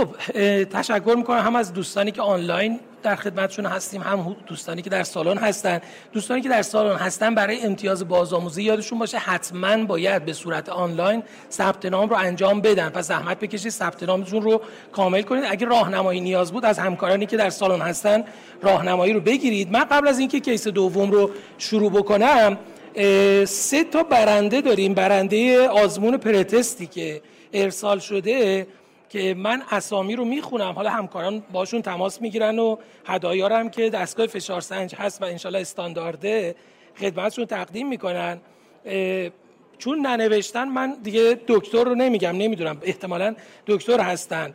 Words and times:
خب 0.00 0.08
تشکر 0.64 1.14
می‌کنم 1.16 1.38
هم 1.38 1.56
از 1.56 1.72
دوستانی 1.72 2.10
که 2.10 2.22
آنلاین 2.22 2.80
در 3.02 3.16
خدمتشون 3.16 3.66
هستیم 3.66 4.02
هم 4.02 4.36
دوستانی 4.46 4.82
که 4.82 4.90
در 4.90 5.02
سالن 5.02 5.38
هستن. 5.38 5.80
دوستانی 6.12 6.40
که 6.40 6.48
در 6.48 6.62
سالن 6.62 6.96
هستن 6.96 7.34
برای 7.34 7.60
امتیاز 7.60 8.08
بازآموزی 8.08 8.62
یادشون 8.62 8.98
باشه 8.98 9.18
حتما 9.18 9.84
باید 9.84 10.24
به 10.24 10.32
صورت 10.32 10.68
آنلاین 10.68 11.22
ثبت 11.50 11.86
نام 11.86 12.08
رو 12.08 12.16
انجام 12.16 12.60
بدن. 12.60 12.88
پس 12.88 13.08
زحمت 13.08 13.40
بکشید 13.40 13.70
ثبت 13.70 14.02
نامتون 14.02 14.42
رو 14.42 14.62
کامل 14.92 15.22
کنید. 15.22 15.44
اگه 15.48 15.66
راهنمایی 15.66 16.20
نیاز 16.20 16.52
بود 16.52 16.64
از 16.64 16.78
همکارانی 16.78 17.26
که 17.26 17.36
در 17.36 17.50
سالن 17.50 17.80
هستن 17.80 18.24
راهنمایی 18.62 19.12
رو 19.12 19.20
بگیرید. 19.20 19.72
من 19.72 19.84
قبل 19.84 20.08
از 20.08 20.18
اینکه 20.18 20.40
کیس 20.40 20.68
دوم 20.68 21.10
رو 21.10 21.30
شروع 21.58 21.90
بکنم 21.90 22.58
سه 23.44 23.84
تا 23.84 24.02
برنده 24.02 24.60
داریم. 24.60 24.94
برنده 24.94 25.68
آزمون 25.68 26.16
پرتستی 26.16 26.86
که 26.86 27.22
ارسال 27.52 27.98
شده. 27.98 28.66
که 29.10 29.34
من 29.34 29.62
اسامی 29.70 30.16
رو 30.16 30.24
می‌خونم. 30.24 30.72
حالا 30.72 30.90
همکاران 30.90 31.42
باشون 31.52 31.82
تماس 31.82 32.22
می‌گیرن 32.22 32.58
و 32.58 32.76
هدایا 33.06 33.48
هم 33.48 33.70
که 33.70 33.90
دستگاه 33.90 34.26
فشار 34.26 34.60
سنج 34.60 34.94
هست 34.94 35.22
و 35.22 35.24
انشالله 35.24 35.58
استاندارده 35.58 36.54
خدمتشون 37.00 37.44
تقدیم 37.44 37.88
می‌کنن. 37.88 38.40
چون 39.78 40.06
ننوشتن 40.06 40.64
من 40.64 40.96
دیگه 41.02 41.40
دکتر 41.48 41.84
رو 41.84 41.94
نمیگم 41.94 42.36
نمی‌دونم. 42.36 42.78
احتمالا 42.82 43.34
دکتر 43.66 44.00
هستن. 44.00 44.54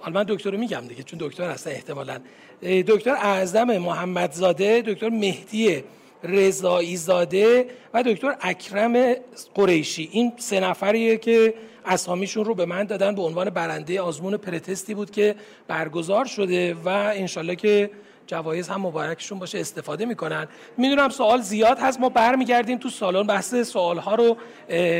حالا 0.00 0.14
من 0.14 0.24
دکتر 0.28 0.50
رو 0.50 0.58
میگم 0.58 0.80
دیگه 0.88 1.02
چون 1.02 1.18
دکتر 1.22 1.50
هستن 1.50 1.70
احتمالا. 1.70 2.20
دکتر 2.62 3.10
اعظم 3.10 3.78
محمدزاده 3.78 4.82
دکتر 4.86 5.08
مهدی 5.08 5.84
رضایی 6.24 6.96
زاده 6.96 7.66
و 7.94 8.02
دکتر 8.02 8.36
اکرم 8.40 9.14
قریشی. 9.54 10.08
این 10.12 10.32
سه 10.36 10.60
نفریه 10.60 11.16
که 11.16 11.54
اسامیشون 11.90 12.44
رو 12.44 12.54
به 12.54 12.64
من 12.64 12.84
دادن 12.84 13.14
به 13.14 13.22
عنوان 13.22 13.50
برنده 13.50 14.00
آزمون 14.00 14.36
pretest 14.36 14.87
ی 14.87 14.94
بود 14.94 15.10
که 15.10 15.34
برگزار 15.68 16.24
شده 16.24 16.74
و 16.74 16.88
انشالله 16.88 17.56
که 17.56 17.90
جوایز 18.26 18.68
هم 18.68 18.80
مبارکشون 18.80 19.38
باشه 19.38 19.58
استفاده 19.58 20.06
می‌کنن. 20.06 20.48
می‌دونم 20.76 21.08
سوال 21.08 21.40
زیاد 21.40 21.78
هست. 21.78 22.00
ما 22.00 22.08
برمیگردیم 22.08 22.78
تو 22.78 22.88
سالن 22.88 23.26
بحث 23.26 23.54
سوال 23.54 23.98
ها 23.98 24.14
رو 24.14 24.36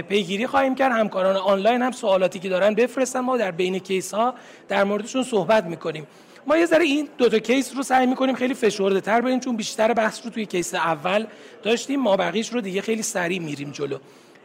پیگیری 0.03 0.47
خواهیم 0.47 0.75
کرد. 0.75 0.93
همکاران 0.93 1.37
آنلاین 1.37 1.83
هم 1.83 1.93
سوالاتی 1.93 2.39
که 2.39 2.49
دارن 2.49 2.75
بفرستن. 2.75 3.21
ما 3.21 3.37
در 3.37 3.51
بین 3.51 3.79
case 3.79 4.15
ها 4.15 4.35
در 4.69 4.85
موردشون 4.85 5.23
صحبت 5.23 5.65
می‌کنیم. 5.65 6.07
ما 6.47 6.57
یه 6.57 6.67
ذره 6.67 6.85
این 6.85 7.09
دو 7.19 7.29
تا 7.29 7.39
case 7.39 7.77
رو 7.77 7.83
سعی 7.83 8.07
می‌کنیم 8.07 8.35
خیلی 8.35 8.55
فشرده 8.55 9.01
تر 9.01 9.21
بریم 9.21 9.41
چون 9.41 9.57
بیشتر 9.57 9.93
بحث 9.93 10.25
رو 10.25 10.31
توی 10.31 10.47
case 10.47 10.75
اول 10.75 11.27
داشتیم. 11.63 12.01
ما 12.01 12.17
بقیش 12.17 12.53
رو 12.53 12.61
دیگه 12.61 12.81
خیلی 12.81 13.03
سریع 13.03 13.41
میریم 13.41 13.71
جلو. 13.71 13.99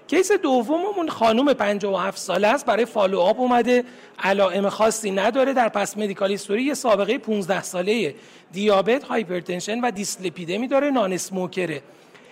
case 0.07 0.31
دوممون 0.31 1.09
خانم 1.09 1.53
57 1.53 2.17
ساله 2.17 2.47
است 2.47 2.65
برای 2.65 2.85
follow-up 2.85 3.39
اومده. 3.39 3.83
علائم 4.19 4.69
خاصی 4.69 5.11
نداره. 5.11 5.53
در 5.53 5.69
past 5.69 5.97
medical 5.97 6.31
history 6.31 6.63
یه 6.63 6.73
سابقه 6.73 7.17
15 7.17 7.63
ساله 7.63 8.15
دیابت 8.51 9.03
hypertension 9.03 9.81
و 9.81 9.91
دیسلیپیدمی 9.91 10.67
داره 10.67 10.89
non-smoker 10.89 11.13
ه 11.13 11.81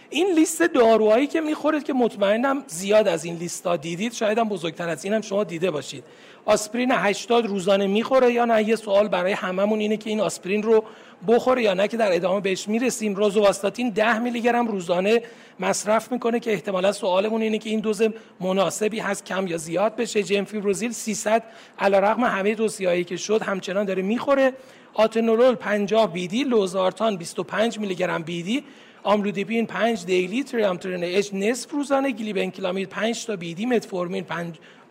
این 0.09 0.31
لیست 0.35 0.63
داروهایی 0.63 1.27
که 1.27 1.41
می‌خوره 1.41 1.81
که 1.81 1.93
مطمئنم 1.93 2.63
زیاد 2.67 3.07
از 3.07 3.25
این 3.25 3.35
لیستا 3.35 3.75
دیدید 3.75 4.13
شاید 4.13 4.37
هم 4.37 4.49
بزرگتر 4.49 4.89
از 4.89 5.05
اینم 5.05 5.21
شما 5.21 5.43
دیده 5.43 5.71
باشید. 5.71 6.03
آسپرین 6.45 6.91
80 6.91 7.45
روزانه 7.45 7.87
می‌خوره 7.87 8.33
یا 8.33 8.45
نه؟ 8.45 8.63
یه 8.63 8.75
سوال 8.75 9.07
برای 9.07 9.31
هممون 9.31 9.79
اینه 9.79 9.97
که 9.97 10.09
این 10.09 10.21
آسپرین 10.21 10.63
رو 10.63 10.83
بخوره 11.27 11.63
یا 11.63 11.73
نه 11.73 11.87
که 11.87 11.97
در 11.97 12.15
ادامه 12.15 12.39
بهش 12.39 12.67
می‌رسیم. 12.67 13.15
روزوواستاتین 13.15 13.89
10 13.89 14.19
میلی 14.19 14.41
گرم 14.41 14.67
روزانه 14.67 15.21
مصرف 15.59 16.11
می‌کنه 16.11 16.39
که 16.39 16.51
احتمالا 16.51 16.91
سوالمون 16.91 17.41
اینه 17.41 17.57
که 17.57 17.69
این 17.69 17.79
دوز 17.79 18.01
مناسبی 18.39 18.99
هست 18.99 19.25
کم 19.25 19.47
یا 19.47 19.57
زیاد 19.57 19.95
بشه. 19.95 20.23
جنفیبروزیل 20.23 20.91
300 20.91 21.43
علیرغم 21.79 22.23
همه 22.23 22.55
توصیه‌هایی 22.55 23.03
که 23.03 23.17
شد 23.17 23.41
همچنان 23.41 23.85
داره 23.85 24.01
می‌خوره. 24.01 24.53
آتنولول 24.93 25.55
50 25.55 26.13
BID 26.13 26.43
لوزارتان 26.43 27.17
25 27.17 27.79
میلی 27.79 27.95
گرم 27.95 28.23
BID 28.23 28.63
آملودیپین 29.03 29.65
5 29.65 30.05
daily 30.05 30.43
تریامترن 30.43 31.03
H 31.03 31.29
نصف 31.33 31.71
روزانه 31.71 32.11
گلیبنکلامید 32.11 32.89
5 32.89 33.25
تا 33.25 33.35
BID 33.35 33.65
متفورمین 33.65 34.23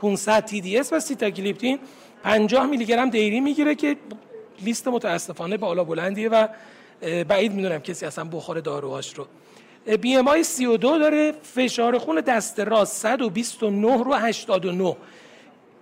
500 0.02 0.44
TDS 0.44 0.92
و 0.92 1.00
سیتاگلیپتین 1.00 1.78
50 2.22 2.66
میلی 2.66 2.84
گرم 2.84 3.10
daily 3.10 3.40
می‌گیره 3.40 3.74
که 3.74 3.96
لیست 4.64 4.88
متاسفانه 4.88 5.56
بالا 5.56 5.84
بلندیه 5.84 6.28
و 6.28 6.48
بعید 7.28 7.52
می‌دونم 7.52 7.78
کسی 7.78 8.06
اصلا 8.06 8.24
بخوره 8.24 8.60
داروهاش 8.60 9.14
رو. 9.14 9.26
BMI 9.96 10.42
32 10.44 10.98
داره 10.98 11.32
فشار 11.42 11.98
خون 11.98 12.20
دست 12.20 12.60
راست 12.60 13.02
129 13.02 13.96
روی 14.04 14.14
89 14.14 14.96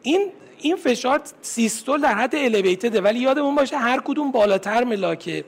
این 0.03 0.33
این 0.59 0.77
فشار 0.77 1.21
سیستول 1.43 2.01
در 2.01 2.15
حد 2.15 2.37
elevated 2.37 2.94
ه 2.94 3.01
ولی 3.01 3.19
یادمون 3.19 3.55
باشه 3.55 3.77
هر 3.77 4.01
کدوم 4.01 4.31
بالاتر 4.31 4.85
ملاکه. 4.85 5.45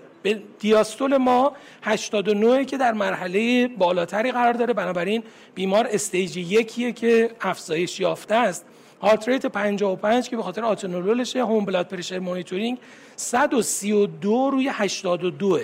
دیاستول 0.61 1.17
ما 1.17 1.53
89 1.83 2.65
که 2.65 2.77
در 2.77 2.93
مرحله 2.93 3.69
بالاتری 3.69 4.33
قرار 4.33 4.53
داره. 4.53 4.75
بنابراین 4.75 5.23
بیمار 5.55 5.89
stage 5.91 6.37
یکیه 6.37 6.93
که 6.93 7.31
افزایش 7.41 8.01
یافته 8.01 8.35
است. 8.35 8.65
هارت 9.03 9.29
ریت 9.29 9.47
55 9.47 10.29
که 10.29 10.37
به 10.37 10.43
خاطر 10.43 10.65
آتنولولشه 10.65 11.41
هوم 11.45 11.65
بلاد 11.65 11.89
پرشر 11.89 12.19
مانیتورینگ 12.19 12.79
132 13.17 14.51
روی 14.51 14.69
82 14.73 15.59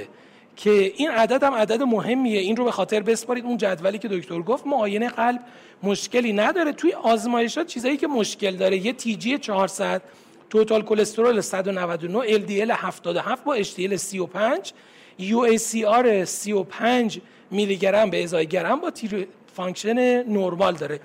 که 0.57 0.93
این 0.97 1.11
عدد 1.11 1.43
هم 1.43 1.55
عدد 1.55 1.83
مهمیه. 1.83 2.41
این 2.41 2.57
رو 2.57 2.65
به 2.65 2.71
خاطر 2.71 3.01
بسپارید 3.01 3.45
اون 3.45 3.57
جدولی 3.57 3.99
که 3.99 4.09
دکتر 4.09 4.41
گفت. 4.41 4.67
معاینه 4.67 5.09
قلب 5.09 5.41
مشکلی 5.83 6.33
نداره. 6.33 6.73
توی 6.73 6.93
آزمایشات 6.93 7.67
چیزایی 7.67 7.97
که 7.97 8.07
مشکل 8.07 8.57
داره 8.57 8.77
یه 8.77 8.93
تیجی 8.93 9.39
400 9.39 10.03
توتال 10.51 10.83
کلسترول 10.83 11.41
199 11.41 12.39
LDL 12.39 12.71
77 12.71 13.45
با 13.45 13.57
HDL 13.57 13.95
35 13.95 14.73
UACR 15.21 16.25
35 16.25 17.21
میلی 17.51 17.77
گرم 17.77 18.11
به 18.11 18.23
ازای 18.23 18.47
گرم 18.47 18.81
با 18.81 18.91
تیر 18.91 19.29
function 19.55 20.23
نرمال 20.23 20.75
داره. 20.75 21.01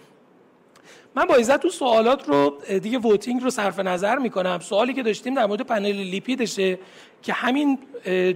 من 1.15 1.25
با 1.25 1.35
اجازتون 1.35 1.69
سوالات 1.69 2.29
رو 2.29 2.57
دیگه 2.81 2.97
voting 2.97 3.43
رو 3.43 3.49
صرف 3.49 3.79
نظر 3.79 4.17
می‌کنم. 4.17 4.59
سوالی 4.59 4.93
که 4.93 5.03
داشتیم 5.03 5.35
در 5.35 5.45
مورد 5.45 5.61
پنل 5.61 5.91
لیپیدشه 5.91 6.79
که 7.23 7.33
همین 7.33 7.79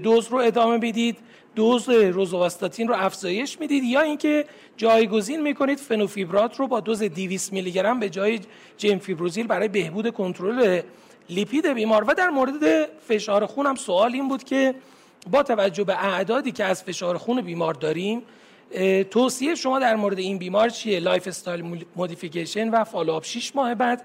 دوز 0.03 0.27
رو 0.27 0.37
ادامه 0.37 0.77
بدید. 0.77 1.17
دوز 1.57 1.89
روزوواستاتین 1.89 2.87
رو 2.87 2.95
افزایش 2.97 3.59
می‌دید 3.59 3.83
یا 3.83 4.01
اینکه 4.01 4.45
جایگزین 4.77 5.41
می‌کنید 5.41 5.77
فنوفیبرات 5.79 6.55
رو 6.55 6.67
با 6.67 6.79
دوز 6.79 7.03
200 7.03 7.53
میلی 7.53 7.71
گرم 7.71 7.99
به 7.99 8.09
جای 8.09 8.39
جنفیبروزیل 8.77 9.47
برای 9.47 9.67
بهبود 9.67 10.09
کنترل 10.09 10.81
لیپید 11.29 11.67
بیمار. 11.67 12.03
و 12.03 12.13
در 12.13 12.29
مورد 12.29 12.85
فشار 13.07 13.45
خون 13.45 13.65
هم 13.65 13.75
سوال 13.75 14.13
این 14.13 14.27
بود 14.27 14.43
که 14.43 14.75
با 15.31 15.43
توجه 15.43 15.83
به 15.83 16.05
اعدادی 16.05 16.51
که 16.51 16.63
از 16.63 16.83
فشار 16.83 17.17
خون 17.17 17.41
بیمار 17.41 17.73
داریم 17.73 18.21
توصیه 19.11 19.55
شما 19.55 19.79
در 19.79 19.95
مورد 19.95 20.19
این 20.19 20.37
بیمار 20.37 20.69
چیه؟ 20.69 20.99
lifestyle 20.99 21.85
modification 21.95 22.69
و 22.69 22.83
follow-up 22.83 23.25
6 23.25 23.55
ماه 23.55 23.75
بعد. 23.75 24.03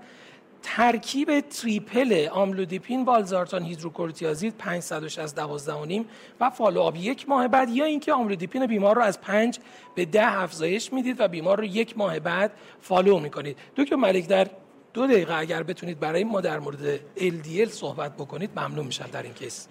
ترکیب 0.62 1.40
triple 1.40 2.28
آملودیپین 2.32 3.04
والزارتان 3.04 3.62
هیدروکلروتیازید 3.62 4.56
5 4.56 4.76
160 4.76 5.36
12 5.36 6.04
و 6.40 6.50
follow-up 6.50 6.96
یک 6.96 7.28
ماه 7.28 7.48
بعد 7.48 7.68
یا 7.68 7.84
اینکه 7.84 8.12
آملودیپین 8.12 8.66
بیمار 8.66 8.96
رو 8.96 9.02
از 9.02 9.20
5 9.20 9.58
به 9.94 10.04
10 10.04 10.42
افزایش 10.42 10.92
می‌دید 10.92 11.20
و 11.20 11.28
بیمار 11.28 11.58
رو 11.58 11.64
یک 11.64 11.98
ماه 11.98 12.20
بعد 12.20 12.52
follow 12.80 13.18
می‌کنید. 13.18 13.58
دکتر 13.76 13.96
ملک 13.96 14.28
در 14.28 14.46
دو 14.94 15.06
دقیقه 15.06 15.34
اگر 15.34 15.62
بتونید 15.62 16.00
برای 16.00 16.24
ما 16.24 16.40
در 16.40 16.58
مورد 16.58 17.00
LDL 17.16 17.68
صحبت 17.68 18.16
بکنید 18.16 18.50
ممنون 18.56 18.86
میشم 18.86 19.08
در 19.12 19.22
این 19.22 19.34
case. 19.34 19.68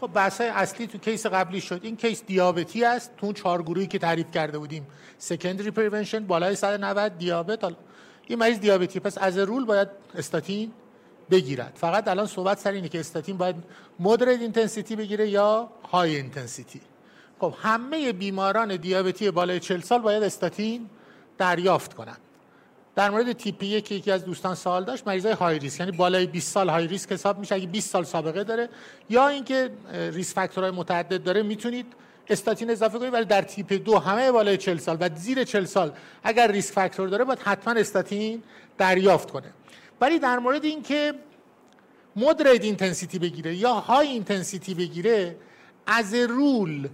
خب 0.00 0.06
بحث 0.12 0.40
اصلی 0.40 0.86
تو 0.86 0.98
case 0.98 1.26
قبلی 1.26 1.60
شد. 1.60 1.80
این 1.82 1.96
case 1.96 2.22
دیابتی 2.26 2.84
است. 2.84 3.16
تو 3.16 3.32
چهار 3.32 3.62
گروهی 3.62 3.86
که 3.86 3.98
تعریف 3.98 4.30
کرده 4.30 4.58
بودیم. 4.58 4.86
secondary 5.18 5.70
prevention 5.70 6.26
بالای 6.26 6.54
190 6.54 7.18
دیابت 7.18 7.64
این 8.26 8.38
مریض 8.38 8.58
دیابتی. 8.58 9.00
پس 9.00 9.18
as 9.18 9.38
a 9.38 9.43
rule 9.43 9.64
باید 9.64 9.88
استاتین 10.14 10.72
بگیرد. 11.30 11.72
فقط 11.80 12.08
الان 12.08 12.26
صحبت 12.26 12.58
سر 12.58 12.72
اینه 12.72 12.88
که 12.88 13.00
استاتین 13.00 13.36
باید 13.36 13.56
moderate 13.98 14.40
intensity 14.40 14.96
بگیره 14.96 15.28
یا 15.28 15.70
high 15.92 16.16
intensity 16.16 16.80
خب 17.40 17.54
همه 17.62 18.12
بیماران 18.12 18.76
دیابتی 18.76 19.30
بالای 19.30 19.60
40 19.60 19.80
سال 19.80 20.00
باید 20.00 20.22
استاتین 20.22 20.90
دریافت 21.38 21.94
کنند. 21.94 22.18
در 22.94 23.10
مورد 23.10 23.32
تیپی 23.32 23.66
یک 23.66 23.84
که 23.84 23.94
یکی 23.94 24.10
از 24.10 24.24
دوستان 24.24 24.54
سوال 24.54 24.84
داشت 24.84 25.06
مریضای 25.06 25.32
high 25.32 25.58
risk 25.58 25.80
یعنی 25.80 25.92
بالای 25.92 26.26
20 26.26 26.52
سال 26.52 26.68
high 26.68 26.86
risk 26.86 27.12
حساب 27.12 27.38
میشه. 27.38 27.54
اگه 27.54 27.66
20 27.66 27.90
سال 27.90 28.04
سابقه 28.04 28.44
داره 28.44 28.68
یا 29.10 29.28
اینکه 29.28 29.70
risk 29.92 30.34
factor 30.34 30.61
های 30.61 30.70
متعدد 30.70 31.22
داره 31.22 31.42
می‌تونید 31.42 31.86
استاتین 32.28 32.70
اضافه 32.70 32.98
کنید 32.98 33.12
ولی 33.12 33.24
در 33.24 33.42
تیپ 33.42 33.72
دو 33.72 33.98
همه 33.98 34.32
بالای 34.32 34.56
40 34.56 34.78
سال 34.78 34.96
و 35.00 35.10
زیر 35.14 35.44
40 35.44 35.64
سال 35.64 35.92
اگر 36.24 36.52
risk 36.52 36.72
factor 36.72 37.08
داره 37.08 37.24
باید 37.24 37.38
حتما 37.38 37.74
استاتین 37.74 38.42
دریافت 38.78 39.30
کنه. 39.30 39.52
ولی 40.00 40.18
در 40.18 40.38
مورد 40.38 40.64
اینکه 40.64 41.14
moderate 42.16 42.64
intensity 42.64 43.18
بگیره 43.18 43.54
یا 43.54 43.72
high 43.72 44.08
intensity 44.08 44.74
بگیره 44.74 45.36
as 45.86 46.14
a 46.14 46.29
rule 46.29 46.88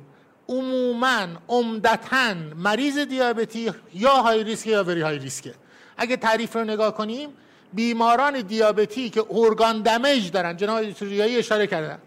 عموما 0.48 1.26
عمدتا 1.48 2.34
مریض 2.56 2.98
دیابتی 2.98 3.72
یا 3.94 4.10
high 4.12 4.44
risk 4.44 4.66
یا 4.66 4.84
very 4.84 5.00
high 5.00 5.18
risk 5.18 5.47
ه 5.47 5.54
اگه 5.96 6.16
تعریف 6.16 6.56
رو 6.56 6.64
نگاه 6.64 6.94
کنیم 6.94 7.28
بیماران 7.72 8.40
دیابتی 8.40 9.10
که 9.10 9.24
organ 9.30 9.82
damage 9.82 10.30
دارن 10.30 10.56
جناب 10.56 10.84
ریایی 11.00 11.36
اشاره 11.36 11.66
کردن 11.66 11.98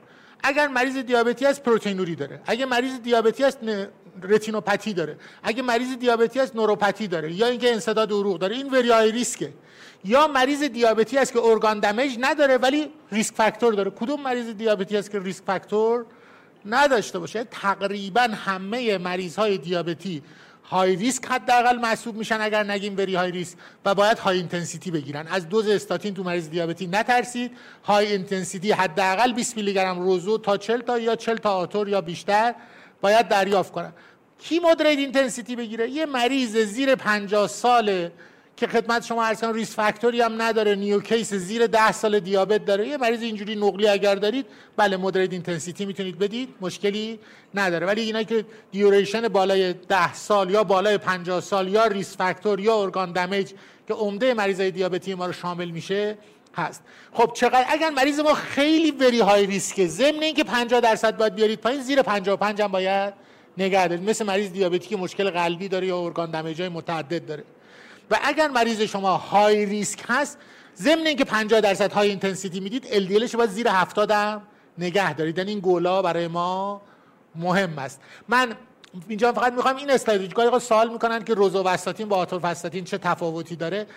اگر 0.43 0.67
مریض 0.67 0.97
دیابتی 0.97 1.45
است 1.45 1.63
پروتئینوری 1.63 2.15
داره. 2.15 2.41
اگه 2.45 2.65
مریض 2.65 2.99
دیابتی 2.99 3.43
است 3.43 3.57
رتینوپاتی 4.21 4.93
داره. 4.93 5.17
اگه 5.43 5.61
مریض 5.61 5.97
دیابتی 5.97 6.39
است 6.39 6.55
نوروپاتی 6.55 7.07
داره. 7.07 7.33
یا 7.33 7.47
اینکه 7.47 7.71
انسداد 7.73 8.11
عروق 8.11 8.39
داره. 8.39 8.55
این 8.55 8.69
very 8.69 8.89
high 8.89 9.11
risk 9.11 9.39
ه. 9.39 9.53
یا 10.05 10.27
مریض 10.27 10.63
دیابتی 10.63 11.17
است 11.17 11.33
که 11.33 11.39
organ 11.39 11.79
damage 11.79 12.17
نداره 12.19 12.57
ولی 12.57 12.91
risk 13.11 13.35
factor 13.35 13.73
داره. 13.73 13.91
کدوم 13.91 14.21
مریض 14.21 14.49
دیابتی 14.49 14.97
است 14.97 15.11
که 15.11 15.19
risk 15.19 15.43
factor 15.43 16.05
نداشته 16.65 17.19
باشه؟ 17.19 17.43
تقریبا 17.43 18.21
همه 18.21 18.97
مریض 18.97 19.35
های 19.35 19.57
دیابتی 19.57 20.23
high 20.63 20.95
risk 20.95 21.25
حداقل 21.25 21.77
محسوب 21.77 22.15
میشن 22.15 22.41
اگر 22.41 22.63
نگیم 22.63 22.97
very 22.97 23.15
high 23.15 23.31
risk 23.31 23.57
و 23.85 23.95
باید 23.95 24.19
high 24.19 24.37
intensity 24.37 24.91
بگیرن. 24.91 25.27
از 25.27 25.49
دوز 25.49 25.67
استاتین 25.67 26.13
تو 26.13 26.23
مریض 26.23 26.49
دیابتی 26.49 26.87
نترسید. 26.87 27.51
high 27.83 28.11
intensity 28.11 28.71
حداقل 28.71 29.33
20 29.33 29.57
میلی 29.57 29.73
گرم 29.73 29.99
روزو 29.99 30.37
تا 30.37 30.57
40 30.57 30.81
تا 30.81 30.99
یا 30.99 31.15
40 31.15 31.37
تا 31.37 31.53
آتور 31.53 31.89
یا 31.89 32.01
بیشتر 32.01 32.55
باید 33.01 33.27
دریافت 33.27 33.71
کنن. 33.71 33.93
کی 34.39 34.59
moderate 34.59 34.99
intensity 34.99 35.55
بگیره؟ 35.55 35.89
یه 35.89 36.05
مریض 36.05 36.57
زیر 36.57 36.95
50 36.95 37.47
ساله 37.47 38.11
که 38.63 38.69
خدمت 38.69 39.05
شما 39.05 39.23
عرض 39.23 39.41
کنم 39.41 39.53
risk 39.53 39.75
factor 39.75 40.15
ی 40.15 40.21
هم 40.21 40.41
نداره. 40.41 40.75
new 40.75 40.99
case 40.99 41.33
زیر 41.33 41.67
10 41.67 41.91
سال 41.91 42.19
دیابت 42.19 42.65
داره. 42.65 42.87
یه 42.87 42.97
مریض 42.97 43.21
اینجوری 43.21 43.55
نقلی 43.55 43.87
اگر 43.87 44.15
دارید 44.15 44.45
بله 44.77 44.97
moderate 44.97 45.31
intensity 45.33 45.85
می‌تونید 45.85 46.19
بدید 46.19 46.49
مشکلی 46.61 47.19
نداره. 47.53 47.87
ولی 47.87 48.01
اینا 48.01 48.23
که 48.23 48.45
duration 48.71 49.27
بالای 49.27 49.73
10 49.73 50.13
سال 50.13 50.49
یا 50.49 50.63
بالای 50.63 50.97
50 50.97 51.41
سال 51.41 51.67
یا 51.67 51.85
risk 51.85 52.17
factor 52.17 52.59
یا 52.59 52.81
organ 52.81 53.11
damage 53.11 53.51
که 53.87 53.93
عمده 53.93 54.33
مریضای 54.33 54.71
دیابتی 54.71 55.13
ما 55.13 55.25
رو 55.25 55.33
شامل 55.33 55.69
میشه 55.69 56.17
هست. 56.55 56.83
خب 57.13 57.31
چقدر؟ 57.33 57.65
اگر 57.69 57.89
مریض 57.89 58.19
ما 58.19 58.33
خیلی 58.33 58.91
very 58.91 59.19
high 59.19 59.45
risk 59.45 59.79
ه 59.79 59.87
ضمن 59.87 60.23
اینکه 60.23 60.43
50 60.43 60.79
درصد 60.79 61.17
باید 61.17 61.35
بیارید 61.35 61.59
پایین 61.59 61.81
زیر 61.81 62.01
55 62.01 62.61
هم 62.61 62.71
باید 62.71 63.13
نگه 63.57 63.87
دارید. 63.87 64.09
مثل 64.09 64.25
مریض 64.25 64.51
دیابتی 64.51 64.87
که 64.87 64.97
مشکل 64.97 65.29
قلبی 65.29 65.67
داره 65.67 65.87
یا 65.87 65.99
organ 65.99 66.31
damage 66.31 66.61
های 66.61 66.69
متعدد 66.69 67.25
داره. 67.25 67.43
و 68.13 68.19
اگر 68.23 68.47
مریض 68.47 68.81
شما 68.81 69.17
high 69.17 69.65
risk 69.65 69.99
هست 70.07 70.37
ضمن 70.75 71.07
اینکه 71.07 71.23
50 71.23 71.61
درصد 71.61 71.91
high 71.91 72.09
intensity 72.09 72.59
می‌دید 72.59 72.85
LDL 72.85 73.15
ش 73.15 73.35
باید 73.35 73.49
زیر 73.49 73.67
70 73.67 74.11
هم 74.11 74.41
نگه 74.77 75.13
دارید. 75.13 75.37
یعنی 75.37 75.51
این 75.51 75.59
گولا 75.59 76.01
برای 76.01 76.27
ما 76.27 76.81
مهم 77.35 77.79
است. 77.79 78.01
من 78.27 78.55
اینجا 79.07 79.33
فقط 79.33 79.53
می‌خوام 79.53 79.75
این 79.75 79.91
اسلاید 79.91 80.39
رو 80.39 80.59
سوال 80.59 80.91
می‌کنن 80.91 81.23
که 81.23 81.33
روزوواستاتین 81.33 82.07
با 82.07 82.15
آتورواستاتین 82.15 82.83
چه 82.83 82.97
تفاوتی 82.97 83.55
داره 83.55 83.87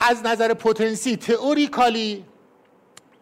از 0.00 0.26
نظر 0.26 0.54
پتانسی 0.54 1.16
تئوریکالی 1.16 2.24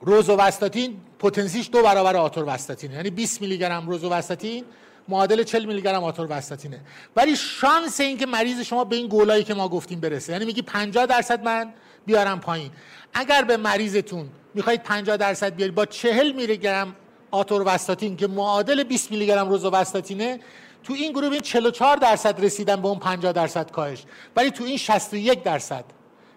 روزوواستاتین 0.00 1.00
پتانسیش 1.18 1.71
دو 1.73 1.83
برابر 1.83 2.16
آتورواستاتینه 2.16 2.94
یعنی 2.94 3.11
20 3.11 3.40
میلی 3.40 3.59
گرم 3.59 3.88
روزوواستاتین 3.88 4.64
معادل 5.08 5.42
40 5.42 5.64
میلی 5.64 5.82
گرم 5.82 6.02
وستاتینه 6.02 6.80
ولی 7.16 7.37
شانس 7.37 8.00
این 8.00 8.18
که 8.18 8.26
مریض 8.26 8.61
شما 8.61 8.84
به 8.84 8.96
این 8.96 9.06
گولایی 9.06 9.44
که 9.44 9.54
ما 9.54 9.68
گفتیم 9.68 10.00
برسه. 10.00 10.32
یعنی 10.32 10.44
میگی 10.44 10.62
50 10.62 11.06
درصد 11.06 11.44
من 11.44 11.73
بیارم 12.06 12.40
پایین. 12.40 12.70
اگر 13.14 13.42
به 13.42 13.56
مریضتون 13.56 14.28
می‌خواید 14.54 14.82
50 14.82 15.16
درصد 15.16 15.54
بیارید 15.54 15.75
با 15.75 15.87
40 15.87 16.32
میلی 16.32 16.56
گرم 16.56 16.96
وستاتین 17.50 18.16
که 18.16 18.26
معادل 18.26 18.82
20 18.82 19.11
میلی 19.11 19.26
گرم 19.26 19.52
وستاتینه 19.52 20.40
تو 20.84 20.92
این 20.92 21.12
گروه 21.12 21.32
این 21.32 21.40
44 21.40 21.96
درصد 21.96 22.44
رسیدن 22.44 22.82
به 22.82 22.88
اون 22.88 22.99
50 22.99 23.32
درصد 23.32 23.70
کاهش. 23.70 24.04
ولی 24.37 24.50
تو 24.50 24.64
این 24.64 24.76
61 24.76 25.42
درصد 25.42 25.84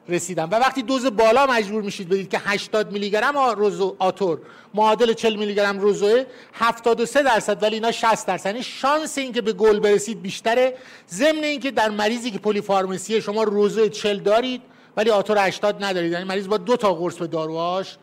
رسیدن 0.10 0.44
و 0.44 0.56
وقتی 0.56 0.82
دوز 0.82 1.06
بالا 1.06 1.46
مجبور 1.46 1.82
میشید 1.82 2.10
بدید 2.10 2.30
که 2.30 2.40
80 2.40 2.92
میلی 2.92 3.10
گرم 3.10 3.38
روزو 3.38 3.96
آتور. 4.00 4.40
معادل 4.74 5.14
40 5.14 5.36
میلی 5.36 5.56
گرم 5.56 5.80
روزوه 5.80 6.24
73 6.54 7.24
درصد 7.24 7.64
ولی 7.64 7.76
اینا 7.76 7.92
60 7.92 8.28
درصد. 8.28 8.46
یعنی 8.46 8.64
شانس 8.64 9.18
اینکه 9.18 9.42
به 9.42 9.54
گل 9.54 9.80
برسید 9.80 10.22
بیشتره. 10.22 10.74
ضمن 11.10 11.44
اینکه 11.44 11.72
در 11.72 11.90
مریضی 11.90 12.32
که 12.32 12.40
پلی 12.40 12.62
فارماسی 12.62 13.22
شما 13.22 13.44
روزو 13.44 13.88
40 13.88 14.20
دارید 14.20 14.62
ولی 14.98 15.10
آتور 15.10 15.48
80 15.48 15.84
ندارید. 15.84 16.12
یعنی 16.12 16.24
مریض 16.24 16.48
با 16.48 16.58
دو 16.58 16.78
تا 16.78 16.94
قرص 16.94 17.16
به 17.16 17.28
داروهاش 17.28 17.98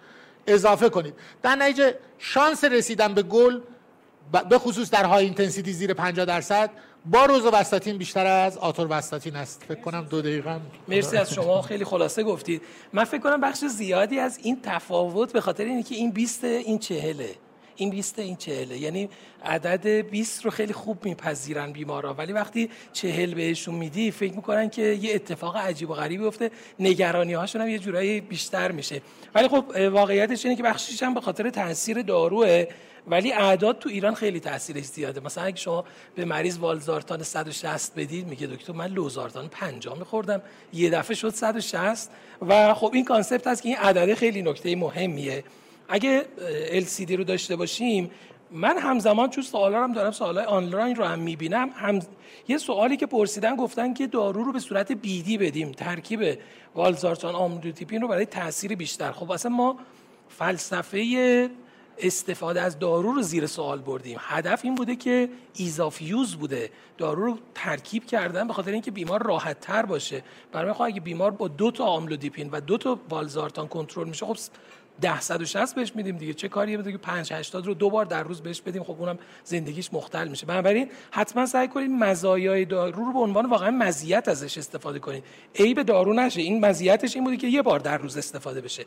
اضافه 0.46 0.88
کنید. 0.88 1.14
در 1.42 1.54
نتیجه 1.56 1.94
شانس 2.18 2.64
رسیدن 2.64 3.14
به 3.14 3.22
گل 3.22 3.60
به 4.50 4.58
خصوص 4.58 4.90
در 4.90 5.04
high 5.04 5.24
intensity 5.24 5.72
زیر 5.72 5.94
50 5.94 6.26
درصد 6.26 6.70
با 7.06 7.24
روزوواستاتین 7.24 7.98
بیشتر 7.98 8.26
از 8.26 8.58
آتورواستاتین 8.58 9.36
است. 9.36 9.64
فکر 9.68 9.80
کنم 9.80 10.06
دو 10.10 10.22
دقیقه 10.22 10.60
مرسی 10.88 11.16
از 11.16 11.34
شما. 11.34 11.62
خیلی 11.62 11.84
خلاصه 11.84 12.22
گفتید. 12.22 12.62
من 12.92 13.04
فکر 13.04 13.20
کنم 13.20 13.40
بخش 13.40 13.64
زیادی 13.64 14.18
از 14.18 14.38
این 14.42 14.58
تفاوت 14.62 15.32
به 15.32 15.40
خاطر 15.40 15.64
اینه 15.64 15.82
که 15.82 15.94
این 15.94 16.10
20 16.10 16.44
این 16.44 16.78
چهله. 16.78 17.34
این 17.76 17.90
20 17.90 18.18
این 18.18 18.36
چهله. 18.36 18.78
یعنی 18.78 19.08
عدد 19.44 19.86
20 19.86 20.44
رو 20.44 20.50
خیلی 20.50 20.72
خوب 20.72 21.04
میپذیرن 21.04 21.72
بیمارا. 21.72 22.14
ولی 22.14 22.32
وقتی 22.32 22.70
چهل 22.92 23.34
بهشون 23.34 23.74
میدی 23.74 24.10
فکر 24.10 24.34
می‌کنن 24.34 24.70
که 24.70 24.82
یه 24.82 25.14
اتفاق 25.14 25.56
عجیب 25.56 25.90
و 25.90 25.94
غریبی 25.94 26.24
افته 26.24 26.50
نگرانی 26.80 27.32
هاشون 27.32 27.60
هم 27.60 27.68
یه 27.68 27.78
جورایی 27.78 28.20
بیشتر 28.20 28.72
میشه. 28.72 29.02
ولی 29.34 29.48
خب 29.48 29.64
واقعیتش 29.92 30.44
اینه 30.44 30.56
که 30.56 30.62
بخشیش 30.62 31.02
هم 31.02 31.14
به 31.14 31.20
خاطر 31.20 31.50
تاثیر 31.50 32.02
داروه. 32.02 32.66
ولی 33.06 33.32
اعداد 33.32 33.78
تو 33.78 33.88
ایران 33.88 34.14
خیلی 34.14 34.40
تاثیرش 34.40 34.84
زیاده. 34.84 35.20
مثلا 35.20 35.44
اگه 35.44 35.56
شما 35.56 35.84
به 36.14 36.24
مریض 36.24 36.58
والزارتان 36.58 37.22
160 37.22 37.94
بدید 37.94 38.26
میگه 38.26 38.46
دکتر 38.46 38.72
من 38.72 38.86
لوزارتان 38.86 39.48
50 39.48 39.98
میخوردم. 39.98 40.42
یه 40.72 40.90
دفعه 40.90 41.16
شد 41.16 41.28
160 41.28 42.10
و 42.48 42.74
خب 42.74 42.90
این 42.94 43.04
کانسپت 43.04 43.46
هست 43.46 43.62
که 43.62 43.68
این 43.68 43.78
عدده 43.78 44.14
خیلی 44.14 44.42
نکته 44.42 44.76
مهمیه. 44.76 45.44
اگه 45.88 46.24
LCD 46.70 47.10
رو 47.10 47.24
داشته 47.24 47.56
باشیم 47.56 48.10
من 48.50 48.78
همزمان 48.78 49.30
چون 49.30 49.44
سوالا 49.44 49.84
هم 49.84 49.92
دارم 49.92 50.10
سوالای 50.10 50.44
آنلاین 50.44 50.96
رو 50.96 51.04
هم 51.04 51.18
می‌بینم 51.18 51.70
هم 51.74 52.00
یه 52.48 52.58
سوالی 52.58 52.96
که 52.96 53.06
پرسیدن 53.06 53.56
گفتن 53.56 53.94
که 53.94 54.06
دارو 54.06 54.44
رو 54.44 54.52
به 54.52 54.58
صورت 54.58 54.92
بیدی 54.92 55.38
بدیم 55.38 55.72
ترکیب 55.72 56.38
والزارتان 56.74 57.34
آمودوتیپین 57.34 58.02
رو 58.02 58.08
برای 58.08 58.26
تاثیر 58.26 58.74
بیشتر. 58.74 59.12
خب 59.12 59.30
اصلا 59.30 59.52
ما 59.52 59.76
فلسفه 60.28 61.50
استفاده 61.98 62.60
از 62.60 62.78
دارو 62.78 63.12
رو 63.12 63.22
زیر 63.22 63.46
سوال 63.46 63.78
بردیم. 63.78 64.16
هدف 64.20 64.60
این 64.64 64.74
بوده 64.74 64.96
که 64.96 65.28
ایزاف 65.54 66.02
یوز 66.02 66.36
بوده. 66.36 66.70
دارو 66.98 67.24
رو 67.24 67.38
ترکیب 67.54 68.06
کردن 68.06 68.46
به 68.46 68.52
خاطر 68.52 68.70
اینکه 68.70 68.90
بیمار 68.90 69.22
راحت 69.22 69.60
تر 69.60 69.86
باشه. 69.86 70.22
برای 70.52 70.72
خواهد 70.72 70.92
اگه 70.92 71.00
بیمار 71.00 71.30
با 71.30 71.48
دو 71.48 71.70
تا 71.70 71.84
آملودیپین 71.84 72.50
و 72.50 72.60
دو 72.60 72.78
تا 72.78 72.94
بالزارتان 72.94 73.68
کنترل 73.68 74.08
میشه 74.08 74.26
خب 74.26 74.36
ده 75.00 75.36
و 75.40 75.44
شست 75.44 75.74
بهش 75.74 75.92
میدیم 75.94 76.16
دیگه. 76.16 76.34
چه 76.34 76.48
کاریه؟ 76.48 76.78
بده 76.78 76.92
که 76.92 76.98
5 76.98 77.32
80 77.32 77.66
رو 77.66 77.74
دو 77.74 77.90
بار 77.90 78.04
در 78.04 78.22
روز 78.22 78.42
بهش 78.42 78.60
بدیم. 78.60 78.82
خب 78.82 78.96
اونم 79.00 79.18
زندگیش 79.44 79.92
مختل 79.92 80.28
میشه. 80.28 80.46
بنابراین 80.46 80.90
حتما 81.10 81.46
سعی 81.46 81.68
کنید 81.68 81.90
مزایای 81.90 82.64
دارو 82.64 83.04
رو 83.04 83.12
به 83.12 83.18
عنوان 83.18 83.50
واقعا 83.50 83.70
مزیت 83.70 84.28
ازش 84.28 84.58
استفاده 84.58 84.98
کنید. 84.98 85.24
عیب 85.54 85.82
دارو 85.82 86.14
نشه. 86.14 86.40
این 86.40 86.64
مزیتش 86.64 87.14
این 87.14 87.24
بوده 87.24 87.36
که 87.36 87.46
یه 87.46 87.62
بار 87.62 87.78
در 87.78 87.98
روز 87.98 88.16
استفاده 88.16 88.60
بشه. 88.60 88.84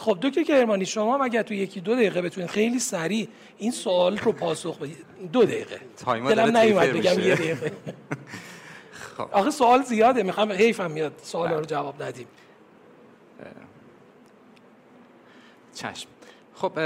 خب 0.00 0.18
دکتر 0.22 0.42
کرمانی 0.42 0.86
شما 0.86 1.18
مگر 1.18 1.42
تو 1.42 1.54
یکی 1.54 1.80
دو 1.80 1.94
دقیقه 1.94 2.22
بتونید 2.22 2.50
خیلی 2.50 2.78
سریع 2.78 3.28
این 3.58 3.70
سوال 3.70 4.18
رو 4.18 4.32
پاسخ 4.32 4.78
بدید 4.78 4.96
دو 5.32 5.44
دقیقه. 5.44 5.80
دلم 6.06 6.56
نمیاد 6.56 6.88
بگم 6.88 7.20
یه 7.20 7.34
دقیقه. 7.34 7.72
خب. 9.16 9.28
آخه 9.32 9.50
سوال 9.50 9.82
زیاده 9.82 10.22
می‌خوام 10.22 10.52
حیفم 10.52 10.90
میاد. 10.90 11.12
سوال 11.22 11.50
رو 11.52 11.64
جواب 11.64 12.02
ندیم. 12.02 12.26
چشم. 15.74 16.08
خب 16.60 16.78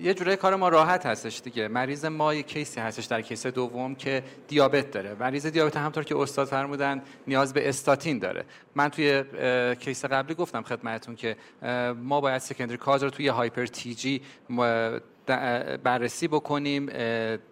یه 0.00 0.14
جوره 0.14 0.36
کار 0.36 0.56
ما 0.56 0.68
راحت 0.68 1.06
هستش 1.06 1.40
دیگه. 1.40 1.68
مریض 1.68 2.04
ما 2.04 2.34
یه 2.34 2.42
case 2.42 2.72
ی 2.72 2.80
هستش 2.80 3.04
در 3.04 3.22
case 3.22 3.46
دوم 3.46 3.94
که 3.94 4.22
دیابت 4.48 4.90
داره. 4.90 5.16
مریض 5.20 5.46
دیابت 5.46 5.76
همونطور 5.76 6.04
که 6.04 6.16
استاد 6.16 6.46
فرمودن 6.46 7.02
نیاز 7.26 7.54
به 7.54 7.68
استاتین 7.68 8.18
داره. 8.18 8.44
من 8.74 8.88
توی 8.88 9.24
case 9.80 10.04
قبلی 10.04 10.34
گفتم 10.34 10.62
خدمتتون 10.62 11.16
که 11.16 11.36
ما 12.02 12.20
باید 12.20 12.38
secondary 12.38 12.76
cause 12.76 13.02
رو 13.02 13.10
توی 13.10 13.28
hyper 13.28 13.66
TG 13.66 14.22
بررسی 15.84 16.28
بکنیم 16.28 16.90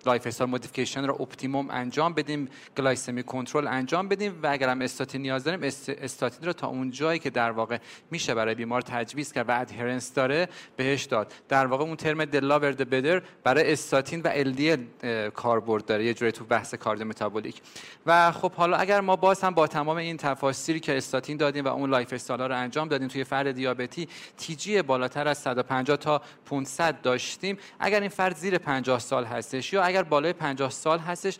lifestyle 0.06 0.50
modification 0.50 1.04
رو 1.04 1.22
optimum 1.22 1.70
انجام 1.70 2.14
بدیم 2.14 2.48
glycemic 2.76 3.22
control 3.22 3.66
انجام 3.66 4.08
بدیم 4.08 4.38
و 4.42 4.46
اگر 4.46 4.68
هم 4.68 4.80
استاتین 4.80 5.22
نیاز 5.22 5.44
داریم 5.44 5.60
استاتین 5.98 6.46
رو 6.46 6.52
تا 6.52 6.66
اون 6.66 6.90
جایی 6.90 7.18
که 7.18 7.30
در 7.30 7.50
واقع 7.50 7.78
میشه 8.10 8.34
برای 8.34 8.54
بیمار 8.54 8.82
تجویز 8.82 9.32
کرد 9.32 9.48
و 9.48 9.60
adherence 9.60 10.14
داره 10.14 10.48
بهش 10.76 11.04
داد. 11.04 11.32
در 11.48 11.66
واقع 11.66 11.84
اون 11.84 11.96
term 11.96 12.24
the 12.24 12.60
lower 12.60 12.79
the 12.79 12.90
better 12.90 13.22
برای 13.44 13.72
استاتین 13.72 14.20
و 14.20 14.28
LDL 14.32 14.54
کاربرد 15.34 15.84
داره 15.84 16.04
یه 16.04 16.14
جوری 16.14 16.32
تو 16.32 16.44
بحث 16.44 16.74
cardiometabolic 16.74 17.60
و 18.06 18.32
خب 18.32 18.52
حالا 18.52 18.76
اگر 18.76 19.00
ما 19.00 19.16
باز 19.16 19.40
هم 19.40 19.54
با 19.54 19.66
تمام 19.66 19.96
این 19.96 20.16
تفاصیلی 20.16 20.80
که 20.80 20.96
استاتین 20.96 21.36
دادیم 21.36 21.64
و 21.64 21.68
اون 21.68 21.90
lifestyle 21.90 22.40
رو 22.40 22.56
انجام 22.56 22.88
دادیم 22.88 23.08
توی 23.08 23.24
فرد 23.24 23.52
دیابتی 23.52 24.08
TG 24.36 24.82
بالاتر 24.82 25.28
از 25.28 25.38
150 25.38 25.96
تا 25.96 26.22
500 26.46 27.00
داشتیم. 27.02 27.58
اگر 27.80 28.00
این 28.00 28.08
فرد 28.08 28.36
زیر 28.36 28.58
50 28.58 28.98
سال 28.98 29.24
هستش 29.24 29.72
یا 29.72 29.82
اگر 29.82 30.02
بالای 30.02 30.32
50 30.32 30.70
سال 30.70 30.98
هستش 30.98 31.38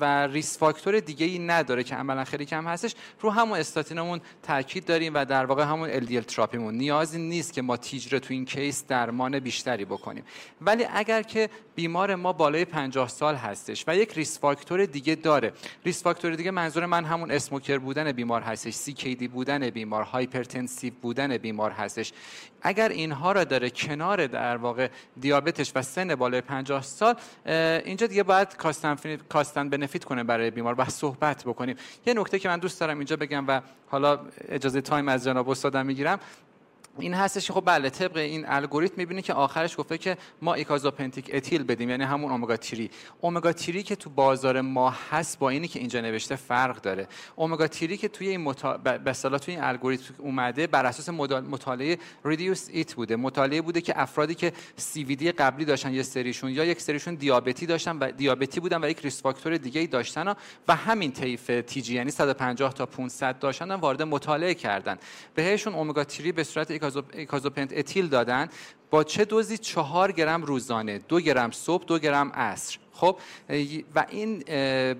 و 0.00 0.26
risk 0.26 0.58
factor 0.58 1.00
دیگه 1.00 1.26
ای 1.26 1.38
نداره 1.38 1.84
که 1.84 1.94
عملا 1.94 2.24
خیلی 2.24 2.44
کم 2.44 2.66
هستش 2.66 2.94
رو 3.20 3.30
همون 3.30 3.58
استاتینمون 3.58 4.20
تاکید 4.42 4.84
داریم 4.84 5.14
و 5.14 5.24
در 5.24 5.46
واقع 5.46 5.64
همون 5.64 6.00
LDL 6.00 6.24
therapy 6.24 6.59
مون 6.59 6.74
نیازی 6.74 7.18
نیست 7.18 7.52
که 7.52 7.62
ما 7.62 7.76
TG 7.76 7.98
رو 7.98 8.20
تو 8.20 8.34
این 8.34 8.44
case 8.44 8.86
درمان 8.86 9.38
بیشتری 9.38 9.84
بکنیم. 9.84 10.24
ولی 10.60 10.86
اگر 10.94 11.22
که 11.22 11.50
بیمار 11.74 12.14
ما 12.14 12.32
بالای 12.32 12.64
50 12.64 13.08
سال 13.08 13.34
هستش 13.34 13.84
و 13.86 13.96
یک 13.96 14.12
risk 14.12 14.38
factor 14.38 14.86
دیگه 14.86 15.14
داره. 15.14 15.52
risk 15.84 16.02
factor 16.02 16.34
دیگه 16.34 16.50
منظور 16.50 16.86
من 16.86 17.04
همون 17.04 17.30
smoker 17.30 17.78
بودن 17.78 18.12
بیمار 18.12 18.42
هستش 18.42 18.74
CKD 18.74 19.28
بودن 19.28 19.70
بیمار 19.70 20.02
hypertensive 20.02 20.92
بودن 21.02 21.36
بیمار 21.36 21.70
هستش. 21.70 22.12
اگر 22.62 22.88
اینها 22.88 23.32
را 23.32 23.44
داره 23.44 23.70
کنار 23.70 24.26
در 24.26 24.56
واقع 24.56 24.88
دیابتش 25.20 25.72
و 25.74 25.82
سن 25.82 26.14
بالای 26.14 26.40
50 26.40 26.82
سال 26.82 27.14
اینجا 27.84 28.06
دیگه 28.06 28.22
باید 28.22 28.56
cost 28.56 28.76
and, 28.76 28.96
cost 29.28 29.51
and 29.51 29.68
benefit 29.68 30.04
کنه 30.04 30.24
برای 30.24 30.50
بیمار 30.50 30.74
و 30.78 30.84
صحبت 30.84 31.44
بکنیم. 31.44 31.76
یه 32.06 32.14
نکته 32.14 32.38
که 32.38 32.48
من 32.48 32.58
دوست 32.58 32.80
دارم 32.80 32.98
اینجا 32.98 33.16
بگم 33.16 33.44
و 33.48 33.60
حالا 33.88 34.20
اجازه 34.48 34.80
تایم 34.80 35.08
از 35.08 35.24
جناب 35.24 35.48
استادم 35.48 35.86
می‌گیرم. 35.86 36.18
این 36.98 37.14
هستش 37.14 37.50
خب 37.50 37.62
بله 37.66 37.90
طبق 37.90 38.16
این 38.16 38.44
الگوریتم 38.48 38.94
می‌بینی 38.96 39.22
که 39.22 39.34
آخرش 39.34 39.76
گفته 39.76 39.98
که 39.98 40.16
ما 40.42 40.54
icosapent 40.54 41.30
ethyl 41.32 41.62
بدیم 41.62 41.90
یعنی 41.90 42.04
همون 42.04 42.30
اومگا 42.30 42.56
3 42.60 42.88
اومگا 43.20 43.52
3 43.52 43.82
که 43.82 43.96
تو 43.96 44.10
بازار 44.10 44.60
ما 44.60 44.90
هست 45.10 45.38
با 45.38 45.50
اینی 45.50 45.68
که 45.68 45.78
اینجا 45.78 46.00
نوشته 46.00 46.36
فرق 46.36 46.80
داره. 46.80 47.08
اومگا 47.36 47.66
3 47.66 47.96
که 47.96 48.08
توی 48.08 48.28
این 48.28 48.40
مطا... 48.40 48.76
به 48.76 49.12
توی 49.12 49.54
این 49.54 49.64
الگوریتم 49.64 50.14
اومده 50.18 50.66
بر 50.66 50.86
اساس 50.86 51.08
مطالعه 51.08 51.98
REDUCE-IT 52.24 52.94
بوده. 52.94 53.16
مطالعه 53.16 53.60
بوده 53.60 53.80
که 53.80 54.00
افرادی 54.00 54.34
که 54.34 54.52
CVD 54.76 55.32
قبلی 55.32 55.64
داشتن 55.64 55.94
یه 55.94 56.02
سریشون 56.02 56.50
یا 56.50 56.64
یک 56.64 56.80
سریشون 56.80 57.14
دیابتی 57.14 57.66
داشتن 57.66 57.98
و 57.98 58.10
دیابتی 58.10 58.60
بودن 58.60 58.84
و 58.84 58.88
یک 58.88 59.00
risk 59.00 59.22
factor 59.22 59.56
دیگه 59.56 59.80
ای 59.80 59.86
داشتن 59.86 60.34
و 60.68 60.76
همین 60.76 61.12
طیف 61.12 61.50
TG 61.66 61.94
یعنی 61.94 62.10
150 62.10 62.74
تا 62.74 62.86
500 62.86 63.38
داشتن 63.38 63.74
وارد 63.74 64.02
مطالعه 64.02 64.54
کردن. 64.54 64.98
بهشون 65.34 65.74
اومگا 65.74 66.04
3 66.08 66.32
به 66.32 66.44
صورت 66.44 66.81
icosapent 67.12 67.72
ethyl 67.76 68.08
دادن. 68.08 68.48
با 68.90 69.04
چه 69.04 69.24
دوزی 69.24 69.58
چهار 69.58 70.12
گرم 70.12 70.42
روزانه 70.42 70.98
دو 70.98 71.20
گرم 71.20 71.50
صبح 71.50 71.84
دو 71.84 71.98
گرم 71.98 72.32
عصر. 72.32 72.78
خب 72.92 73.18
و 73.94 74.06
این 74.08 74.38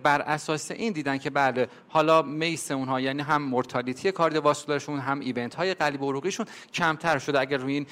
بر 0.03 0.21
اساس 0.21 0.71
این 0.71 0.93
دیدن 0.93 1.19
که 1.19 1.31
بله 1.31 1.69
حالا 1.89 2.23
MACE 2.23 2.71
اونها 2.71 3.01
یعنی 3.01 3.23
هم 3.23 3.43
mortality 3.43 4.13
cardiovascular 4.13 4.80
شون 4.80 4.99
هم 4.99 5.21
event 5.21 5.55
های 5.55 5.75
قلبی 5.75 6.07
عروقیشون 6.07 6.47
کمتر 6.75 7.19
شده 7.19 7.41
اگر 7.41 7.57
روی 7.57 7.75
این 7.75 7.87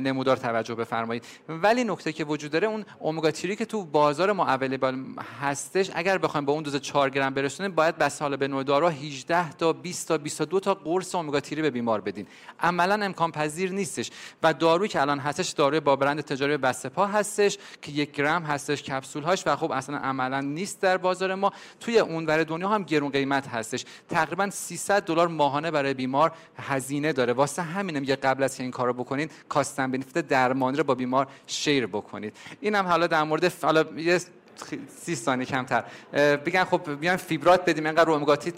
نمودار 0.00 0.36
توجه 0.36 0.74
بفرمایید. 0.74 1.24
ولی 1.48 1.84
نکته 1.84 2.12
که 2.12 2.24
وجود 2.24 2.50
داره 2.50 2.68
اون 2.68 2.84
اومگا 2.98 3.30
که 3.30 3.64
تو 3.64 3.84
بازار 3.84 4.32
ما 4.32 4.48
اویلیبل 4.54 4.96
هستش 5.40 5.90
اگر 5.94 6.18
بخوایم 6.18 6.44
با 6.44 6.52
اون 6.52 6.62
دوز 6.62 6.76
4 6.76 7.10
گرم 7.10 7.34
برسونیم 7.34 7.72
باید 7.72 7.98
بس 7.98 8.22
حالا 8.22 8.36
به 8.36 8.48
نوع 8.48 8.62
دارو 8.62 8.88
18 8.88 9.52
تا 9.52 9.72
20 9.72 10.08
تا 10.08 10.18
22 10.18 10.60
تا 10.60 10.74
قرص 10.74 11.14
اومگا 11.14 11.40
به 11.50 11.70
بیمار 11.70 12.00
بدین. 12.00 12.26
عملا 12.60 13.04
امکان 13.04 13.32
پذیر 13.32 13.72
نیستش. 13.72 14.10
و 14.42 14.54
دارویی 14.54 14.88
که 14.88 15.00
الان 15.00 15.18
هستش 15.18 15.50
داروی 15.50 15.80
با 15.80 15.96
برند 15.96 16.20
تجاری 16.20 16.56
بسته 16.56 16.90
هستش 16.96 17.58
که 17.82 17.92
یک 17.92 18.12
گرم 18.12 18.42
هستش 18.42 18.82
کپسول 18.82 19.22
و 19.46 19.56
خب 19.56 19.70
اصلا 19.70 19.96
عملا 19.96 20.40
نیست 20.40 20.80
در 20.80 20.96
بازار 20.96 21.34
ما. 21.34 21.52
توی 21.80 21.98
اون 21.98 22.26
ور 22.26 22.44
دنیا 22.44 22.68
هم 22.68 22.82
گرون 22.82 23.10
قیمت 23.10 23.48
هستش. 23.48 23.84
تقریبا 24.08 24.50
300 24.50 25.02
دلار 25.02 25.28
ماهانه 25.28 25.70
برای 25.70 25.94
بیمار 25.94 26.32
هزینه 26.56 27.12
داره. 27.12 27.32
واسه 27.32 27.62
همینه 27.62 28.00
میگه 28.00 28.16
قبل 28.16 28.42
از 28.42 28.56
که 28.56 28.62
این 28.62 28.72
کارو 28.72 28.92
بکنید 28.92 29.32
کاستن 29.48 29.90
بنفیت 29.90 30.28
درمانی 30.28 30.76
رو 30.76 30.84
با 30.84 30.94
بیمار 30.94 31.26
شیر 31.46 31.86
بکنید. 31.86 32.36
اینم 32.60 32.86
حالا 32.86 33.06
در 33.06 33.22
مورد 33.22 33.52
حالا 33.62 33.84
یه 33.96 34.20
سی 35.00 35.16
ثانیه 35.16 35.46
کمتر. 35.46 35.84
بگن 36.36 36.64
خب 36.64 37.00
بیان 37.00 37.16
فیبرات 37.16 37.64
بدیم 37.64 37.86
اینقدر 37.86 38.04
رو 38.04 38.12
omega 38.12 38.31
three 38.31 38.50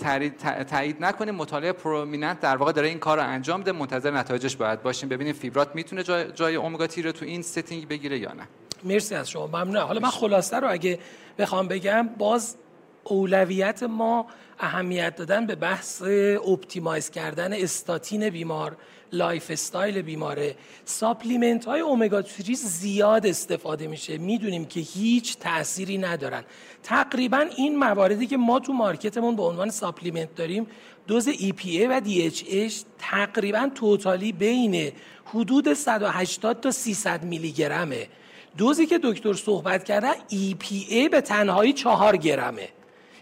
تاکید 0.64 1.04
نکنیم. 1.04 1.34
مطالعه 1.34 1.72
PROMINENT 1.72 2.40
در 2.40 2.56
واقع 2.56 2.72
داره 2.72 2.88
این 2.88 2.98
کار 2.98 3.18
رو 3.18 3.24
انجام 3.24 3.62
ده 3.62 3.72
منتظر 3.72 4.10
نتایجش 4.10 4.56
باید 4.56 4.82
باشیم. 4.82 5.08
ببینیم 5.08 5.32
فیبرات 5.32 5.74
می‌تونه 5.74 6.02
جای, 6.02 6.32
جای 6.32 6.56
omega 6.56 6.79
three 6.79 7.02
رو 7.02 7.12
تو 7.12 7.24
این 7.24 7.42
setting 7.42 7.88
بگیره 7.88 8.18
یا 8.18 8.32
نه. 8.32 8.48
مرسی 8.84 9.14
از 9.14 9.30
شما. 9.30 9.46
ممنون 9.46 9.76
حالا 9.76 10.00
من 10.00 10.10
خلاصه 10.10 10.56
رو 10.56 10.70
اگه 10.70 10.98
بخوام 11.38 11.68
بگم 11.68 12.08
باز 12.18 12.56
اولویت 13.04 13.82
ما 13.82 14.26
اهمیت 14.58 15.16
دادن 15.16 15.46
به 15.46 15.54
بحث 15.54 16.02
optimize 16.46 17.10
کردن 17.10 17.52
استاتین 17.52 18.30
بیمار 18.30 18.76
lifestyle 19.12 20.02
بیماره. 20.02 20.56
supplement 20.84 21.64
های 21.64 21.80
اومگا 21.80 22.22
3 22.22 22.54
زیاد 22.54 23.26
استفاده 23.26 23.86
میشه. 23.86 24.18
می‌دونیم 24.18 24.64
که 24.64 24.80
هیچ 24.80 25.38
تأثیری 25.38 25.98
ندارن. 25.98 26.44
تقریبا 26.82 27.46
این 27.56 27.78
مواردی 27.78 28.26
که 28.26 28.36
ما 28.36 28.60
تو 28.60 28.72
market 28.72 29.15
مون 29.15 29.36
به 29.36 29.42
عنوان 29.42 29.70
supplement 29.70 30.34
داریم 30.34 30.66
دوز 31.06 31.28
EPA 31.28 31.86
و 31.90 32.00
DHA 32.04 32.74
تقریبا 32.98 33.70
totally 33.74 34.32
بین 34.32 34.92
حدود 35.24 35.74
180 35.74 36.60
تا 36.60 36.70
300 36.70 37.24
میلی 37.24 37.52
گرمه 37.52 38.08
دوزی 38.56 38.86
که 38.86 39.00
دکتر 39.02 39.32
صحبت 39.32 39.84
کردن 39.84 40.12
EPA 40.12 41.08
به 41.10 41.20
تنهایی 41.20 41.72
4 41.72 42.16
گرمه. 42.16 42.68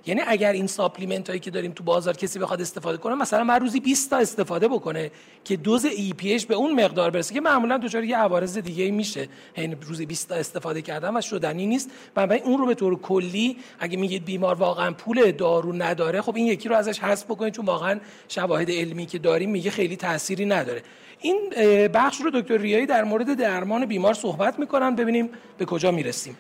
یعنی 0.06 0.20
اگر 0.26 0.52
این 0.52 0.66
supplement 0.66 1.28
هایی 1.28 1.40
که 1.40 1.50
داریم 1.50 1.72
تو 1.72 1.84
بازار 1.84 2.16
کسی 2.16 2.38
بخواد 2.38 2.60
استفاده 2.60 2.98
کنه 2.98 3.14
مثلا 3.14 3.44
من 3.44 3.60
روزی 3.60 3.80
20 3.80 4.10
تا 4.10 4.16
استفاده 4.16 4.68
بکنه 4.68 5.10
که 5.44 5.56
دوز 5.56 5.84
EPA 5.84 6.38
به 6.38 6.54
اون 6.54 6.84
مقدار 6.84 7.10
برسه 7.10 7.34
که 7.34 7.40
معمولا 7.40 7.78
دچار 7.78 8.04
یه 8.04 8.16
عوارض 8.16 8.58
دیگه 8.58 8.90
میشه. 8.90 9.28
یعنی 9.56 9.76
روزی 9.88 10.06
20 10.06 10.28
تا 10.28 10.34
استفاده 10.34 10.82
کردن 10.82 11.16
و 11.16 11.20
شدنی 11.20 11.66
نیست. 11.66 11.90
بنابراین 12.14 12.42
اون 12.44 12.58
رو 12.58 12.66
به 12.66 12.74
طور 12.74 12.98
کلی 12.98 13.56
اگه 13.80 13.96
میگید 13.96 14.24
بیمار 14.24 14.54
واقعا 14.54 14.92
پول 14.92 15.32
دارو 15.32 15.72
نداره 15.72 16.22
خب 16.22 16.36
این 16.36 16.46
یکی 16.46 16.68
رو 16.68 16.76
ازش 16.76 16.98
حذف 16.98 17.24
بکنید 17.24 17.54
چون 17.54 17.64
واقعا 17.64 18.00
شواهد 18.28 18.70
علمی 18.70 19.06
که 19.06 19.18
داریم 19.18 19.50
میگه 19.50 19.70
خیلی 19.70 19.96
تأثیری 19.96 20.44
نداره. 20.44 20.82
این 21.22 21.52
بخش 21.88 22.20
رو 22.20 22.30
دکتر 22.30 22.56
ریایی 22.56 22.86
در 22.86 23.04
مورد 23.04 23.34
درمان 23.34 23.86
بیمار 23.86 24.14
صحبت 24.14 24.58
می‌کنن. 24.58 24.96
ببینیم 24.96 25.30
به 25.58 25.64
کجا 25.64 25.90
می‌رسیم. 25.90 26.36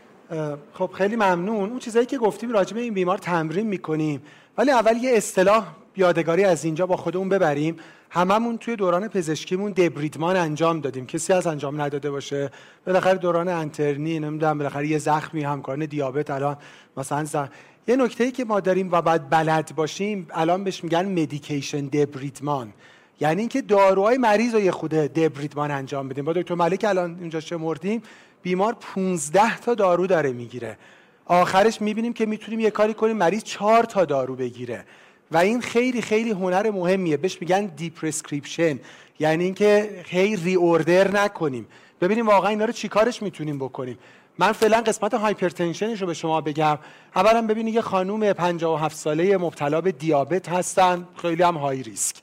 خب 0.72 0.90
خیلی 0.92 1.16
ممنون. 1.16 1.70
اون 1.70 1.78
چیزایی 1.78 2.06
که 2.06 2.18
گفتیم 2.18 2.52
راجع 2.52 2.74
به 2.74 2.80
این 2.80 2.94
بیمار 2.94 3.18
تمرین 3.18 3.66
می‌کنیم. 3.66 4.22
ولی 4.58 4.70
اول 4.70 4.96
یه 4.96 5.16
اصطلاح 5.16 5.66
یادگاری 5.96 6.44
از 6.44 6.64
اینجا 6.64 6.86
با 6.86 6.96
خودمون 6.96 7.28
ببریم. 7.28 7.76
هممون 8.10 8.58
توی 8.58 8.76
دوران 8.76 9.08
پزشکیمون 9.08 9.72
دبریدمان 9.72 10.36
انجام 10.36 10.80
دادیم. 10.80 11.06
کسی 11.06 11.32
از 11.32 11.46
انجام 11.46 11.80
نداده 11.80 12.10
باشه. 12.10 12.50
بالاخره 12.86 13.18
دوران 13.18 13.48
انترنی 13.48 14.20
نمی‌دونم 14.20 14.58
بالاخره 14.58 14.86
یه 14.86 14.98
زخمی 14.98 15.42
همکاران 15.42 15.86
دیابت 15.86 16.30
الان 16.30 16.56
مثلا 16.96 17.24
زخم. 17.24 17.50
یه 17.88 17.96
نکته 17.96 18.24
ای 18.24 18.30
که 18.30 18.44
ما 18.44 18.60
داریم 18.60 18.92
و 18.92 19.02
باید 19.02 19.30
بلد 19.30 19.72
باشیم 19.76 20.26
الان 20.30 20.64
بهش 20.64 20.84
میگن 20.84 21.22
medication 21.22 21.86
debridement. 21.86 22.72
یعنی 23.20 23.40
اینکه 23.40 23.62
داروهای 23.62 24.18
مریض 24.18 24.54
رو 24.54 24.60
یه 24.60 24.70
خورده 24.70 25.08
debridement 25.08 25.70
انجام 25.70 26.08
بدیم. 26.08 26.24
با 26.24 26.32
دکتر 26.32 26.54
ملک 26.54 26.84
الان 26.88 27.16
اینجا 27.20 27.40
شمردیم 27.40 28.02
بیمار 28.42 28.76
15 28.94 29.58
تا 29.58 29.74
دارو 29.74 30.06
داره 30.06 30.32
می‌گیره. 30.32 30.78
آخرش 31.26 31.80
می‌بینیم 31.80 32.12
که 32.12 32.26
می‌تونیم 32.26 32.60
یه 32.60 32.70
کاری 32.70 32.94
کنیم 32.94 33.16
مریض 33.16 33.42
4 33.42 33.84
تا 33.84 34.04
دارو 34.04 34.36
بگیره. 34.36 34.84
و 35.30 35.36
این 35.36 35.60
خیلی 35.60 36.02
خیلی 36.02 36.30
هنر 36.30 36.70
مهمیه. 36.70 37.16
بهش 37.16 37.38
میگن 37.40 37.66
deprescription. 37.66 38.78
یعنی 39.18 39.44
اینکه 39.44 40.02
هی 40.06 40.36
reorder 40.36 41.10
نکنیم. 41.10 41.66
ببینیم 42.00 42.26
واقعا 42.26 42.50
اینا 42.50 42.64
رو 42.64 42.72
چیکارش 42.72 43.22
می‌تونیم 43.22 43.58
بکنیم. 43.58 43.98
من 44.38 44.52
فعلا 44.52 44.80
قسمت 44.80 45.14
hypertension 45.14 45.88
ش 45.88 46.00
رو 46.00 46.06
به 46.06 46.14
شما 46.14 46.40
بگم. 46.40 46.78
اولا 47.16 47.46
ببینید 47.46 47.74
یه 47.74 47.80
خانوم 47.80 48.32
57 48.32 48.96
ساله 48.96 49.36
مبتلا 49.36 49.80
به 49.80 49.92
دیابت 49.92 50.48
هستن. 50.48 51.08
خیلی 51.16 51.42
هم 51.42 51.56
high 51.56 51.82
risk 51.82 52.16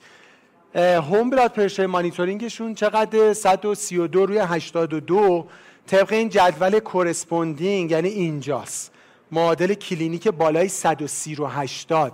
home 0.74 1.30
blood 1.30 1.52
pressure 1.52 1.86
monitoring 1.86 2.49
شون 2.49 2.74
چقدر 2.74 3.32
132 3.32 4.26
روی 4.26 4.38
82 4.38 5.46
طبق 5.86 6.12
این 6.12 6.28
جدول 6.28 6.78
corresponding 6.78 7.90
یعنی 7.90 8.08
اینجاست. 8.08 8.92
معادل 9.32 9.74
کلینیک 9.74 10.28
بالای 10.28 10.68
130 10.68 11.34
رو 11.34 11.46
80 11.46 12.12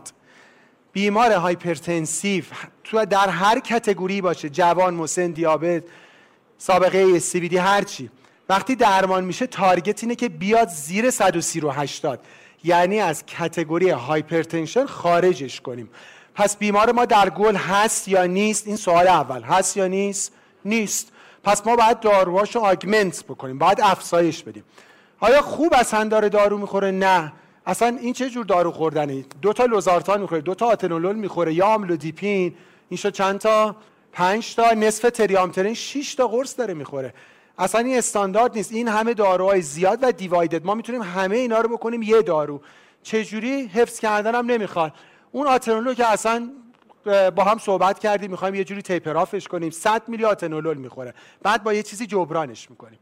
بیمار 0.92 1.32
hypertensive 1.32 2.44
تو 2.84 3.04
در 3.04 3.28
هر 3.28 3.60
category 3.60 4.20
باشه 4.20 4.48
جوان 4.48 4.94
مسن 4.94 5.30
دیابت 5.30 5.82
سابقه 6.58 7.18
CKD 7.18 7.56
هرچی 7.56 8.10
وقتی 8.48 8.76
درمان 8.76 9.25
میشه 9.25 9.46
target 9.46 10.02
اینه 10.02 10.14
که 10.14 10.28
بیاد 10.28 10.68
زیر 10.68 11.10
130 11.10 11.60
رو 11.60 11.70
80 11.70 12.20
یعنی 12.64 13.00
از 13.00 13.26
category 13.26 13.90
hypertension 13.90 14.86
خارجش 14.86 15.60
کنیم. 15.60 15.88
پس 16.36 16.56
بیمار 16.56 16.92
ما 16.92 17.04
در 17.04 17.30
گل 17.30 17.56
هست 17.56 18.08
یا 18.08 18.26
نیست؟ 18.26 18.66
این 18.66 18.76
سوال 18.76 19.08
اول. 19.08 19.42
هست 19.42 19.76
یا 19.76 19.86
نیست؟ 19.86 20.32
نیست. 20.64 21.12
پس 21.44 21.66
ما 21.66 21.76
باید 21.76 22.00
داروهاشو 22.00 22.58
augment 22.58 23.25
بکنیم. 23.25 23.58
باید 23.58 23.80
افزایش 23.82 24.42
بدیم. 24.42 24.64
آیا 25.20 25.42
خوب 25.42 25.75
اصلا 25.75 26.04
داره 26.04 26.28
دارو 26.28 26.58
می‌خوره؟ 26.58 26.90
نه. 26.90 27.32
اصلا 27.66 27.99
این 28.00 28.12
چه 28.12 28.30
جور 28.30 28.44
دارو 28.44 28.70
خوردنه؟ 28.70 29.25
دو 29.42 29.52
تا 29.52 29.64
لوزارتان 29.64 30.20
می‌خوره 30.20 30.40
دو 30.40 30.54
تا 30.54 30.66
آتنولول 30.66 31.16
می‌خوره 31.16 31.54
یا 31.54 31.66
آملودیپین. 31.66 32.54
این 32.88 32.99
شد 32.99 33.12
چند 33.12 33.38
تا؟ 33.38 33.76
پنج 34.12 34.54
تا. 34.54 34.70
نصف 34.72 35.10
تریامترین 35.10 35.75
6 35.75 36.14
تا 36.14 36.28
قرص 36.28 36.58
داره 36.58 36.75
می‌خوره. 36.75 37.14
اصلا 37.58 37.80
این 37.80 37.99
استاندارد 37.99 38.56
نیست. 38.56 38.72
این 38.72 38.88
همه 38.88 39.14
داروهای 39.14 39.62
زیاد 39.62 39.99
و 40.02 40.12
دیوایدد. 40.12 40.64
ما 40.64 40.75
می‌تونیم 40.75 41.02
همه 41.02 41.36
اینا 41.36 41.60
رو 41.60 41.68
بکنیم 41.68 42.02
یه 42.02 42.22
دارو. 42.22 42.60
چجوری؟ 43.02 43.66
حفظ 43.66 44.00
کردن 44.00 44.44
نمی‌خواد. 44.44 44.92
اون 45.32 45.47
آتنولول 45.47 45.95
که 45.95 46.06
اصلا 46.06 46.50
با 47.36 47.45
هم 47.45 47.58
صحبت 47.58 47.99
کردیم 47.99 48.30
می‌خوایم 48.30 48.54
یه 48.54 48.65
جوری 48.65 48.82
تیپرافش 48.82 49.49
کنیم. 49.49 49.71
100 49.71 50.08
میلی 50.08 50.25
آتنولول 50.25 50.76
می‌خوره. 50.76 51.15
بعد 51.43 51.62
با 51.62 51.73
یه 51.73 51.82
چیزی 51.82 52.06
جبرانش 52.06 52.71
می‌کنیم. 52.71 52.99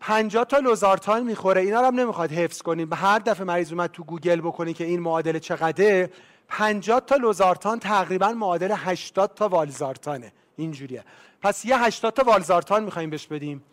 50 0.00 0.44
تا 0.44 0.58
لوزارتان 0.58 1.22
می‌خوره. 1.22 1.60
اینا 1.60 1.80
رو 1.80 1.86
هم 1.86 1.94
نمی‌خواد 1.94 2.32
حفظ 2.32 2.62
کنیم. 2.62 2.88
به 2.88 2.96
هر 2.96 3.18
دفعه 3.18 3.44
مریض 3.44 3.72
اومد 3.72 3.90
تو 3.90 4.04
گوگل 4.04 4.40
بکنی 4.40 4.74
که 4.74 4.84
این 4.84 5.00
معادله 5.00 5.40
چقدره 5.40 6.10
50 6.48 7.00
تا 7.00 7.16
لوزارتان 7.16 7.78
تقریبا 7.78 8.32
معادل 8.32 8.74
80 8.76 9.34
تا 9.34 9.48
والزارتانه. 9.48 10.32
اینجوریه. 10.56 11.04
پس 11.42 11.64
یه 11.64 11.84
80 11.84 12.12
تا 12.12 12.22
والزارتان 12.22 12.84
می‌خوایم 12.84 13.10
بهش 13.10 13.26
بدیم. 13.26 13.64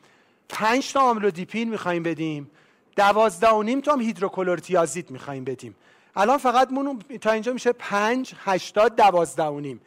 5 0.50 0.94
تا 0.94 1.02
آملودیپین 1.02 1.70
می‌خوایم 1.70 2.04
بدیم. 2.04 2.52
12 2.96 3.50
و 3.50 3.64
نیم 3.64 3.82
تا 3.82 3.96
هیدروکلورتیازید 3.96 5.12
می‌خوایم 5.12 5.44
بدیم. 5.44 5.76
الان 6.16 6.38
فقط 6.38 6.72
مون 6.72 7.00
تا 7.22 7.32
اینجا 7.32 7.54
میشه 7.54 7.72
5 7.72 8.34
80 8.38 8.96
12 8.96 9.44
و 9.44 9.60
نیم. 9.60 9.82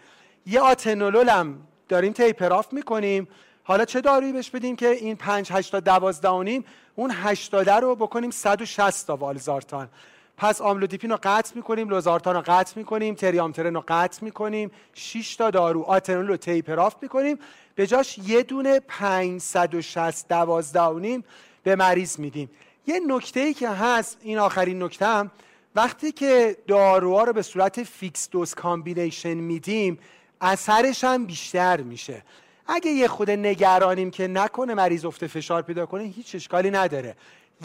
یه 0.47 0.61
آتنولول 0.61 1.29
هم 1.29 1.59
داریم 1.89 2.13
taper 2.13 2.50
off 2.50 2.73
می‌کنیم. 2.73 3.29
حالا 3.65 3.85
چه 3.85 4.01
دارویی 4.01 4.33
بهش 4.33 4.51
بدیم 4.51 4.77
که 4.77 4.89
این 4.89 5.17
5 5.17 5.53
80 5.53 5.85
12 5.85 6.29
و 6.29 6.43
نیم 6.43 6.65
اون 6.95 7.11
80 7.15 7.69
رو 7.69 7.95
بکنیم 7.95 8.31
160 8.31 9.07
تا 9.07 9.17
والسارتان. 9.17 9.89
پس 10.37 10.61
آملودیپین 10.61 11.11
رو 11.11 11.19
قطع 11.23 11.57
می‌کنیم 11.57 11.89
لوزارتان 11.89 12.35
رو 12.35 12.43
قطع 12.47 12.73
می‌کنیم 12.77 13.15
تریامترن 13.15 13.75
رو 13.75 13.85
قطع 13.89 14.25
می‌کنیم 14.25 14.71
6 14.95 15.37
تا 15.37 15.51
دارو 15.51 15.83
آتنولول 15.83 16.29
رو 16.29 16.37
taper 16.37 16.74
off 16.74 16.97
می‌کنیم. 17.03 17.39
به 17.75 17.87
جاش 17.87 18.19
یه 18.19 18.43
دونه 18.43 18.81
560 18.81 20.29
12 20.29 20.81
و 20.81 20.99
نیم 20.99 21.25
به 21.63 21.77
مریض 21.77 22.19
میدیم. 22.19 22.51
یه 22.87 23.01
نکته 23.07 23.41
ای 23.41 23.55
که 23.55 23.69
هست 23.69 24.19
این 24.23 24.39
آخرین 24.39 24.83
نکته 24.83 25.07
هم 25.07 25.31
وقتی 25.77 26.13
که 26.13 26.57
داروها 26.67 27.25
رو 27.25 27.33
به 27.33 27.43
صورت 27.43 27.83
fixed 27.83 28.31
dose 28.31 28.55
combination 28.55 29.35
میدیم 29.35 29.99
اثرش 30.41 31.05
هم 31.05 31.27
بیشتر 31.27 31.81
میشه. 31.81 32.23
اگه 32.67 32.91
یه 32.91 33.09
خورده 33.09 33.31
نگرانیم 33.31 34.11
که 34.11 34.29
نکنه 34.29 34.75
مریض 34.75 35.05
افت 35.05 35.27
فشار 35.27 35.63
پیدا 35.63 35.87
کنه 35.87 36.03
هیچ 36.03 36.35
اشکالی 36.35 36.71
نداره. 36.71 37.17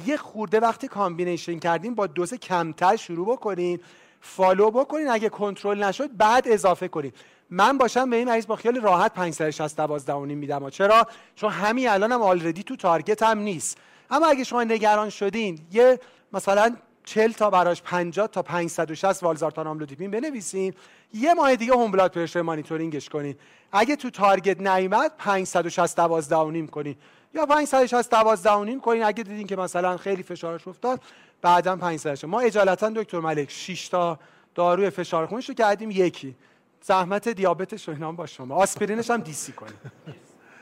یه 0.05 0.17
خورده 0.17 0.59
وقتی 0.59 0.87
combination 0.87 1.59
کردیم 1.59 1.95
با 1.95 2.07
دوز 2.07 2.33
کمتر 2.33 2.95
شروع 2.95 3.27
بکنین 3.27 3.79
follow 4.21 4.71
بکنین. 4.71 5.09
اگه 5.09 5.29
کنترل 5.29 5.83
نشد 5.83 6.17
بعد 6.17 6.47
اضافه 6.47 6.87
کنین. 6.87 7.11
من 7.49 7.77
باشم 7.77 8.09
به 8.09 8.15
این 8.15 8.27
مریض 8.27 8.47
با 8.47 8.55
خیال 8.55 8.81
راحت 8.81 9.13
560 9.13 9.77
12 9.77 10.15
میدم. 10.15 10.69
چرا؟ 10.69 11.07
چون 11.35 11.51
همین 11.51 11.89
الانم 11.89 12.13
هم 12.13 12.21
already 12.21 12.63
تو 12.63 12.75
target 12.75 13.23
هم 13.23 13.39
نیست. 13.39 13.77
اما 14.09 14.27
اگه 14.27 14.43
شما 14.43 14.63
نگران 14.63 15.09
شدین 15.09 15.59
یه 15.71 15.99
مثلا 16.33 16.75
40 17.03 17.31
تا 17.31 17.49
براش 17.49 17.81
50 17.81 18.27
تا 18.27 18.41
560 18.41 19.23
والسارتان 19.23 19.67
آملودیپین 19.67 20.11
بنویسین. 20.11 20.73
یه 21.13 21.33
ماه 21.33 21.55
دیگه 21.55 21.73
هوم 21.73 21.91
بلاد 21.91 22.11
پرشر 22.11 22.41
مانیتورینگش 22.41 23.09
کنین. 23.09 23.35
اگه 23.71 23.95
تو 23.95 24.09
تارگت 24.09 24.59
نیومد 24.61 25.11
560 25.17 25.95
12 25.95 26.35
و 26.35 26.51
نیم 26.51 26.67
کنین. 26.67 26.95
یا 27.33 27.45
560 27.45 28.09
12 28.11 28.51
و 28.51 28.63
نیم 28.63 28.79
کنین. 28.79 29.03
اگه 29.03 29.23
دیدین 29.23 29.47
که 29.47 29.55
مثلا 29.55 29.97
خیلی 29.97 30.23
فشارش 30.23 30.67
افتاد 30.67 31.01
بعدا 31.41 31.75
560 31.75 32.25
ما 32.25 32.39
اجالتا 32.39 32.89
دکتر 32.89 33.19
ملک 33.19 33.51
6 33.51 33.87
تا 33.87 34.19
داروی 34.55 34.89
فشار 34.89 35.25
خونش 35.25 35.49
رو 35.49 35.55
کردیم 35.55 35.91
یکی. 35.91 36.35
زحمت 36.81 37.29
دیابتش 37.29 37.87
رو 37.87 37.93
اینا 37.93 38.11
با 38.11 38.25
شما. 38.25 38.55
آسپرینش 38.55 39.09
هم 39.09 39.21
دیسی 39.21 39.51
کنین. 39.51 39.73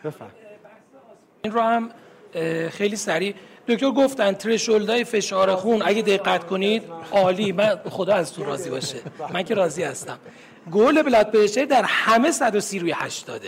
بفرمایید 0.04 0.50
این 1.42 1.54
رو 1.54 1.62
هم 1.62 1.90
خیلی 2.70 2.96
سریع 2.96 3.36
دکتر 3.68 3.92
گفتن 3.92 4.34
ترشولدای 4.34 5.04
فشار 5.04 5.56
خون 5.56 5.82
اگه 5.86 6.02
دقت 6.02 6.48
کنید 6.48 6.84
عالی. 7.12 7.52
من 7.52 7.80
خدا 7.90 8.14
از 8.14 8.34
تو 8.34 8.44
راضی 8.44 8.70
باشه. 8.70 8.98
من 9.34 9.44
که 9.44 9.54
راضی 9.54 9.84
هستم. 9.84 10.20
goal 10.72 11.02
blood 11.02 11.32
pressure 11.32 11.66
در 11.66 11.84
همه 11.84 12.32
130 12.32 12.80
روی 12.80 12.92
80 12.96 13.42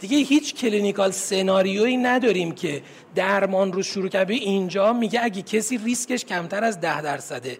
دیگه 0.00 0.18
هیچ 0.18 0.54
clinical 0.54 1.10
scenario 1.10 1.79
یی 1.79 1.96
نداریم 1.96 2.52
که 2.52 2.82
درمان 3.14 3.72
رو 3.72 3.82
شروع 3.82 4.08
کرده 4.08 4.34
اینجا 4.34 4.92
میگه 4.92 5.24
اگه 5.24 5.42
کسی 5.42 5.78
ریسکش 5.78 6.24
کمتر 6.24 6.64
از 6.64 6.80
10 6.80 7.02
درصده 7.02 7.58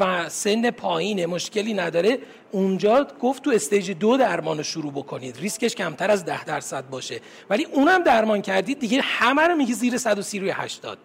و 0.00 0.28
سن 0.28 0.70
پایینه 0.70 1.26
مشکلی 1.26 1.74
نداره 1.74 2.18
اونجا 2.50 3.06
گفت 3.20 3.42
تو 3.42 3.50
stage 3.50 3.90
دو 3.90 4.16
درمان 4.16 4.56
رو 4.56 4.62
شروع 4.62 4.92
بکنید. 4.92 5.38
ریسکش 5.40 5.74
کمتر 5.74 6.10
از 6.10 6.24
10 6.24 6.44
درصد 6.44 6.88
باشه. 6.88 7.20
ولی 7.50 7.64
اونم 7.64 8.02
درمان 8.02 8.42
کردید 8.42 8.78
دیگه 8.78 9.00
همه 9.00 9.42
رو 9.42 9.56
میگه 9.56 9.74
زیر 9.74 9.98
130 9.98 10.38
روی 10.38 10.50
80 10.50 10.98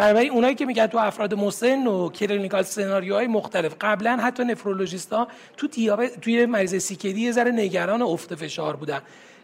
بنابراین 0.00 0.30
اونایی 0.30 0.54
که 0.54 0.66
میگن 0.66 0.86
تو 0.86 0.98
افراد 0.98 1.34
مسن 1.34 1.86
و 1.86 2.08
clinical 2.08 2.62
scenario 2.62 3.13
های 3.13 3.26
مختلف 3.26 3.74
قبلا 3.80 4.16
حتی 4.16 4.44
نفرولوژیست 4.44 5.12
ها 5.12 5.28
تو 5.56 5.66
دیابت 5.66 6.20
توی 6.20 6.46
مریض 6.46 6.74
CKD 6.74 7.20
یه 7.20 7.32
ذره 7.32 7.50
نگران 7.50 8.02
افت 8.02 8.34
فشار 8.34 8.76
بودن. 8.76 9.00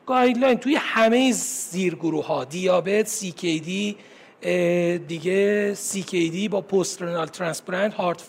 guideline 0.06 0.58
توی 0.58 0.76
همه 0.76 1.32
زیرگروه 1.32 2.26
ها 2.26 2.44
دیابت 2.44 3.06
CKD 3.06 3.96
دیگه 5.08 5.74
CKD 5.74 6.48
با 6.48 6.60
post 6.60 7.02
renal 7.02 7.26
transplant 7.26 7.94
heart, 7.94 8.24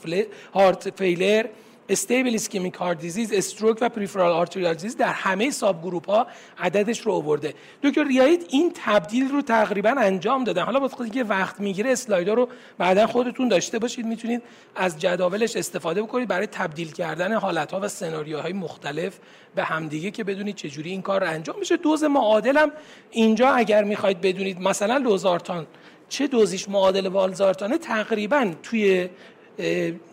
heart 0.54 0.90
failure 0.90 1.46
stable 1.90 2.36
ischemic 2.36 2.74
heart 2.74 3.00
disease 3.00 3.34
stroke 3.34 3.78
و 3.82 3.90
peripheral 3.90 4.32
arterial 4.32 4.74
disease 4.74 4.98
در 4.98 5.08
همه 5.08 5.52
subgroup 5.52 6.10
ها 6.10 6.28
عددش 6.60 7.00
رو 7.00 7.12
آورده. 7.12 7.54
دکتر 7.84 8.04
ریاید 8.04 8.46
این 8.50 8.72
تبدیل 8.86 9.30
رو 9.30 9.42
تقریبا 9.42 9.90
انجام 9.90 10.44
دادن. 10.44 10.64
حالا 10.64 10.80
با 10.80 10.90
که 11.14 11.24
وقت 11.24 11.60
می‌گیره 11.60 11.92
اسلایدر 11.92 12.36
رو 12.36 12.50
بعدا 12.78 13.08
خودتون 13.08 13.48
داشته 13.48 13.80
باشید. 13.80 14.06
می‌تونید 14.06 14.42
از 14.76 15.00
جداولش 15.00 15.56
استفاده 15.56 16.02
بکنید 16.02 16.28
برای 16.28 16.48
تبدیل 16.48 16.92
کردن 16.92 17.34
حالت 17.34 17.72
ها 17.72 17.80
و 17.80 17.88
سناریوهای 17.88 18.54
مختلف 18.54 19.20
به 19.56 19.64
همدیگه 19.64 20.12
که 20.12 20.24
بدونید 20.24 20.56
چجوری 20.56 20.90
این 20.90 21.02
کار 21.02 21.22
رو 21.22 21.30
انجام 21.30 21.60
میشه. 21.60 21.78
دوز 21.78 22.04
معادل 22.04 22.58
هم 22.58 22.72
اینجا 23.12 23.50
اگر 23.50 23.84
می‌خواید 23.84 24.22
بدونید 24.22 24.62
مثلا 24.62 24.98
لوزارتان. 24.98 25.68
چه 26.10 26.28
دوزیش 26.28 26.70
معادل 26.70 27.08
والزارتانه؟ 27.08 27.78
تقریبا 27.78 28.52
توی 28.64 29.10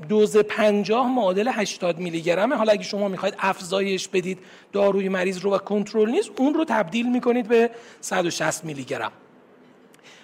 دوز 0.08 0.36
50 0.36 1.08
معادل 1.08 1.48
80 1.48 1.98
میلی 1.98 2.22
گرمه 2.22 2.56
حالا 2.56 2.72
اگه 2.72 2.82
شما 2.82 3.08
می‌خواید 3.08 3.34
افزایش 3.38 4.08
بدید 4.08 4.38
داروی 4.72 5.08
مریض 5.08 5.38
رو 5.38 5.54
و 5.54 5.58
کنترل 5.58 6.10
نیست 6.10 6.30
اون 6.36 6.54
رو 6.54 6.64
تبدیل 6.64 7.10
می‌کنید 7.12 7.48
به 7.48 7.70
160 8.00 8.64
میلی 8.64 8.84
گرم 8.84 9.12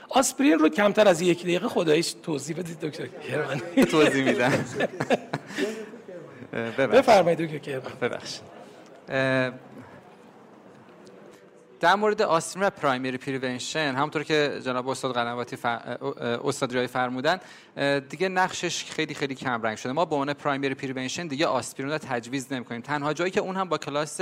آسپرین 0.08 0.58
رو 0.58 0.68
کمتر 0.68 1.08
از 1.08 1.20
یک 1.20 1.42
دقیقه 1.42 1.68
خداییش 1.68 2.14
توضیح 2.22 2.56
بدید 2.56 2.80
دکتر 2.80 3.06
کرمانی. 3.06 3.84
توضیح 3.84 4.24
میدم. 4.24 4.52
بفرمایید 6.76 7.38
دکتر 7.38 7.58
کرمانی. 7.58 7.94
ببخشید. 8.02 8.42
در 11.80 11.94
مورد 11.94 12.22
آسپرین 12.22 12.66
و 12.66 12.70
primary 12.70 13.18
prevention 13.18 13.94
همونطور 13.96 14.24
که 14.24 14.60
جناب 14.64 14.88
استاد 14.88 15.14
قنواتی 15.14 15.56
فر... 15.56 15.98
استاد 16.44 16.74
رای 16.74 16.86
فرمودن 16.86 17.40
دیگه 18.08 18.28
نقشش 18.28 18.84
خیلی 18.84 19.14
خیلی 19.14 19.34
کم 19.34 19.62
رنگ 19.62 19.76
شده. 19.76 19.92
ما 19.92 20.04
به 20.04 20.14
عنوان 20.14 20.34
primary 20.34 20.74
prevention 20.74 21.26
دیگه 21.26 21.46
آسپرین 21.46 21.90
رو 21.90 21.98
تجویز 21.98 22.52
نمی‌کنیم. 22.52 22.80
تنها 22.80 23.12
جایی 23.12 23.30
که 23.30 23.40
اون 23.40 23.56
هم 23.56 23.68
با 23.68 23.78
کلاس 23.78 24.20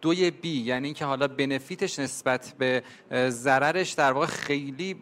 دوی 0.00 0.30
B 0.30 0.60
یعنی 0.60 0.86
اینکه 0.86 1.04
حالا 1.04 1.28
benefit 1.28 1.82
ش 1.82 1.98
نسبت 1.98 2.54
به 2.58 2.82
ضررش 3.28 3.92
در 3.92 4.12
واقع 4.12 4.26
خیلی 4.26 4.96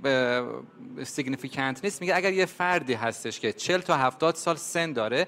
significant 1.04 1.84
نیست. 1.84 2.00
میگه 2.00 2.16
اگر 2.16 2.32
یه 2.32 2.46
فردی 2.46 2.94
هستش 2.94 3.40
که 3.40 3.52
40 3.52 3.80
تا 3.80 3.96
70 3.96 4.34
سال 4.34 4.56
سن 4.56 4.92
داره 4.92 5.26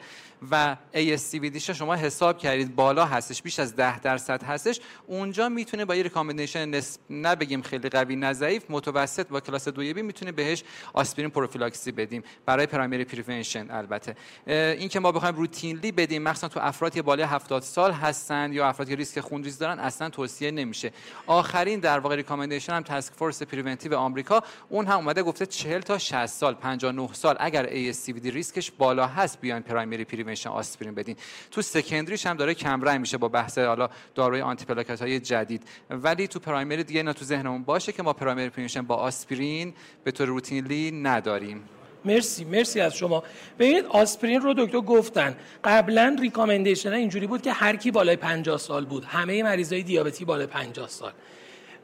و 0.50 0.76
ASCVD 0.94 1.56
شما 1.58 1.94
حساب 1.94 2.38
کردید 2.38 2.76
بالا 2.76 3.04
هستش 3.04 3.42
بیش 3.42 3.58
از 3.58 3.76
10 3.76 4.00
درصد 4.00 4.42
هستش. 4.42 4.80
اونجا 5.06 5.48
می‌تونه 5.48 5.84
با 5.84 5.94
یه 5.94 6.02
recommendation 6.02 6.68
نسب... 6.68 7.00
نه 7.10 7.34
بگیم 7.34 7.62
خیلی 7.62 7.88
قوی 7.88 8.16
نه 8.16 8.32
ضعیف 8.32 8.64
متوسط 8.68 9.28
با 9.28 9.40
کلاس 9.40 9.68
2 9.68 9.94
B 9.94 10.02
می‌تونه 10.02 10.32
بهش 10.32 10.64
آسپرین 10.92 11.30
پروفیلاکسی 11.30 11.92
بدیم. 11.92 12.22
برای 12.46 12.66
primary 12.66 13.04
prevention 13.04 13.70
البته. 13.70 14.16
این 14.46 14.88
که 14.88 15.00
ما 15.00 15.12
بخوایم 15.12 15.34
routinely 15.34 15.92
بدیم 15.92 16.22
مثلا 16.22 16.48
تو 16.48 16.60
افرادی 16.60 17.02
بالای 17.02 17.26
70 17.26 17.62
سال 17.62 17.92
هستن 17.92 18.52
یا 18.52 18.68
افرادی 18.68 18.90
که 18.90 18.96
ریسک 18.96 19.20
خونریزی 19.20 19.58
دارن 19.58 19.78
اصلا 19.78 20.10
توصیه 20.10 20.50
نمیشه. 20.50 20.92
آخرین 21.26 21.80
در 21.80 21.98
واقع 21.98 22.16
recommendation 22.16 22.72
هم 22.72 22.82
task 22.82 23.12
force 23.12 23.42
preventive 23.42 23.94
آمریکا. 23.94 24.42
اون 24.68 24.86
هم 24.86 24.96
اومده 24.96 25.22
گفته 25.22 25.46
40 25.46 25.80
تا 25.80 25.98
60 25.98 26.26
سال 26.26 26.54
59 26.54 27.08
سال 27.12 27.36
اگر 27.38 27.92
ASCVD 27.92 28.26
risk 28.26 28.56
ش 28.56 28.70
بالا 28.70 29.06
هست 29.06 29.40
بیان 29.40 29.62
primary 29.62 30.04
prevention 30.26 30.50
آسپرین 30.50 30.94
بدین. 30.94 31.16
تو 31.50 31.62
secondary 31.62 32.15
ش 32.15 32.26
هم 32.26 32.36
داره 32.36 32.54
کم 32.54 32.82
رنگ 32.82 33.00
میشه 33.00 33.18
با 33.18 33.28
بحث 33.28 33.58
حالا 33.58 33.88
داروی 34.14 34.40
آنتی 34.40 34.64
پلاکت 34.64 35.02
های 35.02 35.20
جدید. 35.20 35.62
ولی 35.90 36.28
تو 36.28 36.38
primary 36.38 36.84
دیگه 36.84 37.00
اینا 37.00 37.12
تو 37.12 37.24
ذهنمون 37.24 37.62
باشه 37.62 37.92
که 37.92 38.02
ما 38.02 38.12
primary 38.12 38.48
prevention 38.48 38.82
با 38.82 38.94
آسپرین 38.94 39.74
به 40.04 40.10
طور 40.10 40.26
routinely 40.26 40.90
نداریم. 40.90 41.62
مرسی 42.04 42.44
مرسی 42.44 42.80
از 42.80 42.96
شما. 42.96 43.22
ببینید 43.58 43.84
آسپرین 43.84 44.40
رو 44.40 44.54
دکتر 44.54 44.80
گفتن. 44.80 45.36
قبلا 45.64 46.16
recommendation 46.20 46.92
اینجوری 46.92 47.26
بود 47.26 47.42
که 47.42 47.52
هر 47.52 47.76
کی 47.76 47.90
بالای 47.90 48.16
50 48.16 48.58
سال 48.58 48.84
بود. 48.84 49.04
همه 49.04 49.42
مریضای 49.42 49.82
دیابتی 49.82 50.24
بالای 50.24 50.46
50 50.46 50.88
سال. 50.88 51.12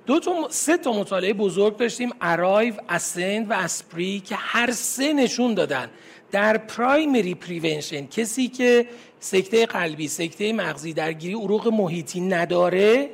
دو 0.06 0.20
تا 0.20 0.48
سه 0.50 0.76
تا 0.76 0.92
مطالعه 0.92 1.32
بزرگ 1.32 1.76
داشتیم. 1.76 2.10
ARRIVE 2.20 2.74
ASCEND 2.88 3.50
و 3.50 3.52
ASPREE 3.52 4.20
که 4.20 4.36
هر 4.36 4.70
سه 4.70 5.12
نشون 5.12 5.54
دادن. 5.54 5.90
در 6.32 6.58
primary 6.58 7.34
prevention. 7.34 8.06
کسی 8.06 8.48
که 8.48 8.86
سکته 9.20 9.66
قلبی 9.66 10.08
سکته 10.08 10.52
مغزی 10.52 10.92
درگیری 10.92 11.34
عروق 11.34 11.68
محیطی 11.68 12.20
نداره 12.20 13.10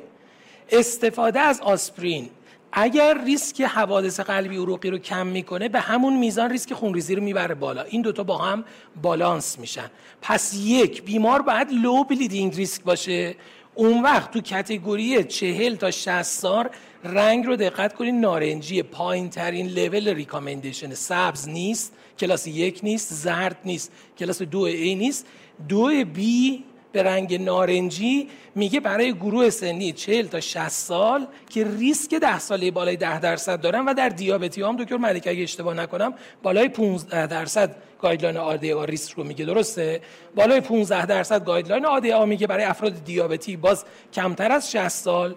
استفاده 0.71 1.39
از 1.39 1.61
آسپرین. 1.61 2.29
اگر 2.71 3.23
ریسک 3.25 3.61
حوادث 3.61 4.19
قلبی 4.19 4.57
عروقی 4.57 4.89
رو 4.89 4.97
کم 4.97 5.27
می‌کنه 5.27 5.69
به 5.69 5.79
همون 5.79 6.17
میزان 6.17 6.49
ریسک 6.49 6.73
خونریزی 6.73 7.15
رو 7.15 7.23
می‌بره 7.23 7.55
بالا. 7.55 7.81
این 7.83 8.01
دوتا 8.01 8.23
با 8.23 8.37
هم 8.37 8.65
بالانس 9.01 9.59
میشن. 9.59 9.91
پس 10.21 10.53
یک 10.53 11.03
بیمار 11.03 11.41
باید 11.41 11.67
low 11.71 12.03
bleeding 12.03 12.55
risk 12.55 12.83
باشه. 12.83 13.35
اون 13.75 14.03
وقت 14.03 14.31
تو 14.31 14.41
category 14.41 15.23
چهل 15.23 15.75
تا 15.75 15.91
60 15.91 16.21
سال 16.21 16.69
رنگ 17.03 17.45
رو 17.45 17.55
دقت 17.55 17.93
کنید 17.93 18.15
نارنجی 18.15 18.83
پایین 18.83 19.29
ترین 19.29 19.67
level 19.67 20.07
recommendation 20.07 20.93
سبز 20.93 21.49
نیست. 21.49 21.93
کلاس 22.19 22.47
یک 22.47 22.79
نیست 22.83 23.13
زرد 23.13 23.57
نیست. 23.65 23.91
کلاس 24.17 24.41
دو 24.41 24.59
A 24.59 24.95
نیست. 24.95 25.25
دو 25.67 26.05
B 26.13 26.63
به 26.91 27.03
رنگ 27.03 27.41
نارنجی 27.41 28.27
میگه 28.55 28.79
برای 28.79 29.13
گروه 29.13 29.49
سنی 29.49 29.91
40 29.91 30.27
تا 30.27 30.39
60 30.39 30.69
سال 30.69 31.27
که 31.49 31.67
ریسک 31.79 32.15
10 32.15 32.39
ساله 32.39 32.71
بالای 32.71 32.97
10 32.97 33.19
درصد 33.19 33.61
دارن 33.61 33.85
و 33.85 33.93
در 33.93 34.09
دیابتی 34.09 34.61
هم 34.61 34.75
دکتر 34.75 34.97
ملک 34.97 35.27
اگه 35.27 35.43
اشتباه 35.43 35.73
نکنم 35.73 36.13
بالای 36.43 36.69
15 36.69 37.27
درصد 37.27 37.75
guideline 38.01 38.37
آر 38.37 38.85
ریسک 38.85 39.13
رو 39.13 39.23
میگه 39.23 39.45
درسته؟ 39.45 40.01
بالای 40.35 40.61
15 40.61 41.05
درصد 41.05 41.45
guideline 41.45 41.85
آر 41.85 42.25
میگه 42.25 42.47
برای 42.47 42.63
افراد 42.63 43.03
دیابتی. 43.03 43.57
باز 43.57 43.85
کمتر 44.13 44.51
از 44.51 44.71
60 44.71 44.87
سال 44.87 45.35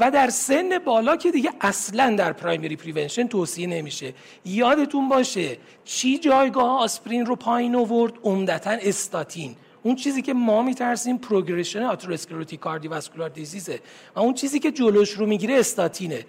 و 0.00 0.10
در 0.10 0.30
سن 0.30 0.78
بالا 0.84 1.16
که 1.16 1.30
دیگه 1.30 1.50
اصلا 1.60 2.16
در 2.18 2.32
primary 2.32 2.76
prevention 2.76 3.26
توصیه 3.26 3.66
نمیشه. 3.66 4.14
یادتون 4.44 5.08
باشه 5.08 5.56
چی 5.84 6.18
جایگاه 6.18 6.80
آسپرین 6.82 7.26
رو 7.26 7.36
پایین 7.36 7.76
آورد؟ 7.76 8.12
عمدتا 8.24 8.70
استاتین. 8.70 9.56
اون 9.82 9.96
چیزی 9.96 10.22
که 10.22 10.34
ما 10.34 10.62
میترسیم 10.62 11.18
progression 11.18 11.82
atherosclerotic 11.82 12.60
cardiovascular 12.60 13.28
disease 13.28 13.73
ه 13.73 13.80
و 14.16 14.20
اون 14.20 14.34
چیزی 14.34 14.58
که 14.58 14.70
جلوش 14.70 15.10
رو 15.10 15.26
می‌گیره 15.26 15.54
استاتینه. 15.54 16.24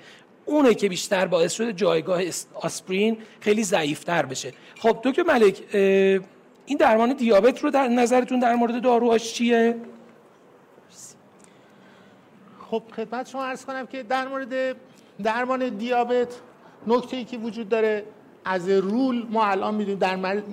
اونه 0.45 0.73
که 0.73 0.89
بیشتر 0.89 1.25
باعث 1.25 1.53
شده 1.53 1.73
جایگاه 1.73 2.21
آسپرین 2.53 3.17
خیلی 3.39 3.63
ضعیفتر 3.63 4.25
بشه. 4.25 4.53
خب 4.79 4.97
دکتر 5.03 5.23
ملک 5.23 5.63
این 6.65 6.77
درمان 6.79 7.13
دیابت 7.13 7.63
رو 7.63 7.69
در 7.69 7.87
نظرتون 7.87 8.39
در 8.39 8.55
مورد 8.55 8.81
داروهاش 8.81 9.33
چیه؟ 9.33 9.75
خب 12.71 12.83
خدمت 12.95 13.29
شما 13.29 13.45
عرض 13.45 13.65
کنم 13.65 13.85
که 13.85 14.03
در 14.03 14.27
مورد 14.27 14.75
درمان 15.23 15.69
دیابت 15.69 16.27
نکته 16.87 17.17
ای 17.17 17.25
که 17.25 17.37
وجود 17.37 17.69
داره 17.69 18.03
از 18.45 18.69
رول 18.69 19.25
ما 19.29 19.45
الان 19.45 19.75
می‌دونیم 19.75 19.99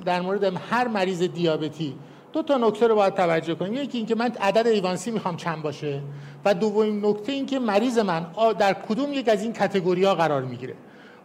در 0.05 0.21
مورد 0.21 0.45
هر 0.71 0.89
مریض 0.89 1.23
دیابتی 1.23 1.95
دو 2.33 2.43
تا 2.43 2.57
نکته 2.57 2.87
رو 2.87 2.95
باید 2.95 3.15
توجه 3.15 3.55
کنیم. 3.55 3.75
یکی 3.75 3.99
اینکه 3.99 4.15
من 4.15 4.33
عدد 4.41 4.67
ایوانسی 4.67 5.11
می‌خوام 5.11 5.37
چند 5.37 5.63
باشه 5.63 6.01
و 6.45 6.55
دومین 6.55 7.07
نکته 7.07 7.33
اینکه 7.33 7.59
مریض 7.59 7.99
من 7.99 8.27
در 8.59 8.73
کدوم 8.75 9.13
یک 9.13 9.29
از 9.29 9.43
این 9.43 9.53
کتگوری 9.53 10.05
ها 10.05 10.15
قرار 10.15 10.43
می‌گیره. 10.43 10.75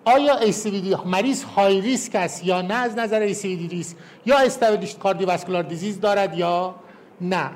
آیا 0.06 0.40
ASCVD 0.40 1.06
مریض 1.06 1.44
high 1.44 1.82
risk 1.82 2.16
است 2.16 2.46
یا 2.46 2.62
نه؟ 2.62 2.74
از 2.74 2.98
نظر 2.98 3.34
ASCVD 3.34 3.70
ریسک. 3.72 3.98
یا 4.26 4.38
established 4.38 5.00
cardiovascular 5.00 5.64
disease 5.64 6.00
دارد 6.00 6.38
یا 6.38 6.76
نه؟ 7.22 7.52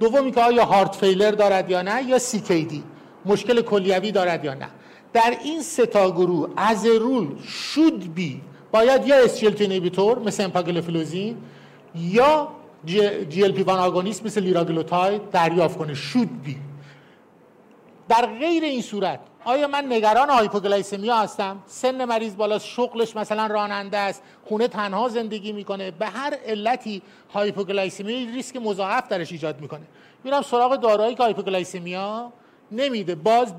دومی 0.00 0.32
که 0.32 0.40
آیا 0.40 0.64
heart 0.64 0.94
failure 0.96 1.30
دارد 1.30 1.70
یا 1.70 1.82
نه 1.82 2.02
یا 2.02 2.18
CKD 2.18 2.74
مشکل 3.26 3.62
کلیوی 3.62 4.12
دارد 4.12 4.44
یا 4.44 4.54
نه؟ 4.54 4.68
در 5.12 5.36
این 5.44 5.62
سه 5.62 5.86
تا 5.86 6.10
گروه 6.10 6.50
as 6.56 6.86
a 6.86 6.94
rule 6.94 7.28
should 7.48 8.14
be 8.14 8.40
باید 8.72 9.06
یا 9.06 9.28
SGLT 9.28 9.60
inhibitor 9.60 10.18
مثل 10.18 10.44
امپاگلیفلوزین 10.44 11.36
یا 11.94 12.48
GLP-1 13.28 13.62
agonist 13.62 14.26
مثل 14.26 14.40
لیراگلوتاید 14.40 15.30
دریافت 15.30 15.78
کنه. 15.78 15.94
should 15.94 16.42
be. 16.42 16.56
در 18.08 18.26
غیر 18.26 18.64
این 18.64 18.82
صورت 18.82 19.20
آیا 19.44 19.68
من 19.68 19.92
نگران 19.92 20.30
hypoglycemia 20.30 21.16
هستم؟ 21.16 21.62
سن 21.66 22.04
مریض 22.04 22.36
بالا 22.36 22.58
شغلش 22.58 23.16
مثلا 23.16 23.46
راننده 23.46 23.98
است 23.98 24.22
خونه 24.44 24.68
تنها 24.68 25.08
زندگی 25.08 25.52
می‌کنه. 25.52 25.90
به 25.90 26.06
هر 26.06 26.34
علتی 26.46 27.02
hypoglycemia 27.34 28.30
ریسک 28.34 28.56
مضاعف 28.56 29.08
درش 29.08 29.32
ایجاد 29.32 29.60
می‌کنه. 29.60 29.86
میرم 30.24 30.42
سراغ 30.42 30.76
داروهایی 30.76 31.14
که 31.14 31.22
hypoglycemia 31.22 32.32
نمیده. 32.72 33.14
باز 33.14 33.56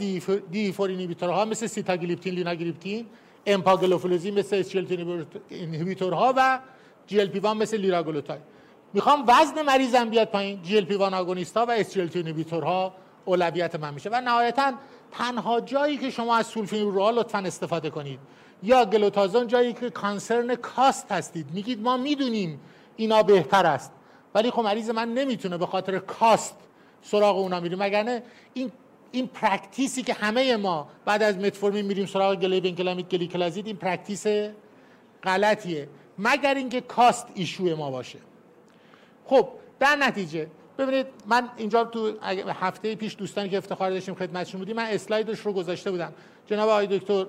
DPP-4 0.52 0.71
inhibitor 0.71 0.89
ها 0.89 1.45
مثل 1.46 1.67
سیتاگلیپتین 1.67 2.34
لیناگلیپتین 2.34 3.06
امپاگلیفلوزین 3.45 4.39
مثل 4.39 4.56
SGLT2 4.56 4.91
inhibitor 5.50 6.25
ها 6.25 6.34
و 6.38 6.60
جی 7.08 7.22
ال 7.22 7.58
مثل 7.58 7.78
لیراگلوتاید 7.78 8.41
می‌خوام 8.94 9.24
وزن 9.28 9.62
مریضم 9.62 10.10
بیاد 10.10 10.28
پایین. 10.28 10.62
GLP-1 10.62 11.13
agonist 11.13 11.59
ا 11.59 11.65
و 11.65 11.72
S 11.71 11.97
ها 12.52 12.94
اولویت 13.26 13.76
من 13.76 13.94
میشه. 13.94 14.10
و 14.10 14.22
نهایتا 14.22 14.74
تنها 15.12 15.60
جایی 15.60 15.97
که 15.97 16.10
شما 16.10 16.36
از 16.36 16.47
sulfonylurea 16.47 16.91
رو 16.91 17.12
لطفا 17.12 17.38
استفاده 17.38 17.89
کنید. 17.89 18.19
یا 18.63 18.86
پیوگلیتازون 18.86 19.47
جایی 19.47 19.74
که 19.74 19.89
concern 19.89 20.56
cost 20.56 21.12
هستید. 21.12 21.45
میگید 21.54 21.82
ما 21.82 21.97
می‌دونیم 21.97 22.60
اینا 22.95 23.24
بهتر 23.24 23.65
است. 23.65 23.91
ولی 24.36 24.52
خب 24.52 24.62
مریض 24.62 24.89
من 24.89 25.13
نمی‌تونه 25.13 25.58
به 25.58 25.65
خاطر 25.65 26.00
cost 26.00 26.56
سراغ 27.02 27.38
اونا 27.38 27.60
میریم. 27.60 27.84
مگر 27.84 28.21
این 28.54 28.71
این 29.12 29.28
practice 29.28 29.95
ی 29.95 30.04
که 30.04 30.13
همه 30.13 30.58
ما 30.58 30.88
بعد 31.06 31.24
از 31.24 31.38
متفورمین 31.38 31.86
میریم 31.86 32.06
سراغ 32.06 32.36
گلی 32.36 32.62
بنکلامید 32.62 33.10
گلیکلازید 33.10 33.67
این 33.67 33.76
practice 33.76 34.28
غلطیه. 35.24 35.89
مگر 36.17 36.54
اینکه 36.54 36.82
cost 36.82 37.28
issue 37.36 37.76
ما 37.76 37.91
باشه. 37.91 38.19
خب 39.26 39.50
در 39.80 39.95
نتیجه 39.95 40.47
ببینید 40.82 41.08
من 41.28 41.50
اینجا 41.58 41.84
تو 41.84 42.13
هفته 42.60 42.96
پیش 42.96 43.15
دوستانی 43.15 43.50
که 43.50 43.58
افتخار 43.58 43.89
داشتیم 43.89 44.15
خدمتشون 44.15 44.60
بودیم 44.60 44.76
من 44.76 44.86
اسلایدش 44.86 45.39
رو 45.39 45.54
گذاشته 45.54 45.91
بودم. 45.91 46.13
جناب 46.48 46.70
آقای 46.70 46.88
دکتر 46.88 47.26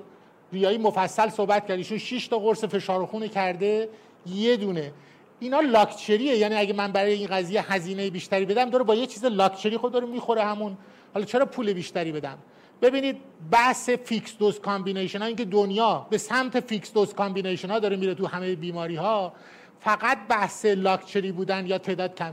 ریایی 0.52 0.78
مفصل 0.78 1.28
صحبت 1.28 1.66
کرد. 1.68 1.78
ایشون 1.78 1.98
6 1.98 2.28
تا 2.28 2.38
قرص 2.38 2.64
فشار 2.64 3.06
خون 3.06 3.28
کرده 3.28 3.88
یه 4.26 4.56
دونه. 4.56 4.92
اینا 5.40 5.60
لاکچریه. 5.60 6.36
یعنی 6.36 6.54
اگه 6.54 6.72
من 6.72 6.92
برای 6.92 7.12
این 7.12 7.26
قضیه 7.26 7.72
هزینه 7.72 8.10
بیشتری 8.10 8.44
بدم 8.44 8.70
داره 8.70 8.84
با 8.84 8.94
یه 8.94 9.06
چیز 9.06 9.24
لاکچری 9.24 9.76
خود 9.76 9.92
داره 9.92 10.06
می‌خوره 10.06 10.44
همون. 10.44 10.76
حالا 11.14 11.26
چرا 11.26 11.46
پول 11.46 11.72
بیشتری 11.72 12.12
بدم؟ 12.12 12.38
ببینید 12.82 13.16
بحث 13.50 13.90
fixed 13.90 14.36
dose 14.38 14.60
combination 14.60 15.18
ها 15.18 15.26
اینکه 15.26 15.44
دنیا 15.44 16.06
به 16.10 16.18
سمت 16.18 16.60
fixed 16.60 16.92
dose 16.92 17.14
combination 17.14 17.70
ها 17.70 17.78
داره 17.78 17.96
میره 17.96 18.14
تو 18.14 18.26
همه 18.26 18.54
بیماری 18.54 18.96
ها 18.96 19.32
فقط 19.80 20.18
بحث 20.28 20.64
لاکچری 20.64 21.32
بودن 21.32 21.66
یا 21.66 21.78
تعداد 21.78 22.14
کم. 22.14 22.32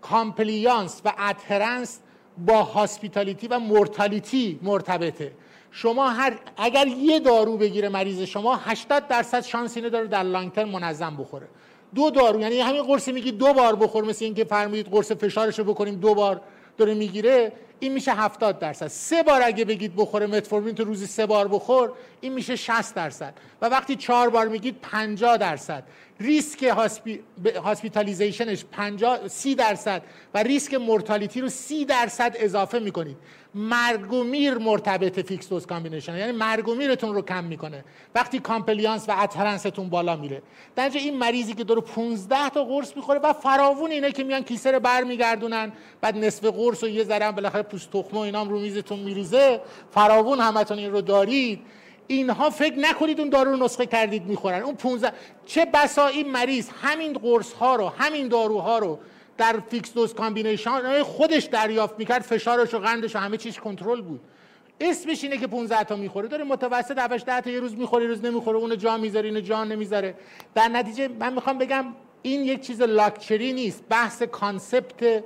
compliance 0.00 1.02
و 1.04 1.12
adherence 1.18 1.98
با 2.46 2.62
hospitality 2.62 3.48
و 3.48 3.58
mortality 3.58 4.58
مرتبطه. 4.62 5.32
شما 5.70 6.08
هر 6.08 6.38
اگر 6.56 6.86
یه 6.86 7.20
دارو 7.20 7.56
بگیره 7.56 7.88
مریض 7.88 8.20
شما 8.20 8.56
80 8.56 9.08
درصد 9.08 9.40
شانس 9.40 9.76
اینه 9.76 9.90
داره 9.90 10.06
در 10.06 10.22
long 10.22 10.60
منظم 10.60 11.16
بخوره. 11.16 11.48
دو 11.94 12.10
دارو 12.10 12.40
یعنی 12.40 12.60
همین 12.60 12.82
قرصی 12.82 13.12
میگی 13.12 13.32
دو 13.32 13.52
بار 13.52 13.76
بخور 13.76 14.04
مثل 14.04 14.24
اینکه 14.24 14.44
فرمودید 14.44 14.86
قرص 14.86 15.12
فشارش 15.12 15.58
رو 15.58 15.64
بکنیم 15.64 15.94
دو 15.94 16.14
بار 16.14 16.40
داره 16.76 16.94
می‌گیره 16.94 17.52
این 17.80 17.92
میشه 17.92 18.12
70 18.12 18.58
درصد. 18.58 18.86
سه 18.86 19.22
بار 19.22 19.42
اگه 19.44 19.64
بگید 19.64 19.96
بخوره 19.96 20.26
متفورمین 20.26 20.74
تو 20.74 20.84
روزی 20.84 21.06
سه 21.06 21.26
بار 21.26 21.48
بخور 21.48 21.92
این 22.20 22.32
میشه 22.32 22.56
60 22.56 22.94
درصد. 22.94 23.34
و 23.62 23.68
وقتی 23.68 23.96
چهار 23.96 24.30
بار 24.30 24.48
میگید 24.48 24.80
50 24.82 25.36
درصد. 25.36 25.84
ریسک 26.20 26.62
hospi... 26.62 27.20
hospitalization 27.64 28.52
ش 28.52 28.64
50 28.72 29.28
30 29.28 29.54
درصد 29.54 30.02
و 30.34 30.42
ریسک 30.42 30.74
mortality 30.74 31.40
رو 31.40 31.48
30 31.48 31.84
درصد 31.84 32.36
اضافه 32.38 32.78
می‌کنید. 32.78 33.16
مرگ 33.54 34.12
و 34.12 34.24
میر 34.24 34.54
مرتبط 34.54 35.20
fixed 35.20 35.48
dose 35.48 35.66
combination 35.66 36.16
یعنی 36.16 36.32
مرگ 36.32 36.68
و 36.68 36.74
میرتون 36.74 37.14
رو 37.14 37.22
کم 37.22 37.44
می‌کنه. 37.44 37.84
وقتی 38.14 38.38
compliance 38.38 39.08
و 39.08 39.12
adherence 39.22 39.71
تون 39.71 39.88
بالا 39.88 40.16
میره. 40.16 40.42
در 40.76 40.90
این 40.94 41.16
مریضی 41.16 41.54
که 41.54 41.64
داره 41.64 41.80
15 41.80 42.48
تا 42.48 42.64
قرص 42.64 42.96
می‌خوره 42.96 43.18
و 43.18 43.32
فراوون 43.32 43.90
اینه 43.90 44.12
که 44.12 44.24
میان 44.24 44.44
کیسه 44.44 44.70
رو 44.70 44.80
برمیگردونن. 44.80 45.72
بعد 46.00 46.16
نصف 46.16 46.44
قرص 46.44 46.82
و 46.82 46.88
یه 46.88 47.04
ذره 47.04 47.32
بالاخره 47.32 47.62
پوست 47.62 47.90
تخمه 47.90 48.18
و 48.18 48.22
اینام 48.22 48.48
رو 48.48 48.60
میزتون 48.60 48.98
میریزه. 48.98 49.60
فراوون 49.90 50.40
همتون 50.40 50.78
این 50.78 50.92
رو 50.92 51.00
دارید. 51.00 51.60
اینها 52.08 52.50
فکر 52.50 52.78
نکنید 52.78 53.20
اون 53.20 53.28
دارو 53.28 53.50
رو 53.50 53.56
نسخه 53.56 53.86
کردید 53.86 54.26
می‌خورن. 54.26 54.62
اون 54.62 54.74
15 54.74 55.12
چه 55.46 55.64
بسا 55.64 56.06
این 56.06 56.30
مریض 56.30 56.68
همین 56.82 57.12
قرص 57.12 57.52
ها 57.52 57.76
رو 57.76 57.88
همین 57.88 58.28
داروها 58.28 58.78
رو 58.78 58.98
در 59.38 59.56
fixed 59.70 59.94
dose 59.94 60.14
combination 60.14 61.02
خودش 61.02 61.44
دریافت 61.44 61.98
می‌کرد 61.98 62.22
فشارش 62.22 62.74
و 62.74 62.78
قندش 62.78 63.16
و 63.16 63.18
همه 63.18 63.36
چیز 63.36 63.58
کنترل 63.58 64.00
بود. 64.00 64.20
اسمش 64.80 65.24
اینه 65.24 65.36
که 65.36 65.46
15 65.46 65.84
تا 65.84 65.96
می‌خوره. 65.96 66.28
داره 66.28 66.44
متوسط 66.44 66.98
7 66.98 67.26
10 67.26 67.40
تا 67.40 67.50
یه 67.50 67.60
روز 67.60 67.76
می‌خوره 67.76 68.06
روز 68.06 68.24
نمی‌خوره 68.24 68.58
اون 68.58 68.78
جا 68.78 68.96
می‌ذاره 68.96 69.28
اینو 69.28 69.40
جا 69.40 69.64
نمی‌ذاره. 69.64 70.14
در 70.54 70.68
نتیجه 70.68 71.08
من 71.08 71.32
می‌خوام 71.32 71.58
بگم 71.58 71.84
این 72.22 72.44
یک 72.44 72.60
چیز 72.60 72.82
لاکچری 72.82 73.52
نیست 73.52 73.84
بحث 73.88 74.22
concept 74.22 75.24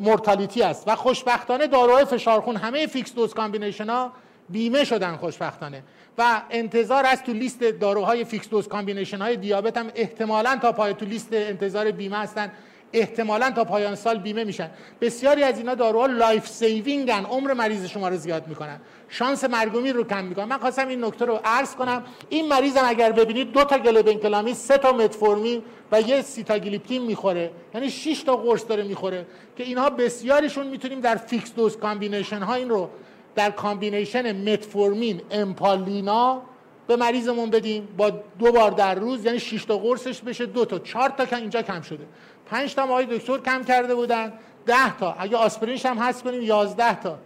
mortality 0.00 0.62
است. 0.62 0.88
و 0.88 0.96
خوشبختانه 0.96 1.66
داروهای 1.66 2.04
فشارخون 2.04 2.56
همه 2.56 2.86
fixed 2.86 3.14
dose 3.14 3.34
combination 3.34 3.90
ها 3.90 4.12
بیمه 4.52 4.84
شدن 4.84 5.16
خوشبختانه. 5.16 5.82
و 6.18 6.42
انتظار 6.50 7.06
است 7.06 7.24
تو 7.24 7.32
لیست 7.32 7.60
داروهای 7.62 8.24
fixed 8.24 8.48
dose 8.48 8.68
combination 8.68 9.18
های 9.18 9.36
دیابت 9.36 9.76
هم 9.76 9.86
احتمالا 9.94 10.58
تا 10.62 10.72
پای 10.72 10.94
تو 10.94 11.04
لیست 11.04 11.28
انتظار 11.32 11.90
بیمه 11.90 12.16
هستن. 12.16 12.52
احتمالا 12.92 13.50
تا 13.50 13.64
پایان 13.64 13.94
سال 13.94 14.18
بیمه 14.18 14.44
میشن. 14.44 14.70
بسیاری 15.00 15.42
از 15.42 15.58
اینا 15.58 15.74
داروها 15.74 16.06
life 16.06 16.48
saving 16.48 17.13
ن 17.13 17.24
عمر 17.24 17.52
مریض 17.52 17.84
شما 17.84 18.08
رو 18.08 18.16
زیاد 18.16 18.48
می‌کنن. 18.48 18.80
شانس 19.08 19.44
مرگ 19.44 19.65
و 19.65 19.71
میر 19.71 19.92
رو 19.92 20.04
کم 20.04 20.24
می‌کنن. 20.24 20.44
من 20.44 20.58
خواستم 20.58 20.88
این 20.88 21.04
نکته 21.04 21.24
رو 21.24 21.40
عرض 21.44 21.74
کنم. 21.74 22.04
این 22.28 22.48
مریضم 22.48 22.82
اگر 22.84 23.12
ببینید 23.12 23.52
دو 23.52 23.64
تا 23.64 23.78
گلی 23.78 23.99
بنکلامید 23.99 24.54
سه 24.54 24.78
تا 24.78 24.92
متفورمین 24.92 25.62
و 25.92 26.00
یه 26.00 26.22
سیتاگلیپتین 26.22 27.02
می‌خوره. 27.02 27.50
یعنی 27.74 27.90
6 27.90 28.22
تا 28.22 28.36
قرص 28.36 28.68
داره 28.68 28.82
می‌خوره. 28.82 29.26
که 29.56 29.64
اینها 29.64 29.90
بسیارشون 29.90 30.66
می‌تونیم 30.66 31.00
در 31.00 31.16
fixed 31.16 31.54
dose 31.54 31.76
combination 31.76 32.42
ها 32.42 32.54
این 32.54 32.68
رو 32.68 32.90
در 33.34 33.50
combination 33.50 34.52
متفورمین 34.52 35.22
امپا 35.30 35.75
لینا 35.75 36.42
به 36.86 36.96
مریضمون 36.96 37.50
بدیم 37.50 37.88
با 37.96 38.10
دو 38.10 38.52
بار 38.52 38.70
در 38.70 38.94
روز 38.94 39.24
یعنی 39.24 39.40
6 39.40 39.64
تا 39.64 39.78
قرصش 39.78 40.20
بشه 40.20 40.46
دو 40.46 40.64
تا 40.64 40.78
چهار 40.78 41.08
تا 41.08 41.36
اینجا 41.36 41.62
کم 41.62 41.82
شده. 41.82 42.04
5 42.46 42.74
تا 42.74 42.82
آقای 42.82 43.06
دکتر 43.06 43.38
کم 43.38 43.64
کرده 43.64 43.94
بودن 43.94 44.32
10 44.66 44.96
تا. 44.96 45.16
اگه 45.18 45.36
آسپرینش 45.36 45.86
هم 45.86 45.98
هست 45.98 46.22
کنیم 46.22 46.42
11 46.42 47.00
تا. 47.00 47.18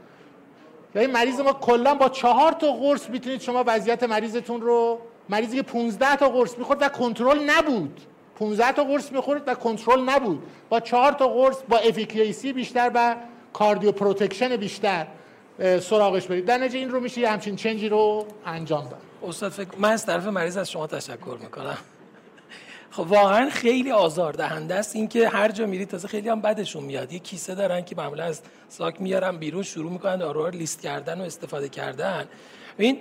یعنی 0.95 1.07
مریض 1.07 1.41
ما 1.41 1.53
کلا 1.53 1.95
با 1.95 2.09
چهار 2.09 2.53
تا 2.53 2.73
قرص 2.73 3.11
می‌تونید 3.11 3.41
شما 3.41 3.65
وضعیت 3.67 4.03
مریضتون 4.03 4.61
رو 4.61 4.99
مریضی 5.29 5.57
که 5.57 5.63
15 5.63 6.17
تا 6.17 6.29
قرص 6.29 6.59
می‌خورد 6.59 6.83
و 6.83 6.89
کنترل 6.89 7.51
نبود. 7.51 8.01
15 8.39 8.73
تا 8.73 8.85
قرص 8.85 9.13
می‌خورد 9.13 9.43
و 9.47 9.55
کنترل 9.55 10.01
نبود. 10.01 10.43
با 10.69 10.81
چهار 10.81 11.13
تا 11.13 11.29
قرص 11.29 11.57
با 11.69 11.79
efficacy 11.79 12.53
بیشتر 12.53 12.91
و 12.95 13.17
cardio 13.53 13.93
protection 13.93 14.57
بیشتر. 14.57 15.07
سراغش 15.59 16.27
برید. 16.27 16.45
در 16.45 16.59
نتیجه 16.59 16.79
این 16.79 16.91
رو 16.91 17.01
میشه 17.01 17.29
همچین 17.29 17.57
change 17.57 17.84
ی 17.84 17.89
رو 17.89 18.27
انجام 18.47 18.89
داد. 18.89 19.01
استاد 19.29 19.53
فکر 19.53 19.69
من 19.79 19.93
از 19.93 20.07
طرف 20.07 20.27
مریض 20.27 20.57
از 20.57 20.71
شما 20.71 20.87
تشکر 20.87 21.39
می‌کنم. 21.43 21.79
خب 22.91 23.01
واقعا 23.01 23.51
خیلی 23.51 23.93
آزار 23.93 24.33
دهنده 24.33 24.75
است 24.75 24.97
اینکه 24.97 25.29
هر 25.29 25.51
جا 25.51 25.67
میری 25.67 25.87
تازه 25.87 26.09
خیلی 26.09 26.29
هم 26.29 26.41
بدشون 26.41 26.85
میاد. 26.85 27.13
یه 27.13 27.19
کیسه 27.19 27.55
دارن 27.55 27.85
که 27.85 27.97
معمولا 27.97 28.25
از 28.25 28.41
ساک 28.69 29.01
میارن 29.01 29.37
بیرون 29.37 29.63
شروع 29.63 29.93
می‌کنن 29.93 30.17
داروها 30.17 30.49
رو 30.49 30.55
لیست 30.55 30.81
کردن 30.81 31.21
و 31.21 31.25
استفاده 31.25 31.69
کردن. 31.69 32.29
این 32.79 32.99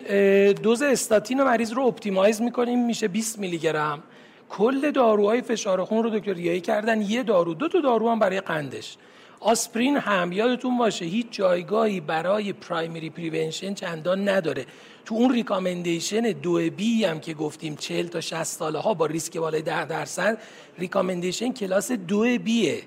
دوز 0.51 0.81
استاتین 0.81 1.39
و 1.39 1.45
مریض 1.45 1.71
رو 1.73 1.83
optimize 1.83 2.41
می‌کنیم 2.41 2.85
میشه 2.85 3.07
20 3.07 3.39
میلی 3.39 3.57
گرم. 3.57 4.03
کل 4.49 4.91
داروهای 4.91 5.41
فشار 5.41 5.83
خون 5.83 6.03
رو 6.03 6.09
دکتر 6.09 6.33
ریایی 6.33 6.61
کردن. 6.61 7.01
یه 7.01 7.23
دارو 7.23 7.53
دو 7.53 7.67
تا 7.67 7.79
دارو 7.79 8.09
هم 8.09 8.19
برای 8.19 8.41
قندش. 8.41 8.97
آسپرین 9.43 9.97
هم 9.97 10.31
یادتون 10.31 10.77
باشه 10.77 11.05
هیچ 11.05 11.27
جایگاهی 11.31 11.99
برای 11.99 12.53
primary 12.53 13.09
prevention 13.09 13.73
چندان 13.73 14.29
نداره. 14.29 14.65
تو 15.05 15.15
اون 15.15 15.33
recommendation 15.33 16.21
دو 16.21 16.69
B 16.69 17.05
هم 17.05 17.19
که 17.19 17.33
گفتیم 17.33 17.75
40 17.75 18.07
تا 18.07 18.21
60 18.21 18.43
ساله 18.43 18.79
ها 18.79 18.93
با 18.93 19.05
ریسک 19.05 19.37
بالای 19.37 19.61
10 19.61 19.85
درصد 19.85 20.37
recommendation 20.77 21.53
کلاس 21.53 21.91
دو 21.91 22.37
B 22.37 22.59
ه 22.59 22.81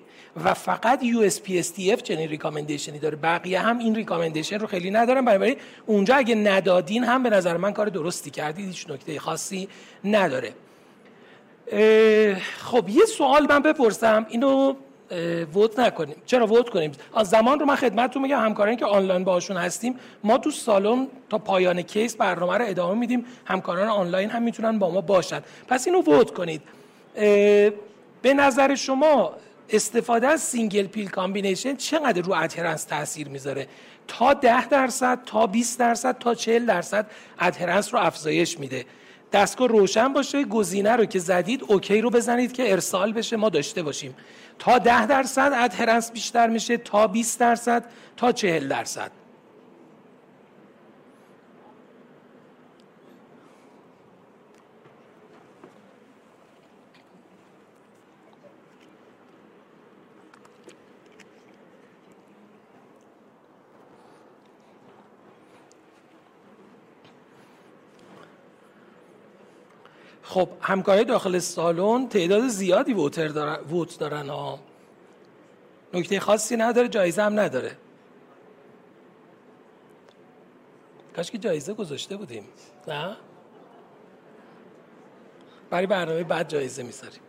و 0.45 0.55
فقط 0.55 1.03
USPSTF 1.03 2.03
چنین 2.03 2.29
recommendation 2.29 2.94
ی 2.94 2.99
داره. 2.99 3.17
بقیه 3.17 3.61
هم 3.61 3.79
این 3.79 3.95
recommendation 3.95 4.59
رو 4.59 4.67
خیلی 4.67 4.91
ندارن. 4.91 5.25
برای 5.25 5.57
اونجا 5.87 6.15
اگه 6.15 6.35
ندادین 6.35 7.05
هم 7.05 7.23
به 7.23 7.31
نظر 7.31 7.57
من 7.57 7.73
کار 7.73 7.87
درستی 7.87 8.31
کردید. 8.31 8.67
هیچ 8.67 8.91
نکته 8.91 9.21
خاصی 9.21 9.69
نداره. 10.05 10.53
خب 12.59 12.89
یه 12.89 13.05
سوال 13.05 13.47
من 13.49 13.63
بپرسم. 13.63 14.27
اینو 14.29 14.75
vote 15.55 15.79
نکنیم. 15.79 16.17
چرا 16.27 16.47
vote 16.47 16.69
کنیم؟ 16.69 16.93
از 17.17 17.29
زمان 17.29 17.61
رو 17.61 17.67
من 17.67 17.77
خدمتتون 17.77 18.23
میگم 18.23 18.41
همکارانی 18.41 18.77
که 18.77 18.87
آنلاین 18.87 19.25
باشون 19.25 19.57
هستیم 19.57 19.97
ما 20.25 20.39
تو 20.39 20.51
سالن 20.51 21.07
تا 21.31 21.39
پایان 21.39 21.83
case 21.83 22.17
برنامه 22.17 22.59
رو 22.59 22.65
ادامه 22.69 22.95
میدیم. 23.01 23.25
همکاران 23.45 23.89
آنلاین 23.89 24.31
هم 24.31 24.43
می‌تونن 24.43 24.79
با 24.79 24.91
ما 24.91 25.01
باشن. 25.01 25.41
پس 25.69 25.87
اینو 25.87 26.03
vote 26.03 26.31
کنید. 26.31 26.63
به 28.23 28.35
نظر 28.35 28.75
شما 28.75 29.33
استفاده 29.71 30.27
از 30.27 30.41
single 30.41 30.87
pill 30.87 31.09
combination 31.09 31.77
چقدر 31.77 32.23
رو 32.23 32.33
adherence 32.33 32.85
تاثیر 32.85 33.29
می‌ذاره؟ 33.29 33.67
تا 34.09 34.35
10 34.35 34.69
درصد 34.69 35.19
تا 35.27 35.47
20 35.47 35.79
درصد 35.79 36.19
تا 36.19 36.35
40 36.35 36.67
درصد 36.67 37.07
ادهرنس 37.39 37.95
رو 37.95 38.01
افزایش 38.01 38.61
میده. 38.61 38.85
دستگاه 39.33 39.69
روشن 39.69 40.13
باشه 40.13 40.45
گزینه 40.45 40.93
رو 40.93 41.05
که 41.05 41.19
زدید 41.19 41.65
اوکی 41.69 42.01
رو 42.01 42.11
بزنید 42.11 42.53
که 42.53 42.73
ارسال 42.73 43.13
بشه 43.13 43.37
ما 43.37 43.49
داشته 43.49 43.83
باشیم. 43.83 44.15
تا 44.59 44.79
ده 44.79 45.07
درصد 45.07 45.53
ادهرنس 45.55 46.13
بیشتر 46.13 46.47
میشه 46.47 46.77
تا 46.77 47.07
20 47.07 47.41
درصد 47.41 47.85
تا 48.17 48.33
40 48.33 48.69
درصد. 48.69 49.11
خب 70.23 70.49
همکارای 70.61 71.05
داخل 71.05 71.39
سالن 71.39 72.09
تعداد 72.09 72.49
زیادی 72.49 72.93
ووتر 72.93 73.29
دارن 73.29 73.65
ووت 73.65 73.99
دارن 73.99 74.29
ها 74.29 74.59
نکته 75.95 76.21
خاصی 76.21 76.57
نداره 76.57 76.89
جایزه 76.89 77.23
هم 77.23 77.41
نداره. 77.41 77.77
کاش 81.17 81.31
که 81.31 81.39
جایزه 81.39 81.75
گذاشته 81.75 82.17
بودیم. 82.17 82.45
نه؟ 82.89 83.17
برای 85.71 85.87
برنامه 85.87 86.25
بعد 86.25 86.49
جایزه 86.49 86.83
می‌ذاریم. 86.83 87.21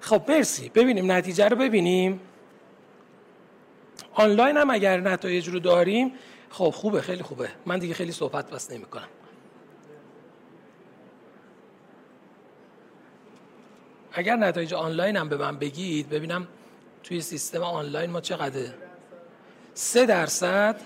خب 0.00 0.22
مرسی. 0.28 0.68
ببینیم 0.68 1.12
نتیجه 1.12 1.48
رو 1.48 1.56
ببینیم. 1.56 2.20
آنلاین 4.14 4.56
هم 4.56 4.70
اگر 4.70 5.00
نتایج 5.00 5.48
رو 5.48 5.60
داریم 5.60 6.12
خب 6.50 6.70
خوبه 6.70 7.00
خیلی 7.00 7.22
خوبه. 7.22 7.48
من 7.66 7.78
دیگه 7.78 7.94
خیلی 7.94 8.12
صحبت 8.12 8.50
بس 8.50 8.70
نمی 8.70 8.84
کنم 8.84 9.08
اگر 14.12 14.36
نتایج 14.36 14.74
آنلاین 14.74 15.16
هم 15.16 15.28
به 15.28 15.36
من 15.36 15.58
بگید 15.58 16.08
ببینم 16.08 16.48
توی 17.02 17.20
سیستم 17.20 17.62
آنلاین 17.62 18.10
ما 18.10 18.20
چقدر 18.20 18.66
سه 19.74 20.06
درصد 20.06 20.80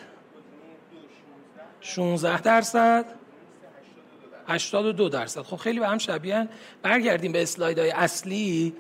16 1.81 2.41
درصد 2.41 3.05
82 4.49 5.09
درصد. 5.09 5.43
خب 5.43 5.57
خیلی 5.57 5.81
به 5.81 5.89
هم 5.89 5.99
شبیه 5.99 6.49
برگردیم 6.83 7.33
به 7.33 7.43
اسلایدهای 7.43 7.91
اصلی. 7.91 8.75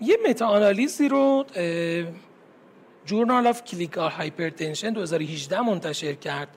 یه 0.00 0.18
meta-analysis 0.28 0.46
ی 0.46 1.08
رو 1.08 1.46
Journal 3.06 3.46
of 3.46 3.64
Clinical 3.64 4.10
Hypertension 4.10 4.90
2018 4.90 5.60
منتشر 5.60 6.12
کرد. 6.12 6.48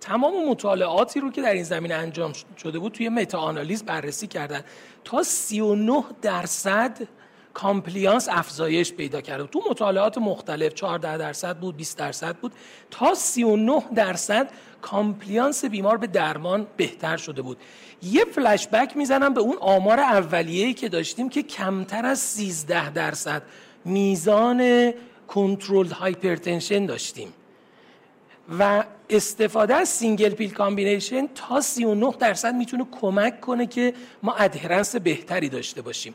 تمام 0.00 0.48
مطالعاتی 0.48 1.20
رو 1.20 1.30
که 1.30 1.42
در 1.42 1.52
این 1.52 1.64
زمینه 1.64 1.94
انجام 1.94 2.32
شده 2.62 2.78
بود 2.78 2.92
توی 2.92 3.08
meta-analysis 3.08 3.84
بررسی 3.84 4.26
کردن. 4.26 4.64
تا 5.04 5.22
39 5.22 6.04
درصد 6.22 6.98
compliance 7.54 8.28
افزایش 8.28 8.92
پیدا 8.92 9.20
کرده 9.20 9.46
تو 9.46 9.62
مطالعات 9.70 10.18
مختلف 10.18 10.74
14 10.74 11.16
درصد 11.16 11.56
بود 11.56 11.76
20 11.76 11.98
درصد 11.98 12.36
بود. 12.36 12.52
تا 12.90 13.14
39 13.14 13.82
درصد 13.94 14.50
compliance 14.82 15.64
بیمار 15.64 15.96
به 15.96 16.06
درمان 16.06 16.66
بهتر 16.76 17.16
شده 17.16 17.42
بود. 17.42 17.58
یه 18.02 18.24
فلش 18.24 18.68
بک 18.68 18.96
می‌زنم 18.96 19.34
به 19.34 19.40
اون 19.40 19.56
آمار 19.60 20.00
اولیه‌ای 20.00 20.74
که 20.74 20.88
داشتیم 20.88 21.28
که 21.28 21.42
کمتر 21.42 22.06
از 22.06 22.18
13 22.18 22.90
درصد 22.90 23.42
میزان 23.84 24.92
کنترل 25.28 25.86
hypertension 25.86 26.86
داشتیم. 26.86 27.32
و 28.58 28.84
استفاده 29.10 29.74
از 29.74 29.88
single 29.88 30.30
pill 30.30 30.52
combination 30.52 31.28
تا 31.34 31.60
39 31.60 32.12
درصد 32.18 32.54
می‌تونه 32.54 32.86
کمک 33.00 33.40
کنه 33.40 33.66
که 33.66 33.94
ما 34.22 34.34
adherence 34.34 34.96
بهتری 34.96 35.48
داشته 35.48 35.82
باشیم. 35.82 36.14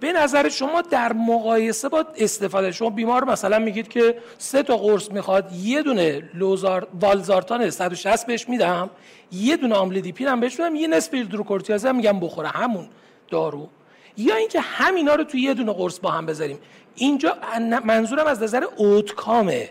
به 0.00 0.12
نظر 0.12 0.48
شما 0.48 0.82
در 0.82 1.12
مقایسه 1.12 1.88
با 1.88 2.06
استفاده 2.16 2.72
شما 2.72 2.90
بیمار 2.90 3.24
مثلا 3.24 3.58
میگید 3.58 3.88
که 3.88 4.18
سه 4.38 4.62
تا 4.62 4.76
قرص 4.76 5.10
می‌خواد 5.10 5.52
یه 5.52 5.82
دونه 5.82 6.30
لوزار 6.34 6.88
والزارتان 7.00 7.70
160 7.70 8.26
بهش 8.26 8.48
میدم 8.48 8.90
یه 9.32 9.56
دونه 9.56 9.74
آملودیپین 9.74 10.28
هم 10.28 10.40
بهش 10.40 10.60
میدم 10.60 10.74
یه 10.74 10.88
نصف 10.88 11.14
هیدروکلروتیازید 11.14 11.88
هم 11.88 11.96
میگم 11.96 12.20
بخوره 12.20 12.48
همون 12.48 12.88
دارو. 13.28 13.68
یا 14.16 14.36
اینکه 14.36 14.60
همینا 14.60 15.14
رو 15.14 15.24
توی 15.24 15.40
یه 15.40 15.54
دونه 15.54 15.72
قرص 15.72 16.00
با 16.00 16.10
هم 16.10 16.26
بذاریم. 16.26 16.58
اینجا 16.94 17.36
منظورم 17.84 18.26
از 18.26 18.42
نظر 18.42 18.64
اوتکامه. 18.76 19.70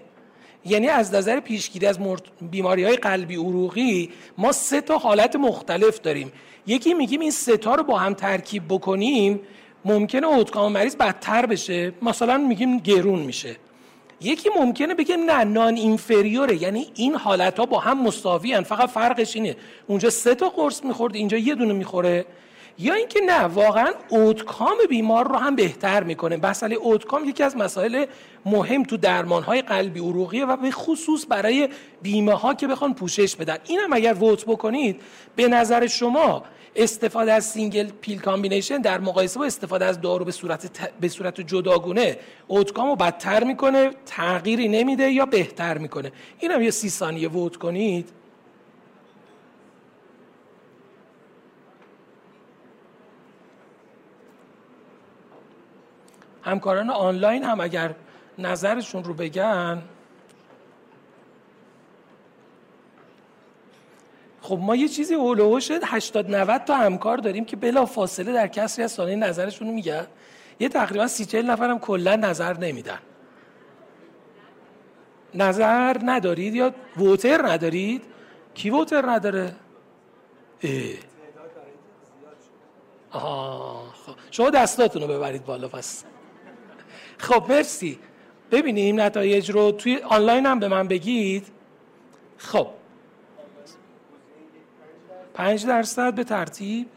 یعنی 0.65 0.87
از 0.87 1.13
نظر 1.13 1.39
پیشگیری 1.39 1.85
از 1.85 1.99
بیماری 2.41 2.83
های 2.83 2.95
قلبی 2.95 3.35
عروقی 3.35 4.09
ما 4.37 4.51
سه 4.51 4.81
تا 4.81 4.97
حالت 4.97 5.35
مختلف 5.35 6.01
داریم. 6.01 6.31
یکی 6.67 6.93
میگیم 6.93 7.19
این 7.19 7.31
سه 7.31 7.57
تا 7.57 7.75
رو 7.75 7.83
با 7.83 7.97
هم 7.97 8.13
ترکیب 8.13 8.63
بکنیم 8.69 9.39
ممکنه 9.85 10.27
اوتکام 10.27 10.71
مریض 10.71 10.95
بدتر 10.95 11.45
بشه. 11.45 11.93
مثلا 12.01 12.37
میگیم 12.37 12.77
گرون 12.77 13.19
میشه. 13.19 13.55
یکی 14.21 14.49
ممکنه 14.55 14.93
بگه 14.93 15.17
نه 15.17 15.43
نان 15.43 15.75
اینفریوره. 15.75 16.61
یعنی 16.61 16.87
این 16.95 17.15
حالت 17.15 17.59
ها 17.59 17.65
با 17.65 17.79
هم 17.79 18.03
مساوی 18.03 18.61
فقط 18.61 18.89
فرقش 18.89 19.35
اینه. 19.35 19.55
اونجا 19.87 20.09
سه 20.09 20.35
تا 20.35 20.49
قرص 20.49 20.83
می‌خورد 20.83 21.15
اینجا 21.15 21.37
یه 21.37 21.55
دونه 21.55 21.73
می‌خوره. 21.73 22.25
یا 22.79 22.93
اینکه 22.93 23.21
نه 23.21 23.39
واقعا 23.39 23.87
outcome 24.09 24.77
بیمار 24.89 25.27
رو 25.27 25.35
هم 25.35 25.55
بهتر 25.55 26.03
می‌کنه. 26.03 26.37
مسئله 26.37 26.75
outcome 26.75 27.29
یکی 27.29 27.43
از 27.43 27.57
مسائل 27.57 28.05
مهم 28.45 28.83
تو 28.83 28.97
درمان 28.97 29.43
های 29.43 29.61
قلبی 29.61 29.99
عروقیه 29.99 30.45
و 30.45 30.57
به 30.57 30.71
خصوص 30.71 31.25
برای 31.29 31.69
بیمه 32.01 32.33
ها 32.33 32.53
که 32.53 32.67
بخوان 32.67 32.93
پوشش 32.93 33.35
بدن. 33.35 33.57
اینم 33.67 33.93
اگر 33.93 34.13
vote 34.13 34.45
بکنید 34.45 35.01
به 35.35 35.47
نظر 35.47 35.87
شما 35.87 36.43
استفاده 36.75 37.33
از 37.33 37.45
single 37.45 37.89
pill 38.01 38.19
combination 38.19 38.77
در 38.77 38.99
مقایسه 38.99 39.39
با 39.39 39.45
استفاده 39.45 39.85
از 39.85 40.01
دارو 40.01 40.25
به 40.25 40.31
صورت 40.31 40.89
به 41.01 41.07
صورت 41.07 41.41
جداگونه 41.41 42.17
outcome 42.47 42.89
رو 42.89 42.95
بدتر 42.95 43.43
می‌کنه 43.43 43.91
تغییری 44.05 44.67
نمیده 44.67 45.11
یا 45.11 45.25
بهتر 45.25 45.77
می‌کنه؟ 45.77 46.11
اینم 46.39 46.61
یه 46.61 46.71
سی 46.71 46.89
ثانیه 46.89 47.29
ووت 47.29 47.55
کنید. 47.55 48.09
همکاران 56.43 56.89
آنلاین 56.89 57.43
هم 57.43 57.59
اگر 57.61 57.95
نظرشون 58.37 59.03
رو 59.03 59.13
بگن. 59.13 59.81
خب 64.41 64.59
ما 64.61 64.75
یه 64.75 64.87
چیزی 64.87 65.13
اولوش 65.13 65.71
80 65.71 66.35
90 66.35 66.63
تا 66.63 66.75
همکار 66.75 67.17
داریم 67.17 67.45
که 67.45 67.55
بلا 67.55 67.85
فاصله 67.85 68.33
در 68.33 68.47
کسری 68.47 68.83
از 68.83 68.91
سالین 68.91 69.23
نظرشون 69.23 69.67
رو 69.67 69.73
میگن. 69.73 70.07
یه 70.59 70.69
تقریبا 70.69 71.07
سی 71.07 71.25
چهل 71.25 71.45
نفرم 71.45 71.79
کلا 71.79 72.15
نظر 72.15 72.57
نمیدن. 72.57 72.99
نظر 75.33 75.97
ندارید 76.05 76.55
یا 76.55 76.73
ووتر 76.97 77.47
ندارید؟ 77.47 78.03
کی 78.53 78.69
ووتر 78.69 79.09
نداره؟ 79.09 79.55
اه. 80.63 80.71
آه 83.11 83.93
خب. 84.05 84.13
شما 84.31 84.49
دستاتون 84.49 85.01
رو 85.01 85.07
ببرید 85.07 85.45
بالا 85.45 85.67
پس. 85.67 86.03
خب 87.21 87.45
مرسی. 87.49 87.99
ببینیم 88.51 89.01
نتایج 89.01 89.51
رو. 89.51 89.71
توی 89.71 89.97
آنلاین 89.97 90.45
هم 90.45 90.59
به 90.59 90.67
من 90.67 90.87
بگید. 90.87 91.47
خب. 92.37 92.67
پنج 95.33 95.65
درصد 95.65 96.13
به 96.13 96.23
ترتیب. 96.23 96.87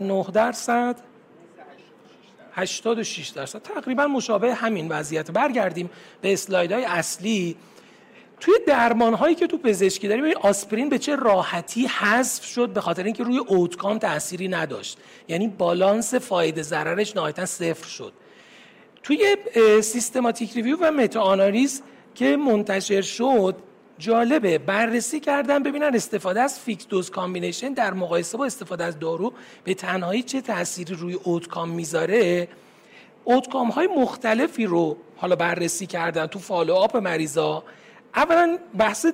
نه 0.00 0.26
درصد. 0.32 0.96
86 2.52 3.28
درصد. 3.28 3.62
تقریبا 3.62 4.06
مشابه 4.06 4.54
همین 4.54 4.88
وضعیت. 4.88 5.30
برگردیم 5.30 5.90
به 6.20 6.32
اسلایدهای 6.32 6.84
اصلی. 6.84 7.56
توی 8.40 8.54
درمان 8.66 9.14
هایی 9.14 9.34
که 9.34 9.46
تو 9.46 9.58
پزشکی 9.58 10.08
داریم 10.08 10.36
آسپرین 10.40 10.88
به 10.88 10.98
چه 10.98 11.16
راحتی 11.16 11.86
حذف 11.86 12.44
شد 12.44 12.68
به 12.68 12.80
خاطر 12.80 13.04
اینکه 13.04 13.24
روی 13.24 13.38
outcome 13.38 13.98
تأثیری 13.98 14.48
نداشت. 14.48 14.98
یعنی 15.28 15.48
بالانس 15.48 16.14
فایده 16.14 16.62
ضررش 16.62 17.16
نهایتا 17.16 17.46
صفر 17.46 17.88
شد. 17.88 18.12
توی 19.06 19.36
systematic 19.82 20.52
review 20.54 20.76
و 20.80 20.90
meta-analysis 20.90 21.82
که 22.14 22.36
منتشر 22.36 23.02
شد 23.02 23.56
جالبه. 23.98 24.58
بررسی 24.58 25.20
کردن 25.20 25.62
ببینن 25.62 25.94
استفاده 25.94 26.40
از 26.40 26.60
fixed 26.60 26.86
dose 26.86 27.10
combination 27.10 27.72
در 27.72 27.94
مقایسه 27.94 28.38
با 28.38 28.44
استفاده 28.44 28.84
از 28.84 28.98
دارو 28.98 29.32
به 29.64 29.74
تنهایی 29.74 30.22
چه 30.22 30.40
تأثیری 30.40 30.94
روی 30.94 31.14
outcome 31.14 31.68
می‌ذاره. 31.68 32.48
outcome 33.24 33.68
های 33.68 33.86
مختلفی 33.86 34.66
رو 34.66 34.96
حالا 35.16 35.36
بررسی 35.36 35.86
کردن 35.86 36.26
تو 36.26 36.38
follow 36.38 36.74
up 36.74 36.96
مریضا. 36.96 37.62
اولا 38.14 38.58
بحث 38.78 39.06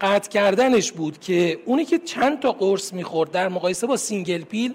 قطع 0.00 0.30
کردنش 0.30 0.92
بود 0.92 1.20
که 1.20 1.58
اونی 1.64 1.84
که 1.84 1.98
چند 1.98 2.40
تا 2.40 2.52
قرص 2.52 2.92
می‌خورد 2.92 3.30
در 3.30 3.48
مقایسه 3.48 3.86
با 3.86 3.96
single 3.96 4.42
pill 4.42 4.74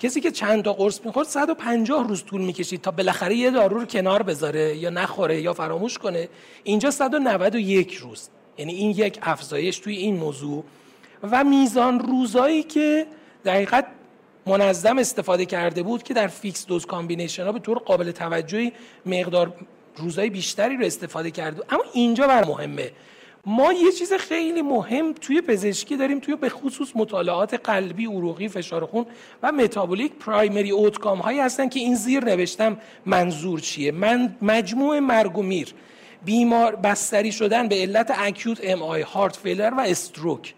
کسی 0.00 0.20
که 0.20 0.30
چند 0.30 0.64
تا 0.64 0.72
قرص 0.72 1.00
می‌خورد 1.04 1.28
150 1.28 2.08
روز 2.08 2.24
طول 2.24 2.40
می‌کشید 2.40 2.80
تا 2.80 2.90
بالاخره 2.90 3.34
یه 3.34 3.50
دارو 3.50 3.78
رو 3.78 3.86
کنار 3.86 4.22
بذاره 4.22 4.76
یا 4.76 4.90
نخوره 4.90 5.40
یا 5.40 5.52
فراموش 5.52 5.98
کنه. 5.98 6.28
اینجا 6.64 6.90
191 6.90 7.94
روز. 7.94 8.28
یعنی 8.58 8.72
این 8.72 8.90
یک 8.90 9.18
افزایش 9.22 9.78
توی 9.78 9.96
این 9.96 10.16
موضوع. 10.16 10.64
و 11.22 11.44
میزان 11.44 12.00
روزایی 12.00 12.62
که 12.62 13.06
دقیق 13.44 13.86
منظم 14.46 14.98
استفاده 14.98 15.46
کرده 15.46 15.82
بود 15.82 16.02
که 16.02 16.14
در 16.14 16.26
fixed 16.26 16.66
dose 16.66 16.86
combination 16.86 17.44
ها 17.44 17.52
به 17.52 17.58
طور 17.58 17.78
قابل 17.78 18.10
توجهی 18.10 18.72
مقدار 19.06 19.52
روزای 19.96 20.30
بیشتری 20.30 20.76
رو 20.76 20.84
استفاده 20.84 21.30
کرده 21.30 21.62
اما 21.70 21.82
اینجا 21.92 22.26
بر 22.26 22.44
مهمه. 22.44 22.90
ما 23.46 23.72
یه 23.72 23.92
چیز 23.92 24.12
خیلی 24.12 24.62
مهم 24.62 25.12
توی 25.12 25.40
پزشکی 25.40 25.96
داریم 25.96 26.18
توی 26.18 26.36
به 26.36 26.48
خصوص 26.48 26.88
مطالعات 26.94 27.54
قلبی 27.54 28.06
عروقی 28.06 28.48
فشار 28.48 28.86
خون 28.86 29.06
و 29.42 29.52
متابولیک 29.52 30.12
primary 30.12 30.70
outcome 30.70 31.18
هایی 31.18 31.40
هستن 31.40 31.68
که 31.68 31.80
این 31.80 31.94
زیر 31.94 32.24
نوشتم 32.24 32.78
منظور 33.06 33.60
چیه؟ 33.60 33.92
من 33.92 34.36
مجموع 34.42 34.98
مرگ 34.98 35.38
و 35.38 35.42
میر 35.42 35.74
بیمار 36.24 36.76
بستری 36.76 37.32
شدن 37.32 37.68
به 37.68 37.74
علت 37.74 38.12
acute 38.18 38.60
MI 38.62 38.82
heart 38.82 39.36
failure 39.36 39.74
و 39.74 39.80
stroke 39.80 40.54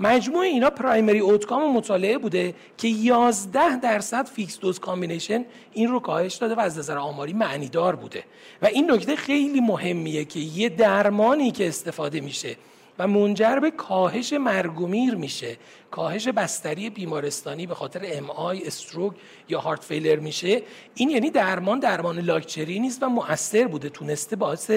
مجموع 0.00 0.40
اینا 0.40 0.70
primary 0.70 1.18
outcome 1.18 1.76
مطالعه 1.76 2.18
بوده 2.18 2.54
که 2.78 2.88
11 2.88 3.80
درصد 3.80 4.26
fixed 4.26 4.58
dose 4.58 4.78
combination 4.78 5.44
این 5.72 5.88
رو 5.88 6.00
کاهش 6.00 6.34
داده 6.34 6.54
و 6.54 6.60
از 6.60 6.78
نظر 6.78 6.98
آماری 6.98 7.32
معنیدار 7.32 7.96
بوده. 7.96 8.24
و 8.62 8.66
این 8.66 8.90
نکته 8.90 9.16
خیلی 9.16 9.60
مهمیه 9.60 10.24
که 10.24 10.40
یه 10.40 10.68
درمانی 10.68 11.50
که 11.50 11.68
استفاده 11.68 12.20
میشه 12.20 12.56
و 12.98 13.08
منجر 13.08 13.58
به 13.58 13.70
کاهش 13.70 14.32
مرگومیر 14.32 15.14
میشه 15.14 15.56
کاهش 15.90 16.28
بستری 16.28 16.90
بیمارستانی 16.90 17.66
به 17.66 17.74
خاطر 17.74 18.00
MI 18.04 18.30
stroke 18.30 19.12
یا 19.48 19.60
heart 19.60 19.84
failure 19.84 20.16
میشه. 20.16 20.62
این 20.94 21.10
یعنی 21.10 21.30
درمان 21.30 21.78
درمان 21.78 22.18
لاکچری 22.18 22.78
نیست 22.78 23.02
و 23.02 23.08
مؤثر 23.08 23.66
بوده 23.66 23.88
تونسته 23.88 24.36
باعث 24.36 24.70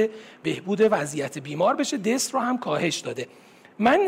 بهبود 0.43 0.87
وضعیت 0.91 1.37
بیمار 1.37 1.75
بشه. 1.75 1.97
دست 1.97 2.33
رو 2.33 2.39
هم 2.39 2.57
کاهش 2.57 2.97
داده. 2.97 3.27
من 3.79 3.99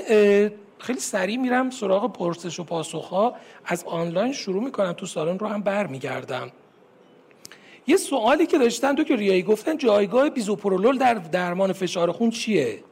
خیلی 0.81 0.99
سریع 0.99 1.37
میرم 1.37 1.69
سراغ 1.69 2.13
پرسش 2.13 2.59
و 2.59 2.63
پاسخ 2.63 3.05
ها 3.09 3.35
از 3.65 3.83
آنلاین 3.83 4.33
شروع 4.33 4.63
می‌کنم 4.63 4.93
تو 4.93 5.05
سالن 5.05 5.39
رو 5.39 5.47
هم 5.47 5.61
برمیگردم. 5.61 6.51
یه 7.87 7.97
سوالی 7.97 8.45
که 8.45 8.57
داشتن 8.57 8.95
تو 8.95 9.03
که 9.03 9.15
ریایی 9.15 9.43
گفتن 9.43 9.77
جایگاه 9.77 10.29
بیزوپرولول 10.29 10.97
در 10.97 11.13
درمان 11.13 11.73
فشار 11.73 12.11
خون 12.11 12.29
چیه؟ 12.29 12.83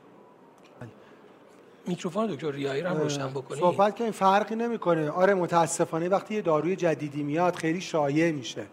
میکروفون 1.88 2.28
دکتر 2.28 2.52
ریایی 2.52 2.82
رو 2.82 2.90
هم 2.90 2.98
روشن 2.98 3.28
بکنی؟ 3.28 3.60
صحبت 3.60 3.96
که 3.96 4.04
این 4.04 4.14
فرقی 4.14 4.56
نمی‌کنه. 4.56 5.10
آره 5.10 5.34
متاسفانه 5.34 6.10
وقتی 6.10 6.36
یه 6.36 6.42
داروی 6.42 6.76
جدیدی 6.76 7.24
میاد 7.24 7.56
خیلی 7.56 7.82
شایع 7.82 8.32
میشه. 8.32 8.64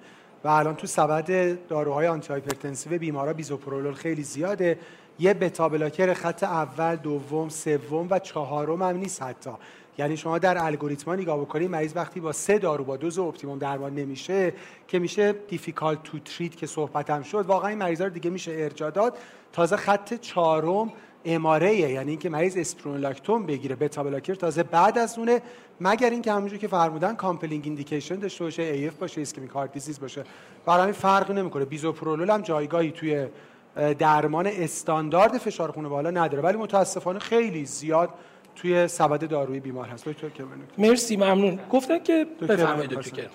و 0.44 0.48
الان 0.48 0.76
تو 0.76 0.86
سبد 0.86 1.58
داروهای 1.68 2.06
antihypertensive 2.06 2.98
بیمارا 2.98 3.32
بیزوپرولول 3.32 3.94
خیلی 3.94 4.22
زیاده. 4.22 4.78
یه 5.18 5.34
beta 5.34 5.68
blocker 5.68 6.14
خط 6.14 6.44
اول 6.44 6.96
دوم 6.96 7.48
سوم 7.48 8.06
و 8.10 8.18
چهارم 8.18 8.82
هم 8.82 8.96
نیست 8.96 9.22
حتی. 9.22 9.50
یعنی 9.98 10.16
شما 10.16 10.38
در 10.38 10.64
الگوریتما 10.64 11.14
نگاه 11.14 11.40
بکنید 11.40 11.70
مریض 11.70 11.92
وقتی 11.94 12.20
با 12.20 12.32
سه 12.32 12.58
دارو 12.58 12.84
با 12.84 12.96
دوز 12.96 13.18
optimum 13.18 13.58
درمان 13.58 13.94
نمیشه 13.94 14.52
که 14.88 14.98
میشه 14.98 15.32
difficult 15.32 16.02
to 16.02 16.18
treat 16.18 16.56
که 16.56 16.66
صحبتم 16.66 17.22
شد 17.22 17.46
واقعا 17.46 17.68
این 17.68 17.78
مریضا 17.78 18.04
رو 18.04 18.10
دیگه 18.10 18.30
میشه 18.30 18.52
ارجاع 18.54 18.90
داد. 18.90 19.18
تازه 19.52 19.76
خط 19.76 20.14
چهارم 20.14 20.92
MRA 21.24 21.62
ه 21.62 21.74
یعنی 21.74 22.10
اینکه 22.10 22.28
مریض 22.28 22.56
اسپیرونولاکتون 22.56 23.46
بگیره 23.46 23.76
beta 23.76 24.02
blocker 24.02 24.34
تازه 24.34 24.62
بعد 24.62 24.98
از 24.98 25.18
اونه 25.18 25.42
مگر 25.80 26.10
اینکه 26.10 26.32
همونجوری 26.32 26.58
که 26.58 26.68
فرمودن 26.68 27.14
compelling 27.14 27.62
indication 27.64 28.14
داشته 28.14 28.44
باشه 28.44 28.62
AF 28.62 28.94
باشه 28.94 29.20
ischemic 29.20 29.50
heart 29.50 29.72
disease 29.72 30.00
باشه. 30.00 30.24
برای 30.66 30.82
همین 30.82 30.94
فرقی 30.94 31.34
نمی‌کنه. 31.34 31.64
بیزوپرولول 31.64 32.30
هم 32.30 32.42
جایگاهی 32.42 32.90
توی 32.90 33.26
درمان 33.98 34.46
استاندارد 34.46 35.38
فشار 35.38 35.70
خون 35.70 35.88
بالا 35.88 36.10
نداره. 36.10 36.42
ولی 36.42 36.56
متاسفانه 36.56 37.18
خیلی 37.18 37.64
زیاد 37.64 38.10
توی 38.56 38.88
سبد 38.88 39.28
دارویی 39.28 39.60
بیمار 39.60 39.88
هست. 39.88 40.08
دکتر 40.08 40.30
مرسی 40.78 41.16
ممنون. 41.16 41.58
گفتن 41.72 41.98
که 41.98 42.26
بفرمایید. 42.42 42.90
دکتر 42.90 43.28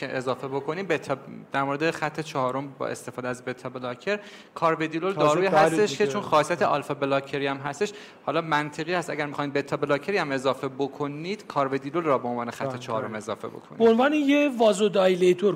که 0.00 0.16
اضافه 0.16 0.48
بکنیم 0.48 0.86
بتا 0.86 1.16
در 1.52 1.62
مورد 1.62 1.90
خط 1.90 2.20
چهارم 2.20 2.74
با 2.78 2.86
استفاده 2.88 3.28
از 3.28 3.44
beta 3.44 3.68
blocker 3.68 4.18
کارودیلول 4.54 5.12
داروی 5.12 5.46
هستش 5.46 5.98
که 5.98 6.06
چون 6.06 6.22
خاصیت 6.22 6.62
alpha 6.62 6.94
blocker 6.94 7.39
ی 7.39 7.46
هم 7.46 7.56
هستش 7.56 7.92
حالا 8.26 8.40
منطقی 8.40 8.94
هست 8.94 9.10
اگر 9.10 9.26
می‌خواین 9.26 9.50
beta 9.50 9.76
blocker 9.76 10.11
ی 10.11 10.16
هم 10.18 10.32
اضافه 10.32 10.68
بکنید 10.68 11.46
کارودیلول 11.46 12.04
را 12.04 12.18
به 12.18 12.28
عنوان 12.28 12.50
خط 12.50 12.78
چهارم 12.78 13.14
اضافه 13.14 13.48
بکنید. 13.48 13.78
به 13.78 13.84
عنوان 13.84 14.12
یه 14.12 14.50
vasodilator 14.58 15.54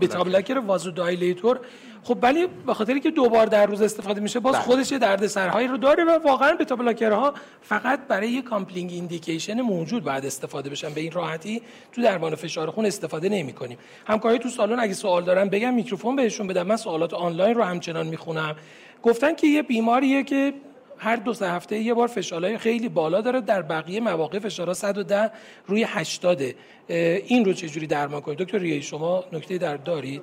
beta 0.00 0.24
blocker. 0.24 0.58
vasodilator 0.58 1.60
خب 2.02 2.18
ولی 2.22 2.46
به 2.66 2.74
خاطری 2.74 3.00
که 3.00 3.10
دو 3.10 3.28
بار 3.28 3.46
در 3.46 3.66
روز 3.66 3.82
استفاده 3.82 4.20
میشه 4.20 4.40
باز 4.40 4.54
بله. 4.54 4.62
خودش 4.62 4.92
یه 4.92 4.98
دردسرهایی 4.98 5.68
رو 5.68 5.76
داره 5.76 6.04
و 6.04 6.18
واقعا 6.24 6.52
beta 6.52 6.76
blocker 6.76 7.27
ها 7.27 7.34
فقط 7.62 8.00
برای 8.08 8.28
یه 8.28 8.42
compelling 8.42 8.90
indication 8.92 9.60
موجود 9.60 10.04
بعد 10.04 10.26
استفاده 10.26 10.70
بشن. 10.70 10.90
به 10.94 11.00
این 11.00 11.12
راحتی 11.12 11.62
تو 11.92 12.02
درمان 12.02 12.34
فشار 12.34 12.70
خون 12.70 12.86
استفاده 12.86 13.28
نمی 13.28 13.52
کنیم 13.52 13.78
همکاری 14.06 14.38
تو 14.38 14.48
سالن 14.48 14.80
اگه 14.80 14.94
سوال 14.94 15.24
دارن 15.24 15.48
بگم 15.48 15.74
میکروفون 15.74 16.16
بهشون 16.16 16.46
بدم. 16.46 16.66
من 16.66 16.76
سوالات 16.76 17.14
آنلاین 17.14 17.54
رو 17.54 17.62
همچنان 17.62 18.06
می‌خونم. 18.06 18.56
گفتن 19.02 19.34
که 19.34 19.46
یه 19.46 19.62
بیماریه 19.62 20.22
که 20.22 20.54
هر 20.98 21.16
دو 21.16 21.34
سه 21.34 21.50
هفته 21.50 21.78
یه 21.78 21.94
بار 21.94 22.08
فشارهای 22.08 22.58
خیلی 22.58 22.88
بالا 22.88 23.20
داره. 23.20 23.40
در 23.40 23.62
بقیه 23.62 24.00
مواقع 24.00 24.38
فشارها 24.38 24.74
110 24.74 25.30
روی 25.66 25.84
80 25.88 26.42
این 26.88 27.44
رو 27.44 27.52
چجوری 27.52 27.86
درمان 27.86 28.20
کنید؟ 28.20 28.38
دکتر 28.38 28.58
ریایی 28.58 28.82
شما 28.82 29.24
نکته 29.32 29.58
در 29.58 29.76
دارید؟ 29.76 30.22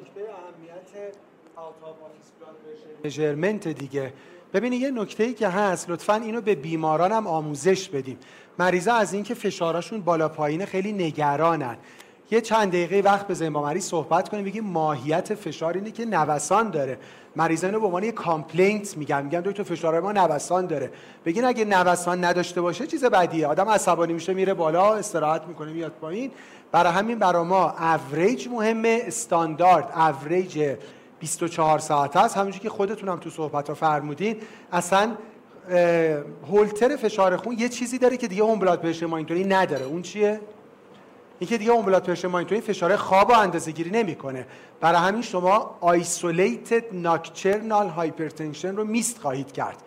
مژرمنت 3.06 3.68
دیگه. 3.68 4.14
ببینید 4.54 4.82
یه 4.82 4.92
نکته 4.92 5.24
ای 5.24 5.34
که 5.34 5.48
هست 5.48 5.90
لطفا 5.90 6.14
اینو 6.14 6.42
به 6.42 6.56
بیماران 6.56 7.12
هم 7.12 7.28
آموزش 7.28 7.90
بدیم 7.90 8.18
مریضا 8.60 8.94
از 8.94 9.14
اینکه 9.14 9.34
فشارشون 9.34 10.02
بالا 10.02 10.30
پایینه 10.30 10.66
خیلی 10.66 10.92
نگرانن. 10.92 11.78
یه 12.32 12.42
چند 12.42 12.70
دقیقه 12.70 13.02
وقت 13.10 13.28
بزنیم 13.28 13.54
با 13.54 13.62
مریض 13.62 13.86
صحبت 13.86 14.30
کنیم 14.30 14.46
بگیم 14.46 14.64
ماهیت 14.64 15.34
فشار 15.34 15.74
اینه 15.74 15.92
که 15.92 16.06
نوسان 16.06 16.70
داره. 16.70 16.98
مریضا 17.36 17.68
اینو 17.68 17.80
به 17.80 17.86
عنوان 17.86 18.04
یه 18.04 18.12
complaint 18.12 18.98
میگن 18.98 19.24
میگن 19.24 19.40
دکتر 19.40 19.64
فشار 19.64 20.00
ما 20.00 20.12
نوسان 20.12 20.66
داره. 20.66 20.92
بگین 21.26 21.46
اگه 21.46 21.66
نوسان 21.66 22.24
نداشته 22.24 22.62
باشه 22.62 22.88
چیز 22.88 23.06
بدیه؟ 23.06 23.48
آدم 23.48 23.70
عصبانی 23.70 24.14
میشه 24.14 24.34
میره 24.34 24.54
بالا 24.54 24.96
استراحت 24.96 25.48
می‌کنه 25.48 25.72
میاد 25.72 25.92
پایین. 25.92 26.32
برای 26.72 26.94
همین 26.94 27.20
برای 27.20 27.44
ما 27.44 27.70
اوریج 27.70 28.48
مهمه 28.48 29.02
استاندارد 29.08 29.92
اوریج 29.96 30.76
24 31.20 31.80
ساعت 31.80 32.18
است. 32.18 32.38
همونجوری 32.38 32.64
که 32.64 32.70
خودتونم 32.70 33.18
تو 33.18 33.30
صحبت 33.30 33.70
ها 33.70 33.76
فرمودین. 33.76 34.38
اصلا 34.72 35.12
هولتر 36.52 36.96
فشار 36.96 37.38
خون 37.38 37.56
یه 37.60 37.70
چیزی 37.70 37.98
داره 37.98 38.18
که 38.18 38.28
دیگه 38.28 38.44
home 38.44 38.60
blood 38.60 38.82
pressure 38.82 39.06
monitoring 39.06 39.54
نداره. 39.54 39.86
اون 39.86 40.02
چیه؟ 40.02 40.40
اینکه 41.42 41.58
دیگه 41.58 42.00
pressure 42.00 42.28
monitoring 42.28 42.64
فشار 42.64 42.96
خواب 42.96 43.30
و 43.30 43.34
اندازه 43.34 43.72
گیری 43.72 43.90
نمی‌کنه. 43.90 44.46
برای 44.80 45.00
همین 45.00 45.22
شما 45.22 45.78
isolated 45.82 46.84
nocturnal 46.96 47.88
hypertension 47.88 48.76
رو 48.76 48.84
miss 48.84 49.20
خواهید 49.20 49.52
کرد. 49.52 49.78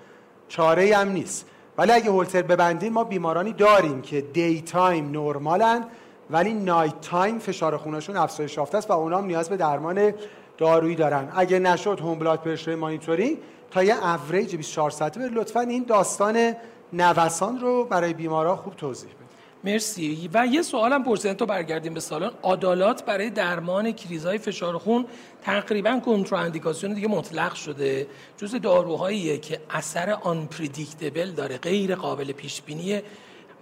چاره 0.49 0.97
هم 0.97 1.09
نیست. 1.09 1.47
ولی 1.79 1.93
اگه 1.93 2.11
هولتر 2.11 2.43
ببندیم 2.43 2.93
ما 2.93 3.05
بیمارانی 3.05 3.53
داریم 3.53 4.03
که 4.03 4.21
daytime 4.21 5.11
نرمالن 5.11 5.85
ولی 6.31 6.55
nighttime 6.55 7.39
فشار 7.39 7.77
خونشون 7.77 8.17
افزایش 8.17 8.57
یافته 8.57 8.79
است 8.79 8.91
و 8.91 8.93
اونام 8.93 9.27
نیاز 9.27 9.49
به 9.49 9.57
درمان 9.57 10.15
دارویی 10.59 10.95
دارن. 10.95 11.33
اگه 11.35 11.59
نشد 11.59 12.01
home 12.01 12.19
blood 12.19 12.41
pressure 12.41 12.75
monitoring 12.75 13.39
تا 13.71 13.83
یه 13.83 14.07
اوریج 14.07 14.57
24 14.57 14.91
ساعته 14.91 15.21
بر 15.21 15.29
لطفا 15.29 15.61
این 15.61 15.85
داستان 15.85 16.55
نوسان 16.93 17.61
رو 17.61 17.85
برای 17.85 18.15
بیمارا 18.15 18.57
خوب 18.57 18.75
توضیح 18.75 19.11
بده 19.11 19.24
مرسی. 19.65 20.31
و 20.35 20.47
یه 20.47 20.63
سوالم 20.63 21.05
پرسیدن 21.05 21.35
تو 21.35 21.47
برگردیم 21.47 21.95
به 21.95 22.01
سالن. 22.01 22.31
آدالات 22.45 23.05
برای 23.05 23.31
درمان 23.31 23.93
کریزهای 23.93 24.39
فشار 24.39 24.79
خون 24.79 25.07
تقریبا 25.43 26.01
کنتراندیکاسیون 26.05 26.93
دیگه 26.93 27.09
مطلق 27.09 27.55
شده. 27.55 28.07
جز 28.37 28.55
داروهاییه 28.55 29.39
که 29.39 29.61
اثر 29.71 30.11
آنی 30.11 30.49
داره 31.37 31.59
غیر 31.59 31.95
قابل 31.95 32.33
پیش 32.33 32.63
بینی 32.63 33.03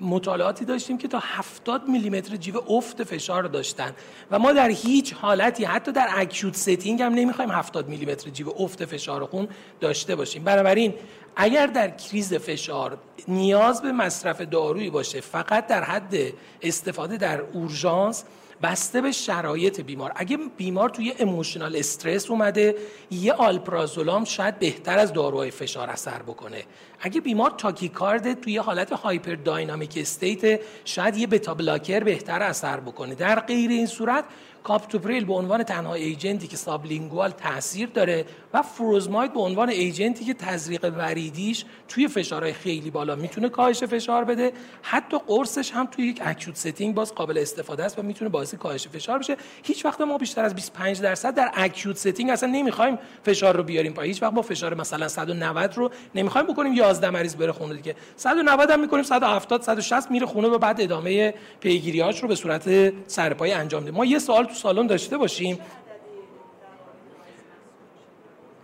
مطالعاتی 0.00 0.64
داشتیم 0.64 0.98
که 0.98 1.08
تا 1.08 1.18
70 1.22 1.88
میلیمتر 1.88 2.36
جیوه 2.36 2.60
افت 2.68 3.04
فشار 3.04 3.42
داشتن. 3.42 3.92
و 4.30 4.38
ما 4.38 4.52
در 4.52 4.68
هیچ 4.68 5.14
حالتی 5.14 5.64
حتی 5.64 5.92
در 5.92 6.08
acute 6.10 6.56
setting 6.56 7.02
هم 7.02 7.14
نمی‌خوایم 7.14 7.50
70 7.50 7.88
میلیمتر 7.88 8.30
جیوه 8.30 8.52
افت 8.56 8.84
فشار 8.84 9.26
خون 9.26 9.48
داشته 9.80 10.16
باشیم. 10.16 10.44
بنابراین 10.44 10.94
اگر 11.36 11.66
در 11.66 11.90
کریز 11.90 12.34
فشار 12.34 12.98
نیاز 13.28 13.82
به 13.82 13.92
مصرف 13.92 14.40
دارویی 14.40 14.90
باشه 14.90 15.20
فقط 15.20 15.66
در 15.66 15.84
حد 15.84 16.14
استفاده 16.62 17.16
در 17.16 17.40
اورژانس 17.40 18.24
بسته 18.62 19.00
به 19.00 19.12
شرایط 19.12 19.80
بیمار. 19.80 20.12
اگه 20.16 20.38
بیمار 20.56 20.88
توی 20.88 21.14
emotional 21.18 21.76
stress 21.76 22.30
اومده 22.30 22.74
یه 23.10 23.32
آلپرازولام 23.32 24.24
شاید 24.24 24.58
بهتر 24.58 24.98
از 24.98 25.12
داروهای 25.12 25.50
فشار 25.50 25.90
اثر 25.90 26.22
بکنه. 26.22 26.62
اگه 27.00 27.20
بیمار 27.20 27.50
تاکیکارد 27.50 28.40
توی 28.40 28.58
حالت 28.58 28.92
hyperdynamic 28.92 29.94
state 29.96 30.60
شاید 30.84 31.16
یه 31.16 31.26
beta 31.26 31.54
blocker 31.54 32.00
بهتر 32.00 32.42
اثر 32.42 32.80
بکنه. 32.80 33.14
در 33.14 33.40
غیر 33.40 33.70
این 33.70 33.86
صورت 33.86 34.24
کاپتوپریل 34.64 35.24
به 35.24 35.34
عنوان 35.34 35.62
تنها 35.62 35.94
agent 35.94 36.38
ی 36.38 36.46
که 36.46 36.56
sublingual 36.56 37.30
تاثیر 37.30 37.88
داره 37.88 38.24
و 38.54 38.62
فروزماید 38.62 39.32
به 39.32 39.40
عنوان 39.40 39.68
agent 39.68 40.15
ی 40.15 40.24
که 40.24 40.34
تزریق 40.34 40.84
وریدیش 40.84 41.64
توی 41.88 42.08
فشارهای 42.08 42.52
خیلی 42.52 42.90
بالا 42.90 43.14
می‌تونه 43.14 43.48
کاهش 43.48 43.84
فشار 43.84 44.24
بده. 44.24 44.52
حتی 44.82 45.18
قرصش 45.26 45.70
هم 45.70 45.86
توی 45.86 46.06
یک 46.06 46.20
acute 46.24 46.56
setting 46.56 46.94
باز 46.94 47.14
قابل 47.14 47.38
استفاده 47.38 47.84
است 47.84 47.98
و 47.98 48.02
می‌تونه 48.02 48.28
باعث 48.28 48.54
کاهش 48.54 48.88
فشار 48.88 49.18
بشه. 49.18 49.36
هیچ 49.62 49.84
وقت 49.84 50.00
ما 50.00 50.18
بیشتر 50.18 50.44
از 50.44 50.54
25 50.54 51.00
درصد 51.00 51.34
در 51.34 51.50
acute 51.54 51.96
setting 51.96 52.30
اصلا 52.30 52.48
نمی‌خوایم 52.48 52.98
فشار 53.24 53.56
رو 53.56 53.62
بیاریم 53.62 53.92
پایین. 53.92 54.14
هیچ 54.14 54.22
وقت 54.22 54.32
ما 54.32 54.42
فشار 54.42 54.74
مثلا 54.74 55.08
190 55.08 55.76
رو 55.76 55.90
نمی‌خوایم 56.14 56.46
بکنیم. 56.46 56.72
11 56.72 57.10
مریض 57.10 57.36
بره 57.36 57.52
خونه 57.52 57.74
دیگه. 57.74 57.96
190 58.16 58.70
هم 58.70 58.80
می‌کنیم. 58.80 59.02
170 59.02 59.62
160 59.62 60.10
میره 60.10 60.26
خونه 60.26 60.48
و 60.48 60.58
بعد 60.58 60.80
ادامه 60.80 61.34
پیگیریاش 61.60 62.22
رو 62.22 62.28
به 62.28 62.34
صورت 62.34 62.92
سرپایی 63.06 63.52
انجام 63.52 63.82
میدیم 63.82 63.96
ما 63.96 64.04
یه 64.04 64.18
سوال 64.18 64.44
تو 64.44 64.54
سالن 64.54 64.86
داشته 64.86 65.18
باشیم. 65.18 65.58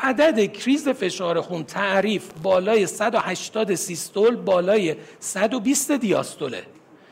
عدد 0.00 0.52
کریز 0.52 0.88
فشار 0.88 1.40
خون 1.40 1.64
تعریف 1.64 2.30
بالای 2.42 2.86
180 2.86 3.74
سیستول 3.74 4.36
بالای 4.36 4.96
120 5.20 5.92
دیاستوله 5.92 6.62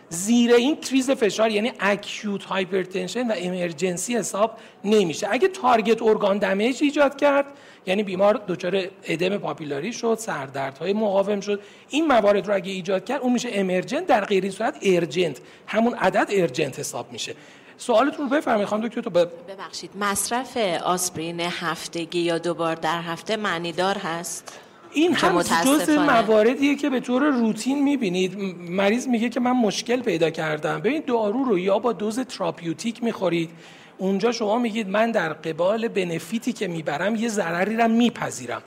زیر 0.08 0.54
این 0.54 0.76
کریز 0.76 1.10
فشار 1.10 1.50
یعنی 1.50 1.72
acute 1.80 2.44
hypertension 2.44 3.28
و 3.28 3.34
emergency 3.36 4.16
حساب 4.16 4.58
نمیشه. 4.84 5.26
اگه 5.30 5.48
target 5.48 6.02
organ 6.02 6.38
damage 6.38 6.78
ایجاد 6.82 7.16
کرد 7.16 7.46
یعنی 7.86 8.02
بیمار 8.02 8.40
دچار 8.48 8.84
ادم 9.04 9.36
پاپیلاری 9.36 9.92
شد 9.92 10.16
سردردهای 10.20 10.92
مقاوم 10.92 11.40
شد 11.40 11.60
این 11.88 12.06
موارد 12.06 12.46
رو 12.46 12.54
اگه 12.54 12.72
ایجاد 12.72 13.04
کرد 13.04 13.20
اون 13.20 13.32
میشه 13.32 13.48
emergent 13.52 14.06
در 14.06 14.24
غیر 14.24 14.42
این 14.42 14.52
صورت 14.52 14.78
urgent 14.82 15.40
همون 15.66 15.94
عدد 15.94 16.26
urgent 16.30 16.78
حساب 16.78 17.12
میشه. 17.12 17.34
سوالتون 17.78 18.30
رو 18.30 18.36
بفرمایید 18.36 18.68
خانم 18.68 18.86
دکتر 18.86 19.00
تو 19.00 19.10
ببخشید 19.10 19.90
مصرف 20.00 20.56
آسپرین 20.84 21.40
هفتگی 21.40 22.18
یا 22.18 22.38
دوبار 22.38 22.74
در 22.74 23.00
هفته 23.00 23.36
معنیدار 23.36 23.98
هست؟ 23.98 24.58
این 24.92 25.14
هم 25.14 25.42
جز 25.42 25.90
مواردیه 25.90 26.76
که 26.76 26.90
به 26.90 27.00
طور 27.00 27.22
روتین 27.22 27.82
می‌بینید. 27.82 28.38
مریض 28.70 29.06
میگه 29.08 29.28
که 29.28 29.40
من 29.40 29.52
مشکل 29.52 30.00
پیدا 30.00 30.30
کردم. 30.30 30.80
ببین 30.80 31.02
دارو 31.06 31.44
رو 31.44 31.58
یا 31.58 31.78
با 31.78 31.92
دوز 31.92 32.20
therapeutic 32.20 33.02
می‌خورید. 33.02 33.50
اونجا 33.98 34.32
شما 34.32 34.58
میگید 34.58 34.88
من 34.88 35.10
در 35.10 35.32
قبال 35.32 35.88
benefit 35.88 36.44
ی 36.44 36.52
که 36.52 36.68
می‌برم 36.68 37.14
یه 37.14 37.28
ضرری 37.28 37.76
را 37.76 37.88
میپذیرم. 37.88 38.62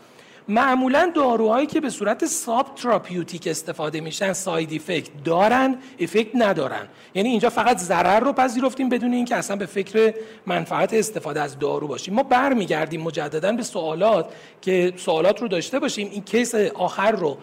معمولا 0.50 1.12
داروهایی 1.16 1.68
که 1.68 1.82
به 1.82 1.90
صورت 1.90 2.26
subtherapeutic 2.26 3.48
استفاده 3.48 4.02
میشن 4.02 4.34
side 4.34 4.74
effect 4.74 5.10
دارن 5.26 5.78
effect 6.00 6.32
ندارن. 6.34 6.88
یعنی 7.16 7.30
اینجا 7.30 7.50
فقط 7.50 7.78
ضرر 7.78 8.20
رو 8.20 8.34
پذیرفتیم 8.34 8.90
بدون 8.90 9.14
اینکه 9.14 9.36
اصلا 9.36 9.56
به 9.56 9.66
فکر 9.66 10.14
منفعت 10.46 10.94
استفاده 10.94 11.42
از 11.42 11.60
دارو 11.60 11.88
باشیم. 11.88 12.14
ما 12.14 12.24
برمیگردیم 12.24 13.02
مجددا 13.02 13.52
به 13.52 13.64
سوالات 13.64 14.34
که 14.62 14.94
سوالات 14.98 15.42
رو 15.42 15.48
داشته 15.48 15.80
باشیم. 15.80 16.10
این 16.12 16.24
case 16.24 16.56
آخر 16.56 17.12
رو 17.12 17.38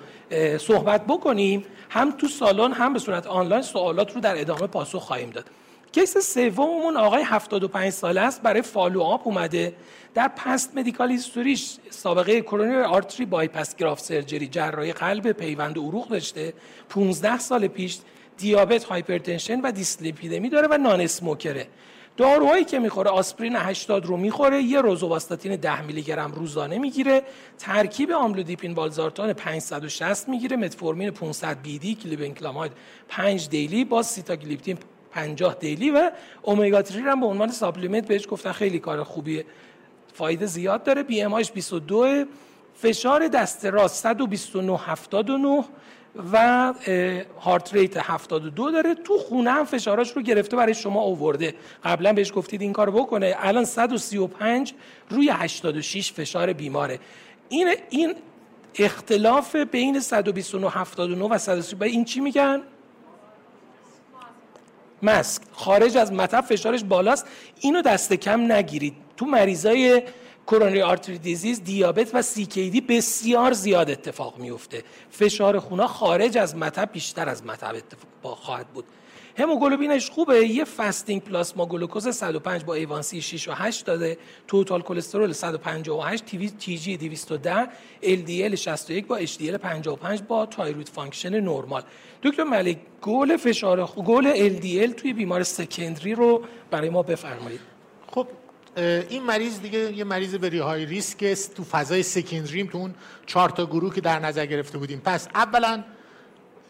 صحبت 0.59 1.07
بکنیم. 1.07 1.65
هم 1.91 2.11
تو 2.11 2.29
سالن 2.29 2.73
هم 2.73 2.93
به 2.93 2.99
صورت 2.99 3.27
آنلاین 3.27 3.63
سوالات 3.63 4.15
رو 4.15 4.21
در 4.21 4.41
ادامه 4.41 4.67
پاسخ 4.67 5.03
خواهیم 5.03 5.31
داد. 5.31 5.45
case 5.93 6.19
سوممون 6.19 6.97
آقای 6.97 7.23
75 7.23 7.91
ساله 7.91 8.21
است 8.21 8.43
برای 8.43 8.63
follow 8.63 9.03
up 9.03 9.27
اومده. 9.27 9.75
در 10.17 10.29
past 10.29 10.77
medical 10.77 11.11
history 11.11 11.62
ش 11.62 11.77
سابقه 11.91 12.41
coronary 12.41 12.83
artery 12.83 13.27
bypass 13.27 13.77
graft 13.77 14.01
surgery 14.01 14.47
جراحی 14.47 14.93
قلب 14.93 15.33
پیوند 15.33 15.79
عروق 15.79 16.09
داشته. 16.09 16.55
15 16.89 17.39
سال 17.39 17.67
پیش 17.69 17.99
دیابت 18.37 18.85
hypertension 18.85 19.61
و 19.61 19.73
دیسلیپیدمی 19.73 20.49
داره 20.49 20.69
و 20.71 20.79
non 20.79 21.01
smoker 21.01 21.57
ه 21.57 21.67
داروهایی 22.17 22.65
که 22.65 22.79
می‌خوره 22.79 23.11
آسپرین 23.11 23.57
80 23.57 24.07
رو 24.07 24.17
می‌خوره 24.17 24.63
یه 24.63 24.81
روزوواستاتین 24.81 25.57
10 25.57 25.83
میلی 25.83 26.03
گرم 26.03 26.33
روزانه 26.33 26.79
می‌گیره. 26.79 27.23
ترکیب 27.59 28.11
آملودیپین 28.11 28.75
والزارتان 28.75 29.33
560 29.33 30.29
می‌گیره. 30.29 30.57
متفورمین 30.57 31.11
500 31.11 31.63
BID 31.63 31.95
گلیبنکلاماید 31.95 32.73
5 33.09 33.49
daily 33.49 33.85
باز 33.85 34.07
سیتاگلیپتین 34.07 34.79
50 35.11 35.55
daily 35.55 35.91
و 35.91 36.11
اومگا 36.43 36.85
3 36.85 37.01
هم 37.01 37.21
به 37.21 37.27
عنوان 37.27 37.51
supplement 37.51 38.09
بهش 38.09 38.27
گفتن. 38.31 38.53
خیلی 38.53 38.79
کار 38.79 39.03
خوبیه. 39.03 39.45
فایده 40.19 40.47
زیاد 40.47 40.83
داره. 40.83 41.03
BMI 41.03 41.43
22 41.55 42.25
فشار 42.75 43.29
دست 43.29 43.67
راست 43.67 44.03
129 44.03 44.79
79 44.79 45.65
و 46.33 46.75
heart 47.41 47.75
rate 47.75 47.97
72 47.97 48.71
داره. 48.71 48.95
تو 48.95 49.19
خونه 49.19 49.51
هم 49.51 49.65
فشاراش 49.65 50.13
رو 50.13 50.23
گرفته 50.23 50.57
برای 50.57 50.75
شما 50.75 51.01
آورده. 51.01 51.55
قبلا 51.85 52.13
بهش 52.13 52.33
گفتید 52.35 52.63
این 52.63 52.73
کار 52.73 52.91
بکنه. 52.91 53.35
الان 53.39 53.65
135 53.65 54.75
روی 55.11 55.31
86 55.31 56.13
فشار 56.13 56.53
بیماره. 56.53 56.99
این 57.49 57.69
این 57.91 58.15
اختلاف 58.79 59.57
بین 59.57 60.01
129 60.01 60.71
79 60.71 61.25
و 61.25 61.39
130 61.39 61.77
این 61.85 62.05
چی 62.05 62.21
میگن؟ 62.21 62.63
masked. 65.03 65.43
خارج 65.53 65.97
از 65.97 66.13
مطب 66.13 66.41
فشارش 66.41 66.85
بالاست. 66.85 67.27
اینو 67.61 67.83
دست 67.83 68.13
کم 68.13 68.53
نگیرید. 68.53 68.95
تو 69.17 69.27
مریضای 69.27 70.03
coronary 70.47 70.83
artery 70.83 71.19
disease 71.19 71.65
دیابت 71.65 72.15
و 72.15 72.23
CKD 72.23 72.81
بسیار 72.81 73.53
زیاد 73.53 73.91
اتفاق 73.91 74.39
میفته. 74.39 74.85
فشار 75.11 75.59
خونا 75.59 75.87
خارج 75.87 76.39
از 76.39 76.57
مطب 76.57 76.93
بیشتر 76.93 77.29
از 77.29 77.47
مطب 77.47 77.75
اتفاق 77.75 78.39
خواهد 78.39 78.67
بود. 78.67 78.85
هموگلوبینش 79.39 80.11
خوبه. 80.11 80.47
یه 80.47 80.65
fasting 80.65 81.23
plasma 81.23 81.67
glucose 81.67 82.09
105 82.09 82.65
با 82.65 82.75
A1C 82.75 83.23
6 83.23 83.49
و 83.49 83.53
8 83.53 83.85
داده. 83.85 84.19
total 84.49 84.83
cholesterol 84.83 85.33
158 85.33 86.25
TG 86.59 86.97
210 86.97 87.69
LDL 88.03 88.55
61 88.55 89.07
با 89.07 89.21
HDL 89.21 89.57
55 89.57 90.23
با 90.23 90.47
thyroid 90.47 90.89
function 90.89 91.41
نرمال. 91.41 91.83
دکتر 92.23 92.45
ملک 92.45 92.79
گل 93.03 93.37
فشار 93.37 93.87
goal 93.87 94.59
LDL 94.59 94.95
توی 94.95 95.13
بیمار 95.13 95.43
secondary 95.43 96.15
رو 96.15 96.43
برای 96.71 96.89
ما 96.89 97.03
بفرمایید. 97.03 97.61
خب 98.07 98.27
این 98.77 99.23
مریض 99.23 99.61
دیگه 99.61 99.93
یه 99.93 100.05
مریض 100.05 100.35
very 100.35 100.59
high 100.59 100.87
ریسک 100.87 101.25
تو 101.57 101.65
فضای 101.65 102.03
secondary 102.03 102.61
م 102.61 102.67
تو 102.67 102.79
اون 102.79 102.95
چهار 103.27 103.49
تا 103.49 103.67
گروه 103.67 103.95
که 103.95 104.01
در 104.01 104.19
نظر 104.19 104.47
گرفته 104.47 104.79
بودیم. 104.79 105.03
پس 105.05 105.29
اولا 105.35 105.85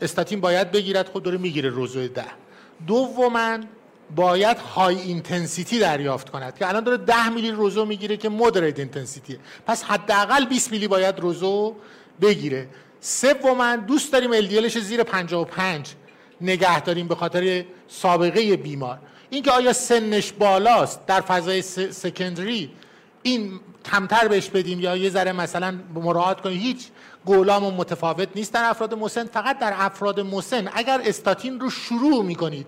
استاتین 0.01 0.41
باید 0.41 0.71
بگیرد. 0.71 1.09
خود 1.09 1.23
داره 1.23 1.39
می‌گیره 1.39 1.71
روزو 1.71 2.09
ده. 2.09 2.46
دوما 2.87 3.59
باید 4.17 4.59
high 4.59 5.01
intensity 5.01 5.79
دریافت 5.79 6.31
کند 6.31 6.59
که 6.59 6.69
الان 6.69 6.85
داره 6.85 6.97
10 6.97 7.29
میلی 7.29 7.51
روزو 7.51 7.85
می‌گیره 7.85 8.17
که 8.17 8.29
moderate 8.29 8.79
intensity 8.79 9.39
پس 9.67 9.83
حداقل 9.83 10.45
20 10.45 10.73
میلی 10.73 10.89
باید 10.89 11.21
روزو 11.21 11.75
بگیره. 12.21 12.69
سوما 13.01 13.77
دوست 13.77 14.13
داریم 14.13 14.33
LDL 14.33 14.61
ش 14.61 14.79
زیر 14.79 15.03
55 15.03 15.95
نگه 16.41 16.81
داریم 16.81 17.09
به 17.09 17.15
خاطر 17.15 17.65
سابقه 17.89 18.57
بیمار. 18.57 18.99
اینکه 19.31 19.51
آیا 19.51 19.73
سنش 19.73 20.33
بالاست 20.33 21.07
در 21.07 21.21
فضای 21.21 21.63
secondary 21.93 22.71
این 23.23 23.61
کمتر 23.93 24.29
بهش 24.29 24.51
بدیم 24.51 24.81
یا 24.81 24.97
یه 24.97 25.11
ذره 25.11 25.33
مثلا 25.33 25.79
مراعات 25.95 26.41
کنیم؟ 26.41 26.59
هیچ. 26.59 26.87
گولام 27.27 27.75
متفاوت 27.75 28.29
نیست 28.35 28.53
در 28.53 28.65
افراد 28.65 28.95
مسن 28.95 29.25
فقط 29.25 29.59
در 29.59 29.75
افراد 29.77 30.21
مسن 30.21 30.69
اگر 30.75 31.01
استاتین 31.05 31.61
رو 31.61 31.71
شروع 31.71 32.25
می‌کنید 32.25 32.67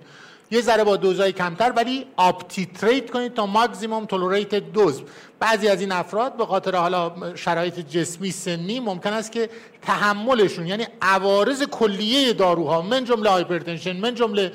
یه 0.50 0.60
ذره 0.60 0.84
با 0.84 0.96
دوزای 0.96 1.32
کمتر 1.32 1.72
ولی 1.76 2.06
up-titrate 2.16 3.10
کنید 3.10 3.34
تا 3.34 3.46
maximum 3.46 4.04
tolerated 4.04 4.54
dose 4.54 5.02
بعضی 5.40 5.68
از 5.68 5.80
این 5.80 5.92
افراد 5.92 6.36
به 6.36 6.46
خاطر 6.46 6.76
حالا 6.76 7.12
شرایط 7.34 7.80
جسمی 7.80 8.30
سنی 8.30 8.80
ممکن 8.80 9.12
است 9.12 9.32
که 9.32 9.50
تحملشون 9.82 10.66
یعنی 10.66 10.86
عوارض 11.02 11.62
کلیه 11.62 12.32
داروها 12.32 12.82
من 12.82 13.04
جمله 13.04 13.30
hypertension 13.30 13.96
من 13.96 14.14
جمله 14.14 14.52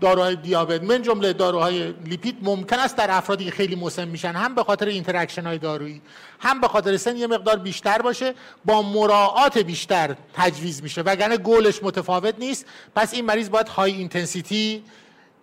داروهای 0.00 0.36
دیابت 0.36 0.82
من 0.82 1.02
جمله 1.02 1.32
داروهای 1.32 1.92
lipid 1.92 2.38
ممکن 2.42 2.78
است 2.78 2.96
در 2.96 3.10
افرادی 3.10 3.44
که 3.44 3.50
خیلی 3.50 3.76
مسن 3.76 4.08
میشن 4.08 4.32
هم 4.32 4.54
به 4.54 4.64
خاطر 4.64 4.86
interaction 4.86 5.46
های 5.46 5.58
دارویی 5.58 6.02
هم 6.40 6.60
به 6.60 6.68
خاطر 6.68 6.96
سن 6.96 7.16
یه 7.16 7.26
مقدار 7.26 7.56
بیشتر 7.56 8.02
باشه 8.02 8.34
با 8.64 8.82
مراعات 8.82 9.58
بیشتر 9.58 10.16
تجویز 10.34 10.82
میشه. 10.82 11.02
وگرنه 11.02 11.36
گولش 11.36 11.82
متفاوت 11.82 12.34
نیست 12.38 12.66
پس 12.94 13.14
این 13.14 13.24
مریض 13.24 13.50
باید 13.50 13.68
high 13.68 13.92
intensity 13.92 14.82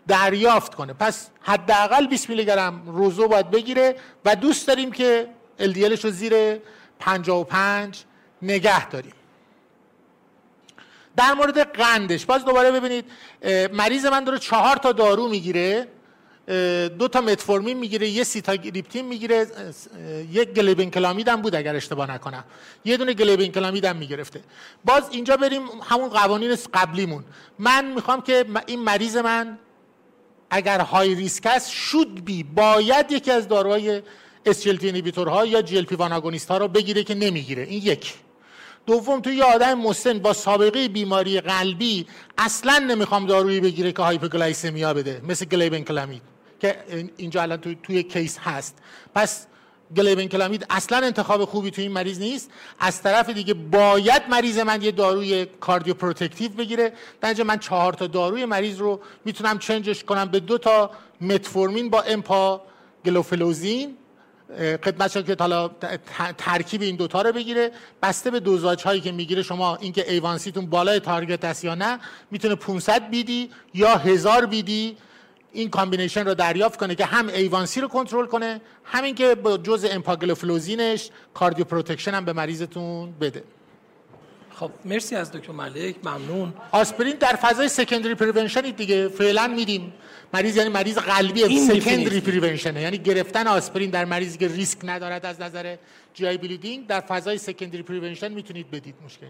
دریافت 0.07 0.75
کنه. 0.75 0.93
پس 0.93 1.27
حداقل 1.41 2.07
20 2.07 2.29
میلی 2.29 2.45
گرم 2.45 2.83
rosu 2.85 3.27
باید 3.27 3.51
بگیره 3.51 3.95
و 4.25 4.35
دوست 4.35 4.67
داریم 4.67 4.91
که 4.91 5.27
LDL 5.59 5.87
ش 5.87 6.05
رو 6.05 6.11
زیر 6.11 6.33
55 6.99 8.03
نگه 8.41 8.89
داریم. 8.89 9.13
در 11.15 11.33
مورد 11.33 11.59
قندش. 11.59 12.25
باز 12.25 12.45
دوباره 12.45 12.71
ببینید 12.71 13.05
مریض 13.73 14.05
من 14.05 14.23
داره 14.23 14.39
چهار 14.39 14.75
تا 14.75 14.91
دارو 14.91 15.27
می‌گیره 15.27 15.87
دو 16.99 17.07
تا 17.07 17.21
متفورمین 17.21 17.77
می‌گیره 17.77 18.07
یه 18.07 18.23
سیتاگریپتین 18.23 19.05
می‌گیره 19.05 19.47
یک 20.31 20.49
گلیبین 20.49 20.91
کلامید 20.91 21.27
هم 21.27 21.41
بود 21.41 21.55
اگر 21.55 21.75
اشتباه 21.75 22.11
نکنم. 22.11 22.43
یه 22.85 22.97
دونه 22.97 23.13
گلیبین 23.13 23.51
کلامید 23.51 23.85
هم 23.85 23.95
می‌گرفته. 23.95 24.41
باز 24.85 25.03
اینجا 25.11 25.37
بریم 25.37 25.61
همون 25.89 26.09
قوانین 26.09 26.57
قبلیمون. 26.73 27.23
من 27.59 27.85
می‌خوام 27.85 28.21
که 28.21 28.45
این 28.65 28.79
مریض 28.79 29.17
من 29.17 29.57
اگر 30.49 30.79
های 30.79 31.15
ریسک 31.15 31.45
است 31.45 31.71
شود 31.71 32.25
بی 32.25 32.43
باید 32.43 33.11
یکی 33.11 33.31
از 33.31 33.47
داروهای 33.47 34.01
SGLT 34.49 35.17
ها 35.17 35.45
یا 35.45 35.61
GLP-1 35.61 36.01
آگونیست 36.01 36.51
ها 36.51 36.57
رو 36.57 36.67
بگیره 36.67 37.03
که 37.03 37.15
نمی‌گیره. 37.15 37.63
این 37.63 37.81
یک. 37.83 38.13
دوم 38.85 39.21
توی 39.21 39.35
یه 39.35 39.43
آدم 39.43 39.73
مسن 39.73 40.19
با 40.19 40.33
سابقه 40.33 40.87
بیماری 40.87 41.41
قلبی 41.41 42.05
اصلا 42.37 42.77
نمی‌خوام 42.77 43.25
دارویی 43.25 43.59
بگیره 43.59 43.91
که 43.91 44.01
hypoglycemia 44.01 44.93
بده 44.93 45.21
مثل 45.27 45.45
glibenclamide 45.45 46.21
که 46.59 46.83
اینجا 47.17 47.41
الان 47.41 47.57
توی, 47.57 47.77
توی 47.83 48.03
case 48.03 48.37
هست. 48.37 48.77
پس 49.15 49.47
glibenclamide 49.95 50.65
اصلا 50.69 50.97
انتخاب 50.97 51.45
خوبی 51.45 51.71
توی 51.71 51.83
این 51.83 51.93
مریض 51.93 52.19
نیست. 52.19 52.51
از 52.79 53.01
طرف 53.01 53.29
دیگه 53.29 53.53
باید 53.53 54.21
مریض 54.29 54.59
من 54.59 54.81
یه 54.81 54.91
داروی 54.91 55.45
cardioprotective 55.45 56.51
بگیره. 56.51 56.93
در 57.21 57.43
من 57.43 57.59
چهار 57.59 57.93
تا 57.93 58.07
داروی 58.07 58.45
مریض 58.45 58.77
رو 58.77 58.99
می‌تونم 59.25 59.59
change 59.59 59.92
ش 59.92 60.03
کنم 60.03 60.25
به 60.25 60.39
دو 60.39 60.57
تا 60.57 60.91
metformin 61.21 61.89
با 61.89 62.01
امپا 62.01 62.61
گلوفلوزین 63.05 63.97
خدمت 64.57 65.25
که 65.25 65.35
حالا 65.39 65.71
ترکیب 66.37 66.81
این 66.81 66.95
دوتا 66.95 67.21
رو 67.21 67.31
بگیره 67.31 67.71
بسته 68.01 68.31
به 68.31 68.39
dosage 68.39 68.83
هایی 68.83 69.01
که 69.01 69.11
می‌گیره. 69.11 69.43
شما 69.43 69.75
اینکه 69.75 70.11
A1C 70.11 70.38
تون 70.38 70.65
بالای 70.65 70.99
target 70.99 71.45
است 71.45 71.63
یا 71.63 71.75
نه 71.75 71.99
می‌تونه 72.31 72.55
500 72.55 73.09
BID 73.09 73.49
یا 73.73 73.95
هزار 73.95 74.45
BID. 74.45 74.97
این 75.55 75.69
combination 75.69 76.25
رو 76.25 76.33
دریافت 76.33 76.79
کنه 76.79 76.95
که 76.95 77.05
هم 77.05 77.27
A1C 77.27 77.81
رو 77.81 77.87
کنترل 77.87 78.25
کنه 78.25 78.61
همین 78.83 79.15
که 79.15 79.35
با 79.35 79.57
جز 79.57 79.85
empagliflozin 79.91 81.09
ش 81.33 81.65
cardioprotection 81.65 82.11
هم 82.11 82.25
به 82.25 82.33
مریضتون 82.33 83.11
بده. 83.21 83.43
خب 84.55 84.71
مرسی 84.85 85.15
از 85.15 85.31
دکتر 85.31 85.51
ملک 85.51 85.95
ممنون. 86.03 86.53
آسپرین 86.71 87.15
در 87.15 87.35
فضای 87.35 87.69
secondary 87.69 88.15
prevention 88.15 88.61
دیگه 88.61 89.07
فعلا 89.07 89.47
میدیم. 89.47 89.93
مریض 90.33 90.57
یعنی 90.57 90.69
مریض 90.69 90.97
قلبی 90.97 91.59
secondary 91.59 92.21
prevention 92.21 92.77
یعنی 92.77 92.97
گرفتن 92.97 93.47
آسپرین 93.47 93.89
در 93.89 94.05
مریضی 94.05 94.37
که 94.37 94.47
ریسک 94.47 94.77
ندارد 94.83 95.25
از 95.25 95.41
نظر 95.41 95.75
GI 96.13 96.27
bleeding 96.27 96.87
در 96.87 96.99
فضای 96.99 97.37
secondary 97.37 97.83
prevention 97.83 98.31
می‌تونید 98.31 98.71
بدید 98.71 98.95
مشکل. 99.05 99.27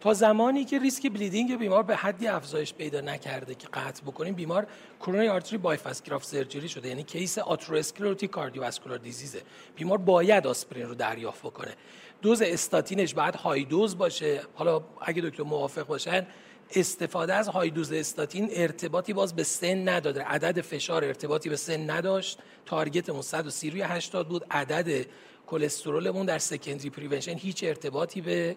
تا 0.00 0.14
زمانی 0.14 0.64
که 0.64 0.78
ریسک 0.78 1.12
bleeding 1.12 1.58
بیمار 1.58 1.82
به 1.82 1.96
حدی 1.96 2.26
افزایش 2.26 2.74
پیدا 2.74 3.00
نکرده 3.00 3.54
که 3.54 3.68
قطع 3.68 4.02
بکنیم 4.02 4.34
بیمار 4.34 4.66
coronary 5.00 5.28
artery 5.28 5.58
bypass 5.58 6.02
graft 6.02 6.24
surgery 6.24 6.68
شده 6.68 6.88
یعنی 6.88 7.02
case 7.02 7.38
atherosclerotic 7.38 8.30
cardiovascular 8.30 8.98
disease 8.98 9.36
ه 9.36 9.42
بیمار 9.76 9.98
باید 9.98 10.46
آسپرین 10.46 10.86
رو 10.86 10.94
دریافت 10.94 11.40
بکنه. 11.40 11.74
دوز 12.22 12.42
استاتینش 12.42 13.14
باید 13.14 13.36
high 13.36 13.64
dose 13.64 13.98
باشه. 13.98 14.40
حالا 14.54 14.82
اگه 15.00 15.22
دکتر 15.22 15.42
موافق 15.42 15.86
باشن 15.86 16.26
استفاده 16.74 17.34
از 17.34 17.48
های 17.48 17.70
دوز 17.70 17.92
استاتین 17.92 18.48
ارتباطی 18.52 19.12
باز 19.12 19.36
به 19.36 19.44
سن 19.44 19.88
نداره 19.88 20.22
عدد 20.22 20.60
فشار 20.60 21.04
ارتباطی 21.04 21.48
به 21.48 21.56
سن 21.56 21.90
نداشت. 21.90 22.38
تارگتمون 22.66 23.22
130 23.22 23.70
روی 23.70 23.82
80 23.82 24.28
بود. 24.28 24.44
عدد 24.50 25.06
کلسترولمون 25.46 26.26
در 26.26 26.38
سکندری 26.38 26.90
پریونشن 26.90 27.32
هیچ 27.32 27.64
ارتباطی 27.64 28.20
به 28.20 28.56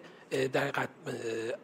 در 0.52 0.70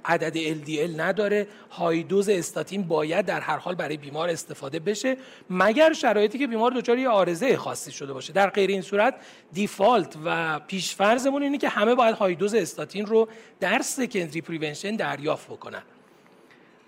عدد 0.05 0.65
LDL 0.65 1.01
نداره. 1.01 1.47
های 1.71 2.03
دوز 2.03 2.29
استاتین 2.29 2.83
باید 2.83 3.27
در 3.27 3.41
هر 3.41 3.57
حال 3.57 3.75
برای 3.75 3.97
بیمار 3.97 4.29
استفاده 4.29 4.79
بشه 4.79 5.17
مگر 5.51 5.93
شرایطی 5.93 6.39
که 6.39 6.47
بیمار 6.47 6.71
دچار 6.71 6.99
یه 6.99 7.09
آرزه 7.09 7.57
خاصی 7.57 7.93
شده 7.93 8.13
باشه. 8.13 8.33
در 8.33 8.51
غیر 8.51 8.71
این 8.71 8.83
صورت 8.83 9.15
دیفالت 9.53 10.17
و 10.25 10.59
پیشفرزمون 10.59 11.43
اینه 11.43 11.59
که 11.59 11.69
همه 11.69 11.95
باید 11.95 12.15
های 12.15 12.35
دوز 12.35 12.55
استاتین 12.55 13.07
رو 13.07 13.29
در 13.61 13.83
secondary 13.83 14.41
prevention 14.41 14.97
دریافت 14.97 15.47
بکنن. 15.47 15.83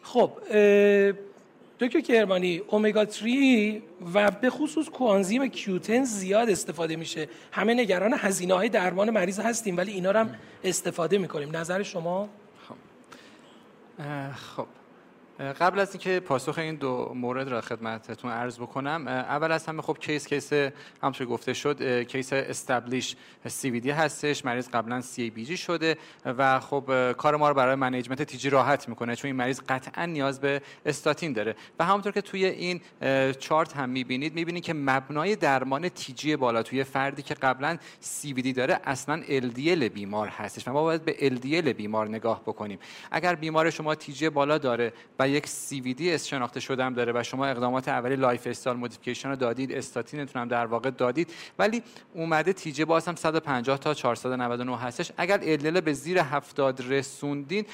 خب 0.03 0.33
دکتر 1.81 2.01
کرمانی 2.01 2.59
اومگا 2.59 3.07
3 3.07 3.83
و 4.15 4.31
به 4.31 4.51
خصوص 4.51 4.89
coenzyme 4.89 5.49
Q10 5.49 6.05
زیاد 6.05 6.51
استفاده 6.51 6.97
میشه. 6.97 7.29
همه 7.53 7.75
نگران 7.75 8.15
هزینه 8.19 8.55
های 8.55 8.69
درمان 8.69 9.11
مریض 9.11 9.41
هستیم 9.41 9.77
ولی 9.77 9.93
اینا 9.93 10.11
رو 10.11 10.21
هم 10.21 10.35
استفاده 10.65 11.19
می‌کنیم. 11.19 11.57
نظر 11.57 11.83
شما؟ 11.83 12.29
خب. 14.57 14.67
قبل 15.41 15.79
از 15.79 15.91
اینکه 15.91 16.21
پاسخ 16.21 16.59
این 16.59 16.75
دو 16.75 17.13
مورد 17.15 17.49
را 17.49 17.61
خدمتتون 17.61 18.31
عرض 18.31 18.59
بکنم 18.59 19.09
اول 19.09 19.53
از 19.53 19.67
همه 19.67 19.83
خب 19.83 19.99
case 20.01 20.27
case 20.27 20.53
همونطور 21.03 21.27
گفته 21.27 21.53
شد 21.53 22.03
کیس 22.03 22.33
established 22.33 23.17
D 23.63 23.91
هستش 23.91 24.45
مریض 24.45 24.69
قبلا 24.69 25.01
CABG 25.01 25.57
شده 25.57 25.97
و 26.25 26.61
خب 26.61 27.13
کار 27.13 27.37
ما 27.37 27.49
رو 27.49 27.55
برای 27.55 27.75
management 27.75 28.23
TG 28.23 28.51
راحت 28.51 28.89
می‌کنه 28.89 29.17
چون 29.17 29.29
این 29.29 29.37
مریض 29.37 29.61
قطعا 29.69 30.05
نیاز 30.05 30.41
به 30.41 30.63
استاتین 30.87 31.33
داره. 31.33 31.57
و 31.79 31.85
همونطور 31.85 32.13
که 32.13 32.21
توی 32.21 32.45
این 32.45 32.81
چارت 33.39 33.77
هم 33.77 33.89
می‌بینید 33.89 34.35
می‌بینید 34.35 34.65
که 34.65 34.75
مبنای 34.75 35.37
درمان 35.37 35.89
TG 35.89 36.37
بالا 36.37 36.63
توی 36.63 36.85
فردی 36.85 37.23
که 37.23 37.35
قبلا 37.35 37.79
CVD 38.01 38.53
داره 38.53 38.81
اصلا 38.85 39.23
LDL 39.23 39.85
بیمار 39.85 40.29
هستش. 40.29 40.69
ما 40.69 40.83
باید 40.83 41.05
به 41.05 41.13
LDL 41.13 41.69
بیمار 41.69 42.09
نگاه 42.09 42.43
بکنیم. 42.43 42.79
اگر 43.11 43.35
بیمار 43.35 43.71
شما 43.71 43.95
TG 43.95 44.29
بالا 44.29 44.59
داره 44.59 44.93
و 45.19 45.30
یک 45.31 45.47
CVD 45.47 46.03
شناخته 46.03 46.61
شده 46.61 46.85
هم 46.85 46.95
داره 46.95 47.13
و 47.17 47.23
شما 47.23 47.47
اقدامات 47.47 47.89
اولی 47.89 48.17
lifestyle 48.17 48.77
modification 48.77 49.29
رو 49.29 49.37
دادید 49.37 49.73
استاتینتون 49.73 50.43
هم 50.43 50.49
در 50.49 50.67
واقع 50.67 50.91
دادید 50.91 51.33
ولی 51.59 51.83
اومده 52.15 52.53
TG 52.53 52.85
باز 52.85 53.09
هم 53.09 53.17
150 53.17 53.79
تا 53.79 53.95
499 53.95 54.79
هستش. 54.79 55.13
اگر 55.17 55.41
LDL 55.43 55.81
به 55.81 55.93
زیر 55.93 56.23
70 56.23 56.93
رسوندین 56.93 57.65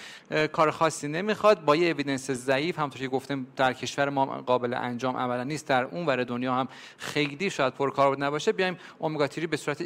کار 0.52 0.70
خاصی 0.70 1.08
نمی‌خواد. 1.08 1.64
با 1.64 1.76
یه 1.76 1.90
evidence 1.90 2.30
ضعیف 2.30 2.78
همونطور 2.78 3.00
که 3.00 3.08
گفتم 3.08 3.46
در 3.56 3.72
کشور 3.72 4.08
ما 4.08 4.26
قابل 4.26 4.74
انجام 4.74 5.16
عملا 5.16 5.44
نیست. 5.44 5.68
در 5.68 5.84
اون 5.84 6.06
ور 6.06 6.24
دنیا 6.24 6.54
هم 6.54 6.68
خیلی 6.98 7.50
شاید 7.50 7.74
پرکاربرد 7.74 8.22
نباشه. 8.22 8.52
بیایم 8.52 8.76
امگا 9.00 9.28
به 9.50 9.56
صورت 9.56 9.82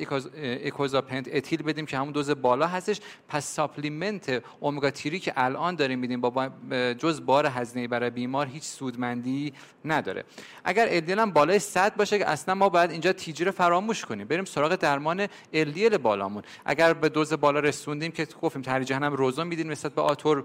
icosapent 0.64 1.28
ethyl 1.32 1.62
بدیم 1.62 1.86
که 1.86 1.98
همون 1.98 2.12
دوز 2.12 2.30
بالا 2.30 2.66
هستش. 2.66 3.00
پس 3.28 3.46
supplement 3.46 4.44
omega 4.62 4.90
که 4.90 5.32
الان 5.36 5.74
داریم 5.74 5.98
میدیم 5.98 6.20
با 6.20 6.50
جز 6.98 7.20
بار 7.26 7.46
هزینه 7.60 7.88
برای 7.88 8.10
بیمار 8.10 8.46
هیچ 8.46 8.62
سودمندی 8.62 9.52
نداره. 9.84 10.24
اگر 10.64 11.00
LDL 11.00 11.18
هم 11.18 11.30
بالای 11.30 11.58
100 11.58 11.96
باشه 11.96 12.18
که 12.18 12.28
اصلا 12.28 12.54
ما 12.54 12.68
باید 12.68 12.90
اینجا 12.90 13.12
TG 13.12 13.44
رو 13.44 13.52
فراموش 13.52 14.04
کنیم. 14.04 14.26
بریم 14.28 14.44
سراغ 14.44 14.74
درمان 14.74 15.26
LDL 15.54 15.98
بالامون. 15.98 16.42
اگر 16.64 16.92
به 16.92 17.08
دوز 17.08 17.32
بالا 17.32 17.60
رسوندیم 17.60 18.12
که 18.12 18.26
گفتیم 18.42 18.62
ترجیحا 18.62 18.96
هم 18.96 19.12
rosu 19.12 19.44
میدیم 19.44 19.70
نسبت 19.70 19.94
به 19.94 20.02
ator 20.02 20.44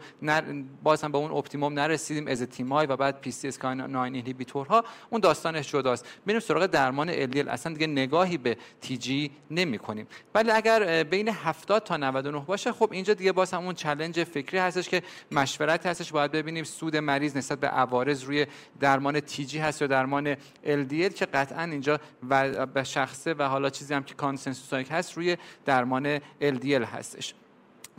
باز 0.84 1.03
هم 1.03 1.11
به 1.11 1.18
اون 1.18 1.32
optimum 1.32 1.74
نرسیدیم 1.74 2.28
ezetimibe 2.28 2.86
و 2.86 2.97
بعد 2.97 3.22
PCSK9 3.22 4.24
ها 4.70 4.84
اون 5.09 5.22
داستانش 5.22 5.72
جداست. 5.72 6.05
بریم 6.26 6.39
سراغ 6.39 6.66
درمان 6.66 7.32
LDL 7.32 7.47
اصلا 7.47 7.74
دیگه 7.74 7.88
نگاهی 7.88 8.38
به 8.38 8.57
TG 8.82 9.32
نمی 9.51 9.78
کنیم. 9.78 10.07
ولی 10.36 10.51
اگر 10.51 11.03
بین 11.03 11.30
70 11.30 11.84
تا 11.84 11.97
99 11.97 12.39
باشه 12.39 12.72
خب 12.72 12.89
اینجا 12.91 13.13
دیگه 13.13 13.32
باز 13.32 13.53
هم 13.53 13.66
اون 13.66 13.76
challenge 13.76 14.24
فکری 14.24 14.57
هستش 14.57 14.89
که 14.89 15.03
مشورت 15.32 15.86
هستش. 15.86 16.11
باید 16.11 16.32
ببینیم 16.32 16.63
سود 16.63 16.95
مریض 17.00 17.38
نسبت 17.38 17.60
به 17.60 17.68
عوارض 17.68 18.24
روی 18.24 18.46
درمان 18.80 19.20
TG 19.20 19.60
هست 19.60 19.82
یا 19.82 19.88
درمان 19.88 20.36
LDL 20.64 21.14
که 21.14 21.26
قطعا 21.26 21.64
اینجا 21.64 22.00
و 22.30 22.66
به 22.66 22.84
شخصه 22.84 23.34
و 23.34 23.43
حالا 23.43 23.70
چیزی 23.70 23.93
هم 23.93 24.04
که 24.04 24.14
consensus 24.14 24.74
هست 24.91 25.14
روی 25.14 25.38
درمان 25.66 26.18
LDL 26.41 26.86
هستش. 26.93 27.34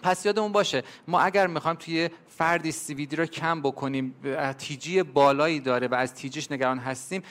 پس 0.02 0.26
یادمون 0.26 0.52
باشه 0.52 0.82
ما 1.08 1.20
اگر 1.20 1.46
می‌خوایم 1.46 1.76
توی 1.76 2.10
فردی 2.28 2.72
CVD 2.72 3.16
رو 3.16 3.26
کم 3.26 3.62
بکنیم 3.62 4.14
TG 4.58 5.02
بالایی 5.02 5.60
داره 5.60 5.88
و 5.88 5.94
از 5.94 6.14
TG 6.14 6.33
ش 6.33 6.52
نگران 6.52 6.78
هستیم 6.78 7.22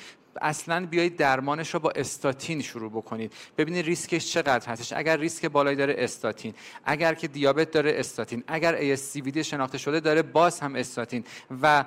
اصلا 0.41 0.85
بیایید 0.85 1.17
درمانش 1.17 1.73
رو 1.73 1.79
با 1.79 1.91
استاتین 1.95 2.61
شروع 2.61 2.91
بکنید. 2.91 3.33
ببینید 3.57 3.85
ریسکش 3.85 4.31
چقدر 4.31 4.67
هستش. 4.67 4.93
اگر 4.93 5.17
ریسک 5.17 5.45
بالایی 5.45 5.77
داره 5.77 5.95
استاتین. 5.97 6.53
اگر 6.85 7.13
که 7.13 7.27
دیابت 7.27 7.71
داره 7.71 7.93
استاتین. 7.99 8.43
اگر 8.47 8.95
ASCVD 8.95 9.37
شناخته 9.37 9.77
شده 9.77 9.99
داره 9.99 10.21
باز 10.21 10.59
هم 10.59 10.75
استاتین. 10.75 11.23
و 11.61 11.85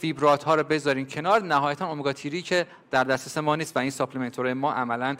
fibrate 0.00 0.44
ها 0.44 0.54
رو 0.54 0.62
بذارین 0.62 1.06
کنار. 1.06 1.42
نهایتا 1.42 1.88
امگا 1.90 2.12
که 2.12 2.66
در 2.90 3.04
دسترس 3.04 3.38
ما 3.38 3.56
نیست 3.56 3.76
و 3.76 3.80
این 3.80 3.90
supplement 3.90 4.54
ما 4.54 4.72
عملا 4.72 5.16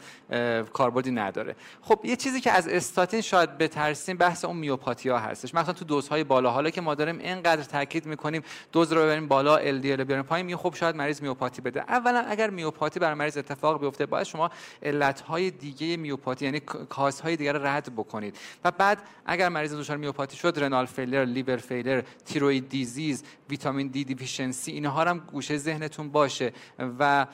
کاربردی 0.73 1.11
نداره. 1.11 1.55
خب 1.81 1.99
یه 2.03 2.15
چیزی 2.15 2.41
که 2.41 2.51
از 2.51 2.67
استاتین 2.67 3.21
شاید 3.21 3.57
بترسیم 3.57 4.17
بحث 4.17 4.45
اون 4.45 4.57
myopathy 4.57 5.12
ا 5.12 5.19
هستش. 5.19 5.55
مثلا 5.55 5.73
تو 5.73 5.85
دوزهای 5.85 6.23
بالا 6.23 6.51
حالا 6.51 6.69
که 6.69 6.81
ما 6.81 6.95
داریم 6.95 7.19
اینقدر 7.19 7.63
تاکید 7.63 8.05
می‌کنیم 8.05 8.43
دوز 8.71 8.93
رو 8.93 9.01
ببریم 9.01 9.27
بالا 9.27 9.57
LDL 9.57 10.03
بیاریم 10.03 10.25
پایین 10.25 10.55
خب 10.55 10.75
شاید 10.75 10.95
مریض 10.95 11.21
myopathy 11.21 11.61
بده. 11.61 11.81
اولا 11.81 12.19
اگر 12.19 12.49
myopathy 12.49 12.99
برای 12.99 13.13
مریض 13.13 13.37
اتفاق 13.37 13.81
بیفته 13.81 14.05
باید 14.05 14.25
شما 14.25 14.51
علتهای 14.83 15.51
دیگه 15.51 15.97
myopathy 15.97 16.45
یعنی 16.45 16.59
cause 16.89 17.22
های 17.22 17.35
دیگر 17.35 17.53
رو 17.53 17.65
رد 17.65 17.95
بکنید. 17.95 18.37
و 18.65 18.71
بعد 18.71 19.01
اگر 19.25 19.49
مریض 19.49 19.73
دچار 19.73 19.97
myopathy 19.97 20.37
شد 20.37 20.53
renal 20.57 20.85
failure 20.85 21.25
liver 21.25 21.57
failure 21.57 22.01
thyroid 22.25 22.69
disease 22.69 23.23
vitamin 23.49 23.87
D 23.87 24.03
deficiency 24.03 24.71
اینها 24.71 25.03
هم 25.03 25.19
گوشه 25.19 25.57
ذهنتون 25.57 26.09
باشه. 26.09 26.53
و 26.99 27.25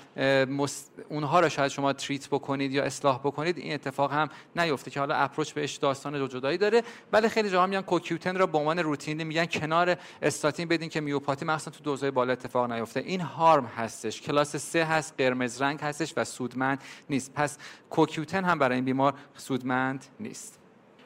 اونها 1.09 1.39
رو 1.39 1.49
شاید 1.49 1.71
شما 1.71 1.93
treat 1.93 2.27
بکنید 2.27 2.71
یا 2.71 2.83
اصلاح 2.83 3.19
بکنید 3.19 3.57
این 3.57 3.73
اتفاق 3.73 4.13
هم 4.13 4.29
نیفته 4.55 4.91
که 4.91 4.99
حالا 4.99 5.15
approach 5.15 5.51
بهش 5.51 5.75
داستان 5.75 6.27
جدایی 6.29 6.57
داره. 6.57 6.83
ولی 7.13 7.29
خیلی 7.29 7.49
جاها 7.49 7.67
میگن 7.67 7.81
کوکیوتن 7.81 8.37
رو 8.37 8.47
به 8.47 8.57
عنوان 8.57 8.79
روتین 8.79 9.23
میگن 9.23 9.45
کنار 9.45 9.97
استاتین 10.21 10.67
بدین 10.67 10.89
که 10.89 11.01
myopathy 11.01 11.45
مثلا 11.45 11.73
تو 11.73 11.83
دوزهای 11.83 12.11
بالا 12.11 12.33
اتفاق 12.33 12.71
نیفته. 12.71 12.99
این 12.99 13.21
harm 13.21 13.65
هستش. 13.65 14.21
کلاس 14.21 14.55
3 14.55 14.85
هست 14.85 15.13
قرمز 15.17 15.61
رنگ 15.61 15.79
هستش 15.81 16.13
و 16.17 16.23
سودمند 16.23 16.81
نیست. 17.09 17.33
پس 17.33 17.57
کوکیوتن 17.89 18.43
هم 18.43 18.59
برای 18.59 18.75
این 18.75 18.85
بیمار 18.85 19.13
سودمند 19.37 20.05
نیست. 20.19 20.59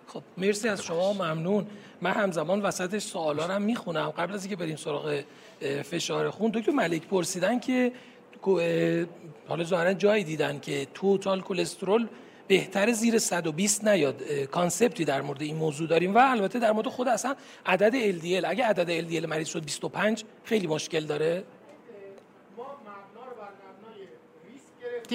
خب 0.08 0.24
مرسی 0.38 0.70
از 0.70 0.84
شما 0.84 1.14
ممنون. 1.14 1.68
من 2.02 2.12
همزمان 2.12 2.62
وسطش 2.62 3.04
سوالا 3.04 3.46
رو 3.46 3.60
می‌خونم. 3.60 4.10
قبل 4.10 4.34
از 4.34 4.44
اینکه 4.44 4.56
بریم 4.56 4.76
سراغ 4.76 5.24
فشار 5.84 6.30
خون 6.30 6.52
دکتر 6.52 6.72
ملک 6.72 7.08
پرسیدن 7.08 7.60
که 7.60 7.92
حالا 9.48 9.64
ظاهرا 9.64 9.94
جایی 9.94 10.24
دیدن 10.24 10.60
که 10.60 10.88
توتال 10.94 11.42
کلسترول 11.42 12.08
بهتر 12.48 12.92
زیر 12.92 13.18
120 13.18 13.88
نیاد. 13.88 14.24
کانسپتی 14.52 15.06
در 15.06 15.22
مورد 15.22 15.42
این 15.42 15.56
موضوع 15.56 15.88
داریم 15.88 16.16
و 16.16 16.18
البته 16.18 16.60
در 16.60 16.72
مورد 16.72 16.88
خود 16.88 17.08
اصلا 17.08 17.36
عدد 17.66 18.20
LDL 18.20 18.46
اگه 18.46 18.66
عدد 18.66 19.10
LDL 19.10 19.28
مریض 19.28 19.48
شد 19.48 19.66
25 19.66 20.24
خیلی 20.44 20.68
مشکل 20.68 21.06
داره. 21.06 21.44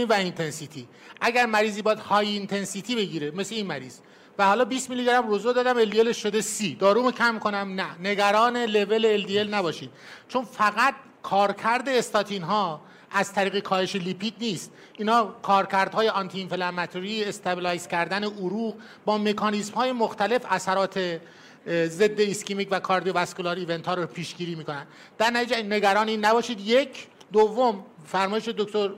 و 0.08 0.12
intensity. 0.12 0.88
اگر 1.20 1.46
مریضی 1.46 1.82
باید 1.82 1.98
high 1.98 2.28
intensity 2.28 2.96
بگیره 2.96 3.30
مثل 3.30 3.54
این 3.54 3.66
مریض. 3.66 3.98
و 4.38 4.46
حالا 4.46 4.64
20 4.64 4.90
میلی 4.90 5.04
گرم 5.04 5.28
روزو 5.28 5.52
دادم 5.52 5.84
LDL 5.84 6.12
شده 6.12 6.40
30 6.40 6.74
دارومو 6.74 7.10
کم 7.10 7.38
کنم 7.38 7.80
نه. 7.80 8.08
نگران 8.10 8.56
لول 8.56 9.22
LDL 9.22 9.48
نباشید 9.54 9.90
چون 10.28 10.44
فقط 10.44 10.94
کارکرد 11.22 11.88
استاتین 11.88 12.42
ها 12.42 12.80
از 13.14 13.32
طریق 13.32 13.58
کاهش 13.58 13.96
لیپید 13.96 14.34
نیست. 14.40 14.72
اینا 14.98 15.24
کارکردهای 15.24 16.08
anti-inflammatory 16.08 17.24
stabilize 17.24 17.86
کردن 17.86 18.24
عروق 18.24 18.74
با 19.04 19.18
مکانیزم 19.18 19.74
های 19.74 19.92
مختلف 19.92 20.42
اثرات 20.48 21.20
ضد 21.68 22.20
ischemic 22.20 22.68
و 22.70 22.80
cardiovascular 22.80 23.56
event 23.56 23.86
ها 23.86 23.94
رو 23.94 24.06
پیشگیری 24.06 24.54
می‌کنن. 24.54 24.86
در 25.18 25.30
نتیجه 25.30 25.62
نگران 25.62 26.08
این 26.08 26.24
نباشید. 26.24 26.60
یک. 26.60 27.06
دوم 27.32 27.84
فرمایش 28.06 28.48
دکتر 28.48 28.90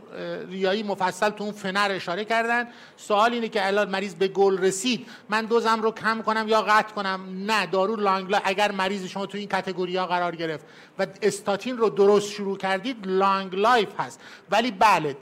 ریایی 0.48 0.82
مفصل 0.82 1.30
تو 1.30 1.44
اون 1.44 1.52
پنل 1.52 1.88
اشاره 1.90 2.24
کردن. 2.24 2.68
سوال 2.96 3.32
اینه 3.32 3.48
که 3.48 3.66
الان 3.66 3.90
مریض 3.90 4.14
به 4.14 4.28
گل 4.28 4.58
رسید 4.58 5.06
من 5.28 5.44
دوزم 5.44 5.82
رو 5.82 5.90
کم 5.90 6.22
کنم 6.22 6.48
یا 6.48 6.62
قطع 6.62 6.94
کنم؟ 6.94 7.20
نه 7.46 7.66
دارو 7.66 7.96
long 7.96 8.36
اگر 8.44 8.72
مریض 8.72 9.04
شما 9.04 9.26
تو 9.26 9.38
این 9.38 9.48
category 9.48 9.96
ها 9.96 10.06
قرار 10.06 10.36
گرفت 10.36 10.64
و 10.98 11.06
استاتین 11.22 11.78
رو 11.78 11.90
درست 11.90 12.30
شروع 12.30 12.56
کردید 12.56 13.06
long 13.06 13.54
life 13.54 13.88
هست. 13.98 14.20
ولی 14.50 14.70
بله 14.70 15.16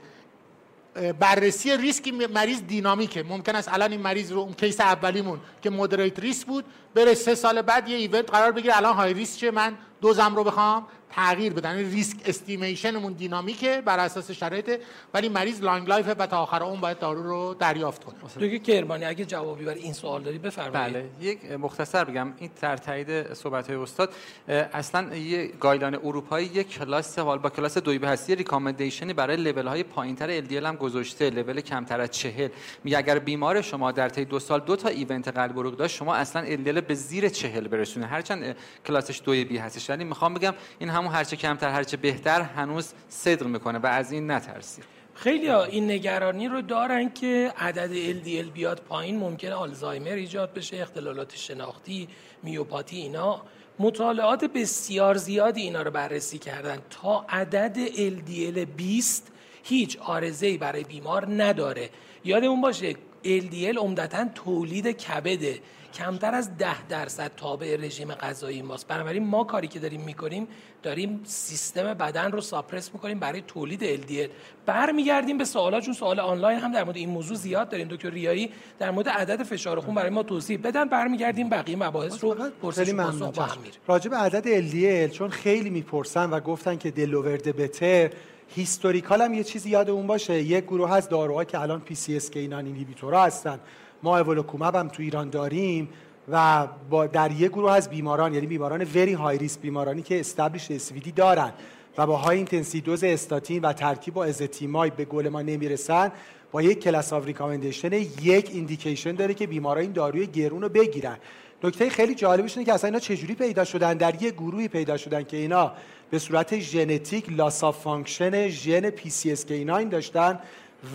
بررسی 1.19 1.77
ریسک 1.77 2.07
مریض 2.07 2.61
dynamic 2.61 3.09
ه. 3.09 3.23
ممکن 3.23 3.55
است 3.55 3.73
الان 3.73 3.91
این 3.91 4.01
مریض 4.01 4.31
رو 4.31 4.39
اون 4.39 4.53
case 4.53 4.81
اولیمون 4.81 5.39
که 5.61 5.69
moderate 5.69 6.19
risk 6.19 6.47
بود 6.47 6.65
بره 6.95 7.13
سه 7.13 7.35
سال 7.35 7.61
بعد 7.61 7.89
یه 7.89 7.97
event 7.97 8.31
قرار 8.31 8.51
بگیره. 8.51 8.77
الان 8.77 8.95
high 8.95 9.13
risk 9.13 9.43
من 9.43 9.77
دوزم 10.01 10.35
رو 10.35 10.43
بخوام. 10.43 10.87
تغییر 11.15 11.53
بدم. 11.53 11.79
یعنی 11.79 11.91
risk 11.91 12.17
estimation 12.25 12.93
مون 12.93 13.13
dynamic 13.13 13.72
ه 13.72 13.81
بر 13.85 13.99
اساس 13.99 14.31
شرایط 14.31 14.81
ولی 15.13 15.29
مریض 15.29 15.61
long 15.61 15.87
life 15.87 16.07
و 16.19 16.27
تا 16.27 16.37
آخر 16.37 16.63
عمر 16.63 16.79
باید 16.79 16.99
دارو 16.99 17.23
رو 17.23 17.55
دریافت 17.59 18.03
کنه. 18.03 18.15
دکتر 18.15 18.57
کرمانی 18.57 19.05
اگه 19.05 19.25
جوابی 19.25 19.65
برای 19.65 19.81
این 19.81 19.93
سوال 19.93 20.23
داری 20.23 20.37
بفرمایید. 20.37 20.93
بله. 20.93 21.09
یک 21.21 21.51
مختصر 21.51 22.03
بگم. 22.03 22.33
این 22.37 22.49
در 22.61 22.77
تایید 22.77 23.33
صحبت 23.33 23.67
های 23.69 23.75
استاد 23.75 24.13
اصلا 24.47 25.15
یه 25.15 25.47
guideline 25.47 25.95
اروپایی 25.95 26.47
یک 26.47 26.69
کلاس 26.69 27.19
حال 27.19 27.37
با 27.37 27.49
کلاس 27.49 27.77
دوی 27.77 27.99
B 27.99 28.07
هستش 28.07 28.35
recommendation 28.35 29.08
ی 29.08 29.13
برای 29.13 29.37
لول 29.37 29.67
های 29.67 29.83
پایینتر 29.83 30.41
LDL 30.41 30.53
هم 30.53 30.75
گذاشته 30.75 31.29
لول 31.29 31.61
کمتر 31.61 32.01
از 32.01 32.11
40 32.11 32.49
میگه 32.83 32.97
اگر 32.97 33.19
بیمار 33.19 33.61
شما 33.61 33.91
در 33.91 34.09
طی 34.09 34.25
دو 34.25 34.39
سال 34.39 34.59
دو 34.59 34.75
تا 34.75 34.89
ایونت 34.89 35.27
قلب 35.27 35.59
عروق 35.59 35.75
داشت 35.75 35.95
شما 35.95 36.15
اصلا 36.15 36.45
LDL 36.45 36.81
به 36.81 36.93
زیر 36.93 37.29
40 37.29 37.67
برسونه 37.67 38.05
هرچند 38.05 38.55
کلاسش 38.87 39.21
دوی 39.25 39.45
بی 39.45 39.57
هستش. 39.57 39.89
ولی 39.89 40.03
می‌خوام 40.03 40.33
بگم 40.33 40.53
این 40.79 40.89
همون 41.05 41.17
هرچه 41.17 41.35
کمتر 41.35 41.69
هرچه 41.69 41.97
بهتر 41.97 42.41
هنوز 42.41 42.93
صدق 43.09 43.45
می‌کنه 43.45 43.79
و 43.79 43.85
از 43.85 44.11
این 44.11 44.31
نترسید. 44.31 44.83
خیلی 45.13 45.47
ها 45.47 45.63
این 45.63 45.91
نگرانی 45.91 46.47
رو 46.47 46.61
دارن 46.61 47.13
که 47.13 47.53
عدد 47.57 48.21
LDL 48.23 48.51
بیاد 48.53 48.81
پایین 48.89 49.19
ممکنه 49.19 49.53
آلزایمر 49.53 50.11
ایجاد 50.11 50.53
بشه 50.53 50.77
اختلالات 50.77 51.35
شناختی 51.35 52.07
میوپاتی 52.43 52.97
اینا. 52.97 53.41
مطالعات 53.79 54.45
بسیار 54.45 55.15
زیادی 55.17 55.61
اینا 55.61 55.81
رو 55.81 55.91
بررسی 55.91 56.37
کردن. 56.37 56.77
تا 56.89 57.25
عدد 57.29 57.87
LDL 57.87 58.67
20 58.77 59.31
هیچ 59.63 59.97
آرزه‌ای 59.97 60.57
برای 60.57 60.83
بیمار 60.83 61.43
نداره. 61.43 61.89
یادمون 62.23 62.61
باشه 62.61 62.93
LDL 63.23 63.77
عمدتا 63.77 64.25
تولید 64.35 64.87
کبده 64.87 65.59
کمتر 65.95 66.33
از 66.33 66.57
ده 66.57 66.87
درصد 66.87 67.31
تابع 67.37 67.77
رژیم 67.79 68.13
غذایی 68.13 68.61
ماست. 68.61 68.87
بنابراین 68.87 69.23
ما 69.23 69.43
کاری 69.43 69.67
که 69.67 69.79
داریم 69.79 70.01
می‌کنیم 70.01 70.47
داریم 70.83 71.21
سیستم 71.23 71.93
بدن 71.93 72.31
رو 72.31 72.41
ساپرس 72.41 72.93
می‌کنیم 72.93 73.19
برای 73.19 73.41
تولید 73.41 74.01
LDL 74.01 74.29
برمیگردیم 74.65 75.37
به 75.37 75.45
سوالات 75.45 75.83
چون 75.83 75.93
سوال 75.93 76.19
آنلاین 76.19 76.59
هم 76.59 76.71
در 76.71 76.83
مورد 76.83 76.97
این 76.97 77.09
موضوع 77.09 77.37
زیاد 77.37 77.69
داریم. 77.69 77.87
دکتر 77.87 78.09
ریایی 78.09 78.51
در 78.79 78.91
مورد 78.91 79.09
عدد 79.09 79.43
فشار 79.43 79.79
خون 79.79 79.95
برای 79.95 80.09
ما 80.09 80.23
توضیح 80.23 80.59
بدن. 80.63 80.85
برمیگردیم 80.85 81.49
بقیه 81.49 81.75
مباحث 81.75 82.23
رو 82.23 82.35
پرسش 82.61 82.93
پاسخ 82.93 83.31
با 83.31 83.43
هم 83.43 83.57
راجع 83.87 84.09
به 84.09 84.17
عدد 84.17 84.45
LDL 84.69 85.13
چون 85.13 85.29
خیلی 85.29 85.69
می‌پرسن 85.69 86.29
و 86.29 86.39
گفتن 86.39 86.77
که 86.77 86.91
دلوورد 86.91 87.55
بتر 87.55 88.09
historical 88.47 89.21
هم 89.21 89.33
یه 89.33 89.43
چیزی 89.43 89.69
یاد 89.69 89.89
اون 89.89 90.07
باشه. 90.07 90.41
یک 90.41 90.63
گروه 90.63 90.93
از 90.93 91.09
داروها 91.09 91.43
که 91.43 91.59
الان 91.59 91.79
PCSK 91.79 92.29
inhibitor 92.35 93.14
ا 93.14 93.23
هستن. 93.23 93.59
ما 94.03 94.19
evolocumab 94.19 94.75
هم 94.75 94.87
تو 94.87 95.03
ایران 95.03 95.29
داریم 95.29 95.89
و 96.31 96.67
با 96.89 97.07
در 97.07 97.31
یک 97.31 97.51
گروه 97.51 97.71
از 97.71 97.89
بیماران 97.89 98.33
یعنی 98.33 98.47
بیماران 98.47 98.81
very 98.81 99.13
high 99.13 99.37
risk 99.37 99.61
بیمارانی 99.61 100.01
که 100.01 100.19
established 100.19 100.71
ASCVD 100.71 101.11
دارن 101.11 101.53
و 101.97 102.07
با 102.07 102.17
high 102.17 102.37
intensity 102.37 102.81
دوز 102.81 103.03
استاتین 103.03 103.61
و 103.61 103.73
ترکیب 103.73 104.13
با 104.13 104.25
ezetimibe 104.25 104.89
به 104.89 105.05
گل 105.05 105.29
ما 105.29 105.41
نمی‌رسن 105.41 106.11
با 106.51 106.61
یک 106.61 106.79
class 106.79 107.13
of 107.13 107.25
recommendation 107.25 107.93
یک 107.93 108.49
indication 108.53 109.11
داره 109.11 109.33
که 109.33 109.47
بیماران 109.47 109.81
این 109.81 109.91
داروی 109.91 110.27
گرون 110.27 110.61
رو 110.61 110.69
بگیرن. 110.69 111.17
نکته 111.63 111.89
خیلی 111.89 112.15
جالبش 112.15 112.57
اینه 112.57 112.65
که 112.65 112.73
اصلا 112.73 112.87
اینا 112.87 112.99
چجوری 112.99 113.35
پیدا 113.35 113.63
شدن؟ 113.63 113.93
در 113.93 114.23
یک 114.23 114.33
گروهی 114.33 114.67
پیدا 114.67 114.97
شدن 114.97 115.23
که 115.23 115.37
اینا 115.37 115.71
به 116.09 116.19
صورت 116.19 116.59
ژنتیک 116.59 117.25
loss 117.29 117.63
of 117.63 117.81
function 117.81 118.47
ژن 118.47 118.89
PCSK9 118.89 119.85
داشتن 119.85 120.39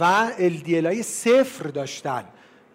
و 0.01 0.31
LDL 0.39 0.85
های 0.85 1.03
صفر 1.03 1.69
داشتن. 1.69 2.25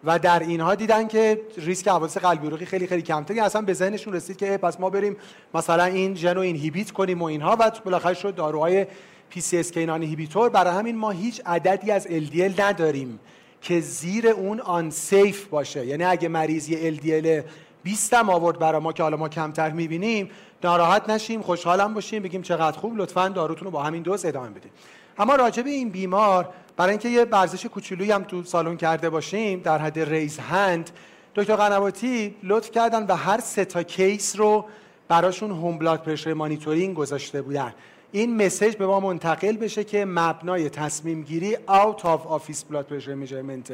و 0.04 0.18
در 0.18 0.38
اینها 0.38 0.74
دیدن 0.74 1.08
که 1.08 1.40
ریسک 1.56 1.88
حوادث 1.88 2.16
قلبی 2.16 2.46
عروقی 2.46 2.64
خیلی 2.64 2.86
خیلی 2.86 3.02
کمتری 3.02 3.40
اصلا 3.40 3.62
به 3.62 3.72
ذهنشون 3.72 4.12
رسید 4.12 4.36
که 4.36 4.56
پس 4.56 4.80
ما 4.80 4.90
بریم 4.90 5.16
مثلا 5.54 5.84
این 5.84 6.14
ژن 6.14 6.34
رو 6.34 6.40
inhibit 6.40 6.90
کنیم 6.90 7.22
و 7.22 7.24
اینها. 7.24 7.56
و 7.60 7.70
بالاخره 7.84 8.14
شد 8.14 8.34
داروهای 8.34 8.86
PCSK 9.30 9.76
inhibitor 9.76 10.48
برای 10.48 10.74
همین 10.74 10.96
ما 10.96 11.10
هیچ 11.10 11.42
عددی 11.46 11.90
از 11.90 12.06
LDL 12.06 12.60
نداریم 12.60 13.20
که 13.62 13.80
زیر 13.80 14.28
اون 14.28 14.60
آن 14.60 14.90
safe 14.90 15.46
باشه. 15.46 15.86
یعنی 15.86 16.04
اگه 16.04 16.28
مریض 16.28 16.68
یه 16.68 16.94
LDL 16.94 17.44
20 17.86 18.14
هم 18.14 18.30
آورد 18.30 18.58
برای 18.58 18.80
ما 18.80 18.92
که 18.92 19.02
حالا 19.02 19.16
ما 19.16 19.28
کمتر 19.28 19.70
می‌بینیم. 19.70 20.30
ناراحت 20.64 21.10
نشیم 21.10 21.42
خوشحالم 21.42 21.94
باشیم 21.94 22.22
بگیم 22.22 22.42
چقدر 22.42 22.78
خوب. 22.78 22.98
لطفا 22.98 23.28
داروتون 23.28 23.64
رو 23.64 23.70
با 23.70 23.82
همین 23.82 24.02
دوز 24.02 24.24
ادامه 24.24 24.48
بدید 24.50 24.72
اما 25.18 25.34
راجع 25.34 25.62
به 25.62 25.70
این 25.70 25.88
بیمار 25.90 26.48
برای 26.76 26.90
اینکه 26.90 27.08
یه 27.08 27.24
ورزش 27.24 27.66
کوچولویی 27.66 28.10
هم 28.10 28.24
تو 28.24 28.42
سالن 28.42 28.76
کرده 28.76 29.10
باشیم 29.10 29.60
در 29.60 29.78
حد 29.78 29.98
raise 29.98 30.38
hand 30.38 30.90
دکتر 31.34 31.56
قنواتی 31.56 32.34
لطف 32.42 32.70
کردن 32.70 33.06
و 33.06 33.16
هر 33.16 33.40
سه 33.40 33.64
تا 33.64 33.82
case 33.82 34.36
رو 34.36 34.64
براشون 35.08 35.50
home 35.50 35.78
blood 35.78 36.02
pressure 36.02 36.32
monitoring 36.32 36.96
گذاشته 36.96 37.42
بودن. 37.42 37.74
این 38.12 38.46
message 38.46 38.76
به 38.76 38.86
ما 38.86 39.00
منتقل 39.00 39.56
بشه 39.56 39.84
که 39.84 40.04
مبنای 40.04 40.70
تصمیم 40.70 41.22
گیری 41.22 41.54
out 41.54 42.00
of 42.00 42.20
office 42.38 42.72
blood 42.72 42.86
pressure 42.90 43.16
measurement. 43.24 43.72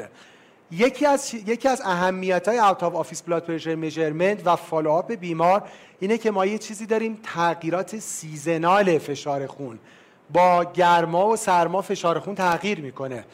یکی 0.73 1.07
از 1.07 1.35
یکی 1.35 1.69
از 1.69 1.83
اهمیت 1.85 2.49
های 2.49 2.59
out 2.59 2.83
of 2.83 2.95
office 2.95 3.23
blood 3.23 3.45
pressure 3.45 3.75
measurement 3.75 4.47
و 4.47 4.57
follow-up 4.57 5.13
بیمار 5.13 5.63
اینه 6.01 6.19
که 6.19 6.31
ما 6.31 6.47
یه 6.47 6.59
چیزی 6.59 6.87
داریم 6.87 7.21
تغییرات 7.23 7.97
seasonal 7.97 8.99
فشار 8.99 9.47
خون. 9.47 9.79
با 10.31 10.65
گرما 10.65 11.29
و 11.29 11.37
سرما 11.37 11.83
فشار 11.83 12.19
خون 12.19 12.35
تغییر 12.35 12.81
می‌کنه. 12.81 13.25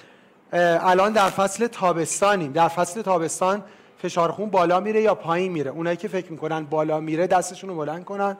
الان 0.52 1.12
در 1.12 1.28
فصل 1.28 1.66
تابستانیم. 1.66 2.52
در 2.52 2.68
فصل 2.68 3.02
تابستان 3.02 3.64
فشار 4.02 4.32
خون 4.32 4.50
بالا 4.50 4.80
میره 4.80 5.02
یا 5.02 5.14
پایین 5.14 5.52
میره؟ 5.52 5.70
اونایی 5.70 5.96
که 5.96 6.08
فکر 6.08 6.32
می‌کنن 6.32 6.64
بالا 6.64 7.00
میره 7.00 7.26
دستشون 7.26 7.70
رو 7.70 7.76
بلند 7.76 8.04
کنن. 8.04 8.36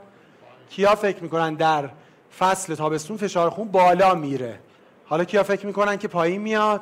کیا 0.71 0.95
فکر 0.95 1.23
می‌کنن 1.23 1.55
در 1.55 1.91
فصل 2.39 2.75
تابستون 2.75 3.17
فشار 3.17 3.51
خون 3.51 3.69
بالا 3.69 4.15
میره؟ 4.15 4.59
حالا 5.07 5.25
کیا 5.25 5.43
فکر 5.43 5.67
می‌کنن 5.67 5.97
که 5.97 6.09
پایین 6.09 6.41
میاد؟ 6.41 6.81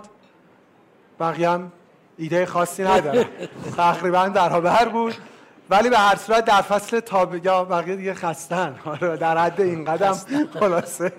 بقیه 1.21 1.61
ایده 2.19 2.47
خاصی 2.47 2.83
نداره 2.85 3.29
تقریبا 3.77 4.29
برابر 4.29 4.89
بود. 4.89 5.15
ولی 5.71 5.91
به 5.91 5.99
هر 5.99 6.17
صورت 6.17 6.45
در 6.45 6.63
فصل 6.63 7.01
تاب 7.01 7.47
یا 7.47 7.65
بقیه 7.65 7.97
دیگه 7.97 8.15
خستن. 8.15 8.77
آره 8.85 9.17
در 9.17 9.39
حد 9.39 9.61
این 9.61 9.85
قدم 9.85 10.17
خلاصه. 10.61 11.13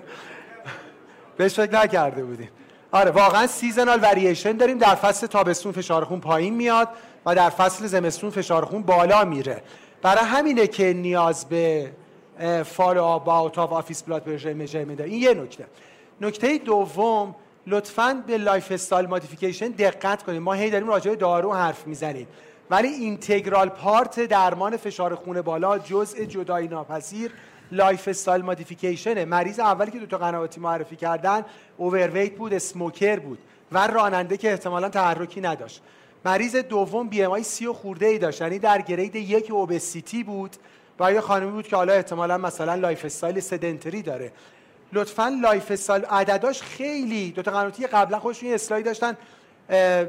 بهش 1.36 1.54
فکر 1.54 1.82
نکرده 1.82 2.24
بودیم. 2.24 2.50
آره 2.92 3.10
واقعا 3.10 3.46
سیزنال 3.46 3.98
وریشن 4.02 4.52
داریم. 4.52 4.78
در 4.78 4.94
فصل 4.94 5.26
تابستون 5.26 5.72
فشار 5.72 6.04
خون 6.04 6.20
پایین 6.20 6.54
میاد 6.54 6.88
و 7.26 7.34
در 7.34 7.50
فصل 7.50 7.86
زمستون 7.86 8.30
فشار 8.30 8.64
خون 8.64 8.82
بالا 8.82 9.24
میره. 9.24 9.62
برای 10.02 10.24
همینه 10.24 10.66
که 10.66 10.92
نیاز 10.92 11.48
به 11.48 11.92
follow 12.64 13.18
با 13.18 13.38
out 13.38 13.58
of 13.58 13.72
office 13.72 14.02
blood 14.02 14.22
pressure 14.22 14.52
measurement 14.52 15.00
این 15.00 15.22
یه 15.22 15.34
نکته. 15.34 15.66
نکته 16.20 16.58
دوم 16.58 17.34
لطفا 17.68 18.24
به 18.26 18.38
lifestyle 18.38 19.06
modification 19.06 19.68
دقت 19.68 20.22
کنید. 20.22 20.42
ما 20.42 20.52
هی 20.52 20.70
داریم 20.70 20.88
راجع 20.88 21.10
به 21.10 21.16
دارو 21.16 21.54
حرف 21.54 21.86
می‌زنیم. 21.86 22.26
ولی 22.70 22.88
integral 22.88 23.68
part 23.68 24.20
درمان 24.20 24.76
فشار 24.76 25.14
خون 25.14 25.42
بالا 25.42 25.78
جزء 25.78 26.24
جدایی 26.24 26.68
ناپذیر 26.68 27.32
lifestyle 27.72 28.08
modification 28.08 28.42
ه. 28.42 29.24
مریض 29.24 29.60
اولی 29.60 29.90
که 29.90 29.98
دکتر 29.98 30.18
قنواتی 30.18 30.60
معرفی 30.60 30.96
کردن 30.96 31.44
overweight 31.76 32.36
بود 32.36 32.54
smoker 32.54 33.18
بود 33.18 33.38
و 33.72 33.86
راننده 33.86 34.36
که 34.36 34.50
احتمالا 34.50 34.88
تحرکی 34.88 35.40
نداشت. 35.40 35.82
مریض 36.24 36.56
دوم 36.56 37.08
BMI 37.08 37.42
سی 37.42 37.66
و 37.66 37.72
خورده 37.72 38.06
ای 38.06 38.18
داشت. 38.18 38.40
یعنی 38.40 38.58
در 38.58 38.82
grade 38.82 39.16
یک 39.16 39.50
obesity 39.50 40.24
بود 40.24 40.56
و 41.00 41.12
یه 41.12 41.20
خانمی 41.20 41.50
بود 41.50 41.68
که 41.68 41.76
حالا 41.76 41.92
احتمالا 41.92 42.38
مثلا 42.38 42.74
lifestyle 42.74 43.40
sedentary 43.40 44.02
داره. 44.02 44.32
لطفا 44.92 45.38
lifestyle 45.42 46.04
عدداش 46.04 46.62
خیلی 46.62 47.30
دکتر 47.30 47.50
قنواتی 47.50 47.86
قبلا 47.86 48.18
خودشون 48.18 48.48
یه 48.48 48.54
slide 48.54 48.84
داشتن. 48.84 49.16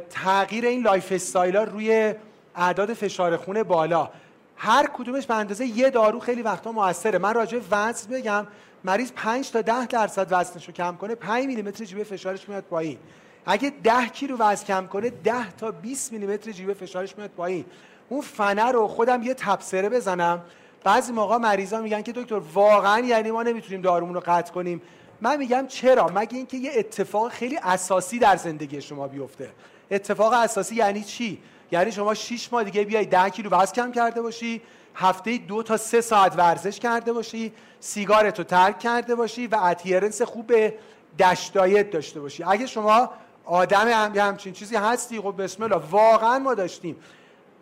تغییر 0.09 0.65
این 0.65 0.83
lifestyle 0.83 1.55
ها 1.55 1.63
روی 1.63 2.13
اعداد 2.55 2.93
فشار 2.93 3.37
خون 3.37 3.63
بالا. 3.63 4.09
هر 4.55 4.87
کدومش 4.93 5.25
به 5.25 5.35
اندازه 5.35 5.65
یه 5.65 5.89
دارو 5.89 6.19
خیلی 6.19 6.41
وقتا 6.41 6.71
موثره. 6.71 7.17
من 7.17 7.33
راجع 7.33 7.59
وزن 7.71 8.11
بگم 8.11 8.47
مریض 8.83 9.11
5 9.11 9.51
تا 9.51 9.61
10 9.61 9.85
درصد 9.85 10.27
وزنش 10.29 10.67
رو 10.67 10.73
کم 10.73 10.95
کنه 10.95 11.15
5 11.15 11.45
میلیمتر 11.45 11.85
جیوه 11.85 12.03
فشارش 12.03 12.49
میاد 12.49 12.63
پایین. 12.63 12.97
اگه 13.45 13.73
10 13.83 14.07
کیلو 14.07 14.37
وزن 14.37 14.65
کم 14.65 14.87
کنه 14.87 15.09
10 15.09 15.51
تا 15.51 15.71
20 15.71 16.13
میلیمتر 16.13 16.51
جیوه 16.51 16.73
فشارش 16.73 17.17
میاد 17.17 17.29
پایین. 17.29 17.65
اون 18.09 18.21
فنه 18.21 18.71
رو 18.71 18.87
خودم 18.87 19.23
یه 19.23 19.33
تبصره 19.33 19.89
بزنم. 19.89 20.41
بعضی 20.83 21.11
موقع 21.11 21.37
مریضا 21.37 21.81
میگن 21.81 22.01
که 22.01 22.11
دکتر 22.11 22.41
واقعا 22.53 22.99
یعنی 22.99 23.31
ما 23.31 23.43
نمی‌تونیم 23.43 23.81
دارومون 23.81 24.15
رو 24.15 24.21
قطع 24.25 24.53
کنیم. 24.53 24.81
من 25.21 25.37
میگم 25.37 25.67
چرا؟ 25.67 26.11
مگه 26.15 26.37
اینکه 26.37 26.57
یه 26.57 26.71
اتفاق 26.75 27.31
خیلی 27.31 27.57
اساسی 27.63 28.19
در 28.19 28.35
زندگی 28.35 28.81
شما 28.81 29.07
بیفته. 29.07 29.49
اتفاق 29.91 30.33
اساسی 30.33 30.75
یعنی 30.75 31.03
چی؟ 31.03 31.41
یعنی 31.71 31.91
شما 31.91 32.13
6 32.13 32.53
ماه 32.53 32.63
دیگه 32.63 32.83
بیای 32.83 33.05
10 33.05 33.29
کیلو 33.29 33.49
وزن 33.49 33.73
کم 33.73 33.91
کرده 33.91 34.21
باشی 34.21 34.61
هفته 34.95 35.37
دو 35.37 35.63
تا 35.63 35.77
سه 35.77 36.01
ساعت 36.01 36.37
ورزش 36.37 36.79
کرده 36.79 37.13
باشی 37.13 37.53
سیگارتو 37.79 38.43
ترک 38.43 38.79
کرده 38.79 39.15
باشی 39.15 39.47
و 39.47 39.55
اتیرنس 39.55 40.21
خوب 40.21 40.47
به 40.47 40.73
دش 41.19 41.47
دایت 41.47 41.91
داشته 41.91 42.19
باشی. 42.19 42.43
اگه 42.43 42.65
شما 42.65 43.09
آدم 43.45 43.87
هم 43.87 44.27
همچین 44.27 44.53
چیزی 44.53 44.75
هستی 44.75 45.21
خب 45.21 45.43
بسم 45.43 45.63
الله 45.63 45.81
واقعا 45.91 46.39
ما 46.39 46.53
داشتیم. 46.53 46.95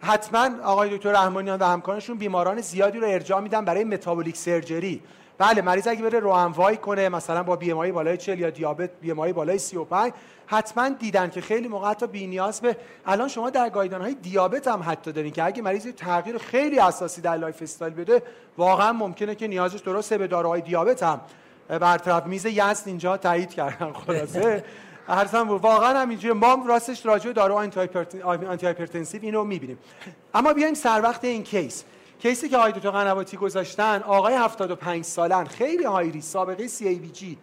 حتما 0.02 0.64
آقای 0.64 0.98
دکتر 0.98 1.12
رحمانیان 1.12 1.60
و 1.60 1.66
همکارشون 1.66 2.18
بیماران 2.18 2.62
زیادی 2.62 3.00
رو 3.00 3.08
ارجاع 3.08 3.40
میدن 3.40 3.66
برای 3.66 3.84
metabolic 3.84 4.38
surgery. 4.38 5.02
بله 5.38 5.62
مریض 5.62 5.88
اگه 5.88 6.04
بره 6.04 6.20
Roux-en-Y 6.20 6.78
کنه 6.78 7.10
مثلا 7.10 7.44
با 7.44 7.56
BMI 7.56 7.74
بالای 7.74 8.18
40 8.18 8.40
یا 8.40 8.50
دیابت 8.50 8.90
BMI 9.02 9.32
بالای 9.32 9.58
35 9.58 10.14
حتما 10.46 10.90
دیدن 10.90 11.30
که 11.30 11.42
خیلی 11.42 11.68
موقع 11.68 11.90
حتی 11.90 12.08
بی 12.08 12.28
نیاز 12.28 12.62
به 12.62 12.78
الان 13.06 13.28
شما 13.28 13.50
در 13.50 13.70
guideline 13.70 14.02
های 14.02 14.14
دیابت 14.14 14.68
هم 14.68 14.84
حتی 14.88 15.12
دارین 15.12 15.32
که 15.32 15.44
اگه 15.44 15.62
مریض 15.62 15.88
تغییر 15.88 16.38
خیلی 16.38 16.80
اساسی 16.80 17.22
در 17.22 17.38
lifestyle 17.38 17.94
بده 17.94 18.24
واقعا 18.58 18.94
ممکنه 18.94 19.36
که 19.36 19.48
نیازش 19.48 19.80
درسته 19.80 20.18
به 20.18 20.28
داروهای 20.28 20.62
دیابت 20.62 21.04
هم 21.04 21.22
برطرف 21.70 22.26
میشه 22.26 22.84
اینجا 22.86 23.18
تایید 23.18 23.54
کردن. 23.54 23.94
خلاصه. 23.94 24.64
عرضم 25.08 25.50
واقعا 25.50 26.00
هم 26.00 26.10
اینجوری 26.10 26.34
ما 26.34 26.64
راستش 26.68 27.06
راجع 27.06 27.32
دارو 27.32 27.56
antihypertensive 27.56 29.22
اینو 29.24 29.44
می‌بینیم. 29.44 29.78
اما 30.34 30.54
بیایم 30.54 30.74
سر 30.74 31.02
وقت 31.04 31.26
این 31.26 31.44
case. 31.44 31.84
case 32.20 32.44
ی 32.44 32.50
که 32.50 32.58
آقای 32.58 32.72
دکتر 32.72 32.90
قنواتی 32.90 33.38
گذاشتن 33.38 34.04
آقای 34.04 34.34
75 34.34 35.04
سالن. 35.04 35.46
خیلی 35.46 35.84
هایری 35.84 36.22
سابقه 36.22 36.68
CABG 36.68 37.38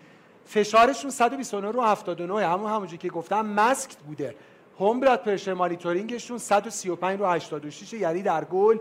فشارشون 0.46 1.10
129 1.10 1.70
رو 1.70 1.82
79 1.82 2.46
همون 2.46 2.70
همونجوری 2.70 2.98
که 2.98 3.08
گفتم 3.08 3.46
masked 3.46 3.96
بوده. 3.96 4.34
home 4.80 5.00
blood 5.00 5.22
pressure 5.22 5.54
monitoring 5.54 6.14
شون 6.14 6.38
135 6.38 7.20
رو 7.20 7.26
86 7.26 7.92
یعنی 7.92 8.22
در 8.22 8.44
گل 8.44 8.78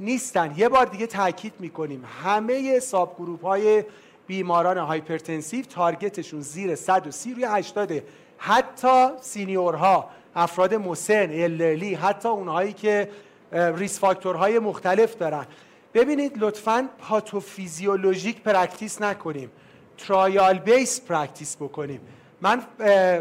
نیستن. 0.00 0.54
یه 0.56 0.68
بار 0.68 0.86
دیگه 0.86 1.06
تاکید 1.06 1.52
می‌کنیم. 1.58 2.04
همه 2.24 2.80
subgroup 2.80 3.44
های 3.44 3.84
بیماران 4.26 4.78
hypertensive 4.78 5.64
target 5.64 6.10
شون 6.10 6.40
زیر 6.40 6.74
130 6.74 7.34
روی 7.34 7.44
80 7.44 8.02
حتی 8.38 9.08
senior 9.20 9.97
ها 9.97 10.10
افراد 10.34 10.74
مسن 10.74 11.30
الرلی 11.30 11.94
حتی 11.94 12.28
اونهایی 12.28 12.72
که 12.72 13.08
risk 13.52 14.00
factor 14.00 14.43
های 14.43 14.58
مختلف 14.58 15.16
دارن. 15.16 15.46
ببینید 15.94 16.38
لطفا 16.38 16.88
pathophysiologic 16.98 18.42
practice 18.42 19.02
نکنیم. 19.02 19.50
trial-based 19.98 21.00
practice 21.00 21.56
بکنیم. 21.56 22.00
من 22.40 22.62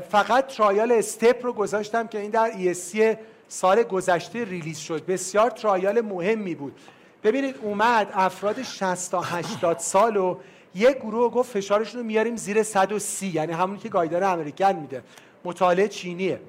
فقط 0.10 0.48
trial 0.48 0.92
STEP 0.92 1.46
رو 1.46 1.54
گذاشتم 1.54 2.08
که 2.08 2.20
این 2.20 2.32
در 2.32 2.52
ESC 2.52 3.18
سال 3.48 3.84
گذشته 3.84 4.44
release 4.44 4.78
شد. 4.78 5.06
بسیار 5.06 5.50
trial 5.50 6.02
مهمی 6.02 6.56
بود. 6.56 6.80
ببینید 7.24 7.56
اومد 7.62 8.08
افراد 8.14 8.64
60 8.64 9.12
تا 9.12 9.22
80 9.22 9.80
سال 9.80 10.18
یک 10.76 10.98
گروه 10.98 11.32
گفت 11.32 11.52
فشارشون 11.52 12.02
رو 12.02 12.08
میاریم 12.08 12.36
زیر 12.36 12.64
130 12.64 13.28
یعنی 13.28 13.54
همون 13.54 13.78
که 13.78 13.90
guideline 13.90 14.24
American 14.24 14.76
میده. 14.76 15.04
مطالعه 15.44 15.88
چینیه. 15.88 16.40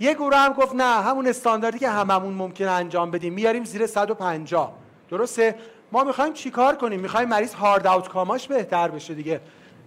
یه 0.00 0.14
گروه 0.14 0.36
هم 0.36 0.52
گفت 0.52 0.74
نه 0.74 1.02
همون 1.02 1.26
استانداردی 1.26 1.78
که 1.78 1.88
هممون 1.88 2.34
ممکنه 2.34 2.70
انجام 2.70 3.10
بدیم. 3.10 3.32
میاریم 3.32 3.64
زیر 3.64 3.86
150 3.86 4.74
درسته؟ 5.10 5.54
ما 5.92 6.04
می‌خوایم 6.04 6.32
چیکار 6.32 6.76
کنیم؟ 6.76 7.00
می‌خوایم 7.00 7.28
مریض 7.28 7.54
hard 7.54 7.86
outcome 7.86 8.34
اش 8.34 8.48
بهتر 8.48 8.88
بشه 8.88 9.14
دیگه. 9.14 9.40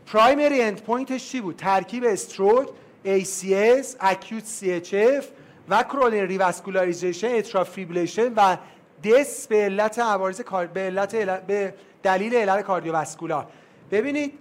primary 0.05 0.61
endpoint 0.61 0.81
ش 0.81 1.29
چی 1.29 1.41
بود؟ 1.41 1.55
ترکیب 1.55 2.03
stroke 2.03 2.67
ACS 3.05 3.87
acute 3.99 4.43
CHF 4.43 5.25
و 5.69 5.83
coronary 5.83 6.27
revascularization 6.27 7.27
atrial 7.27 7.62
fibrillation 7.62 8.33
و 8.35 8.57
death 9.03 9.47
به 9.47 9.55
علت 9.55 9.99
عوارض 9.99 10.41
به 10.73 10.79
علت 10.79 11.15
به 11.15 11.73
دلیل 12.03 12.35
علت 12.35 12.61
cardiovascular. 12.61 13.47
ببینید 13.91 14.33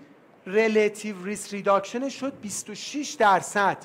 relative 0.47 1.25
risk 1.25 1.53
reduction 1.53 2.09
شد 2.09 2.33
26 2.43 3.17
درصد. 3.19 3.79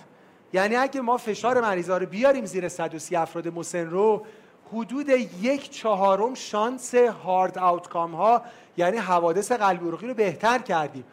یعنی 0.54 0.76
اگه 0.76 1.02
ما 1.02 1.18
فشار 1.18 1.62
مریضا 1.62 1.98
رو 1.98 2.06
بیاریم 2.06 2.46
زیر 2.46 2.68
130 2.68 3.16
افراد 3.16 3.48
مسن 3.48 3.90
رو 3.90 4.26
حدود 4.74 5.10
یک 5.42 5.72
چهارم 5.72 6.34
شانس 6.34 6.96
hard 6.96 7.58
outcome 7.58 8.16
ها 8.16 8.42
یعنی 8.78 8.98
حوادث 8.98 9.52
قلبی 9.52 9.88
عروقی 9.88 10.08
رو 10.08 10.14
بهتر 10.14 10.60
کردیم. 10.60 11.04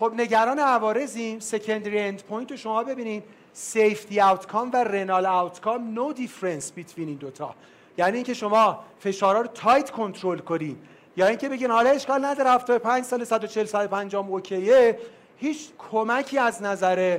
خب 0.00 0.12
نگران 0.16 0.58
عوارضیم. 0.58 1.40
secondary 1.40 1.98
endpoint 1.98 2.50
رو 2.50 2.56
شما 2.56 2.84
ببینید. 2.84 3.22
safety 3.52 4.20
outcome 4.20 4.70
و 4.72 4.76
renal 4.76 5.26
outcome 5.26 5.94
no 5.94 6.12
difference 6.12 6.72
between 6.72 7.08
این 7.08 7.16
دوتا. 7.16 7.54
یعنی 7.98 8.16
اینکه 8.16 8.34
شما 8.34 8.84
فشارها 9.00 9.40
رو 9.40 9.46
tight 9.46 9.90
control 9.90 10.38
کنید 10.38 10.78
یا 11.16 11.26
اینکه 11.26 11.48
بگین 11.48 11.70
حالا 11.70 11.90
اشکال 11.90 12.24
نداره 12.24 12.50
75 12.50 13.04
سال 13.04 13.24
140 13.24 13.66
150 13.66 14.28
okay 14.28 14.75
ه. 14.75 14.98
هیچ 15.36 15.68
کمکی 15.78 16.38
از 16.38 16.62
نظر 16.62 17.18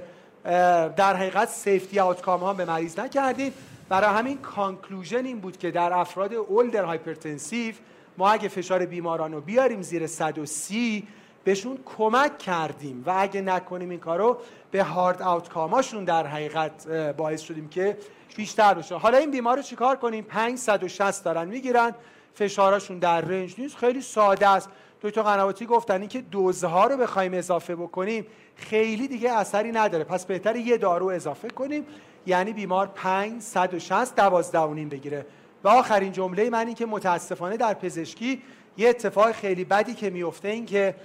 در 0.98 1.16
حقیقت 1.16 1.50
safety 1.49 1.99
outcome 1.99 2.39
ها 2.39 2.54
به 2.54 2.66
مریض 2.66 3.00
نکردید. 3.00 3.54
برای 3.89 4.18
همین 4.18 4.38
conclusion 4.38 5.26
این 5.26 5.39
بود 5.39 5.58
که 5.58 5.72
در 5.72 5.94
افراد 5.94 6.34
older 6.34 6.84
hypertensive 6.84 7.76
ما 8.18 8.32
اگه 8.32 8.48
فشار 8.48 8.86
بیماران 8.86 9.34
رو 9.34 9.42
بیاریم 9.42 9.82
زیر 9.82 10.08
130 10.08 11.08
بهشون 11.44 11.80
کمک 11.98 12.38
کردیم. 12.38 13.04
و 13.06 13.14
اگه 13.18 13.42
نکنیم 13.42 13.89
این 13.89 14.00
کارو 14.00 14.38
به 14.72 14.84
هارد 14.84 15.22
آوتکاماشون 15.22 16.04
در 16.04 16.28
حقیقت 16.28 16.88
باعث 17.18 17.42
شدیم 17.42 17.70
که 17.70 17.98
بیشتر 18.36 18.74
بشه. 18.74 18.96
حالا 18.96 19.18
این 19.18 19.32
بیمار 19.32 19.58
رو 19.58 19.64
چیکار 19.64 19.96
کنیم؟ 19.96 20.24
560 20.24 21.24
دارن 21.24 21.48
می‌گیرن. 21.48 21.96
فشارشون 22.34 23.00
در 23.00 23.22
رنج 23.22 23.56
نیست. 23.58 23.78
خیلی 23.78 24.02
ساده 24.02 24.48
است. 24.50 24.70
دکتر 25.02 25.22
قنواتی 25.22 25.66
گفتن 25.66 26.00
این 26.00 26.10
که 26.10 26.22
دوزها 26.22 26.88
رو 26.88 26.98
بخوایم 26.98 27.34
اضافه 27.34 27.76
بکنیم 27.76 28.26
خیلی 28.56 29.08
دیگه 29.08 29.32
اثری 29.32 29.72
نداره. 29.72 30.04
پس 30.04 30.26
بهتر 30.26 30.56
یه 30.56 30.78
دارو 30.78 31.08
اضافه 31.08 31.50
کنیم. 31.50 31.86
یعنی 32.26 32.54
بیمار 32.54 32.88
5 32.88 33.42
160 33.42 34.16
12 34.16 34.86
بگیره. 34.86 35.26
و 35.64 35.68
آخرین 35.68 36.12
جمله 36.12 36.50
من 36.50 36.66
این 36.66 36.76
که 36.76 36.86
متاسفانه 36.86 37.58
در 37.58 37.74
پزشکی 37.74 38.42
یه 38.78 38.90
اتفاق 38.90 39.32
خیلی 39.32 39.64
بدی 39.66 39.94
که 39.94 40.10
میفته 40.10 40.48
این 40.48 40.66
که 40.66 40.96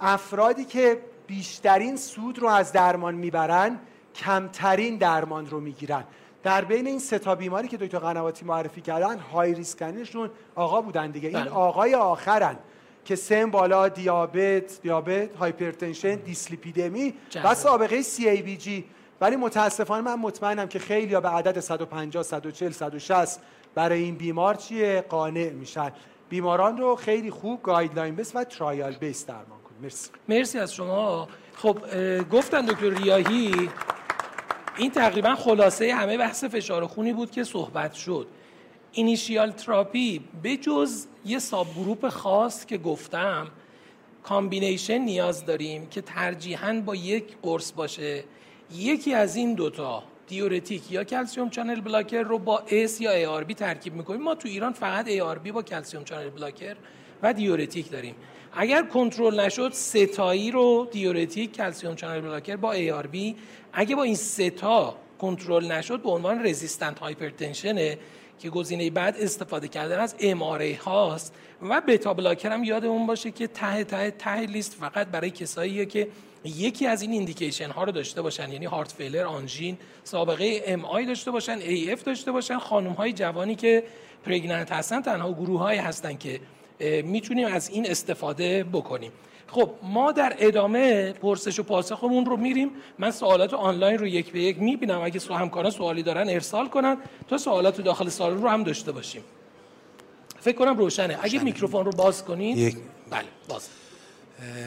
افرادی 0.00 0.64
که 0.64 0.98
بیشترین 1.26 1.96
سود 1.96 2.38
رو 2.38 2.48
از 2.48 2.72
درمان 2.72 3.14
می‌برن 3.14 3.78
کمترین 4.14 4.96
درمان 4.96 5.46
رو 5.46 5.60
می‌گیرن. 5.60 6.04
در 6.44 6.64
بین 6.64 6.86
این 6.86 6.98
سه 6.98 7.18
تا 7.18 7.34
بیماری 7.34 7.68
که 7.68 7.76
دکتر 7.76 7.98
قنواتی 7.98 8.44
معرفی 8.44 8.80
کردن 8.80 9.18
high 9.18 9.54
risk 9.54 9.79
ترینشون 9.79 10.30
آقا 10.54 10.80
بودن 10.80 11.10
دیگه. 11.10 11.28
این 11.28 11.40
بله. 11.40 11.50
آقای 11.50 11.94
آخرن 11.94 12.56
که 13.04 13.16
سن 13.16 13.50
بالا 13.50 13.88
دیابت 13.88 14.82
دیابت 14.82 15.36
hypertension 15.36 16.14
dyslipidemia 16.14 17.14
و 17.44 17.54
سابقه 17.54 18.02
CABG 18.02 18.84
ولی 19.20 19.36
متاسفانه 19.36 20.02
من 20.02 20.14
مطمئنم 20.14 20.68
که 20.68 20.78
خیلی 20.78 21.14
ها 21.14 21.20
به 21.20 21.28
عدد 21.28 21.60
150 21.60 22.22
140 22.22 22.72
160 22.72 23.40
برای 23.74 24.02
این 24.02 24.14
بیمار 24.14 24.54
چیه؟ 24.54 25.04
قانع 25.08 25.50
میشن. 25.50 25.92
بیماران 26.28 26.78
رو 26.78 26.96
خیلی 26.96 27.30
خوب 27.30 27.62
guideline 27.62 28.16
base 28.16 28.36
و 28.36 28.44
trial 28.44 28.92
base 28.92 29.26
درمان 29.26 29.44
کنید 29.46 29.82
مرسی. 29.82 30.10
مرسی 30.28 30.58
از 30.58 30.74
شما. 30.74 31.28
خب 31.56 31.78
گفتن 32.30 32.66
دکتر 32.66 32.90
ریاهی 32.90 33.68
این 34.76 34.90
تقریبا 34.90 35.34
خلاصه 35.34 35.94
همه 35.94 36.16
بحث 36.16 36.44
فشار 36.44 36.86
خونی 36.86 37.12
بود 37.12 37.30
که 37.30 37.44
صحبت 37.44 37.94
شد. 37.94 38.26
initial 38.92 39.50
therapy 39.50 40.20
به 40.42 40.56
جز 40.56 41.06
یه 41.24 41.38
subgroup 41.38 42.08
خاص 42.08 42.66
که 42.66 42.78
گفتم 42.78 43.46
combination 44.22 44.98
نیاز 44.98 45.46
داریم 45.46 45.86
که 45.86 46.00
ترجیحاً 46.00 46.82
با 46.86 46.94
یک 46.94 47.24
قرص 47.42 47.72
باشه. 47.72 48.24
یکی 48.74 49.14
از 49.14 49.36
این 49.36 49.54
دوتا 49.54 50.02
دیورتیک 50.26 50.92
یا 50.92 51.04
calcium 51.04 51.50
channel 51.50 51.80
blocker 51.80 52.22
رو 52.22 52.38
با 52.38 52.62
ACE 52.68 53.00
یا 53.00 53.40
ARB 53.40 53.54
ترکیب 53.54 53.94
می‌کنیم. 53.94 54.22
ما 54.22 54.34
تو 54.34 54.48
ایران 54.48 54.72
فقط 54.72 55.08
ARB 55.42 55.52
با 55.52 55.62
calcium 55.62 56.04
channel 56.04 56.30
blocker 56.30 56.76
و 57.22 57.32
دیورتیک 57.32 57.90
داریم. 57.90 58.14
اگر 58.56 58.82
کنترل 58.82 59.40
نشد 59.40 59.72
ستایی 59.72 60.50
رو 60.50 60.88
دیورتیک 60.92 61.52
calcium 61.52 61.94
channel 61.94 62.20
blocker 62.20 62.56
با 62.56 62.72
ARB 62.72 63.36
اگه 63.72 63.96
با 63.96 64.02
این 64.02 64.14
ستا 64.14 64.96
کنترل 65.18 65.72
نشد 65.72 66.02
به 66.02 66.10
عنوان 66.10 66.46
resistant 66.46 66.98
hypertension 66.98 67.90
ه 67.90 67.98
که 68.38 68.50
گزینه 68.50 68.90
بعد 68.90 69.16
استفاده 69.20 69.68
کردن 69.68 69.98
از 69.98 70.14
MRA 70.20 70.42
هاست. 70.84 71.34
و 71.62 71.80
beta 71.80 72.14
blocker 72.14 72.52
هم 72.52 72.64
یادمون 72.64 73.06
باشه 73.06 73.30
که 73.30 73.46
ته 73.46 73.84
ته 73.84 74.10
ته 74.10 74.40
لیست 74.40 74.74
فقط 74.74 75.06
برای 75.06 75.30
کساییه 75.30 75.86
که 75.86 76.08
یکی 76.44 76.86
از 76.86 77.02
این 77.02 77.12
indication 77.12 77.70
ها 77.70 77.84
رو 77.84 77.92
داشته 77.92 78.22
باشن. 78.22 78.52
یعنی 78.52 78.64
heart 78.64 78.92
failure 78.92 79.24
آنژین 79.24 79.78
سابقه 80.04 80.62
MI 80.66 81.06
داشته 81.06 81.30
باشن 81.30 81.58
AF 81.58 82.02
داشته 82.02 82.32
باشن. 82.32 82.58
خانم 82.58 82.92
های 82.92 83.12
جوانی 83.12 83.54
که 83.54 83.84
pregnant 84.24 84.72
هستن 84.72 85.02
تنها 85.02 85.32
گروه 85.32 85.60
های 85.60 85.78
هستن 85.78 86.16
که 86.16 86.40
می‌تونیم 87.04 87.46
از 87.46 87.68
این 87.68 87.90
استفاده 87.90 88.64
بکنیم. 88.72 89.12
خب 89.46 89.70
ما 89.82 90.12
در 90.12 90.36
ادامه 90.38 91.12
پرسش 91.12 91.58
و 91.58 91.62
پاسخمون 91.62 92.26
رو 92.26 92.36
میریم. 92.36 92.70
من 92.98 93.10
سوالات 93.10 93.54
آنلاین 93.54 93.98
رو 93.98 94.06
یک 94.06 94.32
به 94.32 94.40
یک 94.40 94.58
می‌بینم. 94.58 95.00
اگه 95.00 95.18
سو 95.18 95.34
همکاران 95.34 95.70
سوالی 95.70 96.02
دارن 96.02 96.28
ارسال 96.28 96.68
کنن 96.68 96.96
تا 97.28 97.38
سوالات 97.38 97.80
داخل 97.80 98.08
سالن 98.08 98.34
رو 98.34 98.48
هم 98.48 98.62
داشته 98.62 98.92
باشیم. 98.92 99.22
فکر 100.40 100.56
کنم 100.56 100.78
روشنه. 100.78 101.18
اگه 101.22 101.42
میکروفون 101.42 101.84
رو 101.84 101.92
باز 101.92 102.24
کنید 102.24 102.58
یک... 102.58 102.76
بله 103.10 103.24
باز. 103.48 103.68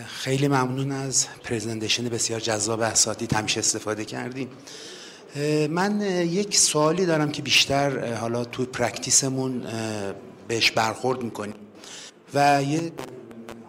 خیلی 0.07 0.47
ممنون 0.47 0.91
از 0.91 1.27
presentation 1.43 2.09
بسیار 2.09 2.39
جذاب 2.39 2.81
اساتید 2.81 3.33
همیشه 3.33 3.59
استفاده 3.59 4.05
کردیم. 4.05 4.49
من 5.69 6.01
یک 6.01 6.57
سوالی 6.57 7.05
دارم 7.05 7.31
که 7.31 7.41
بیشتر 7.41 8.13
حالا 8.13 8.45
تو 8.45 8.65
practice 8.65 9.36
مون 9.36 9.63
بهش 10.47 10.71
برخورد 10.71 11.23
می‌کنیم. 11.23 11.55
و 12.33 12.63
یه 12.63 12.91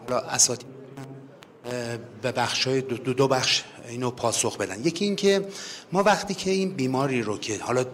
حالا 0.09 0.21
اساتید 0.21 0.69
به 2.23 2.33
بخش 2.33 2.67
های 2.67 2.81
دو, 2.81 3.13
دو 3.13 3.29
بخش 3.29 3.63
اینو 3.89 4.11
پاسخ 4.11 4.57
بدن. 4.57 4.85
یکی 4.85 5.05
اینکه 5.05 5.49
ما 5.93 6.03
وقتی 6.03 6.35
که 6.35 6.51
این 6.51 6.71
بیماری 6.71 7.23
رو 7.23 7.39
که 7.39 7.59
حالا 7.59 7.85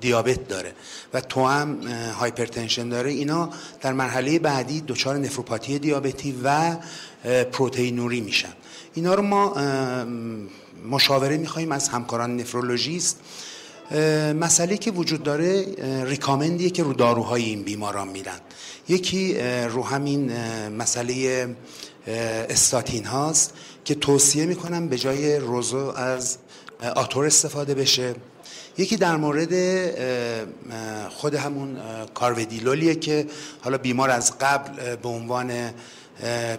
دیابت 0.00 0.48
داره 0.48 0.72
و 1.14 1.20
تو 1.20 1.46
هم 1.46 1.78
هایپرتنشن 2.20 2.88
داره 2.88 3.10
اینا 3.10 3.50
در 3.80 3.92
مرحله 3.92 4.38
بعدی 4.38 4.80
دچار 4.80 5.18
نفروپاتی 5.18 5.78
دیابتی 5.78 6.40
و 6.44 6.76
پروتئینوری 7.52 8.20
میشن. 8.20 8.52
اینا 8.94 9.14
رو 9.14 9.22
ما 9.22 9.54
مشاوره 10.90 11.36
می‌خوایم 11.36 11.72
از 11.72 11.88
همکاران 11.88 12.36
نفرولوژیست. 12.36 13.20
مسئله 14.40 14.76
که 14.76 14.90
وجود 14.90 15.22
داره 15.22 15.66
ریکامندیه 16.04 16.70
که 16.70 16.82
رو 16.82 16.92
داروهای 16.92 17.44
این 17.44 17.62
بیماران 17.62 18.08
میدن. 18.08 18.38
یکی 18.88 19.34
رو 19.68 19.82
همین 19.82 20.32
مسئله 20.68 21.46
استاتین 22.50 23.04
هاست 23.04 23.54
که 23.84 23.94
توصیه 23.94 24.46
می‌کنم 24.46 24.88
به 24.88 24.98
جای 24.98 25.36
روزو 25.36 25.76
از 25.78 26.36
آتور 26.96 27.26
استفاده 27.26 27.74
بشه. 27.74 28.14
یکی 28.78 28.96
در 28.96 29.16
مورد 29.16 29.54
خود 31.10 31.34
همون 31.34 31.76
کارودیلولیه 32.14 32.94
که 32.94 33.26
حالا 33.60 33.78
بیمار 33.78 34.10
از 34.10 34.38
قبل 34.38 34.96
به 34.96 35.08
عنوان 35.08 35.70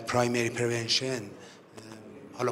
پرایمری 0.07 0.49
پرونشن 0.49 1.21
حالا 2.37 2.51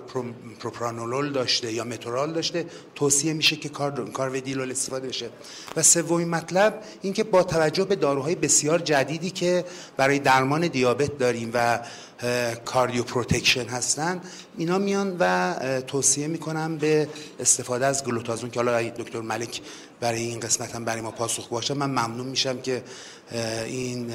پروپرانولول 0.59 1.31
داشته 1.31 1.73
یا 1.73 1.83
متورال 1.83 2.33
داشته 2.33 2.65
توصیه 2.95 3.33
میشه 3.33 3.55
که 3.55 3.69
کار 3.69 4.11
کارودیلول 4.11 4.71
استفاده 4.71 5.07
بشه. 5.07 5.29
و 5.75 5.83
سومین 5.83 6.29
مطلب 6.29 6.83
اینکه 7.01 7.23
با 7.23 7.43
توجه 7.43 7.85
به 7.85 7.95
داروهای 7.95 8.35
بسیار 8.35 8.79
جدیدی 8.79 9.29
که 9.29 9.65
برای 9.97 10.19
درمان 10.19 10.67
دیابت 10.67 11.17
داریم 11.17 11.51
و 11.53 11.79
cardio 12.65 13.03
protection 13.03 13.65
هستن 13.65 14.21
اینا 14.57 14.77
میان 14.77 15.15
و 15.19 15.55
توصیه 15.87 16.27
می‌کنم 16.27 16.77
به 16.77 17.07
استفاده 17.39 17.85
از 17.85 18.03
pioglitazone 18.03 18.49
که 18.49 18.59
حالا 18.59 18.89
دکتر 18.89 19.21
ملک 19.21 19.61
برای 19.99 20.21
این 20.21 20.39
قسمت 20.39 20.75
هم 20.75 20.85
برای 20.85 21.01
ما 21.01 21.11
پاسخ 21.11 21.47
باشه. 21.47 21.73
من 21.73 21.89
ممنون 21.89 22.27
میشم 22.27 22.61
که 22.61 22.83
این 23.65 24.07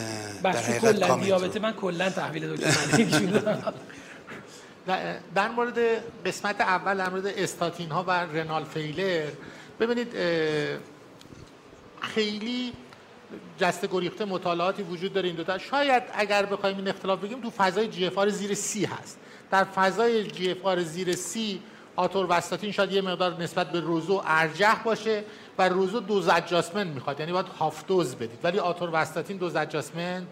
در 0.43 0.57
حقیقت 0.57 1.07
کامل 1.07 1.25
دیابت 1.25 1.57
من 1.57 1.73
کلا 1.73 2.11
تحویل 2.11 2.57
دکتر 2.57 2.71
ملک 2.99 3.75
در 5.35 5.49
مورد 5.49 5.79
قسمت 6.27 6.61
اول 6.61 6.97
در 6.97 7.09
مورد 7.09 7.27
استاتین 7.27 7.91
ها 7.91 8.03
و 8.03 8.11
renal 8.11 8.65
failure 8.65 9.27
ببینید 9.81 10.13
خیلی 12.01 12.73
جسته 13.61 13.87
گریخته 13.87 14.25
مطالعاتی 14.25 14.83
وجود 14.83 15.13
داره 15.13 15.27
این 15.27 15.37
دوتا 15.37 15.59
شاید 15.59 16.03
اگر 16.15 16.47
بخوایم 16.47 16.77
این 16.77 16.89
اختلاف 16.89 17.21
بگیم 17.21 17.41
تو 17.41 17.51
فضای 17.51 17.89
GFR 17.89 18.29
زیر 18.29 18.55
سی 18.55 18.85
هست. 18.85 19.19
در 19.51 19.65
فضای 19.65 20.25
GFR 20.25 20.79
زیر 20.79 21.15
سی 21.15 21.63
آتور 21.97 22.27
وستاتین 22.29 22.73
شاید 22.73 22.93
یه 22.93 23.03
مقدار 23.03 23.43
نسبت 23.43 23.73
به 23.73 23.81
rosu 23.81 24.23
ارجح 24.27 24.83
باشه 24.83 25.25
و 25.59 25.69
rosu 25.69 26.01
dose 26.01 26.29
adjustment 26.29 26.87
می‌خواد. 26.87 27.21
یعنی 27.21 27.33
باید 27.33 27.47
half 27.47 27.87
dose 27.87 28.15
بدید. 28.15 28.39
ولی 28.43 28.59
atorvastatin 28.59 29.37
dose 29.37 29.57
adjustment 29.57 30.27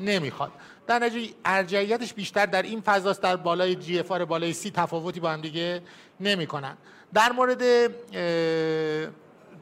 نمی‌خواد. 0.00 0.52
در 0.86 0.98
نتیجه 0.98 1.34
ارجحیتش 1.44 2.14
بیشتر 2.14 2.46
در 2.46 2.62
این 2.62 2.80
فضاست 2.80 3.22
در 3.22 3.36
بالای 3.36 3.74
GFR 3.74 4.10
بالای 4.12 4.52
سی 4.52 4.70
تفاوتی 4.70 5.20
با 5.20 5.30
هم 5.30 5.40
دیگه 5.40 5.82
نمی‌کنن. 6.20 6.76
در 7.14 7.32
مورد 7.32 7.62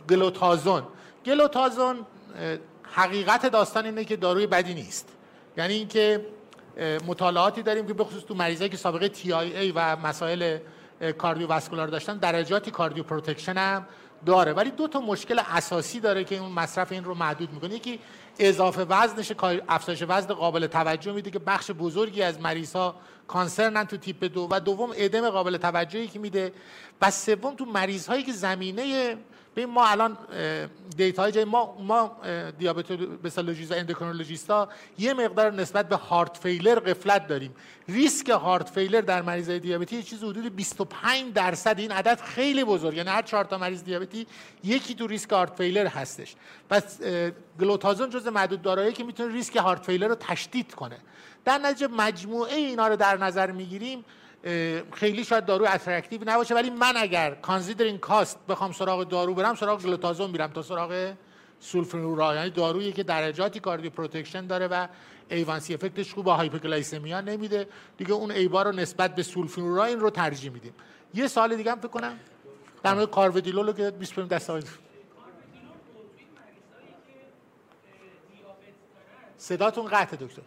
pioglitazone. 0.09 0.83
pioglitazone 1.27 2.07
حقیقت 2.83 3.47
داستان 3.47 3.85
اینه 3.85 4.05
که 4.05 4.17
داروی 4.17 4.47
بدی 4.47 4.75
نیست. 4.75 5.09
یعنی 5.57 5.75
اینکه 5.75 6.27
مطالعاتی 7.07 7.63
داریم 7.63 7.87
که 7.87 7.95
بخصوص 7.95 8.23
تو 8.25 8.35
مریضایی 8.35 8.71
که 8.71 8.77
سابقه 8.77 9.09
TIA 9.09 9.73
و 9.73 9.97
مسائل 9.97 10.59
cardiovascular 11.19 11.89
داشتن 11.89 12.17
درجاتی 12.19 12.71
cardio 12.71 13.03
protection 13.03 13.57
هم 13.57 13.87
داره. 14.27 14.53
ولی 14.53 14.71
دو 14.71 14.89
تا 14.89 15.01
مشکل 15.01 15.41
اساسی 15.47 16.01
داره 16.01 16.25
که 16.25 16.39
اون 16.39 16.53
مصرف 16.53 16.93
این 16.93 17.05
رو 17.05 17.15
محدود 17.15 17.53
می‌کنه. 17.53 17.75
یکی 17.75 17.99
اضافه 18.39 18.83
وزنش 18.83 19.33
افزایش 19.69 20.03
وزن 20.09 20.35
قابل 20.35 20.67
توجه 20.67 21.13
میده 21.13 21.31
که 21.31 21.39
بخش 21.39 21.71
بزرگی 21.71 22.23
از 22.23 22.41
مریض 22.41 22.73
ها 22.73 22.97
concern 23.29 23.78
ن 23.78 23.85
تو 23.85 23.97
تیپ 23.97 24.25
دو 24.25 24.49
و 24.51 24.61
دوم 24.61 24.91
ادم 24.97 25.31
قابل 25.31 25.57
توجهی 25.57 26.09
که 26.09 26.19
میده. 26.19 26.53
و 27.03 27.11
سوم 27.11 27.55
تو 27.55 27.65
مریض 27.65 28.07
هایی 28.07 28.23
که 28.23 28.33
زمینه 28.33 29.17
ببین 29.57 29.71
ما 29.71 29.87
الان 29.87 30.19
data 30.97 31.31
جای 31.31 31.45
ما 31.45 31.77
ما 31.81 32.17
diabetologist 32.59 33.73
و 33.73 33.75
endocrinologist 33.75 34.63
ا 34.63 34.69
یه 34.99 35.15
مقدار 35.15 35.53
نسبت 35.53 35.89
به 35.89 35.97
heart 35.97 36.37
failure 36.37 36.75
غفلت 36.75 37.27
داریم. 37.27 37.55
ریسک 37.89 38.29
heart 38.29 38.71
failure 38.71 39.01
در 39.01 39.23
مریضای 39.23 39.59
دیابتی 39.59 39.97
یه 39.97 40.03
چیز 40.03 40.25
حدود 40.25 40.57
25 40.57 41.33
درصد 41.33 41.79
این 41.79 41.93
عدد 41.93 42.21
خیلی 42.21 42.65
بزرگ. 42.65 42.97
یعنی 42.97 43.09
هر 43.09 43.23
چهار 43.23 43.45
تا 43.45 43.59
مریض 43.59 43.85
دیابتی 43.85 44.27
یکی 44.65 44.95
تو 44.95 45.07
ریسک 45.07 45.33
heart 45.33 45.57
failure 45.57 45.87
هستش. 45.87 46.35
پس 46.71 47.01
pioglitazone 47.61 48.11
جز 48.11 48.27
معدود 48.27 48.63
داروهایی 48.63 48.93
که 48.93 49.05
می‌تونه 49.05 49.33
ریسک 49.33 49.57
heart 49.57 49.87
failure 49.87 50.09
رو 50.09 50.15
تشدید 50.15 50.75
کنه. 50.75 50.97
در 51.45 51.59
نتیجه 51.59 51.87
مجموعه 51.87 52.55
اینا 52.55 52.89
رو 52.89 52.97
در 52.97 53.17
نظر 53.17 53.51
می‌گیریم 53.51 54.05
خیلی 54.93 55.25
شاید 55.25 55.47
دارو 55.47 55.67
attractive 55.69 56.21
نباشه 56.27 56.55
ولی 56.55 56.71
من 56.71 56.97
اگر 56.97 57.35
considering 57.35 58.01
cost 58.01 58.39
بخوام 58.49 58.73
سراغ 58.73 59.09
دارو 59.09 59.35
برم 59.35 59.55
سراغ 59.55 59.83
گلیتازون 59.83 60.31
میرم 60.31 60.53
تا 60.53 60.63
سراغ 60.63 61.15
سولفونیل 61.61 62.15
اوره 62.15 62.35
یعنی 62.35 62.51
دارویی 62.51 62.93
که 62.93 63.03
درجاتی 63.03 63.61
cardioprotection 63.61 64.47
داره 64.47 64.69
و 64.69 64.87
adverse 65.29 65.75
effectش 65.75 66.15
خوب 66.15 66.25
با 66.25 66.35
hypoglycemia 66.35 67.21
نمیده. 67.21 67.69
دیگه 67.97 68.13
اون 68.13 68.31
ایبا 68.31 68.63
رو 68.63 68.73
نسبت 68.73 69.15
به 69.15 69.23
سولفونیل 69.23 69.68
اوره 69.68 69.85
این 69.85 70.01
رو 70.01 70.11
ترجیح 70.11 70.51
میدیم. 70.51 70.75
یه 71.15 71.27
سال 71.27 71.57
دیگه 71.57 71.71
هم 71.71 71.79
فکر 71.79 71.89
کنم. 71.89 72.19
در 72.83 72.95
مورد 72.95 73.11
کارودیلول 73.11 73.73
که 73.73 73.91
25 73.91 74.31
دست 74.31 74.53
صداتون 79.39 79.87
قطع 79.87 80.17
دکتر. 80.17 80.43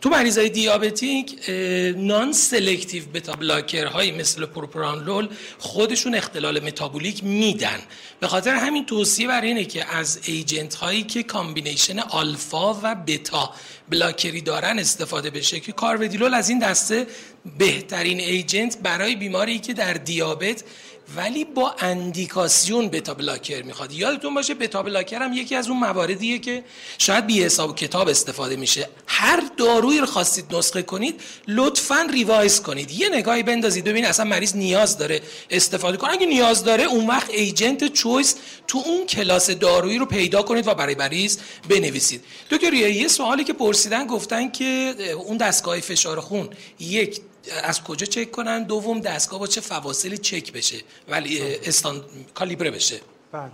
تو 0.00 0.08
مریضای 0.08 0.48
diabetic 0.48 1.48
non-selective 1.96 3.04
beta 3.14 3.32
blocker 3.32 3.86
های 3.86 4.10
مثل 4.10 4.46
پروپرانلول 4.46 5.28
خودشون 5.58 6.14
اختلال 6.14 6.60
متابولیک 6.60 7.24
میدن. 7.24 7.78
به 8.20 8.28
خاطر 8.28 8.54
همین 8.54 8.86
توصیه 8.86 9.28
بر 9.28 9.40
اینه 9.40 9.64
که 9.64 9.96
از 9.96 10.20
agent 10.24 10.74
هایی 10.74 11.02
که 11.02 11.22
combination 11.22 11.98
آلفا 11.98 12.74
و 12.74 12.94
بتا 12.94 13.54
blockerی 13.90 14.40
دارن 14.40 14.78
استفاده 14.78 15.30
بشه 15.30 15.60
که 15.60 15.72
کارودیلول 15.72 16.34
از 16.34 16.48
این 16.48 16.58
دسته 16.58 17.06
بهترین 17.58 18.20
agent 18.20 18.78
برای 18.82 19.16
بیماری 19.16 19.58
که 19.58 19.72
در 19.74 19.92
دیابت 19.92 20.64
ولی 21.16 21.44
با 21.44 21.74
اندیکاسیون 21.78 22.88
beta 22.88 23.14
blocker 23.14 23.62
می‌خواد. 23.62 23.92
یادتون 23.92 24.34
باشه 24.34 24.54
beta 24.54 24.82
blocker 24.82 25.22
هم 25.22 25.32
یکی 25.32 25.54
از 25.54 25.68
اون 25.68 25.78
مواردیه 25.78 26.38
که 26.38 26.64
شاید 26.98 27.26
بی 27.26 27.44
حساب 27.44 27.76
کتاب 27.76 28.08
استفاده 28.08 28.56
میشه. 28.56 28.88
هر 29.06 29.42
دارویی 29.56 29.98
رو 29.98 30.06
خواستید 30.06 30.54
نسخه 30.54 30.82
کنید 30.82 31.20
لطفا 31.48 32.08
revise 32.12 32.60
کنید. 32.62 32.90
یه 32.90 33.08
نگاهی 33.08 33.42
بندازید. 33.42 33.84
ببینید 33.84 34.10
اصلا 34.10 34.24
مریض 34.24 34.56
نیاز 34.56 34.98
داره 34.98 35.20
استفاده 35.50 35.96
کنه. 35.96 36.10
اگه 36.10 36.26
نیاز 36.26 36.64
داره 36.64 36.84
اون 36.84 37.06
وقت 37.06 37.30
agent 37.30 37.92
choice 37.92 38.34
تو 38.66 38.82
اون 38.86 39.06
کلاس 39.06 39.50
دارویی 39.50 39.98
رو 39.98 40.06
پیدا 40.06 40.42
کنید 40.42 40.66
و 40.66 40.74
برای 40.74 40.94
مریض 40.94 41.38
بنویسید. 41.68 42.24
دکتر 42.50 42.74
یه 42.74 43.08
سوالی 43.08 43.44
که 43.44 43.52
پرسیدن 43.52 44.06
گفتن 44.06 44.50
که 44.50 44.94
اون 45.26 45.36
دستگاه 45.36 45.80
فشار 45.80 46.20
خون 46.20 46.48
یک 46.80 47.20
از 47.64 47.84
کجا 47.84 48.06
چک 48.06 48.30
کنن؟ 48.30 48.62
دوم 48.62 49.00
دستگاه 49.00 49.40
با 49.40 49.46
چه 49.46 49.60
فواصلی 49.60 50.18
چک 50.18 50.52
بشه؟ 50.52 50.76
ولی 51.08 51.42
استان 51.42 52.04
کالیبره 52.34 52.70
بشه. 52.70 53.00
بله. 53.32 53.50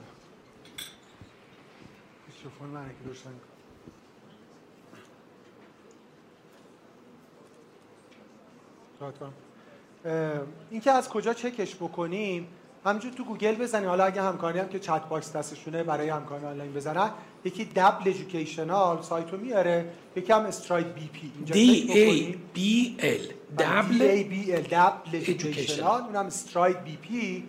این 10.71 10.81
که 10.81 10.91
از 10.91 11.09
کجا 11.09 11.35
چکش 11.35 11.75
بکنیم؟ 11.75 12.49
همینجور 12.87 13.13
تو 13.13 13.25
گوگل 13.25 13.55
بزنی 13.55 13.87
حالا 13.87 14.05
اگه 14.05 14.23
همکاری 14.23 14.59
هم 14.59 14.69
که 14.69 14.79
chat 14.79 15.09
box 15.09 15.33
دستشونه 15.33 15.83
برای 15.83 16.09
همکاری 16.09 16.45
آنلاین 16.45 16.73
بزنن 16.73 17.11
یکی 17.45 17.65
validated 17.65 18.11
educational 18.11 19.03
site 19.03 19.31
رو 19.31 19.39
میاره 19.39 19.93
یکی 20.17 20.33
هم 20.33 20.41
STRIDE 20.41 20.95
BP. 20.95 21.33
اینجا 21.37 21.55
D 21.55 21.93
A 21.93 22.39
B 22.55 22.97
L 22.99 23.27
double 23.59 24.03
A 24.03 24.25
B 24.25 24.53
L 24.53 24.63
double 24.63 25.11
educational 25.15 26.03
اونم 26.03 26.27
STRIDE 26.27 26.85
BP. 26.85 27.45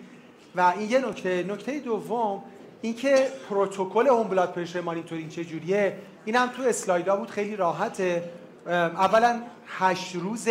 و 0.56 0.74
این 0.78 0.92
یه 0.92 1.00
نکته 1.00 1.44
نکته 1.44 1.80
دوم 1.80 2.44
اینکه 2.82 3.28
پروتکل 3.50 4.08
home 4.08 4.28
blood 4.28 4.54
pressure 4.54 4.82
monitoring 4.82 5.32
چه 5.32 5.46
جوریه 5.46 5.98
اینم 6.26 6.48
تو 6.48 6.64
اسلایدا 6.64 7.16
بود 7.16 7.30
خیلی 7.30 7.56
راحته. 7.56 8.24
اولا 8.68 9.42
هشت 9.68 10.16
روز 10.16 10.48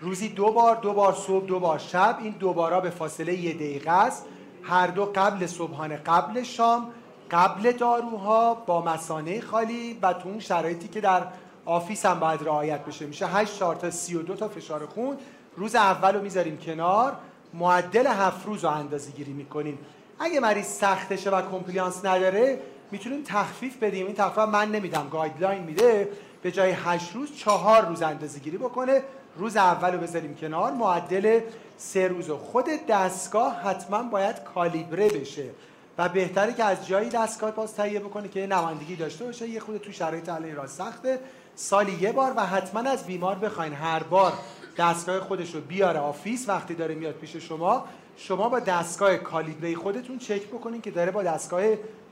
روزی 0.00 0.28
دو 0.28 0.52
بار 0.52 0.76
دو 0.76 0.92
بار 0.92 1.12
صبح 1.12 1.46
دو 1.46 1.58
بار 1.58 1.78
شب 1.78 2.18
این 2.22 2.32
دوبارا 2.32 2.80
به 2.80 2.90
فاصله 2.90 3.34
یه 3.34 3.54
دقیقه 3.54 3.90
است. 3.90 4.26
هر 4.62 4.86
دو 4.86 5.12
قبل 5.14 5.46
صبحانه 5.46 5.96
قبل 5.96 6.42
شام 6.42 6.90
قبل 7.30 7.72
داروها 7.72 8.54
با 8.54 8.84
مسانه 8.84 9.40
خالی 9.40 9.98
و 10.02 10.12
تو 10.12 10.28
اون 10.28 10.40
شرایطی 10.40 10.88
که 10.88 11.00
در 11.00 11.22
office 11.68 12.06
هم 12.06 12.20
باید 12.20 12.42
رعایت 12.42 12.84
بشه. 12.84 13.06
میشه 13.06 13.26
8 13.26 13.58
4 13.58 13.76
تا 13.76 13.90
32 13.90 14.36
تا 14.36 14.48
فشار 14.48 14.86
خون. 14.86 15.16
روز 15.56 15.74
اول 15.74 16.14
رو 16.14 16.22
می‌ذاریم 16.22 16.58
کنار. 16.58 17.12
معدل 17.54 18.06
هفت 18.06 18.46
روز 18.46 18.64
رو 18.64 18.70
اندازه 18.70 19.10
گیری 19.10 19.32
می‌کنیم. 19.32 19.78
اگه 20.18 20.40
مریض 20.40 20.66
سختشه 20.66 21.30
و 21.30 21.42
compliance 21.50 22.04
نداره 22.04 22.58
می‌تونیم 22.90 23.22
تخفیف 23.24 23.76
بدیم. 23.76 24.06
این 24.06 24.14
تخفیف 24.14 24.38
من 24.38 24.70
نمیدم. 24.72 25.08
guideline 25.12 25.62
میده. 25.62 26.08
به 26.42 26.52
جای 26.52 26.70
8 26.70 27.12
روز 27.14 27.36
چهار 27.36 27.86
روز 27.86 28.02
اندازه 28.02 28.38
گیری 28.38 28.58
بکنه. 28.58 29.02
روز 29.36 29.56
اول 29.56 29.92
رو 29.92 29.98
بذاریم 29.98 30.34
کنار. 30.34 30.72
معدل 30.72 31.40
سه 31.76 32.08
روز. 32.08 32.30
خود 32.30 32.66
دستگاه 32.88 33.54
حتما 33.54 34.02
باید 34.02 34.44
کالیبره 34.54 35.08
بشه. 35.08 35.50
و 35.98 36.08
بهتره 36.08 36.54
که 36.54 36.64
از 36.64 36.86
جایی 36.86 37.10
دستگاه 37.10 37.50
باز 37.50 37.74
تهیه 37.74 38.00
بکنه 38.00 38.28
که 38.28 38.46
نمایندگی 38.46 38.96
داشته 38.96 39.24
باشه. 39.24 39.48
یه 39.48 39.60
خود 39.60 39.78
تو 39.78 39.92
شرایط 39.92 40.28
علی 40.28 40.52
را 40.52 40.66
سخته. 40.66 41.18
سالی 41.60 41.92
یه 42.00 42.12
بار 42.12 42.32
و 42.36 42.46
حتما 42.46 42.80
از 42.90 43.06
بیمار 43.06 43.34
بخواین. 43.34 43.72
هر 43.72 44.02
بار 44.02 44.32
دستگاه 44.78 45.20
خودش 45.20 45.54
رو 45.54 45.60
بیاره 45.60 45.98
آفیس 45.98 46.48
وقتی 46.48 46.74
داره 46.74 46.94
میاد 46.94 47.14
پیش 47.14 47.36
شما 47.36 47.84
شما 48.16 48.48
با 48.48 48.60
دستگاه 48.60 49.16
کالیبری 49.16 49.76
خودتون 49.76 50.18
چک 50.18 50.42
بکنین 50.42 50.80
که 50.80 50.90
داره 50.90 51.10
با 51.10 51.22
دستگاه 51.22 51.62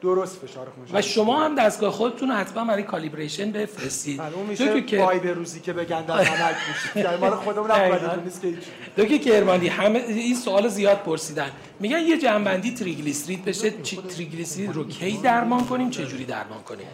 درست 0.01 0.36
فشار 0.36 0.66
خون 0.70 0.99
و 0.99 1.03
شما 1.03 1.44
هم 1.44 1.55
دستگاه 1.55 1.90
خودتون 1.90 2.30
حتما 2.30 2.64
برای 2.64 2.82
کالیبریشن 2.82 3.53
بفرستید. 3.53 4.20
اون 4.20 4.47
میشه 4.47 4.82
که 4.82 4.99
وای 4.99 5.18
روزی 5.18 5.61
که 5.61 5.72
بگن 5.72 6.03
در 6.03 6.14
نمک 6.14 6.57
میشه 6.94 7.16
مال 7.16 7.30
خودمون 7.30 7.70
هم 7.70 8.22
نیست 8.24 8.42
که 8.42 8.55
دکتر 8.97 9.16
کرماندی 9.16 9.68
همه 9.68 9.99
این 9.99 10.34
سوال 10.34 10.68
زیاد 10.68 10.99
پرسیدن. 10.99 11.51
میگن 11.80 12.01
یه 12.01 12.18
جنبندی 12.18 12.74
تریگلیسیرید 12.74 13.44
بشه 13.44 13.70
تریگلیسیرید 14.16 14.72
رو 14.72 14.88
کی 14.88 15.18
درمان 15.18 15.66
کنیم؟ 15.66 15.90
چه 15.90 16.07
جوری 16.07 16.24
درمان 16.24 16.62
کنیم؟ 16.62 16.86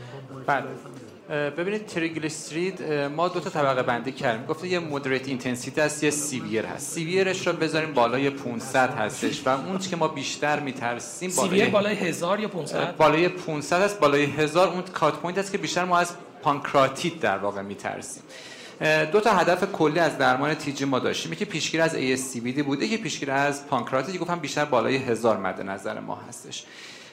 بله. 0.47 0.65
ببینید 1.33 1.87
تریگلیسیرید 1.87 2.83
ما 2.93 3.29
دو 3.29 3.41
تا 3.41 3.51
طبقه 3.51 3.83
بندی 3.83 4.13
کردیم. 4.13 4.47
گفته 4.47 4.69
یه 4.69 4.79
moderate 4.79 5.29
intensity 5.29 5.81
هست 5.81 6.05
یه 6.05 6.11
severe 6.11 6.67
هست. 6.67 6.95
severeش 6.95 7.47
رو 7.47 7.53
بذاریم 7.53 7.93
بالای 7.93 8.31
500 8.31 8.91
هستش 8.91 9.47
و 9.47 9.49
اون 9.49 9.79
که 9.79 9.97
ما 9.97 10.09
بیشتر 10.09 10.61
میترسیم 10.61 11.33
بالای 11.37 11.67
بالای 11.67 11.95
1000 11.95 12.41
یا 12.41 12.49
500 12.49 12.97
بالای 12.97 13.29
500 13.29 13.83
هست 13.83 14.01
بالای 14.01 14.25
1000 14.25 14.69
اون 14.69 14.83
cut 14.83 15.15
point 15.15 15.39
هست 15.39 15.53
که 15.53 15.59
بیشتر 15.59 15.85
ما 15.85 15.99
از 15.99 16.13
پانکراتیت 16.43 17.21
در 17.21 17.39
واقع 17.39 17.63
میترسیم. 17.63 18.23
دو 19.13 19.21
تا 19.21 19.33
هدف 19.33 19.73
کلی 19.73 19.99
از 19.99 20.19
درمان 20.19 20.55
TG 20.55 20.85
ما 20.85 20.99
داشتیم. 20.99 21.33
یکی 21.33 21.45
پیشگیری 21.45 21.83
از 21.83 21.95
ASCVD 21.95 22.63
بوده 22.63 22.87
یکی 22.87 22.97
پیشگیری 22.97 23.33
از 23.33 23.67
پانکراتیت 23.67 24.19
گفتم 24.19 24.39
بیشتر 24.39 24.65
بالای 24.65 24.97
هزار 24.97 25.37
مد 25.37 25.61
نظر 25.61 26.01
ما 26.01 26.21
هستش. 26.29 26.65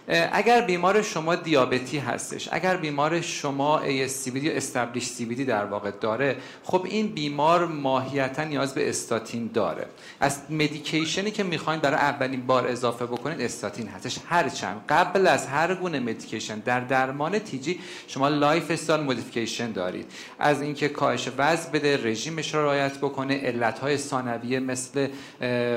اگر 0.09 0.61
بیمار 0.61 1.01
شما 1.01 1.35
دیابتی 1.35 1.97
هستش 1.97 2.49
اگر 2.51 2.77
بیمار 2.77 3.21
شما 3.21 3.81
ASCVD 3.81 4.43
یا 4.43 4.53
established 4.53 5.07
CVD 5.07 5.39
در 5.39 5.65
واقع 5.65 5.91
داره 5.91 6.37
خب 6.63 6.85
این 6.89 7.07
بیمار 7.07 7.65
ماهیتا 7.65 8.43
نیاز 8.43 8.73
به 8.73 8.89
استاتین 8.89 9.49
داره. 9.53 9.85
از 10.19 10.41
medicationی 10.49 11.31
که 11.31 11.43
می‌خواین 11.43 11.79
برای 11.79 11.97
اولین 11.97 12.41
بار 12.41 12.67
اضافه 12.67 13.05
بکنید 13.05 13.41
استاتین 13.41 13.87
هستش. 13.87 14.17
هرچند 14.29 14.81
قبل 14.89 15.27
از 15.27 15.47
هر 15.47 15.75
گونه 15.75 15.99
medication 15.99 16.59
در 16.59 16.79
درمان 16.79 17.39
TG 17.39 17.79
شما 18.07 18.27
lifestyle 18.27 19.01
modification 19.01 19.71
دارید. 19.71 20.05
از 20.39 20.61
اینکه 20.61 20.89
کاهش 20.89 21.29
وزن 21.37 21.71
بده 21.71 21.97
رژیمش 22.03 22.55
رو 22.55 22.61
رعایت 22.61 22.97
بکنه 22.97 23.37
علتهای 23.37 23.97
ثانویه 23.97 24.59
مثل 24.59 25.07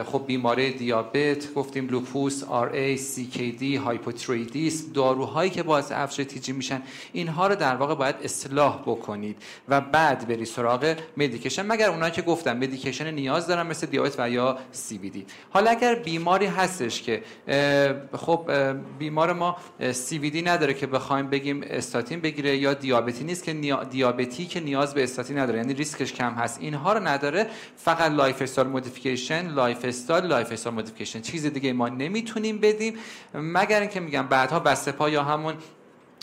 خب 0.05 0.25
بیماری 0.27 0.73
دیابت 0.73 1.55
گفتیم 1.55 1.89
لوپوس 1.89 2.45
RA 2.45 2.73
CKD 2.73 3.77
تریدیس 4.27 4.93
داروهایی 4.93 5.51
که 5.51 5.63
باعث 5.63 5.93
افزایش 5.93 6.29
TG 6.29 6.53
میشن 6.53 6.83
اینها 7.13 7.47
رو 7.47 7.55
در 7.55 7.77
واقع 7.77 7.95
باید 7.95 8.15
اصلاح 8.25 8.83
بکنید 8.87 9.37
و 9.69 9.81
بعد 9.81 10.29
بری 10.29 10.45
سراغ 10.45 10.97
medication 11.17 11.67
مگر 11.67 11.91
اونایی 11.91 12.13
که 12.13 12.23
گفتم 12.23 12.57
medication 12.57 13.15
نیاز 13.15 13.47
دارن 13.47 13.67
مثل 13.67 13.87
دیابت 13.87 14.15
و 14.19 14.31
یا 14.31 14.59
CVD 14.73 15.27
حالا 15.51 15.71
اگر 15.71 15.95
بیماری 15.95 16.47
هستش 16.47 17.03
که 17.03 17.23
خب 18.13 18.51
بیمار 18.99 19.33
ما 19.33 19.57
CVD 19.93 20.43
نداره 20.43 20.75
که 20.75 20.87
بخوایم 20.87 21.31
بگیم 21.31 21.63
استاتین 21.71 22.21
بگیره 22.21 22.57
یا 22.57 22.75
دیابتی 22.75 23.25
نیست 23.25 23.45
که 23.45 23.53
دیابتی 23.91 24.47
که 24.47 24.61
نیاز 24.61 24.95
به 24.95 25.03
استاتین 25.03 25.39
نداره 25.39 25.59
یعنی 25.59 25.75
ریسکش 25.75 26.13
کم 26.13 26.35
هست. 26.35 26.59
اینها 26.61 26.93
رو 26.93 27.09
نداره 27.09 27.47
فقط 27.77 28.13
lifestyle 28.13 28.69
modification 28.69 29.49
lifestyle 29.49 30.25
lifestyle 30.25 30.75
modification 30.75 31.21
چیز 31.21 31.47
دیگه 31.47 31.73
ما 31.73 31.89
نمی‌تونیم 31.89 32.59
بدیم. 32.59 32.95
مگر 33.35 33.81
اینکه 33.81 34.01
میگم 34.03 34.27
بعدها 34.27 34.61
وسپا 34.61 35.11
یا 35.11 35.25
همون 35.25 35.55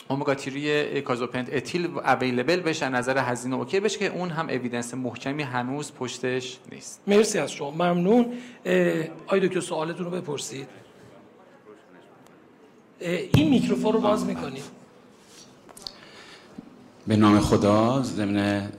omega 0.08 0.53
three 0.53 0.98
icosapent 0.98 1.54
ethyl 1.54 1.90
available 1.98 2.60
بشه 2.60 2.90
نظر 2.90 3.18
هزینه 3.18 3.56
okay 3.56 3.80
بشه 3.80 4.00
که 4.00 4.08
اون 4.08 4.30
هم 4.30 4.50
evidence 4.50 4.94
محکمی 4.94 5.44
هنوز 5.44 5.92
پشتش 5.92 6.58
نیست. 6.72 7.02
مرسی 7.08 7.40
از 7.40 7.52
شما. 7.52 7.72
ممنون. 7.72 8.34
آی 9.28 9.40
دکتر 9.48 9.60
سوالتون 9.60 10.06
رو 10.06 10.12
بپرسید. 10.12 10.68
این 13.00 13.50
میکروفون 13.50 13.94
رو 13.94 14.00
باز 14.00 14.26
می‌کنید 14.26 14.64
به 17.08 17.16
نام 17.16 17.40
خدا 17.40 18.04
ضمن 18.04 18.70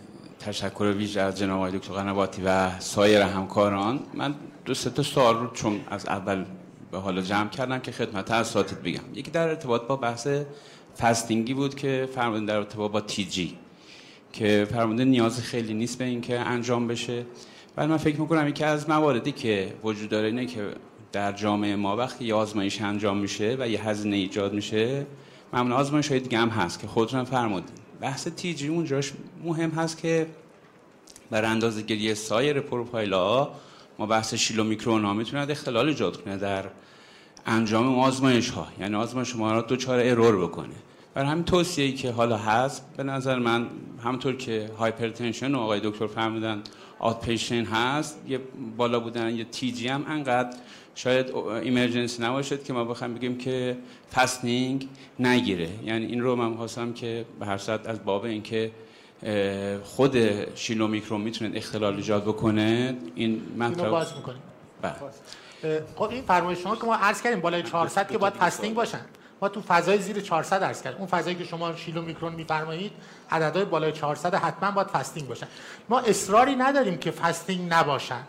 تشکر 0.40 0.94
ویژه 0.98 1.20
از 1.20 1.38
جناب 1.38 1.56
آقای 1.56 1.72
دکتر 1.72 1.92
قنواتی 1.92 2.42
و 2.44 2.80
سایر 2.80 3.22
همکاران 3.22 4.00
من 4.14 4.34
دو 4.64 4.74
سه 4.74 4.90
تا 4.90 5.02
سوال 5.02 5.38
رو 5.38 5.50
چون 5.50 5.80
از 5.90 6.06
اول 6.06 6.44
به 6.92 6.98
حالا 6.98 7.20
جمع 7.20 7.48
کردم 7.48 7.78
که 7.78 7.92
خدمت 7.92 8.30
اساتید 8.30 8.82
بگم. 8.82 9.14
یکی 9.14 9.30
در 9.30 9.48
ارتباط 9.48 9.82
با 9.82 9.96
بحث 9.96 10.28
فستینگی 10.98 11.54
بود 11.54 11.74
که 11.74 12.08
فرمودن 12.14 12.44
در 12.44 12.56
ارتباط 12.56 12.90
با 12.90 13.00
تی 13.00 13.24
جی 13.24 13.58
که 14.32 14.66
فرمودن 14.70 15.04
نیاز 15.04 15.40
خیلی 15.40 15.74
نیست 15.74 15.98
به 15.98 16.04
اینکه 16.04 16.40
انجام 16.40 16.86
بشه. 16.86 17.26
ولی 17.76 17.88
من 17.88 17.96
فکر 17.96 18.20
می‌کنم 18.20 18.48
یکی 18.48 18.64
از 18.64 18.88
مواردی 18.88 19.32
که 19.32 19.74
وجود 19.84 20.08
داره 20.08 20.26
اینه 20.26 20.46
که 20.46 20.68
در 21.12 21.32
جامعه 21.32 21.76
ما 21.76 21.96
وقتی 21.96 22.24
یه 22.24 22.34
آزمایش 22.34 22.80
انجام 22.80 23.18
میشه 23.18 23.56
و 23.60 23.68
یه 23.68 23.88
هزینه 23.88 24.16
ایجاد 24.16 24.52
میشه 24.52 25.06
معمولا 25.52 25.76
آزمایش 25.76 26.08
های 26.08 26.20
دیگه 26.20 26.38
هم 26.38 26.48
هست 26.48 26.80
که 26.80 26.86
خودتون 26.86 27.24
فرمودین. 27.24 27.74
بحث 28.00 28.28
تی 28.28 28.54
جی 28.54 28.68
اونجاش 28.68 29.12
مهم 29.44 29.70
هست 29.70 29.98
که 29.98 30.26
بر 31.30 31.44
اندازه 31.44 31.82
گیری 31.82 32.14
سایر 32.14 32.60
پروفایل 32.60 33.12
ها 33.12 33.52
ما 34.00 34.06
بحث 34.06 34.34
شیلو 34.34 34.64
میکرون 34.64 35.04
ها 35.04 35.14
می‌تونه 35.14 35.50
اختلال 35.50 35.88
ایجاد 35.88 36.24
کنه 36.24 36.36
در 36.36 36.64
انجام 37.46 37.98
آزمایش 37.98 38.50
ها. 38.50 38.66
یعنی 38.80 38.94
آزمایش 38.94 39.28
شما 39.28 39.52
را 39.52 39.62
دوچار 39.62 40.00
ارور 40.02 40.46
بکنه. 40.46 40.74
برای 41.14 41.28
همین 41.28 41.44
توصیه 41.44 41.92
که 41.92 42.10
حالا 42.10 42.36
هست 42.36 42.84
به 42.96 43.02
نظر 43.02 43.38
من 43.38 43.66
همطور 44.04 44.36
که 44.36 44.70
هایپرتنشن 44.78 45.54
و 45.54 45.58
آقای 45.58 45.80
دکتر 45.84 46.06
فهمیدن 46.06 46.62
آت 46.98 47.20
پیشن 47.26 47.64
هست 47.64 48.18
یه 48.28 48.40
بالا 48.76 49.00
بودن 49.00 49.36
یه 49.36 49.44
تی 49.44 49.72
جی 49.72 49.88
هم 49.88 50.04
انقدر 50.08 50.56
شاید 50.94 51.36
ایمرجنسی 51.62 52.22
نباشد 52.22 52.64
که 52.64 52.72
ما 52.72 52.84
بخوایم 52.84 53.14
بگیم 53.14 53.38
که 53.38 53.76
فستینگ 54.14 54.88
نگیره. 55.18 55.68
یعنی 55.84 56.06
این 56.06 56.20
رو 56.20 56.36
من 56.36 56.56
خواستم 56.56 56.92
که 56.92 57.24
به 57.40 57.46
هر 57.46 57.58
صورت 57.58 57.86
از 57.86 58.04
باب 58.04 58.24
اینکه 58.24 58.70
خود 59.84 60.16
شیلو 60.56 60.86
میکرون 60.86 61.20
می‌تونه 61.20 61.56
اختلال 61.56 61.96
ایجاد 61.96 62.24
بکنه؟ 62.24 62.96
این 63.14 63.42
مطلب 63.58 63.90
باز 63.90 64.16
می‌کنیم. 64.16 64.42
بله. 64.82 64.94
خب 65.96 66.10
این 66.10 66.22
فرمایش 66.22 66.58
شما 66.58 66.76
که 66.76 66.86
ما 66.86 66.94
عرض 66.94 67.22
کردیم 67.22 67.40
بالای 67.40 67.62
400 67.62 68.10
که 68.10 68.18
باید 68.18 68.34
فستینگ 68.34 68.74
باشن. 68.74 69.00
ما 69.42 69.48
تو 69.48 69.60
فضای 69.60 69.98
زیر 69.98 70.20
400 70.20 70.64
عرض 70.64 70.82
کردیم. 70.82 70.98
اون 70.98 71.08
فضایی 71.08 71.36
که 71.36 71.44
شما 71.44 71.76
شیلومیکرون 71.76 72.32
میفرمایید 72.32 72.92
عددهای 73.30 73.64
بالای 73.64 73.92
400 73.92 74.34
حتما 74.34 74.70
باید 74.70 74.86
fasting 74.86 75.28
باشن. 75.28 75.46
ما 75.88 75.98
اصراری 75.98 76.56
نداریم 76.56 76.98
که 76.98 77.10
fasting 77.10 77.72
نباشن. 77.72 78.22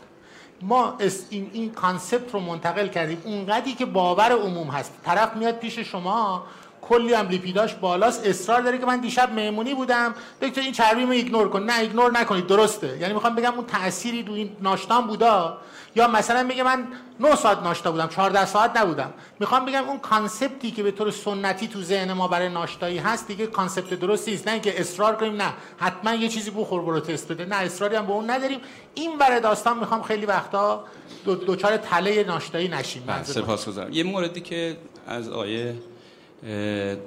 ما 0.61 0.97
این 1.29 1.49
این 1.53 1.71
concept 1.71 2.33
رو 2.33 2.39
منتقل 2.39 2.87
کردیم. 2.87 3.21
اونقدی 3.25 3.73
که 3.73 3.85
باور 3.85 4.31
عموم 4.31 4.67
هست. 4.67 4.93
طرف 5.03 5.35
میاد 5.35 5.59
پیش 5.59 5.79
شما 5.79 6.43
کلی 6.81 7.13
هم 7.13 7.27
لیپیداش 7.27 7.73
بالاست. 7.73 8.27
اصرار 8.27 8.61
داره 8.61 8.77
که 8.77 8.85
من 8.85 8.99
دیشب 8.99 9.33
مهمونی 9.33 9.73
بودم. 9.73 10.15
دکتر 10.41 10.61
این 10.61 10.71
چربیمو 10.71 11.11
ignore 11.11 11.49
کن. 11.49 11.63
نه 11.63 11.79
ignore 11.79 12.11
نکنید. 12.11 12.47
درسته. 12.47 12.97
یعنی 12.97 13.13
می‌خوام 13.13 13.35
بگم 13.35 13.53
اون 13.53 13.65
تأثیری 13.65 14.23
رو 14.23 14.33
این 14.33 14.51
ناشتام 14.61 15.07
بودا. 15.07 15.57
یا 15.95 16.07
مثلا 16.07 16.43
میگه 16.43 16.63
من 16.63 16.87
9 17.19 17.35
ساعت 17.35 17.63
ناشتا 17.63 17.91
بودم 17.91 18.07
14 18.07 18.45
ساعت 18.45 18.77
نبودم. 18.77 19.13
می‌خوام 19.39 19.65
بگم 19.65 19.83
اون 19.89 19.99
concept 19.99 20.62
ی 20.62 20.71
که 20.71 20.83
به 20.83 20.91
طور 20.91 21.11
سنتی 21.11 21.67
تو 21.67 21.81
ذهن 21.81 22.13
ما 22.13 22.27
برای 22.27 22.49
ناشتایی 22.49 22.97
هست 22.97 23.27
دیگه 23.27 23.47
concept 23.47 23.93
درستی 23.93 24.31
نیست. 24.31 24.47
نه 24.47 24.53
اینکه 24.53 24.79
اصرار 24.81 25.15
کنیم 25.15 25.41
نه. 25.41 25.53
حتما 25.77 26.13
یه 26.13 26.29
چیزی 26.29 26.51
بخور 26.51 26.81
برو 26.81 26.99
تست 26.99 27.31
بده. 27.31 27.45
نه 27.45 27.55
اصراری 27.55 27.95
هم 27.95 28.05
به 28.05 28.11
اون 28.11 28.29
نداریم. 28.29 28.59
این 28.93 29.17
برای 29.17 29.39
داستان 29.39 29.79
می‌خوام 29.79 30.01
خیلی 30.01 30.25
وقتا 30.25 30.83
دچار 31.25 31.77
تله 31.77 32.23
ناشتایی 32.23 32.67
نشیم. 32.67 33.03
بله، 33.07 33.23
سپاسگزارم. 33.23 33.93
یه 33.93 34.03
موردی 34.03 34.41
که 34.41 34.77
از 35.07 35.29
آقای 35.29 35.75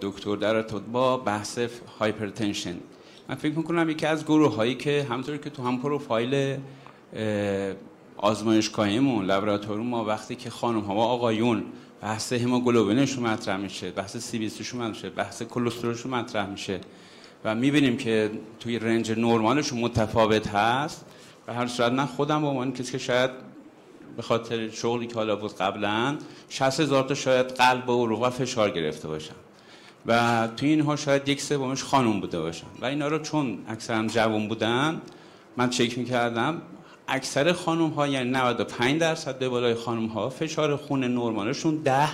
دکتر 0.00 0.36
در 0.36 0.62
با 0.62 1.16
بحث 1.16 1.58
hypertension. 1.98 2.76
من 3.28 3.34
فکر 3.34 3.54
می‌کنم 3.54 3.90
یکی 3.90 4.06
از 4.06 4.24
گروه 4.24 4.54
هایی 4.54 4.74
که 4.74 5.06
همطوری 5.10 5.38
که 5.38 5.50
تو 5.50 5.62
هم 5.62 5.78
پروفایل 5.78 6.58
آزمایشگاهیمون 8.16 9.24
لابراتوری 9.24 9.82
ما 9.82 10.04
وقتی 10.04 10.34
که 10.34 10.50
خانم 10.50 10.80
ها 10.80 10.94
و 10.94 10.98
آقایون 10.98 11.64
بحث 12.02 12.32
هموگلوبینشون 12.32 13.26
مطرح 13.26 13.56
میشه 13.56 13.90
بحث 13.90 14.16
سی 14.16 14.38
بی 14.38 14.46
مطرح 14.46 14.88
میشه 14.88 15.10
بحث 15.10 15.42
کلسترولشون 15.42 16.14
مطرح 16.14 16.50
میشه 16.50 16.80
و 17.44 17.54
می‌بینیم 17.54 17.96
که 17.96 18.30
توی 18.60 18.78
رنج 18.78 19.10
نرمالشون 19.10 19.80
متفاوت 19.80 20.48
هست. 20.48 21.04
و 21.48 21.54
هر 21.54 21.66
صورت 21.66 21.92
نه 21.92 22.06
خودم 22.06 22.42
با 22.42 22.48
عنوان 22.48 22.72
کسی 22.72 22.92
که 22.92 22.98
شاید 22.98 23.30
به 24.16 24.22
خاطر 24.22 24.70
شغلی 24.70 25.06
که 25.06 25.14
حالا 25.14 25.36
بود 25.36 25.56
قبلا 25.56 26.16
60 26.48 26.80
هزار 26.80 27.02
تا 27.02 27.14
شاید 27.14 27.46
قلب 27.46 27.88
و 27.88 28.24
و 28.24 28.30
فشار 28.30 28.70
گرفته 28.70 29.08
باشن. 29.08 29.34
و 30.06 30.48
توی 30.56 30.68
اینها 30.68 30.96
شاید 30.96 31.28
یک 31.28 31.42
سومش 31.42 31.82
خانم 31.82 32.20
بوده 32.20 32.40
باشن. 32.40 32.66
و 32.80 32.84
اینا 32.84 33.08
رو 33.08 33.18
چون 33.18 33.58
اکثرا 33.68 34.06
جوان 34.06 34.48
بودن 34.48 35.00
من 35.56 35.70
چک 35.70 35.98
می‌کردم 35.98 36.62
اکثر 37.08 37.52
خانم 37.52 37.90
ها 37.90 38.06
یعنی 38.06 38.30
95 38.30 39.00
درصد 39.00 39.38
به 39.38 39.48
بالای 39.48 39.74
خانم 39.74 40.06
ها 40.06 40.30
فشار 40.30 40.76
خون 40.76 41.04
نرمالشون 41.04 41.76
10 41.76 42.08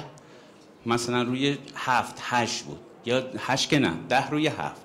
مثلا 0.86 1.22
روی 1.22 1.59
7 1.74 2.16
8 2.20 2.62
بود. 2.62 2.78
یا 3.06 3.22
8 3.39 3.68
که 3.68 3.78
نه 3.78 3.93
10 4.09 4.31
روی 4.31 4.47
7 4.47 4.81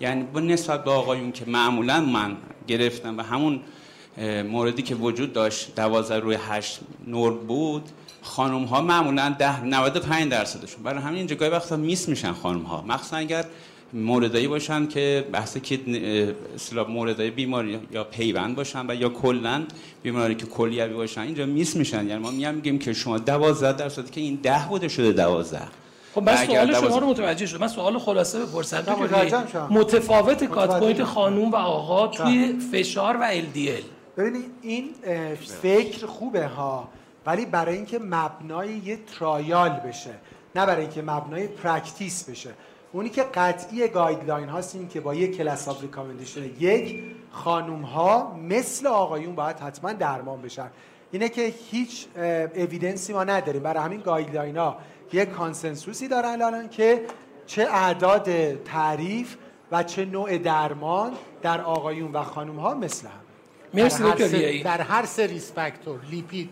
یعنی 0.00 0.22
با 0.22 0.40
نسبت 0.40 0.84
به 0.84 0.90
آقایون 0.90 1.32
که 1.32 1.44
معمولا 1.46 2.00
من 2.00 2.36
گرفتم 2.66 3.18
و 3.18 3.22
همون 3.22 3.60
موردی 4.50 4.82
که 4.82 4.94
وجود 4.94 5.32
داشت 5.32 5.74
12 5.76 6.18
روی 6.18 6.36
8 6.48 6.80
نور 7.06 7.32
بود 7.32 7.82
خانم 8.22 8.64
ها 8.64 8.80
معمولا 8.80 9.34
10 9.38 9.64
95 9.64 10.30
درصدشون. 10.30 10.82
برای 10.82 11.00
همین 11.00 11.16
اینجا 11.16 11.36
گاهی 11.36 11.50
وقتا 11.50 11.76
میس 11.76 12.08
میشن 12.08 12.32
خانم 12.32 12.62
ها 12.62 12.84
مخصوصا 12.88 13.16
اگر 13.16 13.44
موردایی 13.92 14.48
باشن 14.48 14.86
که 14.86 15.24
بحث 15.32 15.56
که 15.56 15.80
اصطلاح 16.54 16.90
موردای 16.90 17.30
بیماری 17.30 17.78
یا 17.92 18.04
پیوند 18.04 18.56
باشن 18.56 18.90
و 18.90 18.94
یا 18.94 19.08
کلا 19.08 19.62
بیماری 20.02 20.34
که 20.34 20.46
کلیوی 20.46 20.94
باشن 20.94 21.20
اینجا 21.20 21.46
miss 21.46 21.76
میشن. 21.76 22.08
یعنی 22.08 22.22
ما 22.22 22.30
میگیم 22.30 22.78
که 22.78 22.92
شما 22.92 23.18
12 23.18 23.72
درصد 23.72 24.10
که 24.10 24.20
این 24.20 24.38
10 24.42 24.66
بوده 24.68 24.88
شده 24.88 25.12
12 25.12 25.60
خب 26.14 26.22
من 26.22 26.46
سوال 26.46 26.74
شما 26.74 26.98
رو 26.98 27.06
متوجه 27.06 27.46
شد 27.46 27.60
من 27.60 27.68
سوال 27.68 27.98
خلاصه 27.98 28.38
بپرسم. 28.38 29.68
متفاوت 29.70 30.44
cut 30.44 30.78
point 30.78 31.04
خانوم 31.04 31.50
و 31.50 31.56
آقا 31.56 32.06
توی 32.06 32.54
فشار 32.72 33.16
و 33.20 33.30
LDL 33.40 33.99
ببینید 34.20 34.54
این 34.62 34.94
فکر 35.62 36.06
خوبه 36.06 36.46
ها 36.46 36.88
ولی 37.26 37.46
برای 37.46 37.76
اینکه 37.76 37.98
مبنای 37.98 38.72
یه 38.72 38.96
trial 38.96 39.70
بشه 39.70 40.14
نه 40.56 40.66
برای 40.66 40.80
اینکه 40.80 41.02
مبنای 41.02 41.46
practice 41.48 42.30
بشه. 42.30 42.50
اونی 42.92 43.08
که 43.08 43.22
قطعی 43.22 43.88
guideline 43.88 44.48
هاست 44.48 44.74
این 44.74 44.88
که 44.88 45.00
با 45.00 45.14
یک 45.14 45.36
class 45.36 45.68
of 45.68 45.84
یک 46.60 47.02
خانوم 47.30 47.82
ها 47.82 48.36
مثل 48.48 48.86
آقایون 48.86 49.34
باید 49.34 49.56
حتما 49.56 49.92
درمان 49.92 50.42
بشن. 50.42 50.70
اینه 51.12 51.28
که 51.28 51.54
هیچ 51.70 52.06
evidence 52.54 53.06
ی 53.06 53.12
ما 53.12 53.24
نداریم. 53.24 53.62
برای 53.62 53.84
همین 53.84 54.00
guideline 54.00 54.56
ها 54.56 54.76
یک 55.12 55.28
consensus 55.28 56.00
ی 56.00 56.08
دارن 56.08 56.42
الان 56.42 56.68
که 56.68 57.06
چه 57.46 57.62
اعداد 57.62 58.54
تعریف 58.62 59.36
و 59.72 59.82
چه 59.82 60.04
نوع 60.04 60.38
درمان 60.38 61.12
در 61.42 61.60
آقایون 61.60 62.12
و 62.12 62.22
خانوم 62.22 62.56
ها 62.56 62.74
مثل 62.74 63.06
هم. 63.06 63.29
مرسی 63.74 64.02
در, 64.02 64.08
هر 64.08 64.62
در 64.62 64.80
هر 64.82 65.06
سه 65.06 65.26
risk 65.26 65.52
factor 65.52 66.00
لیپید 66.10 66.50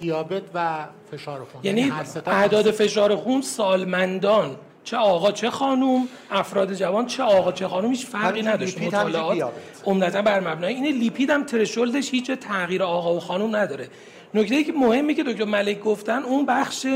دیابت 0.00 0.42
و 0.54 0.86
فشار 1.12 1.44
خون. 1.52 1.60
یعنی 1.64 1.92
اعداد 2.26 2.70
فشار 2.70 3.16
خون 3.16 3.42
سالمندان 3.42 4.56
چه 4.84 4.96
آقا 4.96 5.32
چه 5.32 5.50
خانوم 5.50 6.08
افراد 6.30 6.74
جوان 6.74 7.06
چه 7.06 7.22
آقا 7.22 7.52
چه 7.52 7.68
خانوم 7.68 7.90
هیچ 7.90 8.06
فرقی 8.06 8.42
نداشت. 8.42 8.82
مطالعات 8.82 9.52
عمدتا 9.84 10.22
بر 10.22 10.40
مبنای 10.40 10.74
اینه. 10.74 10.92
لیپید 10.92 11.30
هم 11.30 11.44
threshold 11.44 11.98
ش 11.98 12.10
هیچ 12.10 12.30
تغییر 12.30 12.82
آقا 12.82 13.14
و 13.16 13.20
خانوم 13.20 13.56
نداره. 13.56 13.88
نکته 14.34 14.54
ای 14.54 14.64
که 14.64 14.72
مهمه 14.72 15.14
که 15.14 15.24
دکتر 15.24 15.44
ملک 15.44 15.80
گفتن 15.80 16.22
اون 16.22 16.46
بخش 16.46 16.86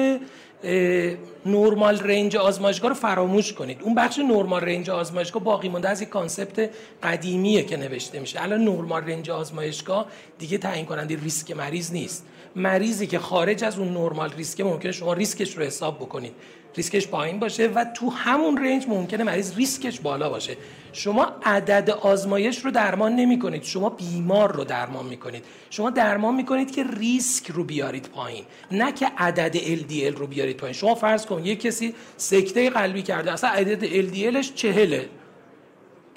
normal 1.46 1.98
range 1.98 2.36
آزمایشگاه 2.36 2.88
رو 2.88 2.94
فراموش 2.94 3.52
کنید. 3.52 3.82
اون 3.82 3.94
بخش 3.94 4.18
normal 4.18 4.60
range 4.60 4.90
آزمایشگاه 4.90 5.44
باقی 5.44 5.68
مونده 5.68 5.88
از 5.88 6.02
یک 6.02 6.08
concept 6.08 6.70
قدیمیه 7.02 7.62
که 7.62 7.76
نوشته 7.76 8.20
میشه. 8.20 8.42
الان 8.42 8.64
normal 8.64 9.02
range 9.02 9.30
آزمایشگاه 9.30 10.06
دیگه 10.38 10.58
تعیین 10.58 10.86
کننده 10.86 11.16
ریسک 11.16 11.50
مریض 11.50 11.92
نیست. 11.92 12.26
مریضی 12.56 13.06
که 13.06 13.18
خارج 13.18 13.64
از 13.64 13.78
اون 13.78 13.92
normal 13.92 14.32
range 14.32 14.60
ممکنه 14.60 14.92
شما 14.92 15.12
ریسکش 15.12 15.56
رو 15.56 15.62
حساب 15.62 15.96
بکنید. 15.96 16.32
ریسکش 16.76 17.08
پایین 17.08 17.38
باشه 17.38 17.66
و 17.66 17.84
تو 17.84 18.10
همون 18.10 18.64
range 18.64 18.86
ممکنه 18.88 19.24
مریض 19.24 19.56
ریسکش 19.56 20.00
بالا 20.00 20.28
باشه. 20.28 20.56
شما 20.92 21.26
عدد 21.44 21.90
آزمایش 21.90 22.64
رو 22.64 22.70
درمان 22.70 23.16
نمی 23.16 23.38
کنید 23.38 23.62
شما 23.62 23.90
بیمار 23.90 24.52
رو 24.52 24.64
درمان 24.64 25.06
می 25.06 25.16
کنید 25.16 25.44
شما 25.70 25.90
درمان 25.90 26.34
می 26.34 26.44
کنید 26.44 26.70
که 26.70 26.84
ریسک 26.98 27.50
رو 27.50 27.64
بیارید 27.64 28.08
پایین 28.08 28.44
نه 28.70 28.92
که 28.92 29.06
عدد 29.18 29.56
LDL 29.56 30.18
رو 30.18 30.26
بیارید 30.26 30.56
پایین. 30.56 30.74
شما 30.74 30.94
فرض 30.94 31.26
کن 31.26 31.44
یک 31.44 31.60
کسی 31.60 31.94
سکته 32.16 32.70
قلبی 32.70 33.02
کرده 33.02 33.32
اصلا 33.32 33.50
عدد 33.50 33.86
LDL 33.86 34.26
ش 34.26 34.52
چهله. 34.54 35.08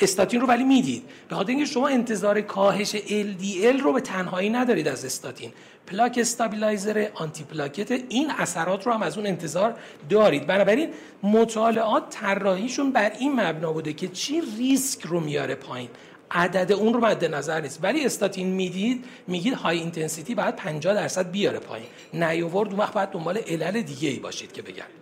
استاتین 0.04 0.42
رو 0.42 0.48
ولی 0.48 0.64
می‌دید. 0.64 1.04
به 1.30 1.36
خاطر 1.36 1.50
اینکه 1.50 1.66
شما 1.66 1.88
انتظار 1.88 2.42
کاهش 2.42 2.96
LDL 2.96 3.82
رو 3.82 3.94
به 3.94 4.02
تنهایی 4.02 4.50
ندارید 4.50 4.88
از 4.88 5.06
استاتین. 5.06 5.52
plaque 5.88 6.18
stabilizer 6.22 7.08
antiplatelet 7.14 7.92
این 7.92 8.32
اثرات 8.38 8.86
رو 8.86 8.94
هم 8.94 9.02
از 9.02 9.18
اون 9.18 9.28
انتظار 9.28 9.76
دارید. 10.10 10.48
بنابراین 10.48 10.90
مطالعات 11.24 12.10
طراحیشون 12.10 12.92
بر 12.92 13.12
این 13.20 13.42
مبنا 13.42 13.74
بوده 13.74 13.94
که 13.94 14.08
چی 14.08 14.42
ریسک 14.58 15.02
رو 15.02 15.20
میاره 15.20 15.56
پایین. 15.56 15.90
عدد 16.32 16.72
اون 16.72 16.94
رو 16.94 17.00
مد 17.00 17.26
نظر 17.26 17.62
نیست. 17.62 17.80
ولی 17.84 18.06
استاتین 18.06 18.48
می‌دید 18.48 19.06
میگید 19.28 19.54
high 19.54 19.80
intensity 19.80 20.36
باید 20.36 20.56
50 20.56 20.94
درصد 20.94 21.32
بیاره 21.32 21.60
پایین. 21.60 21.88
نیاورد 22.14 22.70
اون 22.70 22.80
وقت 22.80 22.94
باید 22.94 23.10
دنبال 23.10 23.38
علل 23.38 23.82
دیگه 23.82 24.10
ای 24.10 24.20
باشید 24.20 24.52
که 24.52 24.62
بگم. 24.62 25.01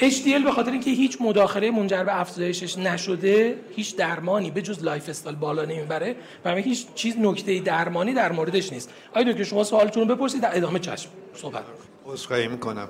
HDL 0.00 0.44
به 0.44 0.52
خاطر 0.52 0.70
اینکه 0.70 0.90
هیچ 0.90 1.18
مداخله 1.20 1.70
منجر 1.70 2.04
به 2.04 2.20
افزایشش 2.20 2.78
نشده 2.78 3.58
هیچ 3.76 3.96
درمانی 3.96 4.50
به 4.50 4.62
جز 4.62 4.84
lifestyle 4.84 5.36
بالا 5.36 5.64
نمی‌بره 5.64 6.16
و 6.44 6.54
هیچ 6.54 6.86
چیز 6.94 7.16
نکته 7.18 7.60
درمانی 7.60 8.14
در 8.14 8.32
موردش 8.32 8.72
نیست. 8.72 8.90
آقای 9.14 9.32
دکتر 9.32 9.44
شما 9.44 9.64
سوالتون 9.64 10.08
رو 10.08 10.16
بپرسید؟ 10.16 10.42
در 10.42 10.56
ادامه 10.56 10.78
چشم 10.78 11.10
صحبت 11.34 11.64
عذرخواهی 12.06 12.48
می‌کنم. 12.48 12.88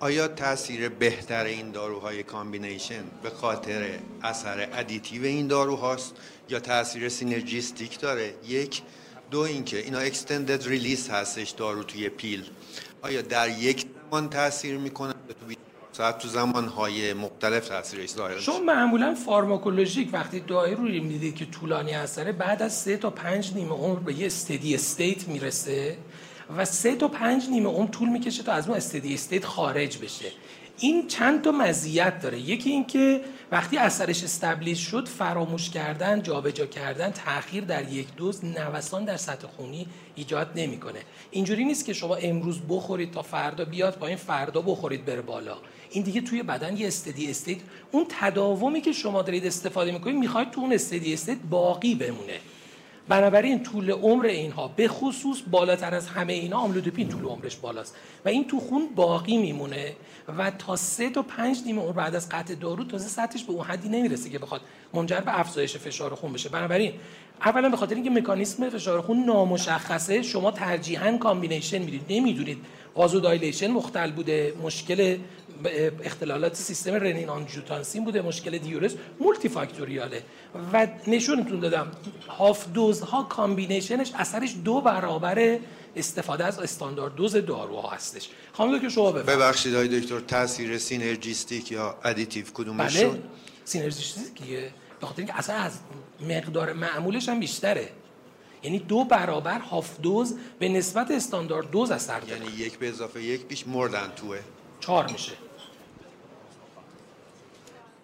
آیا 0.00 0.28
تاثیر 0.28 0.88
بهتر 0.88 1.44
این 1.44 1.70
داروهای 1.70 2.22
combination 2.22 3.04
به 3.22 3.30
خاطر 3.30 3.88
اثر 4.22 4.68
additive 4.72 5.24
این 5.24 5.46
داروهاست 5.46 6.14
یا 6.48 6.60
تاثیر 6.60 7.08
synergistic 7.08 8.00
داره؟ 8.00 8.34
یک. 8.48 8.82
دو 9.30 9.40
اینکه 9.40 9.78
اینا 9.78 9.98
extended 9.98 10.68
release 10.68 11.10
هستش 11.10 11.50
دارو 11.50 11.82
توی 11.82 12.08
pill. 12.08 12.44
آیا 13.02 13.22
در 13.22 13.48
یک 13.58 13.86
زمان 14.10 14.30
تاثیر 14.30 14.78
می‌کنه؟ 14.78 15.14
ساعت 15.96 16.18
تو 16.18 16.28
زمانهای 16.28 17.12
مختلف 17.12 17.68
تاثیرش 17.68 18.10
ظاهر 18.10 18.38
شما 18.38 18.58
معمولا 18.58 19.14
فارماکولوژیک 19.14 20.08
وقتی 20.12 20.40
دارو 20.40 20.76
رو 20.76 20.88
می‌دید 20.88 21.34
که 21.34 21.46
طولانی 21.46 21.92
اثره 21.94 22.32
بعد 22.32 22.62
از 22.62 22.74
سه 22.74 22.96
تا 22.96 23.10
پنج 23.10 23.54
نیمه 23.54 23.72
عمر 23.72 23.98
به 23.98 24.14
یه 24.14 24.26
steady 24.26 24.74
state 24.74 25.28
می‌رسه 25.28 25.96
و 26.56 26.64
سه 26.64 26.96
تا 26.96 27.08
پنج 27.08 27.48
نیمه 27.48 27.68
عمر 27.68 27.90
طول 27.90 28.08
می‌کشه 28.08 28.42
تا 28.42 28.52
از 28.52 28.68
اون 28.68 28.76
steady 28.76 29.14
state 29.14 29.44
خارج 29.44 29.98
بشه. 29.98 30.32
این 30.78 31.06
چند 31.08 31.42
تا 31.42 31.50
مزیت 31.50 32.20
داره. 32.20 32.38
یکی 32.38 32.70
اینکه 32.70 33.20
وقتی 33.52 33.78
اثرش 33.78 34.24
establish 34.24 34.80
شد 34.80 35.08
فراموش 35.08 35.70
کردن 35.70 36.22
جابجا 36.22 36.66
کردن 36.66 37.10
تاخیر 37.10 37.64
در 37.64 37.92
یک 37.92 38.06
دوز 38.16 38.44
نوسان 38.44 39.04
در 39.04 39.16
سطح 39.16 39.46
خونی 39.56 39.86
ایجاد 40.16 40.50
نمی‌کنه. 40.54 40.98
اینجوری 41.30 41.64
نیست 41.64 41.84
که 41.84 41.92
شما 41.92 42.14
امروز 42.14 42.60
بخورید 42.68 43.12
تا 43.12 43.22
فردا 43.22 43.64
بیاد 43.64 43.94
پایین 43.94 44.16
فردا 44.16 44.62
بخورید 44.62 45.04
بره 45.04 45.22
بالا. 45.22 45.56
این 45.90 46.02
دیگه 46.02 46.20
توی 46.20 46.42
بدن 46.42 46.76
یه 46.76 46.86
استدی 46.86 47.30
استیت. 47.30 47.58
اون 47.92 48.06
تداومی 48.08 48.80
که 48.80 48.92
شما 48.92 49.22
دارید 49.22 49.46
استفاده 49.46 49.92
می‌کنید 49.92 50.16
می‌خواید 50.16 50.50
تو 50.50 50.60
اون 50.60 50.72
استدی 50.72 51.12
استیت 51.14 51.38
باقی 51.50 51.94
بمونه. 51.94 52.40
بنابراین 53.08 53.62
طول 53.62 53.90
عمر 53.90 54.26
اینها 54.26 54.68
به 54.68 54.88
خصوص 54.88 55.38
بالاتر 55.50 55.94
از 55.94 56.08
همه 56.08 56.32
اینا 56.32 56.56
آملودوپین 56.56 57.08
طول 57.08 57.24
عمرش 57.24 57.56
بالاست. 57.56 57.96
و 58.24 58.28
این 58.28 58.46
تو 58.46 58.60
خون 58.60 58.88
باقی 58.94 59.36
میمونه 59.36 59.92
و 60.38 60.50
تا 60.50 60.76
سه 60.76 61.10
تا 61.10 61.22
پنج 61.22 61.58
نیمه 61.66 61.82
عمر 61.82 61.92
بعد 61.92 62.14
از 62.14 62.28
قطع 62.28 62.54
دارو 62.54 62.84
تازه 62.84 63.08
سطحش 63.08 63.44
به 63.44 63.52
اون 63.52 63.64
حدی 63.64 63.88
نمی‌رسه 63.88 64.30
که 64.30 64.38
بخواد 64.38 64.60
منجر 64.94 65.20
به 65.20 65.40
افزایش 65.40 65.76
فشار 65.76 66.14
خون 66.14 66.32
بشه. 66.32 66.48
بنابراین 66.48 66.92
اولا 67.44 67.68
به 67.68 67.76
خاطر 67.76 67.94
اینکه 67.94 68.10
مکانیسم 68.10 68.70
فشار 68.70 69.00
خون 69.00 69.24
نامشخصه 69.24 70.22
شما 70.22 70.50
ترجیحاً 70.50 71.16
combination 71.18 71.78
می‌دید. 71.78 72.02
نمی‌دونید 72.08 72.58
vasodilation 72.96 73.70
مختل 73.70 74.10
بوده 74.10 74.54
مشکل 74.62 75.18
اختلالات 76.04 76.54
سیستم 76.54 76.94
رنین 76.94 77.28
آنژیوتانسین 77.28 78.04
بوده 78.04 78.22
مشکل 78.22 78.58
دیورس 78.58 78.94
multifactorial 79.20 79.48
ه 79.48 80.22
و 80.72 80.86
نشونتون 81.06 81.60
دادم 81.60 81.90
half 82.28 82.66
dose 82.72 83.00
ها 83.00 83.22
combination 83.22 83.98
ش 83.98 84.12
اثرش 84.14 84.54
دو 84.64 84.80
برابر 84.80 85.58
استفاده 85.96 86.44
از 86.44 86.58
standard 86.58 87.14
dose 87.14 87.36
داروها 87.36 87.90
هستش. 87.90 88.28
خانم 88.52 88.76
دکتر 88.76 88.88
شما 88.88 89.12
بفرمایید. 89.12 89.40
ببخشید 89.40 89.74
آقای 89.74 90.00
دکتر 90.00 90.20
تاثیر 90.20 90.78
synergistic 90.78 91.72
یا 91.72 91.98
additive 92.04 92.44
کدومش 92.54 92.96
بله 92.96 93.22
سینرژیستیکیه 93.64 94.70
به 95.00 95.06
خاطر 95.06 95.18
اینکه 95.18 95.38
اصلا 95.38 95.56
از 95.56 95.72
مقدار 96.20 96.72
معمولش 96.72 97.28
هم 97.28 97.40
بیشتره. 97.40 97.88
یعنی 98.66 98.78
دو 98.78 99.04
برابر 99.04 99.58
هاف 99.58 100.00
دوز 100.00 100.34
به 100.58 100.68
نسبت 100.68 101.10
استاندارد 101.10 101.70
دوز 101.70 101.90
اثر 101.90 102.20
داره. 102.20 102.32
یعنی 102.32 102.56
یک 102.56 102.78
به 102.78 102.88
اضافه 102.88 103.22
یک 103.22 103.46
بیش 103.46 103.66
مردن 103.66 104.12
توه. 104.16 104.38
چهار 104.80 105.10
میشه. 105.12 105.32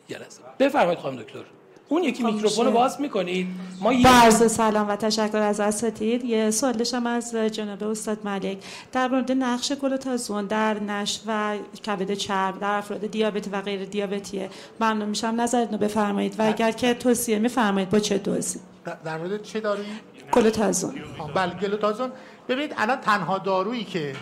یه 0.08 0.18
بفرمایید 0.58 0.98
خانم 0.98 1.16
دکتر. 1.16 1.44
اون 1.88 2.02
یکی 2.02 2.22
میکروفون 2.22 2.66
رو 2.66 2.72
باز 2.72 3.00
می‌کنید. 3.00 3.46
ما 3.80 3.92
یه 3.92 4.30
سلام 4.30 4.88
و 4.88 4.96
تشکر 4.96 5.38
از 5.38 5.60
اساتید 5.60 6.24
یه 6.24 6.50
سوال 6.50 6.72
داشتم 6.72 7.06
از 7.06 7.34
جناب 7.34 7.82
استاد 7.82 8.18
ملک. 8.24 8.58
در 8.92 9.08
مورد 9.08 9.32
نقش 9.32 9.72
گلوتازون 9.72 10.46
در 10.46 10.80
نش 10.80 11.20
و 11.26 11.56
کبد 11.86 12.14
چرب 12.14 12.60
در 12.60 12.78
افراد 12.78 13.06
دیابت 13.06 13.48
و 13.52 13.62
غیر 13.62 13.84
دیابتیه. 13.84 14.50
ممنون 14.80 15.08
میشم. 15.08 15.40
نظرتون 15.40 15.72
رو 15.72 15.78
بفرمایید. 15.78 16.40
و 16.40 16.42
اگر 16.42 16.72
که 16.72 16.94
توصیه 16.94 17.38
میفرمایید 17.38 17.90
با 17.90 17.98
چه 17.98 18.18
دوزی؟ 18.18 18.60
در 19.04 19.18
مورد 19.18 19.42
چه 19.42 19.60
دارویی 19.60 19.86
گلوتازون 20.32 20.94
بله 21.34 21.54
گلوتازون 21.54 22.12
ببینید 22.48 22.74
الان 22.78 23.00
تنها 23.00 23.38
دارویی 23.38 23.84
که 23.84 24.16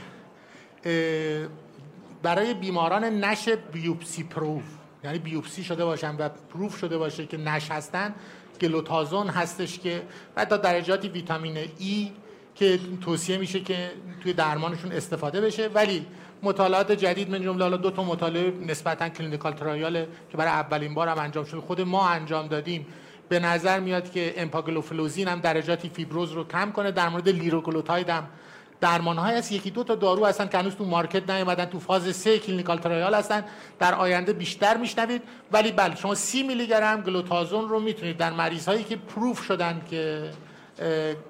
برای 2.22 2.54
بیماران 2.54 3.04
نش 3.04 3.48
بیوپسی 3.48 4.24
پروف 4.24 4.62
یعنی 5.04 5.18
بیوپسی 5.18 5.64
شده 5.64 5.84
باشن 5.84 6.16
و 6.16 6.28
پروف 6.28 6.78
شده 6.78 6.98
باشه 6.98 7.26
که 7.26 7.36
نش 7.36 7.70
هستن 7.70 8.14
گلوتازون 8.60 9.28
هستش 9.28 9.78
که 9.78 10.02
و 10.36 10.44
تا 10.44 10.56
درجاتی 10.56 11.08
ویتامین 11.08 11.56
ای 11.78 12.12
که 12.54 12.80
توصیه 13.00 13.36
میشه 13.36 13.60
که 13.60 13.90
توی 14.22 14.32
درمانشون 14.32 14.92
استفاده 14.92 15.40
بشه. 15.40 15.68
ولی 15.68 16.06
مطالعات 16.42 16.92
جدید 16.92 17.30
من 17.30 17.42
جمله 17.42 17.64
حالا 17.64 17.76
دو 17.76 17.90
تا 17.90 18.04
مطالعه 18.04 18.52
نسبتا 18.66 19.08
clinical 19.08 19.52
trial 19.52 20.04
که 20.30 20.36
برای 20.36 20.50
اولین 20.50 20.94
بار 20.94 21.08
هم 21.08 21.18
انجام 21.18 21.44
شد 21.44 21.58
خود 21.58 21.80
ما 21.80 22.08
انجام 22.08 22.48
دادیم. 22.48 22.86
به 23.30 23.38
نظر 23.38 23.80
میاد 23.80 24.10
که 24.10 24.34
امپاگلوفلوزین 24.36 25.28
هم 25.28 25.40
درجاتی 25.40 25.88
فیبروز 25.88 26.32
رو 26.32 26.44
کم 26.44 26.72
کنه 26.72 26.90
در 26.90 27.08
مورد 27.08 27.28
لیروگلوتاید 27.28 28.10
هم 28.10 28.26
درمان 28.80 29.16
های 29.16 29.34
هست. 29.36 29.52
یکی 29.52 29.70
دو 29.70 29.84
تا 29.84 29.94
دارو 29.94 30.26
هستن 30.26 30.48
که 30.48 30.58
هنوز 30.58 30.74
تو 30.76 30.84
market 30.84 31.30
نیومدن 31.30 31.64
تو 31.64 31.80
فاز 31.80 32.16
سه 32.16 32.38
clinical 32.38 32.78
trial 32.78 33.14
هستن. 33.14 33.44
در 33.78 33.94
آینده 33.94 34.32
بیشتر 34.32 34.76
میشنوید. 34.76 35.22
ولی 35.52 35.72
بله 35.72 35.96
شما 35.96 36.14
سی 36.14 36.42
میلی 36.42 36.66
گرم 36.66 37.00
پیوگلیتازون 37.00 37.68
رو 37.68 37.80
می‌تونید 37.80 38.16
در 38.16 38.32
مریض 38.32 38.68
هایی 38.68 38.84
که 38.84 38.96
proof 38.96 39.42
شدن 39.42 39.80
که 39.90 40.30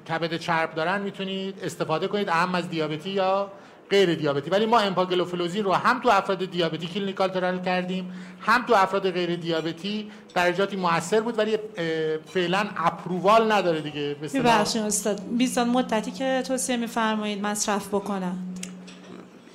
کبد 0.08 0.36
چرب 0.36 0.74
دارن 0.74 1.02
می‌تونید 1.02 1.64
استفاده 1.64 2.08
کنید. 2.08 2.28
اعم 2.28 2.54
از 2.54 2.70
دیابتی 2.70 3.10
یا 3.10 3.52
غیر 3.90 4.14
دیابتی. 4.14 4.50
ولی 4.50 4.66
ما 4.66 4.78
امپاگلوفلوزین 4.78 5.64
رو 5.64 5.72
هم 5.72 6.00
تو 6.00 6.08
افراد 6.08 6.50
دیابتی 6.50 6.86
clinical 6.86 7.28
trial 7.28 7.60
کردیم 7.60 8.12
هم 8.40 8.66
تو 8.66 8.74
افراد 8.74 9.10
غیر 9.10 9.36
دیابتی 9.36 10.10
درجاتی 10.34 10.76
موثر 10.76 11.20
بود 11.20 11.38
ولی 11.38 11.58
فعلا 12.34 12.68
approval 12.76 13.52
نداره 13.52 13.80
دیگه 13.80 14.16
ببخشید 14.34 14.82
استاد 14.82 15.20
بیزان 15.38 15.68
مدتی 15.68 16.10
که 16.10 16.42
توصیه 16.46 16.76
میفرمایید 16.76 17.42
مصرف 17.42 17.88
بکنن 17.88 18.36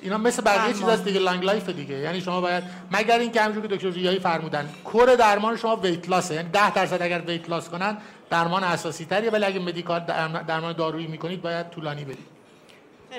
اینا 0.02 0.18
مثل 0.18 0.42
بقیه 0.42 0.72
چیز 0.72 0.82
هست 0.82 1.04
دیگه 1.04 1.20
long 1.20 1.44
life 1.44 1.68
دیگه. 1.68 1.94
یعنی 1.94 2.20
شما 2.20 2.40
باید 2.40 2.64
مگر 2.92 3.18
اینکه 3.18 3.40
همونجوری 3.40 3.68
که 3.68 3.76
دکتر 3.76 3.90
ریایی 3.90 4.18
فرمودن 4.18 4.68
core 4.84 5.14
درمان 5.14 5.56
شما 5.56 5.76
weight 5.76 6.08
loss 6.08 6.29
ه 6.29 6.34
یعنی 6.34 6.48
10 6.52 6.70
درصد 6.70 7.02
اگر 7.02 7.22
weight 7.26 7.50
loss 7.50 7.68
کنن 7.68 7.96
درمان 8.30 8.64
اساسی 8.64 9.04
تریه 9.04 9.30
ولی 9.30 9.44
اگه 9.44 9.58
مدیکال 9.60 10.00
درمان 10.48 10.72
دارویی 10.72 11.06
می‌کنید 11.06 11.42
باید 11.42 11.70
طولانی 11.70 12.04
بدید. 12.04 12.35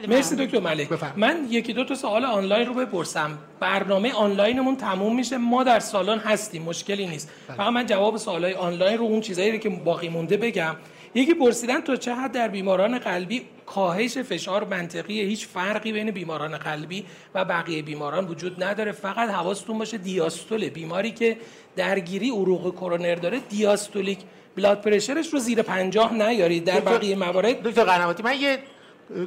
مرسی 0.05 0.35
دکتر 0.35 0.59
ملک. 0.59 0.89
من 1.15 1.47
یکی 1.49 1.73
دو 1.73 1.83
تا 1.83 1.95
سوال 1.95 2.25
آنلاین 2.25 2.67
رو 2.67 2.73
بپرسم. 2.73 3.37
برنامه 3.59 4.13
آنلاینمون 4.13 4.75
تموم 4.75 5.15
میشه 5.15 5.37
ما 5.37 5.63
در 5.63 5.79
سالن 5.79 6.19
هستیم 6.19 6.61
مشکلی 6.61 7.07
نیست. 7.07 7.29
بله. 7.47 7.57
فقط 7.57 7.73
من 7.73 7.85
جواب 7.85 8.17
سوالای 8.17 8.53
آنلاین 8.53 8.97
رو 8.97 9.03
اون 9.03 9.21
چیزایی 9.21 9.51
رو 9.51 9.57
که 9.57 9.69
باقی 9.69 10.09
مونده 10.09 10.37
بگم. 10.37 10.75
یکی 11.15 11.33
پرسیدن 11.33 11.81
تا 11.81 11.95
چه 11.95 12.15
حد 12.15 12.31
در 12.31 12.47
بیماران 12.47 12.99
قلبی 12.99 13.41
کاهش 13.65 14.17
فشار 14.17 14.63
منطقی 14.63 15.21
هیچ 15.21 15.47
فرقی 15.47 15.91
بین 15.91 16.11
بیماران 16.11 16.57
قلبی 16.57 17.05
و 17.35 17.45
بقیه 17.45 17.81
بیماران 17.81 18.25
وجود 18.25 18.63
نداره؟ 18.63 18.91
فقط 18.91 19.29
حواستون 19.29 19.77
باشه 19.77 19.97
دیاستول 19.97 20.69
بیماری 20.69 21.11
که 21.11 21.37
درگیری 21.75 22.29
عروق 22.29 22.75
کرونر 22.75 23.15
داره 23.15 23.39
diastolic 23.39 24.19
blood 24.55 24.81
pressure 24.81 25.23
ش 25.23 25.33
رو 25.33 25.39
زیر 25.39 25.61
پنجاه 25.61 26.13
نیارید 26.13 26.63
در 26.63 26.79
بقیه 26.79 27.15
موارد. 27.15 27.63
دکتر 27.63 27.83
قنواتی 27.83 28.23
من 28.23 28.41
یه 28.41 28.59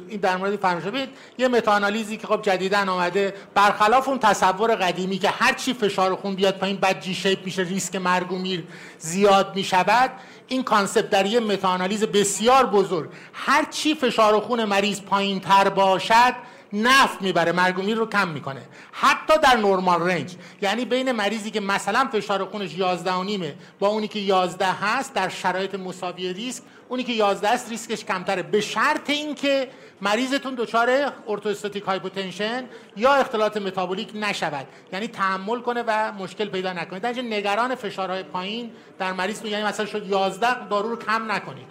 این 0.09 0.19
در 0.19 0.37
مورد 0.37 0.55
فرمایش. 0.55 0.85
ببینید 0.85 1.09
یه 1.37 1.47
meta-analysis 1.47 2.12
ی 2.12 2.17
که 2.17 2.27
خب 2.27 2.41
جدیدن 2.41 2.89
آمده 2.89 3.33
برخلاف 3.53 4.07
اون 4.07 4.19
تصور 4.19 4.75
قدیمی 4.75 5.17
که 5.17 5.29
هر 5.29 5.53
چی 5.53 5.73
فشار 5.73 6.15
خون 6.15 6.35
بیاد 6.35 6.57
پایین 6.57 6.77
بعد 6.77 6.99
J 6.99 7.13
shape 7.13 7.45
میشه 7.45 7.61
ریسک 7.61 7.95
مرگ 7.95 8.31
و 8.31 8.37
میر 8.37 8.63
زیاد 8.99 9.55
می‌شود 9.55 10.11
این 10.47 10.63
concept 10.63 11.09
در 11.09 11.25
یه 11.25 11.39
meta-analysis 11.39 12.03
بسیار 12.03 12.65
بزرگ. 12.65 13.09
هر 13.33 13.65
چی 13.71 13.95
فشار 13.95 14.39
خون 14.39 14.65
مریض 14.65 15.01
پایین 15.01 15.39
تر 15.39 15.69
باشد 15.69 16.33
نفع 16.73 17.21
می‌بره 17.21 17.51
مرگ 17.51 17.79
و 17.79 17.81
میر 17.81 17.97
رو 17.97 18.09
کم 18.09 18.27
می‌کنه. 18.27 18.61
حتی 18.91 19.33
در 19.43 19.57
normal 19.57 20.01
range. 20.01 20.35
یعنی 20.61 20.85
بین 20.85 21.11
مریضی 21.11 21.51
که 21.51 21.59
مثلا 21.59 22.09
فشار 22.13 22.45
خونش 22.45 22.77
11 22.77 23.13
و 23.13 23.23
نیمه 23.23 23.55
با 23.79 23.87
اونی 23.87 24.07
که 24.07 24.19
11 24.19 24.65
هست 24.65 25.13
در 25.13 25.29
شرایط 25.29 25.75
مساوی 25.75 26.33
ریسک 26.33 26.63
اونی 26.91 27.03
که 27.03 27.13
11 27.13 27.49
است 27.49 27.69
ریسکش 27.69 28.05
کمتره. 28.05 28.43
به 28.43 28.61
شرط 28.61 29.09
اینکه 29.09 29.67
مریضتون 30.01 30.55
دچار 30.55 31.13
orthostatic 31.27 31.83
hypotension 31.83 32.65
یا 32.97 33.13
اختلالات 33.13 33.57
متابولیک 33.57 34.11
نشود. 34.15 34.67
یعنی 34.93 35.07
تحمل 35.07 35.59
کنه 35.59 35.83
و 35.87 36.11
مشکل 36.11 36.49
پیدا 36.49 36.73
نکنه. 36.73 36.99
در 36.99 37.21
نگران 37.21 37.75
فشارهای 37.75 38.23
پایین 38.23 38.71
در 38.99 39.13
مریض 39.13 39.45
یعنی 39.45 39.63
مثلا 39.63 39.85
شد 39.85 40.07
11 40.07 40.67
دارو 40.67 40.89
رو 40.89 40.95
کم 40.95 41.31
نکنید. 41.31 41.70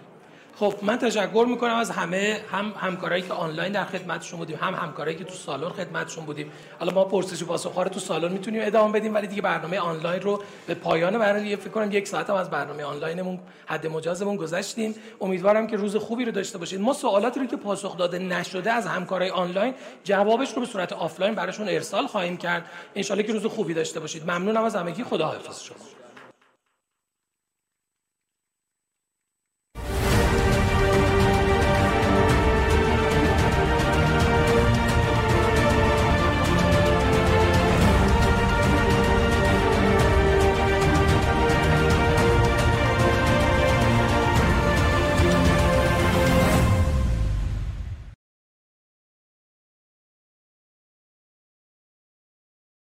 خب 0.61 0.73
من 0.81 0.97
تشکر 0.97 1.45
می‌کنم 1.49 1.75
از 1.75 1.91
همه 1.91 2.41
هم 2.51 2.73
همکارایی 2.77 3.21
که 3.21 3.33
آنلاین 3.33 3.71
در 3.71 3.85
خدمتشون 3.85 4.39
بودیم 4.39 4.57
هم 4.61 4.73
همکارایی 4.73 5.17
که 5.17 5.23
تو 5.23 5.33
سالن 5.33 5.69
خدمتشون 5.69 6.25
بودیم. 6.25 6.51
حالا 6.79 6.91
ما 6.93 7.05
پرسش 7.05 7.41
و 7.41 7.45
پاسخ 7.45 7.83
تو 7.91 7.99
سالن 7.99 8.31
می‌تونیم 8.31 8.61
ادامه 8.65 8.99
بدیم 8.99 9.13
ولی 9.13 9.27
دیگه 9.27 9.41
برنامه 9.41 9.79
آنلاین 9.79 10.21
رو 10.21 10.43
به 10.67 10.73
پایان 10.73 11.19
برنامه 11.19 11.55
فکر 11.55 11.69
کنم 11.69 11.91
یک 11.91 12.07
ساعت 12.07 12.29
هم 12.29 12.35
از 12.35 12.49
برنامه 12.49 12.83
آنلاینمون 12.83 13.39
حد 13.65 13.87
مجازمون 13.87 14.35
گذشتیم. 14.35 14.95
امیدوارم 15.21 15.67
که 15.67 15.77
روز 15.77 15.95
خوبی 15.95 16.25
رو 16.25 16.31
داشته 16.31 16.57
باشید 16.57 16.81
ما 16.81 16.93
سوالاتی 16.93 17.39
رو 17.39 17.45
که 17.45 17.57
پاسخ 17.57 17.97
داده 17.97 18.19
نشده 18.19 18.71
از 18.71 18.87
همکارای 18.87 19.29
آنلاین 19.29 19.73
جوابش 20.03 20.53
رو 20.53 20.61
به 20.61 20.67
صورت 20.67 20.93
آفلاین 20.93 21.35
براشون 21.35 21.69
ارسال 21.69 22.07
خواهیم 22.07 22.37
کرد. 22.37 22.65
ان 22.95 23.03
که 23.03 23.33
روز 23.33 23.45
خوبی 23.45 23.73
داشته 23.73 23.99
باشید. 23.99 24.23
ممنونم 24.23 24.63
از 24.63 24.75
همگی. 24.75 25.03
خداحافظ 25.03 25.63
شما. 25.63 26.00